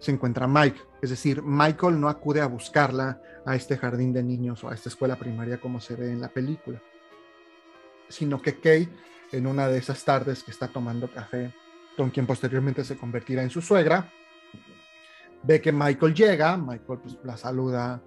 se 0.05 0.11
encuentra 0.11 0.47
Mike, 0.47 0.79
es 1.01 1.09
decir, 1.09 1.41
Michael 1.41 1.99
no 1.99 2.09
acude 2.09 2.39
a 2.39 2.45
buscarla 2.45 3.19
a 3.43 3.55
este 3.55 3.75
jardín 3.75 4.13
de 4.13 4.21
niños 4.21 4.63
o 4.63 4.69
a 4.69 4.75
esta 4.75 4.89
escuela 4.89 5.15
primaria 5.15 5.59
como 5.59 5.79
se 5.79 5.95
ve 5.95 6.11
en 6.11 6.21
la 6.21 6.29
película, 6.29 6.79
sino 8.07 8.39
que 8.39 8.59
Kay 8.59 8.87
en 9.31 9.47
una 9.47 9.67
de 9.67 9.79
esas 9.79 10.05
tardes 10.05 10.43
que 10.43 10.51
está 10.51 10.67
tomando 10.67 11.11
café 11.11 11.51
con 11.97 12.11
quien 12.11 12.27
posteriormente 12.27 12.83
se 12.83 12.97
convertirá 12.97 13.41
en 13.41 13.49
su 13.49 13.61
suegra, 13.61 14.11
ve 15.41 15.59
que 15.59 15.71
Michael 15.71 16.13
llega, 16.13 16.55
Michael 16.55 16.99
pues, 16.99 17.17
la 17.23 17.35
saluda 17.35 17.99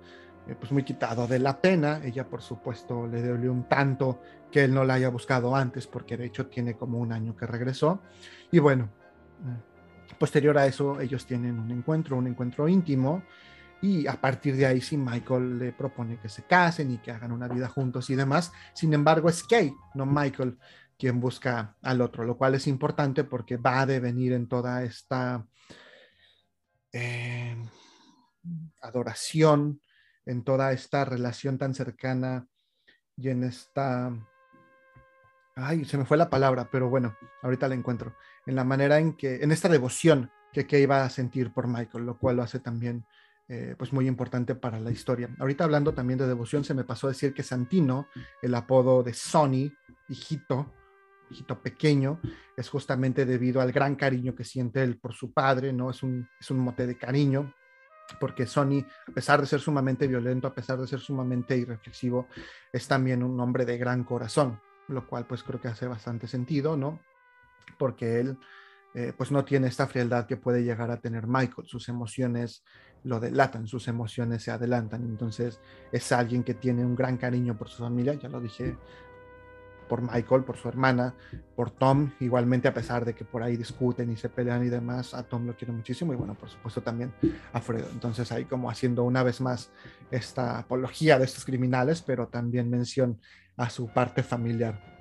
eh, 0.47 0.55
pues 0.55 0.71
muy 0.71 0.85
quitado 0.85 1.27
de 1.27 1.41
la 1.41 1.61
pena, 1.61 2.01
ella 2.05 2.29
por 2.29 2.43
supuesto 2.43 3.09
le 3.09 3.27
dolió 3.27 3.53
un 3.53 3.69
tanto 3.69 4.21
que 4.53 4.65
él 4.65 4.73
no 4.73 4.85
la 4.85 4.95
haya 4.95 5.09
buscado 5.09 5.57
antes 5.57 5.89
porque 5.89 6.17
de 6.17 6.27
hecho 6.27 6.47
tiene 6.47 6.75
como 6.75 6.99
un 6.99 7.13
año 7.13 7.35
que 7.35 7.47
regresó. 7.47 8.03
Y 8.53 8.61
bueno, 8.61 8.89
posterior 10.17 10.57
a 10.59 10.67
eso 10.67 11.01
ellos 11.01 11.27
tienen 11.27 11.59
un 11.59 11.71
encuentro, 11.71 12.17
un 12.17 12.27
encuentro 12.27 12.69
íntimo 12.69 13.23
y 13.81 14.07
a 14.07 14.15
partir 14.21 14.57
de 14.57 14.67
ahí 14.67 14.81
sí 14.81 14.97
Michael 14.97 15.59
le 15.59 15.73
propone 15.73 16.19
que 16.19 16.29
se 16.29 16.43
casen 16.45 16.93
y 16.93 16.99
que 16.99 17.13
hagan 17.13 17.33
una 17.33 17.49
vida 17.49 17.69
juntos 17.69 18.11
y 18.11 18.17
demás, 18.17 18.53
sin 18.75 18.93
embargo 18.95 19.29
es 19.29 19.45
Kay, 19.45 19.73
no 19.95 20.07
Michael 20.07 20.59
quien 20.99 21.21
busca 21.21 21.77
al 21.83 22.01
otro, 22.01 22.25
lo 22.25 22.37
cual 22.37 22.57
es 22.57 22.67
importante 22.67 23.23
porque 23.23 23.57
va 23.57 23.81
a 23.81 23.87
devenir 23.87 24.33
en 24.33 24.49
toda 24.49 24.83
esta 24.83 25.47
eh, 26.93 27.57
adoración, 28.83 29.81
en 30.27 30.43
toda 30.43 30.73
esta 30.73 31.05
relación 31.05 31.57
tan 31.57 31.75
cercana 31.75 32.49
y 33.17 33.29
en 33.29 33.45
esta... 33.45 34.13
Ay, 35.55 35.85
se 35.85 35.99
me 35.99 36.05
fue 36.05 36.17
la 36.17 36.31
palabra, 36.31 36.69
pero 36.71 36.89
bueno, 36.89 37.17
ahorita 37.43 37.69
la 37.69 37.75
encuentro. 37.75 38.15
En 38.49 38.57
la 38.57 38.65
manera 38.65 38.99
en 38.99 39.13
que, 39.13 39.43
en 39.43 39.53
esta 39.53 39.69
devoción 39.69 40.31
que 40.55 40.67
Kay 40.67 40.87
va 40.87 41.05
a 41.05 41.11
sentir 41.11 41.53
por 41.53 41.69
Michael, 41.69 42.07
lo 42.07 42.17
cual 42.17 42.37
lo 42.37 42.43
hace 42.43 42.61
también 42.61 43.05
eh, 43.47 43.75
pues 43.77 43.93
muy 43.93 44.09
importante 44.09 44.55
para 44.55 44.81
la 44.81 44.91
historia. 44.91 45.29
Ahorita 45.39 45.65
hablando 45.65 45.93
también 45.93 46.19
de 46.19 46.27
devoción, 46.27 46.65
se 46.65 46.73
me 46.73 46.83
pasó 46.83 47.07
a 47.09 47.11
decir 47.11 47.35
que 47.35 47.43
Santino, 47.43 48.09
el 48.41 48.55
apodo 48.55 49.03
de 49.03 49.13
Sonny, 49.13 49.71
hijito, 50.09 50.73
hijito 51.31 51.61
pequeño, 51.61 52.23
es 52.57 52.71
justamente 52.71 53.27
debido 53.27 53.61
al 53.61 53.71
gran 53.71 53.97
cariño 53.97 54.35
que 54.35 54.45
siente 54.45 54.83
él 54.83 54.97
por 54.97 55.13
su 55.13 55.31
padre, 55.31 55.75
¿no? 55.75 55.91
Es 55.91 56.03
un, 56.03 56.27
es 56.41 56.51
un 56.51 56.61
mote 56.61 56.87
de 56.87 56.97
cariño, 56.97 57.53
porque 58.19 58.47
Sony, 58.47 58.83
a 59.07 59.13
pesar 59.13 59.43
de 59.43 59.47
ser 59.47 59.61
sumamente 59.61 60.07
violento, 60.07 60.49
a 60.49 60.55
pesar 60.55 60.81
de 60.81 60.87
ser 60.87 61.01
sumamente 61.01 61.55
irreflexivo, 61.55 62.29
es 62.73 62.89
también 62.89 63.23
un 63.23 63.39
hombre 63.41 63.67
de 63.67 63.77
gran 63.77 64.05
corazón, 64.05 64.59
lo 64.89 65.07
cual 65.07 65.27
pues 65.27 65.43
creo 65.43 65.61
que 65.61 65.69
hace 65.69 65.87
bastante 65.87 66.27
sentido, 66.27 66.79
¿no? 66.79 66.99
Porque 67.77 68.21
él 68.21 68.39
eh, 68.95 69.13
pues 69.17 69.31
no 69.31 69.45
tiene 69.45 69.69
esta 69.69 69.87
frialdad 69.87 70.27
que 70.27 70.37
puede 70.37 70.65
llegar 70.65 70.91
a 70.91 71.01
tener 71.01 71.27
Michael, 71.27 71.69
sus 71.69 71.89
emociones 71.89 72.65
lo 73.05 73.21
delatan, 73.21 73.67
sus 73.67 73.87
emociones 73.87 74.43
se 74.43 74.51
adelantan, 74.51 75.05
entonces 75.05 75.61
es 75.93 76.11
alguien 76.11 76.43
que 76.43 76.55
tiene 76.55 76.85
un 76.85 76.97
gran 76.97 77.17
cariño 77.17 77.57
por 77.57 77.69
su 77.69 77.83
familia, 77.83 78.15
ya 78.15 78.29
lo 78.29 78.41
dije 78.41 78.77
por 79.89 80.03
Michael, 80.03 80.45
por 80.45 80.57
su 80.57 80.69
hermana, 80.69 81.15
por 81.57 81.71
Tom, 81.71 82.13
igualmente 82.21 82.69
a 82.69 82.75
pesar 82.75 83.05
de 83.05 83.15
que 83.15 83.25
por 83.25 83.43
ahí 83.43 83.57
discuten 83.57 84.11
y 84.11 84.17
se 84.17 84.29
pelean 84.29 84.65
y 84.65 84.69
demás, 84.69 85.15
a 85.15 85.23
Tom 85.23 85.47
lo 85.47 85.57
quiere 85.57 85.73
muchísimo 85.73 86.13
y 86.13 86.17
bueno, 86.17 86.35
por 86.35 86.51
supuesto 86.51 86.83
también 86.83 87.13
a 87.53 87.61
Fredo. 87.61 87.89
Entonces 87.91 88.31
ahí 88.31 88.45
como 88.45 88.71
haciendo 88.71 89.05
una 89.05 89.23
vez 89.23 89.41
más 89.41 89.71
esta 90.11 90.59
apología 90.59 91.19
de 91.19 91.25
estos 91.25 91.45
criminales, 91.45 92.03
pero 92.03 92.29
también 92.29 92.69
mención 92.69 93.19
a 93.57 93.71
su 93.71 93.89
parte 93.89 94.23
familiar. 94.23 94.98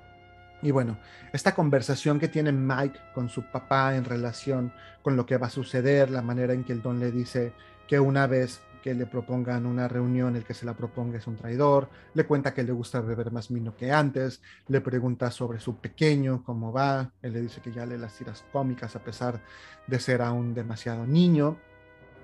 Y 0.62 0.70
bueno, 0.70 0.98
esta 1.32 1.54
conversación 1.54 2.18
que 2.18 2.28
tiene 2.28 2.52
Mike 2.52 2.98
con 3.14 3.28
su 3.28 3.42
papá 3.42 3.94
en 3.94 4.04
relación 4.04 4.72
con 5.02 5.16
lo 5.16 5.24
que 5.24 5.36
va 5.36 5.46
a 5.46 5.50
suceder, 5.50 6.10
la 6.10 6.22
manera 6.22 6.52
en 6.52 6.64
que 6.64 6.72
el 6.72 6.82
don 6.82 6.98
le 6.98 7.12
dice 7.12 7.52
que 7.86 8.00
una 8.00 8.26
vez 8.26 8.60
que 8.82 8.94
le 8.94 9.06
propongan 9.06 9.66
una 9.66 9.88
reunión, 9.88 10.36
el 10.36 10.44
que 10.44 10.54
se 10.54 10.66
la 10.66 10.74
proponga 10.74 11.18
es 11.18 11.26
un 11.26 11.36
traidor, 11.36 11.88
le 12.14 12.24
cuenta 12.24 12.54
que 12.54 12.62
le 12.62 12.72
gusta 12.72 13.00
beber 13.00 13.30
más 13.32 13.48
vino 13.48 13.76
que 13.76 13.92
antes, 13.92 14.40
le 14.68 14.80
pregunta 14.80 15.30
sobre 15.30 15.60
su 15.60 15.76
pequeño, 15.76 16.42
cómo 16.44 16.72
va, 16.72 17.10
él 17.22 17.32
le 17.32 17.40
dice 17.40 17.60
que 17.60 17.72
ya 17.72 17.86
lee 17.86 17.98
las 17.98 18.16
tiras 18.16 18.44
cómicas 18.52 18.94
a 18.96 19.00
pesar 19.00 19.40
de 19.86 19.98
ser 19.98 20.22
aún 20.22 20.54
demasiado 20.54 21.06
niño, 21.06 21.56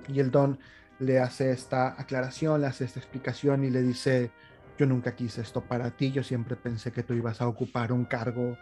y 0.09 0.21
el 0.21 0.31
don 0.31 0.59
le 0.99 1.19
hace 1.19 1.51
esta 1.51 2.01
aclaración, 2.01 2.61
le 2.61 2.67
hace 2.69 2.85
esta 2.85 3.01
explicación 3.01 3.65
y 3.65 3.71
le 3.71 3.83
dice, 3.83 4.31
yo 4.79 4.87
nunca 4.87 5.15
quise 5.15 5.41
esto 5.43 5.63
para 5.63 5.91
ti, 5.91 6.13
yo 6.13 6.23
siempre 6.23 6.57
pensé 6.57 6.93
que 6.93 7.03
tú 7.03 7.15
ibas 7.15 7.41
a 7.41 7.49
ocupar 7.49 7.93
un 7.93 8.05
cargo, 8.05 8.57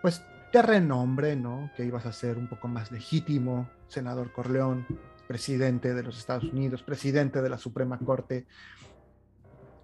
pues 0.00 0.22
de 0.52 0.62
renombre, 0.62 1.34
¿no? 1.36 1.70
Que 1.76 1.84
ibas 1.84 2.04
a 2.06 2.12
ser 2.12 2.36
un 2.36 2.48
poco 2.48 2.68
más 2.68 2.92
legítimo, 2.92 3.68
senador 3.88 4.32
Corleón, 4.32 4.86
presidente 5.26 5.94
de 5.94 6.02
los 6.02 6.18
Estados 6.18 6.44
Unidos, 6.44 6.82
presidente 6.82 7.40
de 7.40 7.48
la 7.48 7.58
Suprema 7.58 7.98
Corte. 7.98 8.46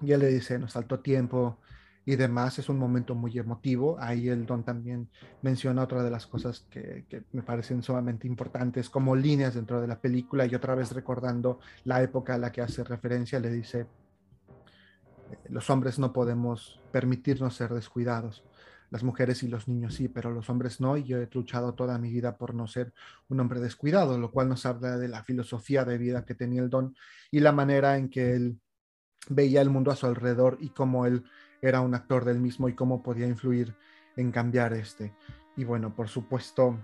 Y 0.02 0.12
él 0.12 0.20
le 0.20 0.28
dice, 0.28 0.58
nos 0.58 0.74
faltó 0.74 1.00
tiempo 1.00 1.58
y 2.04 2.16
demás. 2.16 2.58
Es 2.58 2.68
un 2.68 2.78
momento 2.78 3.14
muy 3.14 3.38
emotivo. 3.38 3.96
Ahí 3.98 4.28
el 4.28 4.46
Don 4.46 4.62
también 4.64 5.08
menciona 5.42 5.82
otra 5.82 6.02
de 6.02 6.10
las 6.10 6.26
cosas 6.26 6.66
que, 6.70 7.04
me 7.32 7.42
parecen 7.42 7.82
sumamente 7.82 8.26
importantes 8.26 8.90
como 8.90 9.16
líneas 9.16 9.54
dentro 9.54 9.80
de 9.80 9.88
la 9.88 10.00
película 10.00 10.46
y 10.46 10.54
otra 10.54 10.74
vez 10.74 10.92
recordando 10.92 11.60
la 11.84 12.02
época 12.02 12.34
a 12.34 12.38
la 12.38 12.52
que 12.52 12.62
hace 12.62 12.84
referencia, 12.84 13.40
le 13.40 13.50
dice, 13.50 13.86
los 15.48 15.70
hombres 15.70 15.98
no 15.98 16.12
podemos 16.12 16.80
permitirnos 16.92 17.54
ser 17.54 17.72
descuidados 17.74 18.44
las 18.90 19.02
mujeres 19.02 19.42
y 19.42 19.48
los 19.48 19.68
niños 19.68 19.94
sí, 19.94 20.08
pero 20.08 20.30
los 20.30 20.48
hombres 20.48 20.80
no, 20.80 20.96
y 20.96 21.04
yo 21.04 21.18
he 21.18 21.28
luchado 21.32 21.74
toda 21.74 21.98
mi 21.98 22.10
vida 22.10 22.38
por 22.38 22.54
no 22.54 22.66
ser 22.66 22.92
un 23.28 23.40
hombre 23.40 23.60
descuidado, 23.60 24.18
lo 24.18 24.30
cual 24.30 24.48
nos 24.48 24.64
habla 24.66 24.96
de 24.96 25.08
la 25.08 25.22
filosofía 25.22 25.84
de 25.84 25.98
vida 25.98 26.24
que 26.24 26.34
tenía 26.34 26.62
el 26.62 26.70
don 26.70 26.96
y 27.30 27.40
la 27.40 27.52
manera 27.52 27.98
en 27.98 28.08
que 28.08 28.34
él 28.34 28.60
veía 29.28 29.60
el 29.60 29.70
mundo 29.70 29.90
a 29.90 29.96
su 29.96 30.06
alrededor 30.06 30.56
y 30.60 30.70
cómo 30.70 31.04
él 31.06 31.24
era 31.60 31.80
un 31.80 31.94
actor 31.94 32.24
del 32.24 32.40
mismo 32.40 32.68
y 32.68 32.74
cómo 32.74 33.02
podía 33.02 33.26
influir 33.26 33.74
en 34.16 34.32
cambiar 34.32 34.72
este. 34.72 35.14
Y 35.56 35.64
bueno, 35.64 35.94
por 35.94 36.08
supuesto, 36.08 36.78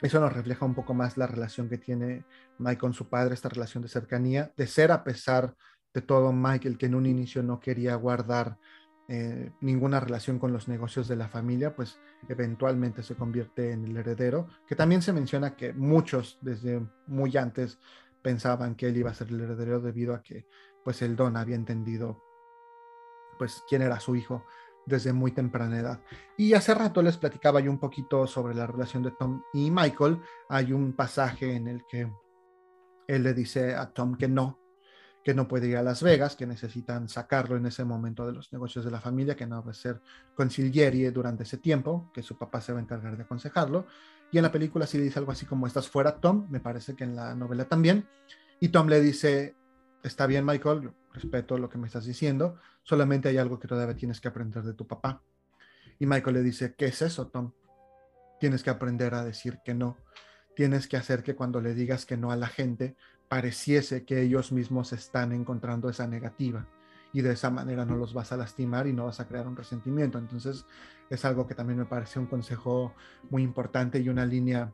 eso 0.00 0.20
nos 0.20 0.32
refleja 0.32 0.64
un 0.64 0.74
poco 0.74 0.94
más 0.94 1.18
la 1.18 1.26
relación 1.26 1.68
que 1.68 1.78
tiene 1.78 2.24
Mike 2.58 2.78
con 2.78 2.94
su 2.94 3.08
padre, 3.08 3.34
esta 3.34 3.48
relación 3.48 3.82
de 3.82 3.88
cercanía, 3.88 4.52
de 4.56 4.66
ser 4.66 4.92
a 4.92 5.04
pesar 5.04 5.48
de 5.48 5.56
todo 6.02 6.32
Mike 6.32 6.68
el 6.68 6.78
que 6.78 6.86
en 6.86 6.94
un 6.94 7.06
inicio 7.06 7.42
no 7.42 7.60
quería 7.60 7.94
guardar 7.94 8.58
eh, 9.08 9.52
ninguna 9.60 10.00
relación 10.00 10.38
con 10.38 10.52
los 10.52 10.66
negocios 10.66 11.06
de 11.06 11.14
la 11.14 11.28
familia, 11.28 11.76
pues 11.76 12.00
eventualmente 12.28 13.04
se 13.04 13.14
convierte 13.14 13.70
en 13.70 13.84
el 13.84 13.96
heredero, 13.96 14.48
que 14.66 14.74
también 14.74 15.00
se 15.00 15.12
menciona 15.12 15.54
que 15.54 15.72
muchos 15.72 16.38
desde 16.40 16.84
muy 17.06 17.36
antes 17.36 17.78
pensaban 18.20 18.74
que 18.74 18.88
él 18.88 18.96
iba 18.96 19.10
a 19.10 19.14
ser 19.14 19.28
el 19.28 19.40
heredero 19.40 19.80
debido 19.80 20.12
a 20.12 20.22
que 20.22 20.46
pues 20.84 21.02
el 21.02 21.14
don 21.14 21.36
había 21.36 21.54
entendido 21.54 22.20
pues 23.38 23.62
quién 23.68 23.82
era 23.82 24.00
su 24.00 24.16
hijo 24.16 24.44
desde 24.86 25.12
muy 25.12 25.30
temprana 25.32 25.78
edad. 25.78 26.00
Y 26.36 26.54
hace 26.54 26.74
rato 26.74 27.02
les 27.02 27.16
platicaba 27.16 27.60
yo 27.60 27.70
un 27.70 27.78
poquito 27.78 28.26
sobre 28.26 28.54
la 28.54 28.66
relación 28.66 29.02
de 29.02 29.12
Tom 29.12 29.42
y 29.52 29.70
Michael. 29.70 30.20
Hay 30.48 30.72
un 30.72 30.92
pasaje 30.94 31.54
en 31.54 31.68
el 31.68 31.84
que 31.86 32.10
él 33.06 33.22
le 33.22 33.34
dice 33.34 33.74
a 33.74 33.92
Tom 33.92 34.16
que 34.16 34.28
no, 34.28 34.58
que 35.26 35.34
no 35.34 35.48
puede 35.48 35.66
ir 35.66 35.76
a 35.76 35.82
Las 35.82 36.04
Vegas, 36.04 36.36
que 36.36 36.46
necesitan 36.46 37.08
sacarlo 37.08 37.56
en 37.56 37.66
ese 37.66 37.84
momento 37.84 38.24
de 38.24 38.32
los 38.32 38.52
negocios 38.52 38.84
de 38.84 38.92
la 38.92 39.00
familia, 39.00 39.34
que 39.34 39.44
no 39.44 39.60
va 39.60 39.72
a 39.72 39.74
ser 39.74 40.00
conciliere 40.36 41.10
durante 41.10 41.42
ese 41.42 41.58
tiempo, 41.58 42.12
que 42.14 42.22
su 42.22 42.38
papá 42.38 42.60
se 42.60 42.72
va 42.72 42.78
a 42.78 42.82
encargar 42.82 43.16
de 43.16 43.24
aconsejarlo. 43.24 43.88
Y 44.30 44.38
en 44.38 44.44
la 44.44 44.52
película 44.52 44.86
sí 44.86 44.98
le 44.98 45.02
dice 45.02 45.18
algo 45.18 45.32
así 45.32 45.44
como, 45.44 45.66
estás 45.66 45.88
fuera, 45.88 46.20
Tom, 46.20 46.46
me 46.48 46.60
parece 46.60 46.94
que 46.94 47.02
en 47.02 47.16
la 47.16 47.34
novela 47.34 47.64
también. 47.64 48.06
Y 48.60 48.68
Tom 48.68 48.86
le 48.86 49.00
dice, 49.00 49.56
está 50.04 50.28
bien, 50.28 50.46
Michael, 50.46 50.92
respeto 51.12 51.58
lo 51.58 51.68
que 51.68 51.78
me 51.78 51.88
estás 51.88 52.06
diciendo, 52.06 52.60
solamente 52.84 53.28
hay 53.28 53.38
algo 53.38 53.58
que 53.58 53.66
todavía 53.66 53.96
tienes 53.96 54.20
que 54.20 54.28
aprender 54.28 54.62
de 54.62 54.74
tu 54.74 54.86
papá. 54.86 55.24
Y 55.98 56.06
Michael 56.06 56.36
le 56.36 56.42
dice, 56.44 56.76
¿qué 56.78 56.84
es 56.86 57.02
eso, 57.02 57.26
Tom? 57.26 57.50
Tienes 58.38 58.62
que 58.62 58.70
aprender 58.70 59.12
a 59.14 59.24
decir 59.24 59.58
que 59.64 59.74
no. 59.74 59.96
Tienes 60.54 60.86
que 60.86 60.96
hacer 60.96 61.24
que 61.24 61.34
cuando 61.34 61.60
le 61.60 61.74
digas 61.74 62.06
que 62.06 62.16
no 62.16 62.30
a 62.30 62.36
la 62.36 62.46
gente, 62.46 62.96
pareciese 63.28 64.04
que 64.04 64.22
ellos 64.22 64.52
mismos 64.52 64.92
están 64.92 65.32
encontrando 65.32 65.88
esa 65.88 66.06
negativa. 66.06 66.66
Y 67.12 67.22
de 67.22 67.32
esa 67.32 67.50
manera 67.50 67.84
no 67.84 67.96
los 67.96 68.12
vas 68.12 68.32
a 68.32 68.36
lastimar 68.36 68.86
y 68.86 68.92
no 68.92 69.06
vas 69.06 69.20
a 69.20 69.26
crear 69.26 69.46
un 69.46 69.56
resentimiento. 69.56 70.18
Entonces 70.18 70.66
es 71.08 71.24
algo 71.24 71.46
que 71.46 71.54
también 71.54 71.78
me 71.78 71.86
parece 71.86 72.18
un 72.18 72.26
consejo 72.26 72.94
muy 73.30 73.42
importante 73.42 73.98
y 74.00 74.08
una 74.08 74.26
línea 74.26 74.72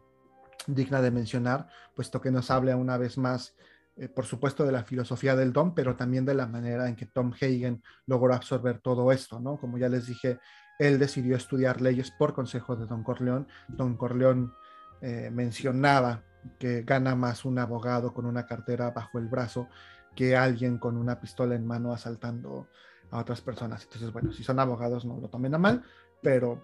digna 0.66 1.00
de 1.02 1.10
mencionar, 1.10 1.68
puesto 1.94 2.20
que 2.20 2.30
nos 2.30 2.50
habla 2.50 2.76
una 2.76 2.96
vez 2.96 3.18
más 3.18 3.54
eh, 3.96 4.08
por 4.08 4.24
supuesto, 4.24 4.64
de 4.64 4.72
la 4.72 4.84
filosofía 4.84 5.36
del 5.36 5.52
don, 5.52 5.74
pero 5.74 5.96
también 5.96 6.24
de 6.24 6.34
la 6.34 6.46
manera 6.46 6.88
en 6.88 6.96
que 6.96 7.06
Tom 7.06 7.32
Hagen 7.34 7.82
logró 8.06 8.32
absorber 8.34 8.80
todo 8.80 9.12
esto, 9.12 9.38
¿no? 9.38 9.58
Como 9.58 9.76
ya 9.76 9.88
les 9.88 10.06
dije, 10.06 10.38
él 10.78 10.98
decidió 10.98 11.36
estudiar 11.36 11.80
leyes 11.82 12.10
por 12.10 12.32
consejo 12.32 12.74
de 12.74 12.86
Don 12.86 13.02
Corleón. 13.02 13.46
Don 13.68 13.96
Corleón 13.96 14.54
eh, 15.02 15.30
mencionaba 15.30 16.22
que 16.58 16.82
gana 16.82 17.14
más 17.14 17.44
un 17.44 17.58
abogado 17.58 18.12
con 18.12 18.26
una 18.26 18.46
cartera 18.46 18.90
bajo 18.90 19.18
el 19.18 19.28
brazo 19.28 19.68
que 20.14 20.36
alguien 20.36 20.78
con 20.78 20.96
una 20.96 21.20
pistola 21.20 21.54
en 21.54 21.66
mano 21.66 21.92
asaltando 21.92 22.68
a 23.10 23.18
otras 23.18 23.40
personas. 23.40 23.84
Entonces, 23.84 24.12
bueno, 24.12 24.32
si 24.32 24.42
son 24.42 24.58
abogados 24.58 25.04
no 25.04 25.18
lo 25.18 25.28
tomen 25.28 25.54
a 25.54 25.58
mal, 25.58 25.82
pero 26.22 26.62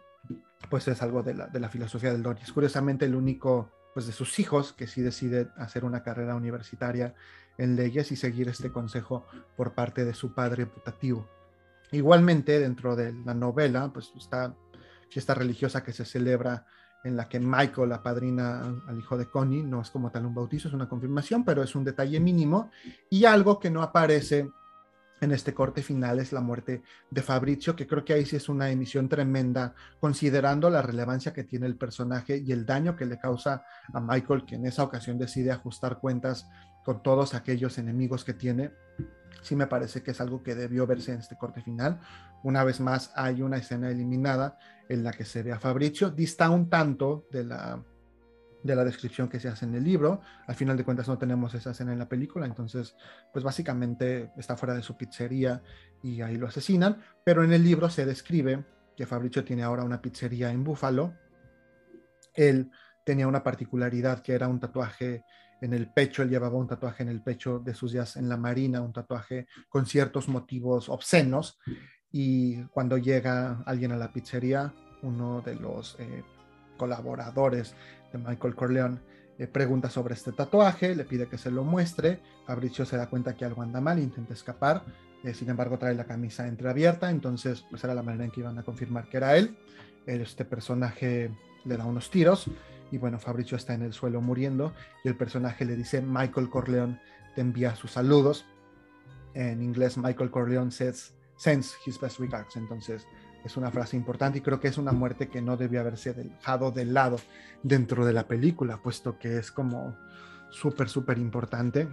pues 0.69 0.89
es 0.89 1.01
algo 1.03 1.23
de 1.23 1.35
la, 1.35 1.69
filosofía 1.69 2.13
del 2.13 2.23
don. 2.23 2.37
Es 2.39 2.53
curiosamente 2.53 3.05
el 3.05 3.15
único 3.15 3.71
pues 3.95 4.07
de 4.07 4.13
sus 4.13 4.39
hijos 4.39 4.73
que 4.73 4.87
sí 4.87 5.03
decide 5.03 5.49
hacer 5.57 5.85
una 5.85 6.03
carrera 6.03 6.35
universitaria 6.35 7.15
en 7.57 7.75
leyes 7.75 8.13
y 8.13 8.17
seguir 8.17 8.49
este 8.49 8.71
consejo 8.71 9.27
por 9.57 9.73
parte 9.73 10.05
de 10.05 10.15
su 10.15 10.35
padre 10.35 10.67
putativo. 10.67 11.27
Igualmente, 11.91 12.61
dentro 12.61 12.97
de 12.97 13.13
la 13.13 13.35
novela, 13.35 13.91
pues 13.93 14.13
está 14.17 14.55
fiesta 15.09 15.35
religiosa 15.35 15.83
que 15.83 15.93
se 15.93 16.05
celebra 16.05 16.67
en 17.09 17.17
la 17.17 17.29
que 17.29 17.41
Michael 17.41 17.93
apadrina 17.93 18.61
al 18.87 18.99
hijo 18.99 19.17
de 19.17 19.27
Connie, 19.27 19.63
no 19.63 19.81
es 19.81 19.91
como 19.91 20.11
tal 20.11 20.27
un 20.27 20.35
bautizo, 20.35 20.69
es 20.69 20.75
una 20.75 20.89
confirmación, 20.89 21.45
pero 21.45 21.63
es 21.63 21.75
un 21.75 21.85
detalle 21.85 22.21
mínimo. 22.21 22.71
Y 23.11 23.25
algo 23.25 23.59
que 23.59 23.71
no 23.71 23.83
aparece 23.83 24.49
en 25.21 25.33
este 25.33 25.53
corte 25.53 25.83
final 25.83 26.21
es 26.21 26.33
la 26.33 26.41
muerte 26.41 26.83
de 27.11 27.23
Fabrizio, 27.23 27.75
que 27.75 27.87
creo 27.87 28.05
que 28.05 28.13
ahí 28.13 28.25
sí 28.25 28.37
es 28.37 28.49
una 28.49 28.71
emisión 28.71 29.09
tremenda, 29.09 29.75
considerando 30.01 30.71
la 30.71 30.83
relevancia 30.83 31.33
que 31.33 31.45
tiene 31.45 31.67
el 31.67 31.77
personaje 31.77 32.43
y 32.45 32.53
el 32.53 32.65
daño 32.65 32.95
que 32.95 33.07
le 33.07 33.19
causa 33.19 33.65
a 33.93 34.01
Michael, 34.01 34.45
que 34.45 34.55
en 34.55 34.67
esa 34.67 34.85
ocasión 34.85 35.19
decide 35.19 35.51
ajustar 35.51 35.99
cuentas 35.99 36.49
con 36.89 37.03
todos 37.03 37.35
aquellos 37.35 37.77
enemigos 37.77 38.25
que 38.25 38.33
tiene. 38.33 38.71
Sí 39.43 39.55
me 39.55 39.67
parece 39.67 40.03
que 40.03 40.13
es 40.13 40.23
algo 40.23 40.43
que 40.43 40.55
debió 40.55 40.87
verse 40.87 41.13
en 41.13 41.19
este 41.19 41.37
corte 41.37 41.61
final. 41.61 42.01
Una 42.43 42.65
vez 42.65 42.81
más 42.81 43.13
hay 43.15 43.43
una 43.43 43.59
escena 43.59 43.91
eliminada 43.91 44.59
en 44.89 45.05
la 45.05 45.13
que 45.13 45.27
se 45.27 45.43
ve 45.43 45.53
a 45.53 45.59
Fabrizio, 45.59 46.09
dista 46.09 46.49
un 46.49 46.71
tanto 46.71 47.27
de 47.31 47.45
la 47.45 47.85
de 48.63 48.75
la 48.75 48.85
descripción 48.85 49.29
que 49.29 49.39
se 49.39 49.49
hace 49.49 49.67
en 49.67 49.75
el 49.75 49.85
libro. 49.85 50.23
Al 50.47 50.55
final 50.55 50.79
de 50.79 50.85
cuentas 50.85 51.07
no 51.09 51.19
tenemos 51.19 51.53
esa 51.53 51.73
escena 51.73 51.93
en 51.93 51.99
la 51.99 52.09
película, 52.09 52.47
entonces 52.47 52.97
pues 53.35 53.45
básicamente 53.45 54.33
está 54.39 54.57
fuera 54.57 54.75
de 54.75 54.81
su 54.83 54.97
pizzería 54.97 55.61
y 56.03 56.23
ahí 56.23 56.39
lo 56.39 56.47
asesinan, 56.47 57.03
pero 57.23 57.45
en 57.45 57.53
el 57.53 57.65
libro 57.65 57.91
se 57.91 58.07
describe 58.07 58.65
que 58.97 59.05
Fabricio 59.05 59.45
tiene 59.45 59.63
ahora 59.63 59.85
una 59.85 60.01
pizzería 60.01 60.51
en 60.51 60.65
Búfalo. 60.65 61.13
Él 62.33 62.71
tenía 63.05 63.29
una 63.29 63.43
particularidad 63.43 64.23
que 64.23 64.33
era 64.33 64.49
un 64.49 64.59
tatuaje 64.59 65.23
en 65.61 65.73
el 65.73 65.91
pecho, 65.93 66.23
él 66.23 66.31
llevaba 66.31 66.57
un 66.57 66.67
tatuaje 66.67 67.03
en 67.03 67.09
el 67.09 67.23
pecho 67.23 67.59
de 67.59 67.75
sus 67.75 67.93
días 67.93 68.17
en 68.17 68.29
la 68.29 68.37
Marina, 68.37 68.81
un 68.81 68.93
tatuaje 68.93 69.47
con 69.69 69.87
ciertos 69.87 70.29
motivos 70.29 70.89
obscenos. 70.89 71.59
Y 72.11 72.63
cuando 72.67 72.97
llega 72.97 73.63
alguien 73.67 73.93
a 73.93 73.97
la 73.97 74.13
pizzería, 74.13 74.73
uno 75.03 75.43
de 75.43 75.57
los 75.57 75.97
eh, 75.99 76.23
colaboradores 76.77 77.75
de 78.13 78.19
Michael 78.19 78.55
Corleone, 78.55 78.99
le 79.37 79.47
pregunta 79.47 79.89
sobre 79.89 80.15
este 80.15 80.33
tatuaje, 80.33 80.97
le 80.97 81.05
pide 81.05 81.29
que 81.29 81.39
se 81.39 81.51
lo 81.51 81.63
muestre, 81.63 82.21
Fabricio 82.47 82.85
se 82.85 82.97
da 82.97 83.09
cuenta 83.09 83.37
que 83.37 83.45
algo 83.45 83.63
anda 83.63 83.81
mal, 83.81 83.99
intenta 84.01 84.35
escapar, 84.35 84.83
eh, 85.23 85.33
sin 85.33 85.49
embargo 85.49 85.79
trae 85.79 85.95
la 85.95 86.07
camisa 86.07 86.49
entreabierta, 86.49 87.11
entonces 87.11 87.65
pues 87.71 87.85
era 87.85 87.95
la 87.95 88.03
manera 88.03 88.25
en 88.25 88.31
que 88.33 88.41
iban 88.41 88.59
a 88.59 88.65
confirmar 88.65 89.09
que 89.09 89.19
era 89.19 89.37
él, 89.37 89.57
este 90.07 90.45
personaje 90.45 91.31
le 91.65 91.77
da 91.77 91.85
unos 91.85 92.11
tiros 92.11 92.51
y 92.91 92.99
bueno, 92.99 93.19
Fabricio 93.19 93.57
está 93.57 93.75
en 93.75 93.83
el 93.83 93.93
suelo 93.93 94.21
muriendo 94.21 94.73
y 95.05 95.09
el 95.09 95.17
personaje 95.17 95.65
le 95.65 95.77
dice, 95.77 96.01
Michael 96.01 96.49
Corleone 96.49 97.01
te 97.35 97.41
envía 97.41 97.75
sus 97.75 97.93
saludos, 97.93 98.47
en 99.35 99.63
inglés 99.63 99.99
Michael 99.99 100.31
Corleone 100.31 100.71
says, 100.71 101.15
sends 101.37 101.77
his 101.87 102.01
best 102.01 102.19
regards, 102.19 102.57
entonces 102.57 103.07
es 103.45 103.57
una 103.57 103.71
frase 103.71 103.97
importante 103.97 104.39
y 104.39 104.41
creo 104.41 104.61
que 104.61 104.69
es 104.69 104.79
una 104.79 104.93
muerte 104.93 105.29
que 105.29 105.41
no 105.41 105.57
debió 105.57 105.81
haberse 105.81 106.13
dejado 106.13 106.71
de 106.71 106.85
lado 106.85 107.19
dentro 107.63 108.05
de 108.05 108.13
la 108.13 108.27
película, 108.27 108.79
puesto 108.83 109.19
que 109.19 109.39
es 109.39 109.53
como 109.53 109.97
súper, 110.51 110.89
súper 110.89 111.19
importante 111.19 111.89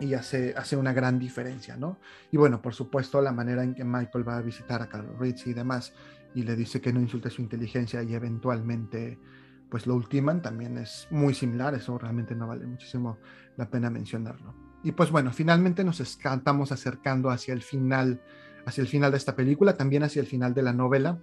y 0.00 0.14
hace, 0.14 0.54
hace 0.56 0.76
una 0.76 0.92
gran 0.92 1.18
diferencia, 1.18 1.76
¿no? 1.76 1.98
Y 2.32 2.36
bueno, 2.36 2.60
por 2.60 2.74
supuesto, 2.74 3.20
la 3.22 3.32
manera 3.32 3.62
en 3.62 3.74
que 3.74 3.84
Michael 3.84 4.26
va 4.26 4.38
a 4.38 4.42
visitar 4.42 4.82
a 4.82 4.88
Carl 4.88 5.16
Ritz 5.18 5.46
y 5.46 5.54
demás 5.54 5.92
y 6.34 6.42
le 6.42 6.56
dice 6.56 6.80
que 6.80 6.92
no 6.92 7.00
insulte 7.00 7.30
su 7.30 7.42
inteligencia 7.42 8.02
y 8.02 8.14
eventualmente 8.14 9.18
pues 9.74 9.88
lo 9.88 9.96
ultiman 9.96 10.40
también 10.40 10.78
es 10.78 11.08
muy 11.10 11.34
similar, 11.34 11.74
eso 11.74 11.98
realmente 11.98 12.36
no 12.36 12.46
vale 12.46 12.64
muchísimo 12.64 13.18
la 13.56 13.68
pena 13.68 13.90
mencionarlo. 13.90 14.54
Y 14.84 14.92
pues 14.92 15.10
bueno, 15.10 15.32
finalmente 15.32 15.82
nos 15.82 15.98
estamos 15.98 16.70
acercando 16.70 17.28
hacia 17.28 17.54
el 17.54 17.60
final 17.60 18.22
hacia 18.66 18.82
el 18.82 18.86
final 18.86 19.10
de 19.10 19.16
esta 19.16 19.34
película, 19.34 19.76
también 19.76 20.04
hacia 20.04 20.20
el 20.20 20.28
final 20.28 20.54
de 20.54 20.62
la 20.62 20.72
novela. 20.72 21.18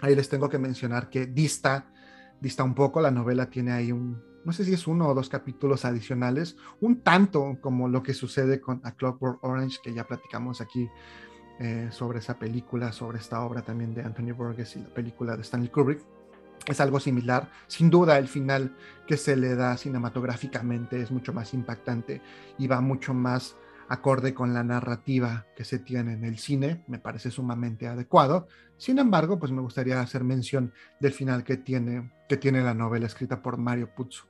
Ahí 0.00 0.16
les 0.16 0.28
tengo 0.28 0.48
que 0.48 0.58
mencionar 0.58 1.08
que 1.10 1.26
dista, 1.26 1.92
dista 2.40 2.64
un 2.64 2.74
poco, 2.74 3.00
la 3.00 3.12
novela 3.12 3.48
tiene 3.50 3.70
ahí 3.70 3.92
un, 3.92 4.20
no 4.44 4.52
sé 4.52 4.64
si 4.64 4.74
es 4.74 4.88
uno 4.88 5.06
o 5.06 5.14
dos 5.14 5.28
capítulos 5.28 5.84
adicionales, 5.84 6.56
un 6.80 7.02
tanto 7.02 7.56
como 7.60 7.88
lo 7.88 8.02
que 8.02 8.14
sucede 8.14 8.60
con 8.60 8.80
A 8.82 8.96
Clockwork 8.96 9.44
Orange, 9.44 9.78
que 9.80 9.94
ya 9.94 10.08
platicamos 10.08 10.60
aquí 10.60 10.88
eh, 11.60 11.86
sobre 11.92 12.18
esa 12.18 12.36
película, 12.36 12.90
sobre 12.90 13.18
esta 13.18 13.42
obra 13.42 13.62
también 13.62 13.94
de 13.94 14.02
Anthony 14.02 14.32
Burgess 14.36 14.74
y 14.74 14.80
la 14.80 14.92
película 14.92 15.36
de 15.36 15.42
Stanley 15.42 15.70
Kubrick. 15.70 16.15
Es 16.66 16.80
algo 16.80 16.98
similar. 16.98 17.50
Sin 17.68 17.90
duda, 17.90 18.18
el 18.18 18.28
final 18.28 18.76
que 19.06 19.16
se 19.16 19.36
le 19.36 19.54
da 19.54 19.76
cinematográficamente 19.76 21.00
es 21.00 21.10
mucho 21.10 21.32
más 21.32 21.54
impactante 21.54 22.20
y 22.58 22.66
va 22.66 22.80
mucho 22.80 23.14
más 23.14 23.56
acorde 23.88 24.34
con 24.34 24.52
la 24.52 24.64
narrativa 24.64 25.46
que 25.56 25.64
se 25.64 25.78
tiene 25.78 26.14
en 26.14 26.24
el 26.24 26.38
cine, 26.38 26.84
me 26.88 26.98
parece 26.98 27.30
sumamente 27.30 27.86
adecuado. 27.86 28.48
Sin 28.76 28.98
embargo, 28.98 29.38
pues 29.38 29.52
me 29.52 29.60
gustaría 29.60 30.00
hacer 30.00 30.24
mención 30.24 30.72
del 31.00 31.12
final 31.12 31.44
que 31.44 31.56
tiene, 31.56 32.12
que 32.28 32.36
tiene 32.36 32.62
la 32.62 32.74
novela 32.74 33.06
escrita 33.06 33.42
por 33.42 33.56
Mario 33.56 33.94
Puzo. 33.94 34.26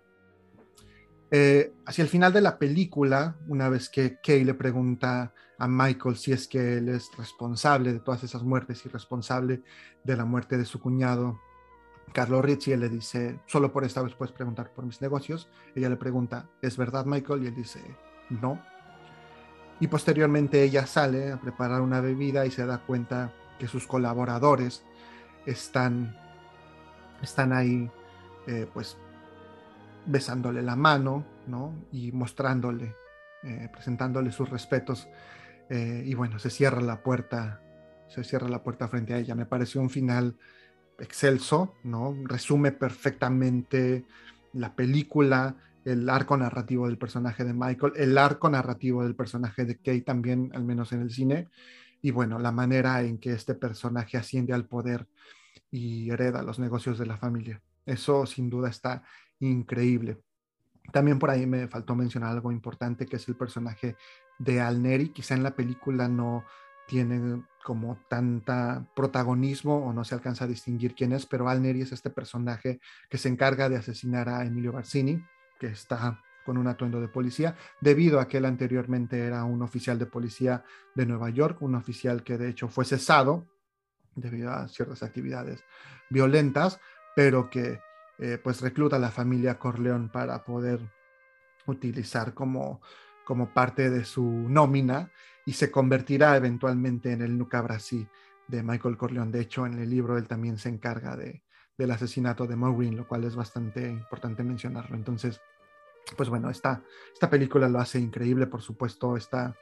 Eh, 1.31 1.73
hacia 1.87 2.03
el 2.03 2.09
final 2.09 2.33
de 2.33 2.41
la 2.41 2.59
película, 2.59 3.37
una 3.49 3.69
vez 3.69 3.89
que 3.89 4.19
Kay 4.23 4.45
le 4.45 4.55
pregunta 4.55 5.33
a 5.59 5.67
Michael 5.67 6.17
si 6.17 6.33
es 6.33 6.47
que 6.47 6.79
él 6.79 6.89
es 6.89 7.11
responsable 7.19 7.93
de 7.93 8.01
todas 8.01 8.23
esas 8.23 8.45
muertes 8.45 8.85
y 8.85 8.89
responsable 8.89 9.63
de 10.05 10.17
la 10.17 10.25
muerte 10.25 10.57
de 10.57 10.65
su 10.65 10.79
cuñado, 10.81 11.41
Carlos 12.13 12.45
Ritchie, 12.45 12.75
él 12.75 12.81
le 12.81 12.89
dice, 12.89 13.41
solo 13.47 13.73
por 13.73 13.85
esta 13.85 14.03
vez 14.03 14.15
puedes 14.15 14.33
preguntar 14.33 14.73
por 14.73 14.85
mis 14.87 15.01
negocios. 15.03 15.49
Ella 15.75 15.89
le 15.89 15.97
pregunta, 15.97 16.49
¿es 16.63 16.77
verdad 16.77 17.05
Michael? 17.05 17.45
Y 17.45 17.47
él 17.49 17.55
dice, 17.55 17.81
no, 18.31 18.61
y 19.79 19.89
posteriormente 19.89 20.63
ella 20.63 20.87
sale 20.87 21.33
a 21.33 21.41
preparar 21.41 21.83
una 21.83 22.01
bebida 22.01 22.47
y 22.47 22.51
se 22.51 22.65
da 22.65 22.79
cuenta 22.79 23.33
que 23.59 23.69
sus 23.69 23.87
colaboradores 23.87 24.85
están, 25.45 26.17
están 27.23 27.53
ahí 27.53 27.91
eh, 28.47 28.67
pues 28.73 28.97
besándole 30.07 30.63
la 30.63 30.77
mano 30.77 31.27
¿no? 31.47 31.75
y 31.93 32.11
mostrándole, 32.13 32.95
eh, 33.43 33.69
presentándole 33.71 34.33
sus 34.33 34.49
respetos 34.49 35.09
eh, 35.69 36.03
y 36.07 36.15
bueno, 36.15 36.39
se 36.39 36.49
cierra 36.49 36.81
la 36.81 37.03
puerta, 37.03 37.61
se 38.09 38.25
cierra 38.25 38.49
la 38.49 38.63
puerta 38.63 38.89
frente 38.89 39.13
a 39.13 39.19
ella. 39.19 39.35
Me 39.35 39.47
pareció 39.47 39.81
un 39.81 39.91
final 39.91 40.39
excelso, 40.99 41.75
¿no? 41.85 42.17
Resume 42.25 42.73
perfectamente 42.73 44.05
la 44.53 44.75
película, 44.75 45.57
el 45.85 46.09
arco 46.09 46.37
narrativo 46.37 46.87
del 46.87 46.99
personaje 46.99 47.45
de 47.45 47.53
Michael, 47.53 47.93
el 47.97 48.19
arco 48.19 48.49
narrativo 48.49 49.03
del 49.03 49.15
personaje 49.15 49.65
de 49.65 49.77
Kate 49.77 50.03
también, 50.03 50.51
al 50.55 50.65
menos 50.65 50.93
en 50.93 51.03
el 51.03 51.11
cine, 51.11 51.49
y 52.03 52.11
bueno, 52.11 52.39
la 52.39 52.53
manera 52.53 53.03
en 53.03 53.19
que 53.19 53.33
este 53.33 53.55
personaje 53.55 54.17
asciende 54.17 54.53
al 54.53 54.67
poder 54.67 55.07
y 55.71 56.11
hereda 56.11 56.43
los 56.43 56.59
negocios 56.59 56.99
de 56.99 57.07
la 57.07 57.17
familia. 57.17 57.61
Eso 57.85 58.27
sin 58.27 58.51
duda 58.51 58.69
está 58.69 59.03
increíble. 59.41 60.19
También 60.93 61.19
por 61.19 61.31
ahí 61.31 61.47
me 61.47 61.69
faltó 61.69 61.95
mencionar 61.95 62.31
algo 62.31 62.53
importante, 62.53 63.07
que 63.07 63.17
es 63.17 63.29
el 63.29 63.37
personaje 63.37 63.97
de 64.39 64.61
Alneri. 64.61 65.09
Quizá 65.11 65.35
en 65.35 65.43
la 65.43 65.55
película 65.55 66.09
no 66.09 66.45
tiene 66.87 67.43
como 67.65 67.99
tanta 68.09 68.87
protagonismo 68.95 69.85
o 69.85 69.93
no 69.93 70.05
se 70.05 70.15
alcanza 70.15 70.45
a 70.45 70.49
distinguir 70.49 70.95
quién 70.95 71.13
es, 71.13 71.27
pero 71.27 71.49
Alneri 71.49 71.83
es 71.83 71.93
este 71.93 72.11
personaje 72.11 72.81
que 73.11 73.19
se 73.19 73.29
encarga 73.29 73.69
de 73.69 73.77
asesinar 73.77 74.29
a 74.29 74.45
Emilio 74.45 74.73
Barcini 74.73 75.25
que 75.59 75.69
está 75.69 76.23
con 76.45 76.59
un 76.59 76.69
atuendo 76.69 77.01
de 77.01 77.09
policía, 77.09 77.57
debido 77.81 78.21
a 78.21 78.29
que 78.29 78.39
él 78.39 78.45
anteriormente 78.45 79.19
era 79.19 79.43
un 79.45 79.63
oficial 79.63 79.99
de 79.99 80.07
policía 80.07 80.65
de 80.95 81.05
Nueva 81.05 81.29
York, 81.31 81.61
un 81.61 81.75
oficial 81.75 82.23
que 82.23 82.39
de 82.39 82.49
hecho 82.49 82.69
fue 82.69 82.85
cesado 82.85 83.47
debido 84.15 84.53
a 84.53 84.69
ciertas 84.69 85.03
actividades 85.03 85.65
violentas, 86.09 86.79
pero 87.17 87.51
que 87.51 87.81
eh, 88.19 88.39
pues 88.43 88.61
recluta 88.61 88.97
a 88.97 89.01
la 89.01 89.11
familia 89.11 89.59
Corleón 89.59 90.09
para 90.09 90.45
poder 90.45 90.81
utilizar 91.67 92.33
como, 92.33 92.81
como 93.27 93.53
parte 93.53 93.91
de 93.91 94.05
su 94.05 94.25
nómina 94.25 95.11
y 95.45 95.55
se 95.55 95.71
convertirá 95.73 96.37
eventualmente 96.37 97.11
en 97.11 97.23
el 97.23 97.37
Nuca 97.37 97.61
Brasil 97.61 98.09
de 98.47 98.63
Michael 98.63 98.97
Corleone. 98.97 99.33
De 99.33 99.41
hecho, 99.41 99.67
en 99.67 99.81
el 99.81 99.91
libro 99.91 100.17
él 100.17 100.29
también 100.29 100.59
se 100.59 100.69
encarga 100.69 101.17
de, 101.17 101.43
del 101.77 101.91
asesinato 101.91 102.47
de 102.47 102.55
Maureen, 102.55 102.97
lo 102.97 103.09
cual 103.09 103.25
es 103.25 103.35
bastante 103.35 103.91
importante 103.91 104.45
mencionarlo. 104.45 104.97
Entonces, 104.97 105.41
pues 106.17 106.29
bueno, 106.29 106.51
esta, 106.51 106.85
esta 107.13 107.29
película 107.29 107.69
lo 107.69 107.81
hace 107.81 107.99
increíble, 107.99 108.47
por 108.47 108.63
supuesto, 108.63 109.17
esta 109.17 109.57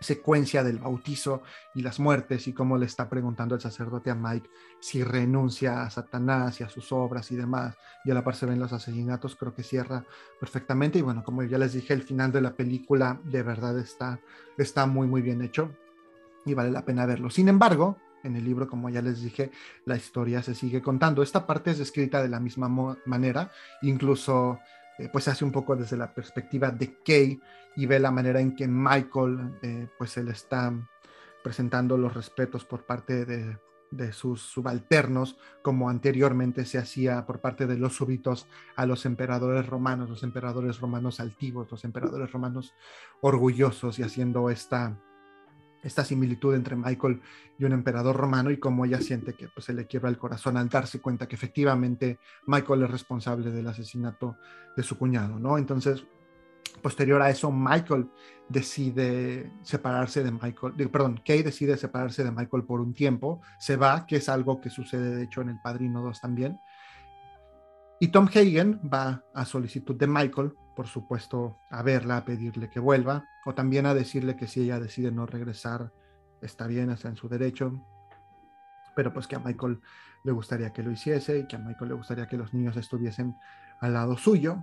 secuencia 0.00 0.62
del 0.62 0.78
bautizo 0.78 1.42
y 1.74 1.82
las 1.82 1.98
muertes 1.98 2.46
y 2.48 2.52
cómo 2.52 2.76
le 2.78 2.86
está 2.86 3.08
preguntando 3.08 3.54
el 3.54 3.60
sacerdote 3.60 4.10
a 4.10 4.14
Mike 4.14 4.48
si 4.80 5.02
renuncia 5.02 5.82
a 5.82 5.90
Satanás 5.90 6.60
y 6.60 6.64
a 6.64 6.68
sus 6.68 6.92
obras 6.92 7.30
y 7.32 7.36
demás. 7.36 7.76
Y 8.04 8.10
a 8.10 8.14
la 8.14 8.24
par 8.24 8.36
se 8.36 8.46
ven 8.46 8.60
los 8.60 8.72
asesinatos, 8.72 9.36
creo 9.36 9.54
que 9.54 9.62
cierra 9.62 10.04
perfectamente. 10.38 10.98
Y 10.98 11.02
bueno, 11.02 11.24
como 11.24 11.42
ya 11.42 11.58
les 11.58 11.72
dije, 11.72 11.94
el 11.94 12.02
final 12.02 12.32
de 12.32 12.40
la 12.40 12.54
película 12.54 13.20
de 13.24 13.42
verdad 13.42 13.78
está, 13.78 14.20
está 14.58 14.86
muy, 14.86 15.06
muy 15.06 15.22
bien 15.22 15.42
hecho 15.42 15.70
y 16.44 16.54
vale 16.54 16.70
la 16.70 16.84
pena 16.84 17.06
verlo. 17.06 17.30
Sin 17.30 17.48
embargo, 17.48 17.96
en 18.22 18.36
el 18.36 18.44
libro, 18.44 18.68
como 18.68 18.88
ya 18.88 19.02
les 19.02 19.22
dije, 19.22 19.50
la 19.84 19.96
historia 19.96 20.42
se 20.42 20.54
sigue 20.54 20.82
contando. 20.82 21.22
Esta 21.22 21.46
parte 21.46 21.70
es 21.70 21.80
escrita 21.80 22.22
de 22.22 22.28
la 22.28 22.40
misma 22.40 22.68
manera, 23.04 23.50
incluso 23.82 24.58
eh, 24.98 25.08
pues 25.12 25.28
hace 25.28 25.44
un 25.44 25.52
poco 25.52 25.76
desde 25.76 25.96
la 25.96 26.12
perspectiva 26.12 26.70
de 26.70 26.96
Kay 27.04 27.40
y 27.76 27.86
ve 27.86 27.98
la 27.98 28.10
manera 28.10 28.40
en 28.40 28.54
que 28.54 28.66
Michael, 28.66 29.58
eh, 29.62 29.88
pues 29.98 30.10
se 30.10 30.24
le 30.24 30.32
está 30.32 30.72
presentando 31.42 31.96
los 31.96 32.14
respetos 32.14 32.64
por 32.64 32.84
parte 32.84 33.24
de, 33.24 33.58
de 33.90 34.12
sus 34.12 34.42
subalternos, 34.42 35.36
como 35.62 35.88
anteriormente 35.88 36.64
se 36.64 36.78
hacía 36.78 37.26
por 37.26 37.40
parte 37.40 37.66
de 37.66 37.76
los 37.76 37.94
súbitos 37.94 38.46
a 38.74 38.86
los 38.86 39.06
emperadores 39.06 39.66
romanos, 39.66 40.08
los 40.08 40.22
emperadores 40.22 40.80
romanos 40.80 41.20
altivos, 41.20 41.70
los 41.70 41.84
emperadores 41.84 42.32
romanos 42.32 42.74
orgullosos 43.20 43.98
y 43.98 44.02
haciendo 44.02 44.50
esta 44.50 44.98
esta 45.86 46.04
similitud 46.04 46.54
entre 46.54 46.76
Michael 46.76 47.20
y 47.58 47.64
un 47.64 47.72
emperador 47.72 48.16
romano 48.16 48.50
y 48.50 48.58
cómo 48.58 48.84
ella 48.84 49.00
siente 49.00 49.34
que 49.34 49.48
pues, 49.48 49.66
se 49.66 49.72
le 49.72 49.86
quiebra 49.86 50.10
el 50.10 50.18
corazón 50.18 50.56
al 50.56 50.68
darse 50.68 51.00
cuenta 51.00 51.28
que 51.28 51.36
efectivamente 51.36 52.18
Michael 52.46 52.82
es 52.82 52.90
responsable 52.90 53.50
del 53.50 53.68
asesinato 53.68 54.36
de 54.76 54.82
su 54.82 54.98
cuñado, 54.98 55.38
¿no? 55.38 55.56
Entonces, 55.56 56.04
posterior 56.82 57.22
a 57.22 57.30
eso, 57.30 57.50
Michael 57.52 58.10
decide 58.48 59.52
separarse 59.62 60.22
de 60.22 60.32
Michael, 60.32 60.90
perdón, 60.90 61.20
Kay 61.24 61.42
decide 61.42 61.76
separarse 61.76 62.24
de 62.24 62.30
Michael 62.30 62.64
por 62.64 62.80
un 62.80 62.92
tiempo, 62.92 63.40
se 63.58 63.76
va, 63.76 64.06
que 64.06 64.16
es 64.16 64.28
algo 64.28 64.60
que 64.60 64.70
sucede 64.70 65.14
de 65.14 65.24
hecho 65.24 65.40
en 65.40 65.50
El 65.50 65.60
Padrino 65.62 66.02
2 66.02 66.20
también, 66.20 66.58
y 68.00 68.08
Tom 68.08 68.26
Hagen 68.26 68.80
va 68.92 69.24
a 69.34 69.44
solicitud 69.44 69.96
de 69.96 70.06
Michael 70.06 70.52
por 70.76 70.86
supuesto, 70.86 71.58
a 71.70 71.82
verla, 71.82 72.18
a 72.18 72.24
pedirle 72.26 72.68
que 72.68 72.78
vuelva, 72.78 73.26
o 73.46 73.54
también 73.54 73.86
a 73.86 73.94
decirle 73.94 74.36
que 74.36 74.46
si 74.46 74.60
ella 74.60 74.78
decide 74.78 75.10
no 75.10 75.24
regresar, 75.24 75.90
está 76.42 76.66
bien, 76.66 76.90
está 76.90 77.08
en 77.08 77.16
su 77.16 77.30
derecho, 77.30 77.82
pero 78.94 79.10
pues 79.10 79.26
que 79.26 79.36
a 79.36 79.38
Michael 79.38 79.80
le 80.22 80.32
gustaría 80.32 80.74
que 80.74 80.82
lo 80.82 80.90
hiciese 80.90 81.38
y 81.38 81.46
que 81.48 81.56
a 81.56 81.58
Michael 81.58 81.88
le 81.88 81.94
gustaría 81.94 82.28
que 82.28 82.36
los 82.36 82.52
niños 82.52 82.76
estuviesen 82.76 83.34
al 83.80 83.94
lado 83.94 84.18
suyo. 84.18 84.58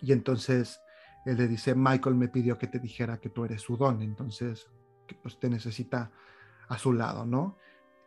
Y 0.00 0.12
entonces 0.12 0.80
él 1.24 1.38
le 1.38 1.48
dice, 1.48 1.74
Michael 1.74 2.14
me 2.14 2.28
pidió 2.28 2.56
que 2.56 2.68
te 2.68 2.78
dijera 2.78 3.18
que 3.18 3.30
tú 3.30 3.44
eres 3.44 3.62
su 3.62 3.76
don, 3.76 4.02
entonces 4.02 4.68
pues 5.22 5.40
te 5.40 5.50
necesita 5.50 6.12
a 6.68 6.78
su 6.78 6.92
lado, 6.92 7.26
¿no? 7.26 7.56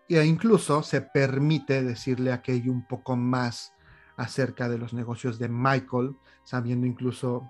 E 0.08 0.24
incluso 0.24 0.84
se 0.84 1.02
permite 1.02 1.84
decirle 1.84 2.32
aquello 2.32 2.72
un 2.72 2.88
poco 2.88 3.18
más 3.18 3.74
acerca 4.20 4.68
de 4.68 4.78
los 4.78 4.94
negocios 4.94 5.40
de 5.40 5.48
Michael, 5.48 6.14
sabiendo 6.44 6.86
incluso 6.86 7.50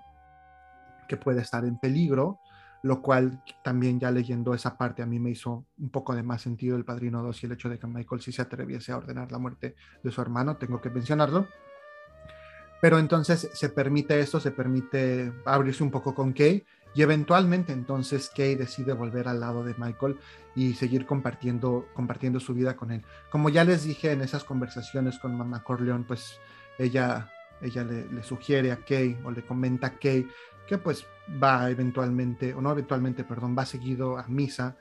que 1.08 1.16
puede 1.16 1.42
estar 1.42 1.64
en 1.64 1.78
peligro, 1.78 2.38
lo 2.82 3.02
cual 3.02 3.42
también 3.64 3.98
ya 3.98 4.12
leyendo 4.12 4.54
esa 4.54 4.78
parte 4.78 5.02
a 5.02 5.06
mí 5.06 5.18
me 5.18 5.30
hizo 5.30 5.66
un 5.78 5.90
poco 5.90 6.14
de 6.14 6.22
más 6.22 6.42
sentido 6.42 6.76
el 6.76 6.84
Padrino 6.84 7.24
2 7.24 7.42
y 7.42 7.46
el 7.46 7.52
hecho 7.52 7.68
de 7.68 7.78
que 7.80 7.88
Michael 7.88 8.22
sí 8.22 8.30
se 8.30 8.42
atreviese 8.42 8.92
a 8.92 8.98
ordenar 8.98 9.32
la 9.32 9.38
muerte 9.38 9.74
de 10.02 10.10
su 10.12 10.22
hermano, 10.22 10.58
tengo 10.58 10.80
que 10.80 10.90
mencionarlo. 10.90 11.48
Pero 12.80 13.00
entonces 13.00 13.50
se 13.52 13.68
permite 13.68 14.20
esto, 14.20 14.38
se 14.38 14.52
permite 14.52 15.32
abrirse 15.44 15.82
un 15.82 15.90
poco 15.90 16.14
con 16.14 16.32
Kay 16.32 16.64
y 16.94 17.02
eventualmente 17.02 17.72
entonces 17.72 18.30
Kay 18.34 18.54
decide 18.54 18.92
volver 18.92 19.26
al 19.26 19.40
lado 19.40 19.64
de 19.64 19.74
Michael 19.76 20.18
y 20.54 20.74
seguir 20.74 21.04
compartiendo, 21.04 21.86
compartiendo 21.94 22.38
su 22.38 22.54
vida 22.54 22.76
con 22.76 22.92
él. 22.92 23.02
Como 23.30 23.48
ya 23.48 23.64
les 23.64 23.82
dije 23.82 24.12
en 24.12 24.22
esas 24.22 24.44
conversaciones 24.44 25.18
con 25.18 25.36
Mamá 25.36 25.64
Corleone, 25.64 26.04
pues 26.06 26.38
ella, 26.80 27.30
ella 27.60 27.84
le, 27.84 28.22
sugiere 28.22 28.72
a 28.72 28.76
Kay 28.76 29.20
o 29.22 29.30
le 29.30 29.42
comenta 29.44 29.88
a 29.88 29.98
Kay 29.98 30.26
que 30.66 30.78
pues 30.78 31.06
va 31.42 31.70
eventualmente, 31.70 32.54
o 32.54 32.60
no 32.60 32.72
eventualmente, 32.72 33.24
perdón, 33.24 33.54
va 33.58 33.66
seguido 33.66 34.16
a 34.16 34.26
misa 34.28 34.76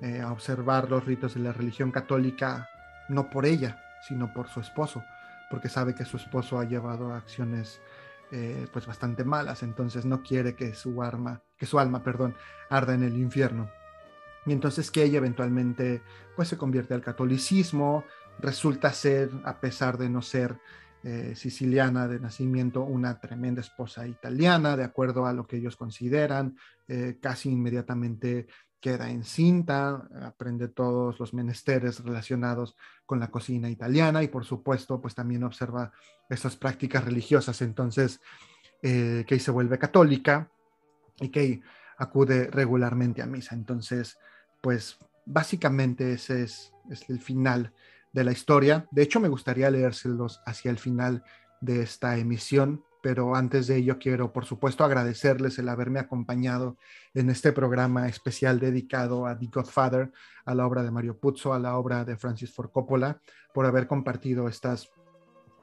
eh, 0.00 0.20
a 0.20 0.32
observar 0.32 0.88
los 0.88 1.04
ritos 1.04 1.34
de 1.34 1.40
la 1.40 1.52
religión 1.52 1.90
católica, 1.90 2.68
no 3.08 3.28
por 3.28 3.44
ella, 3.44 3.82
sino 4.08 4.32
por 4.32 4.48
su 4.48 4.60
esposo, 4.60 5.02
porque 5.50 5.68
sabe 5.68 5.94
que 5.94 6.04
su 6.04 6.16
esposo 6.16 6.58
ha 6.58 6.64
llevado 6.64 7.12
acciones 7.12 7.80
eh, 8.30 8.66
pues 8.72 8.86
bastante 8.86 9.24
malas, 9.24 9.62
entonces 9.62 10.06
no 10.06 10.22
quiere 10.22 10.54
que 10.54 10.74
su 10.74 11.02
arma, 11.02 11.42
que 11.58 11.66
su 11.66 11.78
alma, 11.78 12.02
perdón, 12.02 12.34
arda 12.70 12.94
en 12.94 13.02
el 13.02 13.16
infierno. 13.18 13.68
Y 14.46 14.52
entonces 14.52 14.90
que 14.90 15.02
ella 15.02 15.18
eventualmente 15.18 16.02
pues 16.34 16.48
se 16.48 16.56
convierte 16.56 16.94
al 16.94 17.02
catolicismo, 17.02 18.04
resulta 18.38 18.92
ser, 18.92 19.30
a 19.44 19.60
pesar 19.60 19.98
de 19.98 20.08
no 20.08 20.22
ser 20.22 20.56
eh, 21.04 21.34
siciliana 21.34 22.06
de 22.06 22.20
nacimiento, 22.20 22.82
una 22.82 23.18
tremenda 23.18 23.60
esposa 23.60 24.06
italiana, 24.06 24.76
de 24.76 24.84
acuerdo 24.84 25.26
a 25.26 25.32
lo 25.32 25.46
que 25.46 25.56
ellos 25.56 25.76
consideran, 25.76 26.56
eh, 26.86 27.18
casi 27.20 27.50
inmediatamente 27.50 28.46
queda 28.80 29.10
encinta, 29.10 30.08
aprende 30.22 30.68
todos 30.68 31.18
los 31.18 31.34
menesteres 31.34 32.04
relacionados 32.04 32.76
con 33.06 33.20
la 33.20 33.30
cocina 33.30 33.70
italiana 33.70 34.22
y 34.22 34.28
por 34.28 34.44
supuesto 34.44 35.00
pues 35.00 35.14
también 35.14 35.44
observa 35.44 35.92
esas 36.28 36.56
prácticas 36.56 37.04
religiosas. 37.04 37.62
Entonces, 37.62 38.20
eh, 38.82 39.24
se 39.38 39.50
vuelve 39.50 39.78
católica 39.78 40.50
y 41.20 41.30
Kay 41.30 41.62
acude 41.98 42.48
regularmente 42.50 43.22
a 43.22 43.26
misa. 43.26 43.54
Entonces, 43.54 44.18
pues 44.60 44.98
básicamente 45.24 46.12
ese 46.12 46.42
es, 46.42 46.72
es 46.90 47.08
el 47.08 47.20
final 47.20 47.72
de 48.12 48.24
la 48.24 48.32
historia. 48.32 48.86
De 48.90 49.02
hecho, 49.02 49.20
me 49.20 49.28
gustaría 49.28 49.70
leérselos 49.70 50.42
hacia 50.46 50.70
el 50.70 50.78
final 50.78 51.24
de 51.60 51.82
esta 51.82 52.18
emisión, 52.18 52.84
pero 53.02 53.34
antes 53.34 53.66
de 53.66 53.76
ello 53.76 53.98
quiero, 53.98 54.32
por 54.32 54.44
supuesto, 54.44 54.84
agradecerles 54.84 55.58
el 55.58 55.68
haberme 55.68 55.98
acompañado 55.98 56.76
en 57.14 57.30
este 57.30 57.52
programa 57.52 58.08
especial 58.08 58.60
dedicado 58.60 59.26
a 59.26 59.38
The 59.38 59.46
Godfather, 59.46 60.12
a 60.44 60.54
la 60.54 60.66
obra 60.66 60.82
de 60.82 60.90
Mario 60.90 61.18
Puzo, 61.18 61.52
a 61.52 61.58
la 61.58 61.76
obra 61.76 62.04
de 62.04 62.16
Francis 62.16 62.52
Ford 62.52 62.70
Coppola, 62.70 63.20
por 63.52 63.66
haber 63.66 63.86
compartido 63.86 64.48
estas 64.48 64.90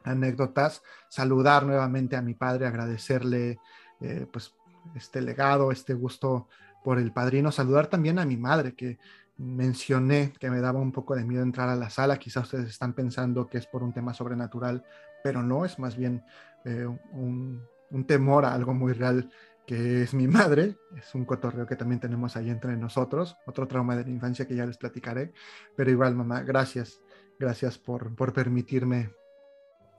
anécdotas, 0.04 0.82
saludar 1.10 1.66
nuevamente 1.66 2.16
a 2.16 2.22
mi 2.22 2.34
padre, 2.34 2.66
agradecerle 2.66 3.60
eh, 4.02 4.26
pues 4.32 4.54
este 4.96 5.22
legado, 5.22 5.72
este 5.72 5.94
gusto 5.94 6.48
por 6.84 6.98
el 6.98 7.12
padrino, 7.12 7.52
saludar 7.52 7.88
también 7.88 8.20
a 8.20 8.26
mi 8.26 8.38
madre, 8.38 8.74
que 8.74 8.98
mencioné 9.40 10.34
que 10.38 10.50
me 10.50 10.60
daba 10.60 10.80
un 10.80 10.92
poco 10.92 11.16
de 11.16 11.24
miedo 11.24 11.42
entrar 11.42 11.70
a 11.70 11.76
la 11.76 11.90
sala. 11.90 12.20
Quizás 12.20 12.44
ustedes 12.44 12.68
están 12.68 12.94
pensando 12.94 13.48
que 13.48 13.58
es 13.58 13.66
por 13.66 13.84
un 13.84 13.94
tema 13.94 14.14
sobrenatural, 14.14 14.84
pero 15.24 15.42
no, 15.42 15.66
es 15.66 15.80
más 15.80 15.96
bien 15.96 16.24
eh, 16.66 16.86
un, 17.14 17.66
temor 18.06 18.46
a 18.46 18.54
algo 18.54 18.74
muy 18.74 18.94
real 18.94 19.32
que 19.66 20.04
es 20.04 20.14
mi 20.14 20.28
madre. 20.28 20.78
Es 20.98 21.16
un 21.16 21.24
cotorreo 21.24 21.66
que 21.66 21.78
también 21.78 22.02
tenemos 22.02 22.36
ahí 22.36 22.50
entre 22.50 22.76
nosotros, 22.76 23.38
otro 23.46 23.68
trauma 23.68 23.96
de 23.96 24.04
la 24.04 24.10
infancia 24.10 24.46
que 24.46 24.56
ya 24.56 24.66
les 24.66 24.78
platicaré. 24.78 25.32
Pero 25.76 25.90
igual, 25.90 26.16
mamá, 26.16 26.42
gracias, 26.42 27.00
gracias 27.40 27.78
por, 27.78 28.14
por 28.16 28.34
permitirme 28.34 29.14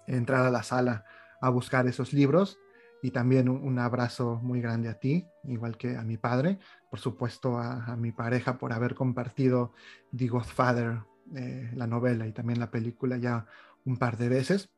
entrar 0.07 0.45
a 0.45 0.51
la 0.51 0.62
sala 0.62 1.05
a 1.41 1.49
buscar 1.49 1.87
esos 1.87 2.12
libros 2.12 2.59
y 3.02 3.10
también 3.10 3.48
un, 3.48 3.78
abrazo 3.78 4.40
muy 4.43 4.60
grande 4.60 4.89
a 4.89 4.98
ti, 4.98 5.27
igual 5.44 5.77
que 5.77 5.97
a 5.97 6.02
mi 6.02 6.16
padre, 6.16 6.59
por 6.90 7.01
supuesto 7.01 7.59
a, 7.59 7.97
mi 7.97 8.12
pareja 8.12 8.59
por 8.59 8.72
haber 8.72 8.94
compartido 8.94 9.72
The 10.16 10.28
Godfather, 10.28 11.01
eh, 11.35 11.70
la 11.74 11.86
novela 11.86 12.27
y 12.27 12.32
también 12.32 12.60
la 12.60 12.70
película 12.70 13.16
ya 13.16 13.47
un 13.85 13.97
par 13.97 14.16
de 14.16 14.28
veces. 14.28 14.70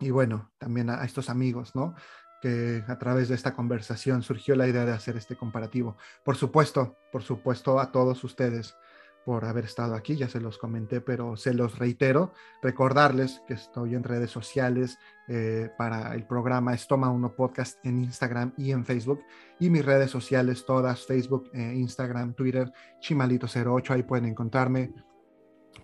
Y 0.00 0.10
bueno, 0.10 0.50
también 0.58 0.90
a, 0.90 1.04
estos 1.04 1.30
amigos, 1.30 1.74
¿no? 1.74 1.94
Que 2.42 2.82
a 2.88 2.98
través 2.98 3.28
de 3.28 3.36
esta 3.36 3.54
conversación 3.54 4.22
surgió 4.22 4.56
la 4.56 4.66
idea 4.66 4.84
de 4.84 4.92
hacer 4.92 5.16
este 5.16 5.36
comparativo. 5.36 5.96
Por 6.24 6.36
supuesto, 6.36 6.96
por 7.12 7.22
supuesto 7.22 7.78
a 7.78 7.92
todos 7.92 8.24
ustedes 8.24 8.76
por 9.24 9.44
haber 9.44 9.64
estado 9.64 9.94
aquí, 9.94 10.16
ya 10.16 10.28
se 10.28 10.40
los 10.40 10.58
comenté, 10.58 11.00
pero 11.00 11.36
se 11.36 11.54
los 11.54 11.78
reitero, 11.78 12.32
recordarles 12.62 13.42
que 13.46 13.54
estoy 13.54 13.94
en 13.94 14.04
redes 14.04 14.30
sociales 14.30 14.98
eh, 15.28 15.70
para 15.78 16.14
el 16.14 16.26
programa 16.26 16.74
Estoma 16.74 17.10
Uno 17.10 17.34
Podcast 17.34 17.84
en 17.84 18.04
Instagram 18.04 18.52
y 18.56 18.72
en 18.72 18.84
Facebook, 18.84 19.22
y 19.58 19.70
mis 19.70 19.84
redes 19.84 20.10
sociales 20.10 20.64
todas, 20.66 21.06
Facebook, 21.06 21.50
eh, 21.54 21.72
Instagram, 21.74 22.34
Twitter, 22.34 22.72
Chimalito08, 23.00 23.90
ahí 23.90 24.02
pueden 24.02 24.26
encontrarme, 24.26 24.92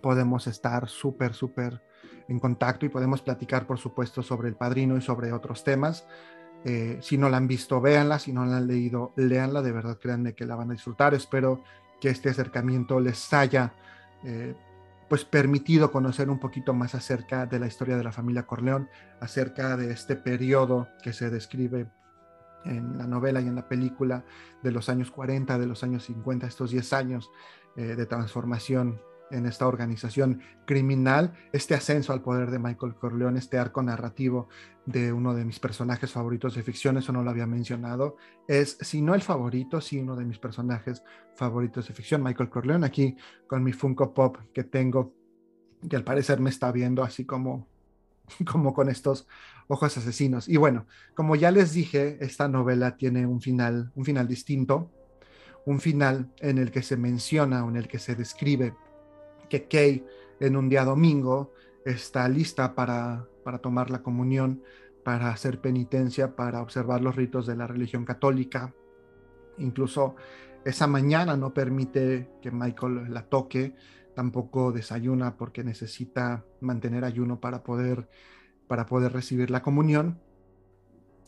podemos 0.01 0.47
estar 0.47 0.87
súper, 0.87 1.33
súper 1.33 1.81
en 2.27 2.39
contacto 2.39 2.85
y 2.85 2.89
podemos 2.89 3.21
platicar, 3.21 3.67
por 3.67 3.77
supuesto, 3.77 4.23
sobre 4.23 4.49
el 4.49 4.55
padrino 4.55 4.97
y 4.97 5.01
sobre 5.01 5.33
otros 5.33 5.63
temas. 5.63 6.05
Eh, 6.63 6.99
si 7.01 7.17
no 7.17 7.29
la 7.29 7.37
han 7.37 7.47
visto, 7.47 7.81
véanla. 7.81 8.19
Si 8.19 8.31
no 8.31 8.45
la 8.45 8.57
han 8.57 8.67
leído, 8.67 9.13
léanla. 9.15 9.61
De 9.61 9.71
verdad, 9.71 9.97
créanme 9.99 10.33
que 10.33 10.45
la 10.45 10.55
van 10.55 10.69
a 10.69 10.73
disfrutar. 10.73 11.13
Espero 11.13 11.63
que 12.01 12.09
este 12.09 12.29
acercamiento 12.29 12.99
les 12.99 13.31
haya 13.33 13.73
eh, 14.25 14.55
pues 15.07 15.23
permitido 15.23 15.91
conocer 15.91 16.29
un 16.29 16.39
poquito 16.39 16.73
más 16.73 16.95
acerca 16.95 17.45
de 17.45 17.59
la 17.59 17.67
historia 17.67 17.95
de 17.95 18.03
la 18.03 18.11
familia 18.11 18.43
Corleón, 18.43 18.89
acerca 19.19 19.77
de 19.77 19.91
este 19.91 20.15
periodo 20.15 20.89
que 21.03 21.13
se 21.13 21.29
describe 21.29 21.87
en 22.65 22.97
la 22.97 23.07
novela 23.07 23.41
y 23.41 23.47
en 23.47 23.55
la 23.55 23.67
película 23.67 24.23
de 24.61 24.71
los 24.71 24.89
años 24.89 25.11
40, 25.11 25.57
de 25.57 25.65
los 25.65 25.83
años 25.83 26.05
50, 26.05 26.47
estos 26.47 26.71
10 26.71 26.93
años 26.93 27.31
eh, 27.75 27.95
de 27.95 28.05
transformación 28.05 29.01
en 29.31 29.45
esta 29.45 29.67
organización 29.67 30.41
criminal, 30.65 31.33
este 31.51 31.73
ascenso 31.73 32.13
al 32.13 32.21
poder 32.21 32.51
de 32.51 32.59
Michael 32.59 32.95
Corleone, 32.95 33.39
este 33.39 33.57
arco 33.57 33.81
narrativo 33.81 34.49
de 34.85 35.13
uno 35.13 35.33
de 35.33 35.45
mis 35.45 35.59
personajes 35.59 36.11
favoritos 36.11 36.55
de 36.55 36.63
ficción, 36.63 36.97
eso 36.97 37.11
no 37.11 37.23
lo 37.23 37.29
había 37.29 37.47
mencionado, 37.47 38.17
es, 38.47 38.77
si 38.81 39.01
no 39.01 39.15
el 39.15 39.21
favorito, 39.21 39.81
sí 39.81 39.99
uno 39.99 40.15
de 40.15 40.25
mis 40.25 40.39
personajes 40.39 41.03
favoritos 41.35 41.87
de 41.87 41.93
ficción, 41.93 42.23
Michael 42.23 42.49
Corleone, 42.49 42.85
aquí 42.85 43.15
con 43.47 43.63
mi 43.63 43.73
Funko 43.73 44.13
Pop 44.13 44.37
que 44.53 44.63
tengo, 44.63 45.13
que 45.89 45.95
al 45.95 46.03
parecer 46.03 46.39
me 46.39 46.49
está 46.49 46.71
viendo 46.71 47.03
así 47.03 47.25
como, 47.25 47.67
como 48.51 48.73
con 48.73 48.89
estos 48.89 49.27
ojos 49.67 49.97
asesinos. 49.97 50.49
Y 50.49 50.57
bueno, 50.57 50.85
como 51.15 51.35
ya 51.35 51.51
les 51.51 51.73
dije, 51.73 52.17
esta 52.21 52.47
novela 52.47 52.97
tiene 52.97 53.25
un 53.25 53.41
final, 53.41 53.91
un 53.95 54.05
final 54.05 54.27
distinto, 54.27 54.91
un 55.65 55.79
final 55.79 56.31
en 56.39 56.57
el 56.57 56.71
que 56.71 56.81
se 56.81 56.97
menciona 56.97 57.63
o 57.63 57.69
en 57.69 57.77
el 57.77 57.87
que 57.87 57.99
se 57.99 58.15
describe 58.15 58.73
que 59.51 59.67
Kay 59.67 60.05
en 60.39 60.55
un 60.55 60.69
día 60.69 60.85
domingo 60.85 61.51
está 61.83 62.27
lista 62.29 62.73
para, 62.73 63.27
para 63.43 63.59
tomar 63.59 63.91
la 63.91 64.01
comunión, 64.01 64.63
para 65.03 65.29
hacer 65.29 65.59
penitencia, 65.59 66.35
para 66.35 66.61
observar 66.61 67.01
los 67.01 67.15
ritos 67.15 67.45
de 67.45 67.57
la 67.57 67.67
religión 67.67 68.05
católica. 68.05 68.73
Incluso 69.57 70.15
esa 70.63 70.87
mañana 70.87 71.35
no 71.35 71.53
permite 71.53 72.29
que 72.41 72.49
Michael 72.49 73.13
la 73.13 73.23
toque, 73.23 73.75
tampoco 74.15 74.71
desayuna 74.71 75.35
porque 75.35 75.63
necesita 75.63 76.45
mantener 76.61 77.03
ayuno 77.03 77.41
para 77.41 77.61
poder, 77.61 78.07
para 78.67 78.85
poder 78.85 79.11
recibir 79.11 79.51
la 79.51 79.61
comunión. 79.61 80.21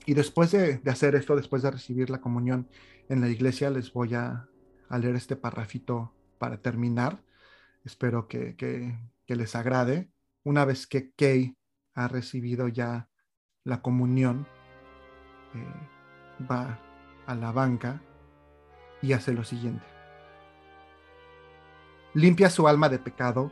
Y 0.05 0.13
después 0.13 0.51
de, 0.51 0.81
hacer 0.85 1.15
esto, 1.15 1.35
después 1.35 1.61
de 1.61 1.71
recibir 1.71 2.09
la 2.09 2.21
comunión 2.21 2.67
en 3.09 3.19
la 3.19 3.29
iglesia, 3.29 3.69
les 3.69 3.91
voy 3.91 4.13
a, 4.13 4.47
a 4.87 4.97
leer 4.97 5.15
este 5.15 5.35
parrafito 5.35 6.13
para 6.37 6.57
terminar 6.57 7.21
Espero 7.83 8.27
que, 8.27 8.55
les 9.27 9.55
agrade. 9.55 10.09
Una 10.43 10.65
vez 10.65 10.87
que 10.87 11.11
Kay 11.11 11.57
ha 11.95 12.07
recibido 12.07 12.67
ya 12.67 13.09
la 13.63 13.81
comunión, 13.81 14.47
eh, 15.53 16.45
va 16.49 16.79
a 17.25 17.35
la 17.35 17.51
banca 17.51 18.01
y 19.01 19.13
hace 19.13 19.33
lo 19.33 19.43
siguiente. 19.43 19.85
Limpia 22.13 22.49
su 22.49 22.67
alma 22.67 22.89
de 22.89 22.99
pecado, 22.99 23.51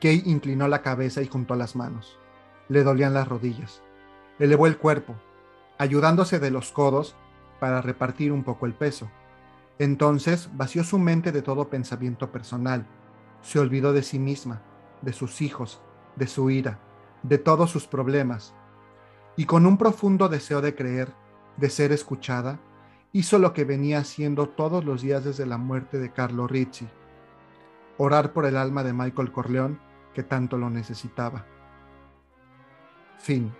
Kay 0.00 0.22
inclinó 0.24 0.68
la 0.68 0.82
cabeza 0.82 1.22
y 1.22 1.26
juntó 1.26 1.56
las 1.56 1.76
manos. 1.76 2.18
Le 2.68 2.84
dolían 2.84 3.14
las 3.14 3.28
rodillas. 3.28 3.82
Elevó 4.38 4.66
el 4.66 4.78
cuerpo, 4.78 5.16
ayudándose 5.78 6.38
de 6.38 6.50
los 6.50 6.70
codos 6.70 7.16
para 7.58 7.82
repartir 7.82 8.32
un 8.32 8.44
poco 8.44 8.66
el 8.66 8.74
peso. 8.74 9.10
Entonces 9.78 10.48
vació 10.54 10.84
su 10.84 10.98
mente 10.98 11.32
de 11.32 11.42
todo 11.42 11.68
pensamiento 11.68 12.30
personal 12.30 12.86
se 13.42 13.58
olvidó 13.58 13.92
de 13.92 14.02
sí 14.02 14.18
misma, 14.18 14.62
de 15.02 15.12
sus 15.12 15.40
hijos, 15.40 15.80
de 16.16 16.26
su 16.26 16.50
ira, 16.50 16.80
de 17.22 17.38
todos 17.38 17.70
sus 17.70 17.86
problemas, 17.86 18.54
y 19.36 19.44
con 19.44 19.66
un 19.66 19.78
profundo 19.78 20.28
deseo 20.28 20.60
de 20.60 20.74
creer, 20.74 21.12
de 21.56 21.70
ser 21.70 21.92
escuchada, 21.92 22.60
hizo 23.12 23.38
lo 23.38 23.52
que 23.52 23.64
venía 23.64 23.98
haciendo 23.98 24.48
todos 24.48 24.84
los 24.84 25.02
días 25.02 25.24
desde 25.24 25.46
la 25.46 25.58
muerte 25.58 25.98
de 25.98 26.12
Carlo 26.12 26.46
Rizzi, 26.46 26.88
orar 27.96 28.32
por 28.32 28.46
el 28.46 28.56
alma 28.56 28.82
de 28.84 28.92
Michael 28.92 29.32
Corleone 29.32 29.78
que 30.14 30.22
tanto 30.22 30.56
lo 30.58 30.70
necesitaba. 30.70 31.46
Fin. 33.18 33.52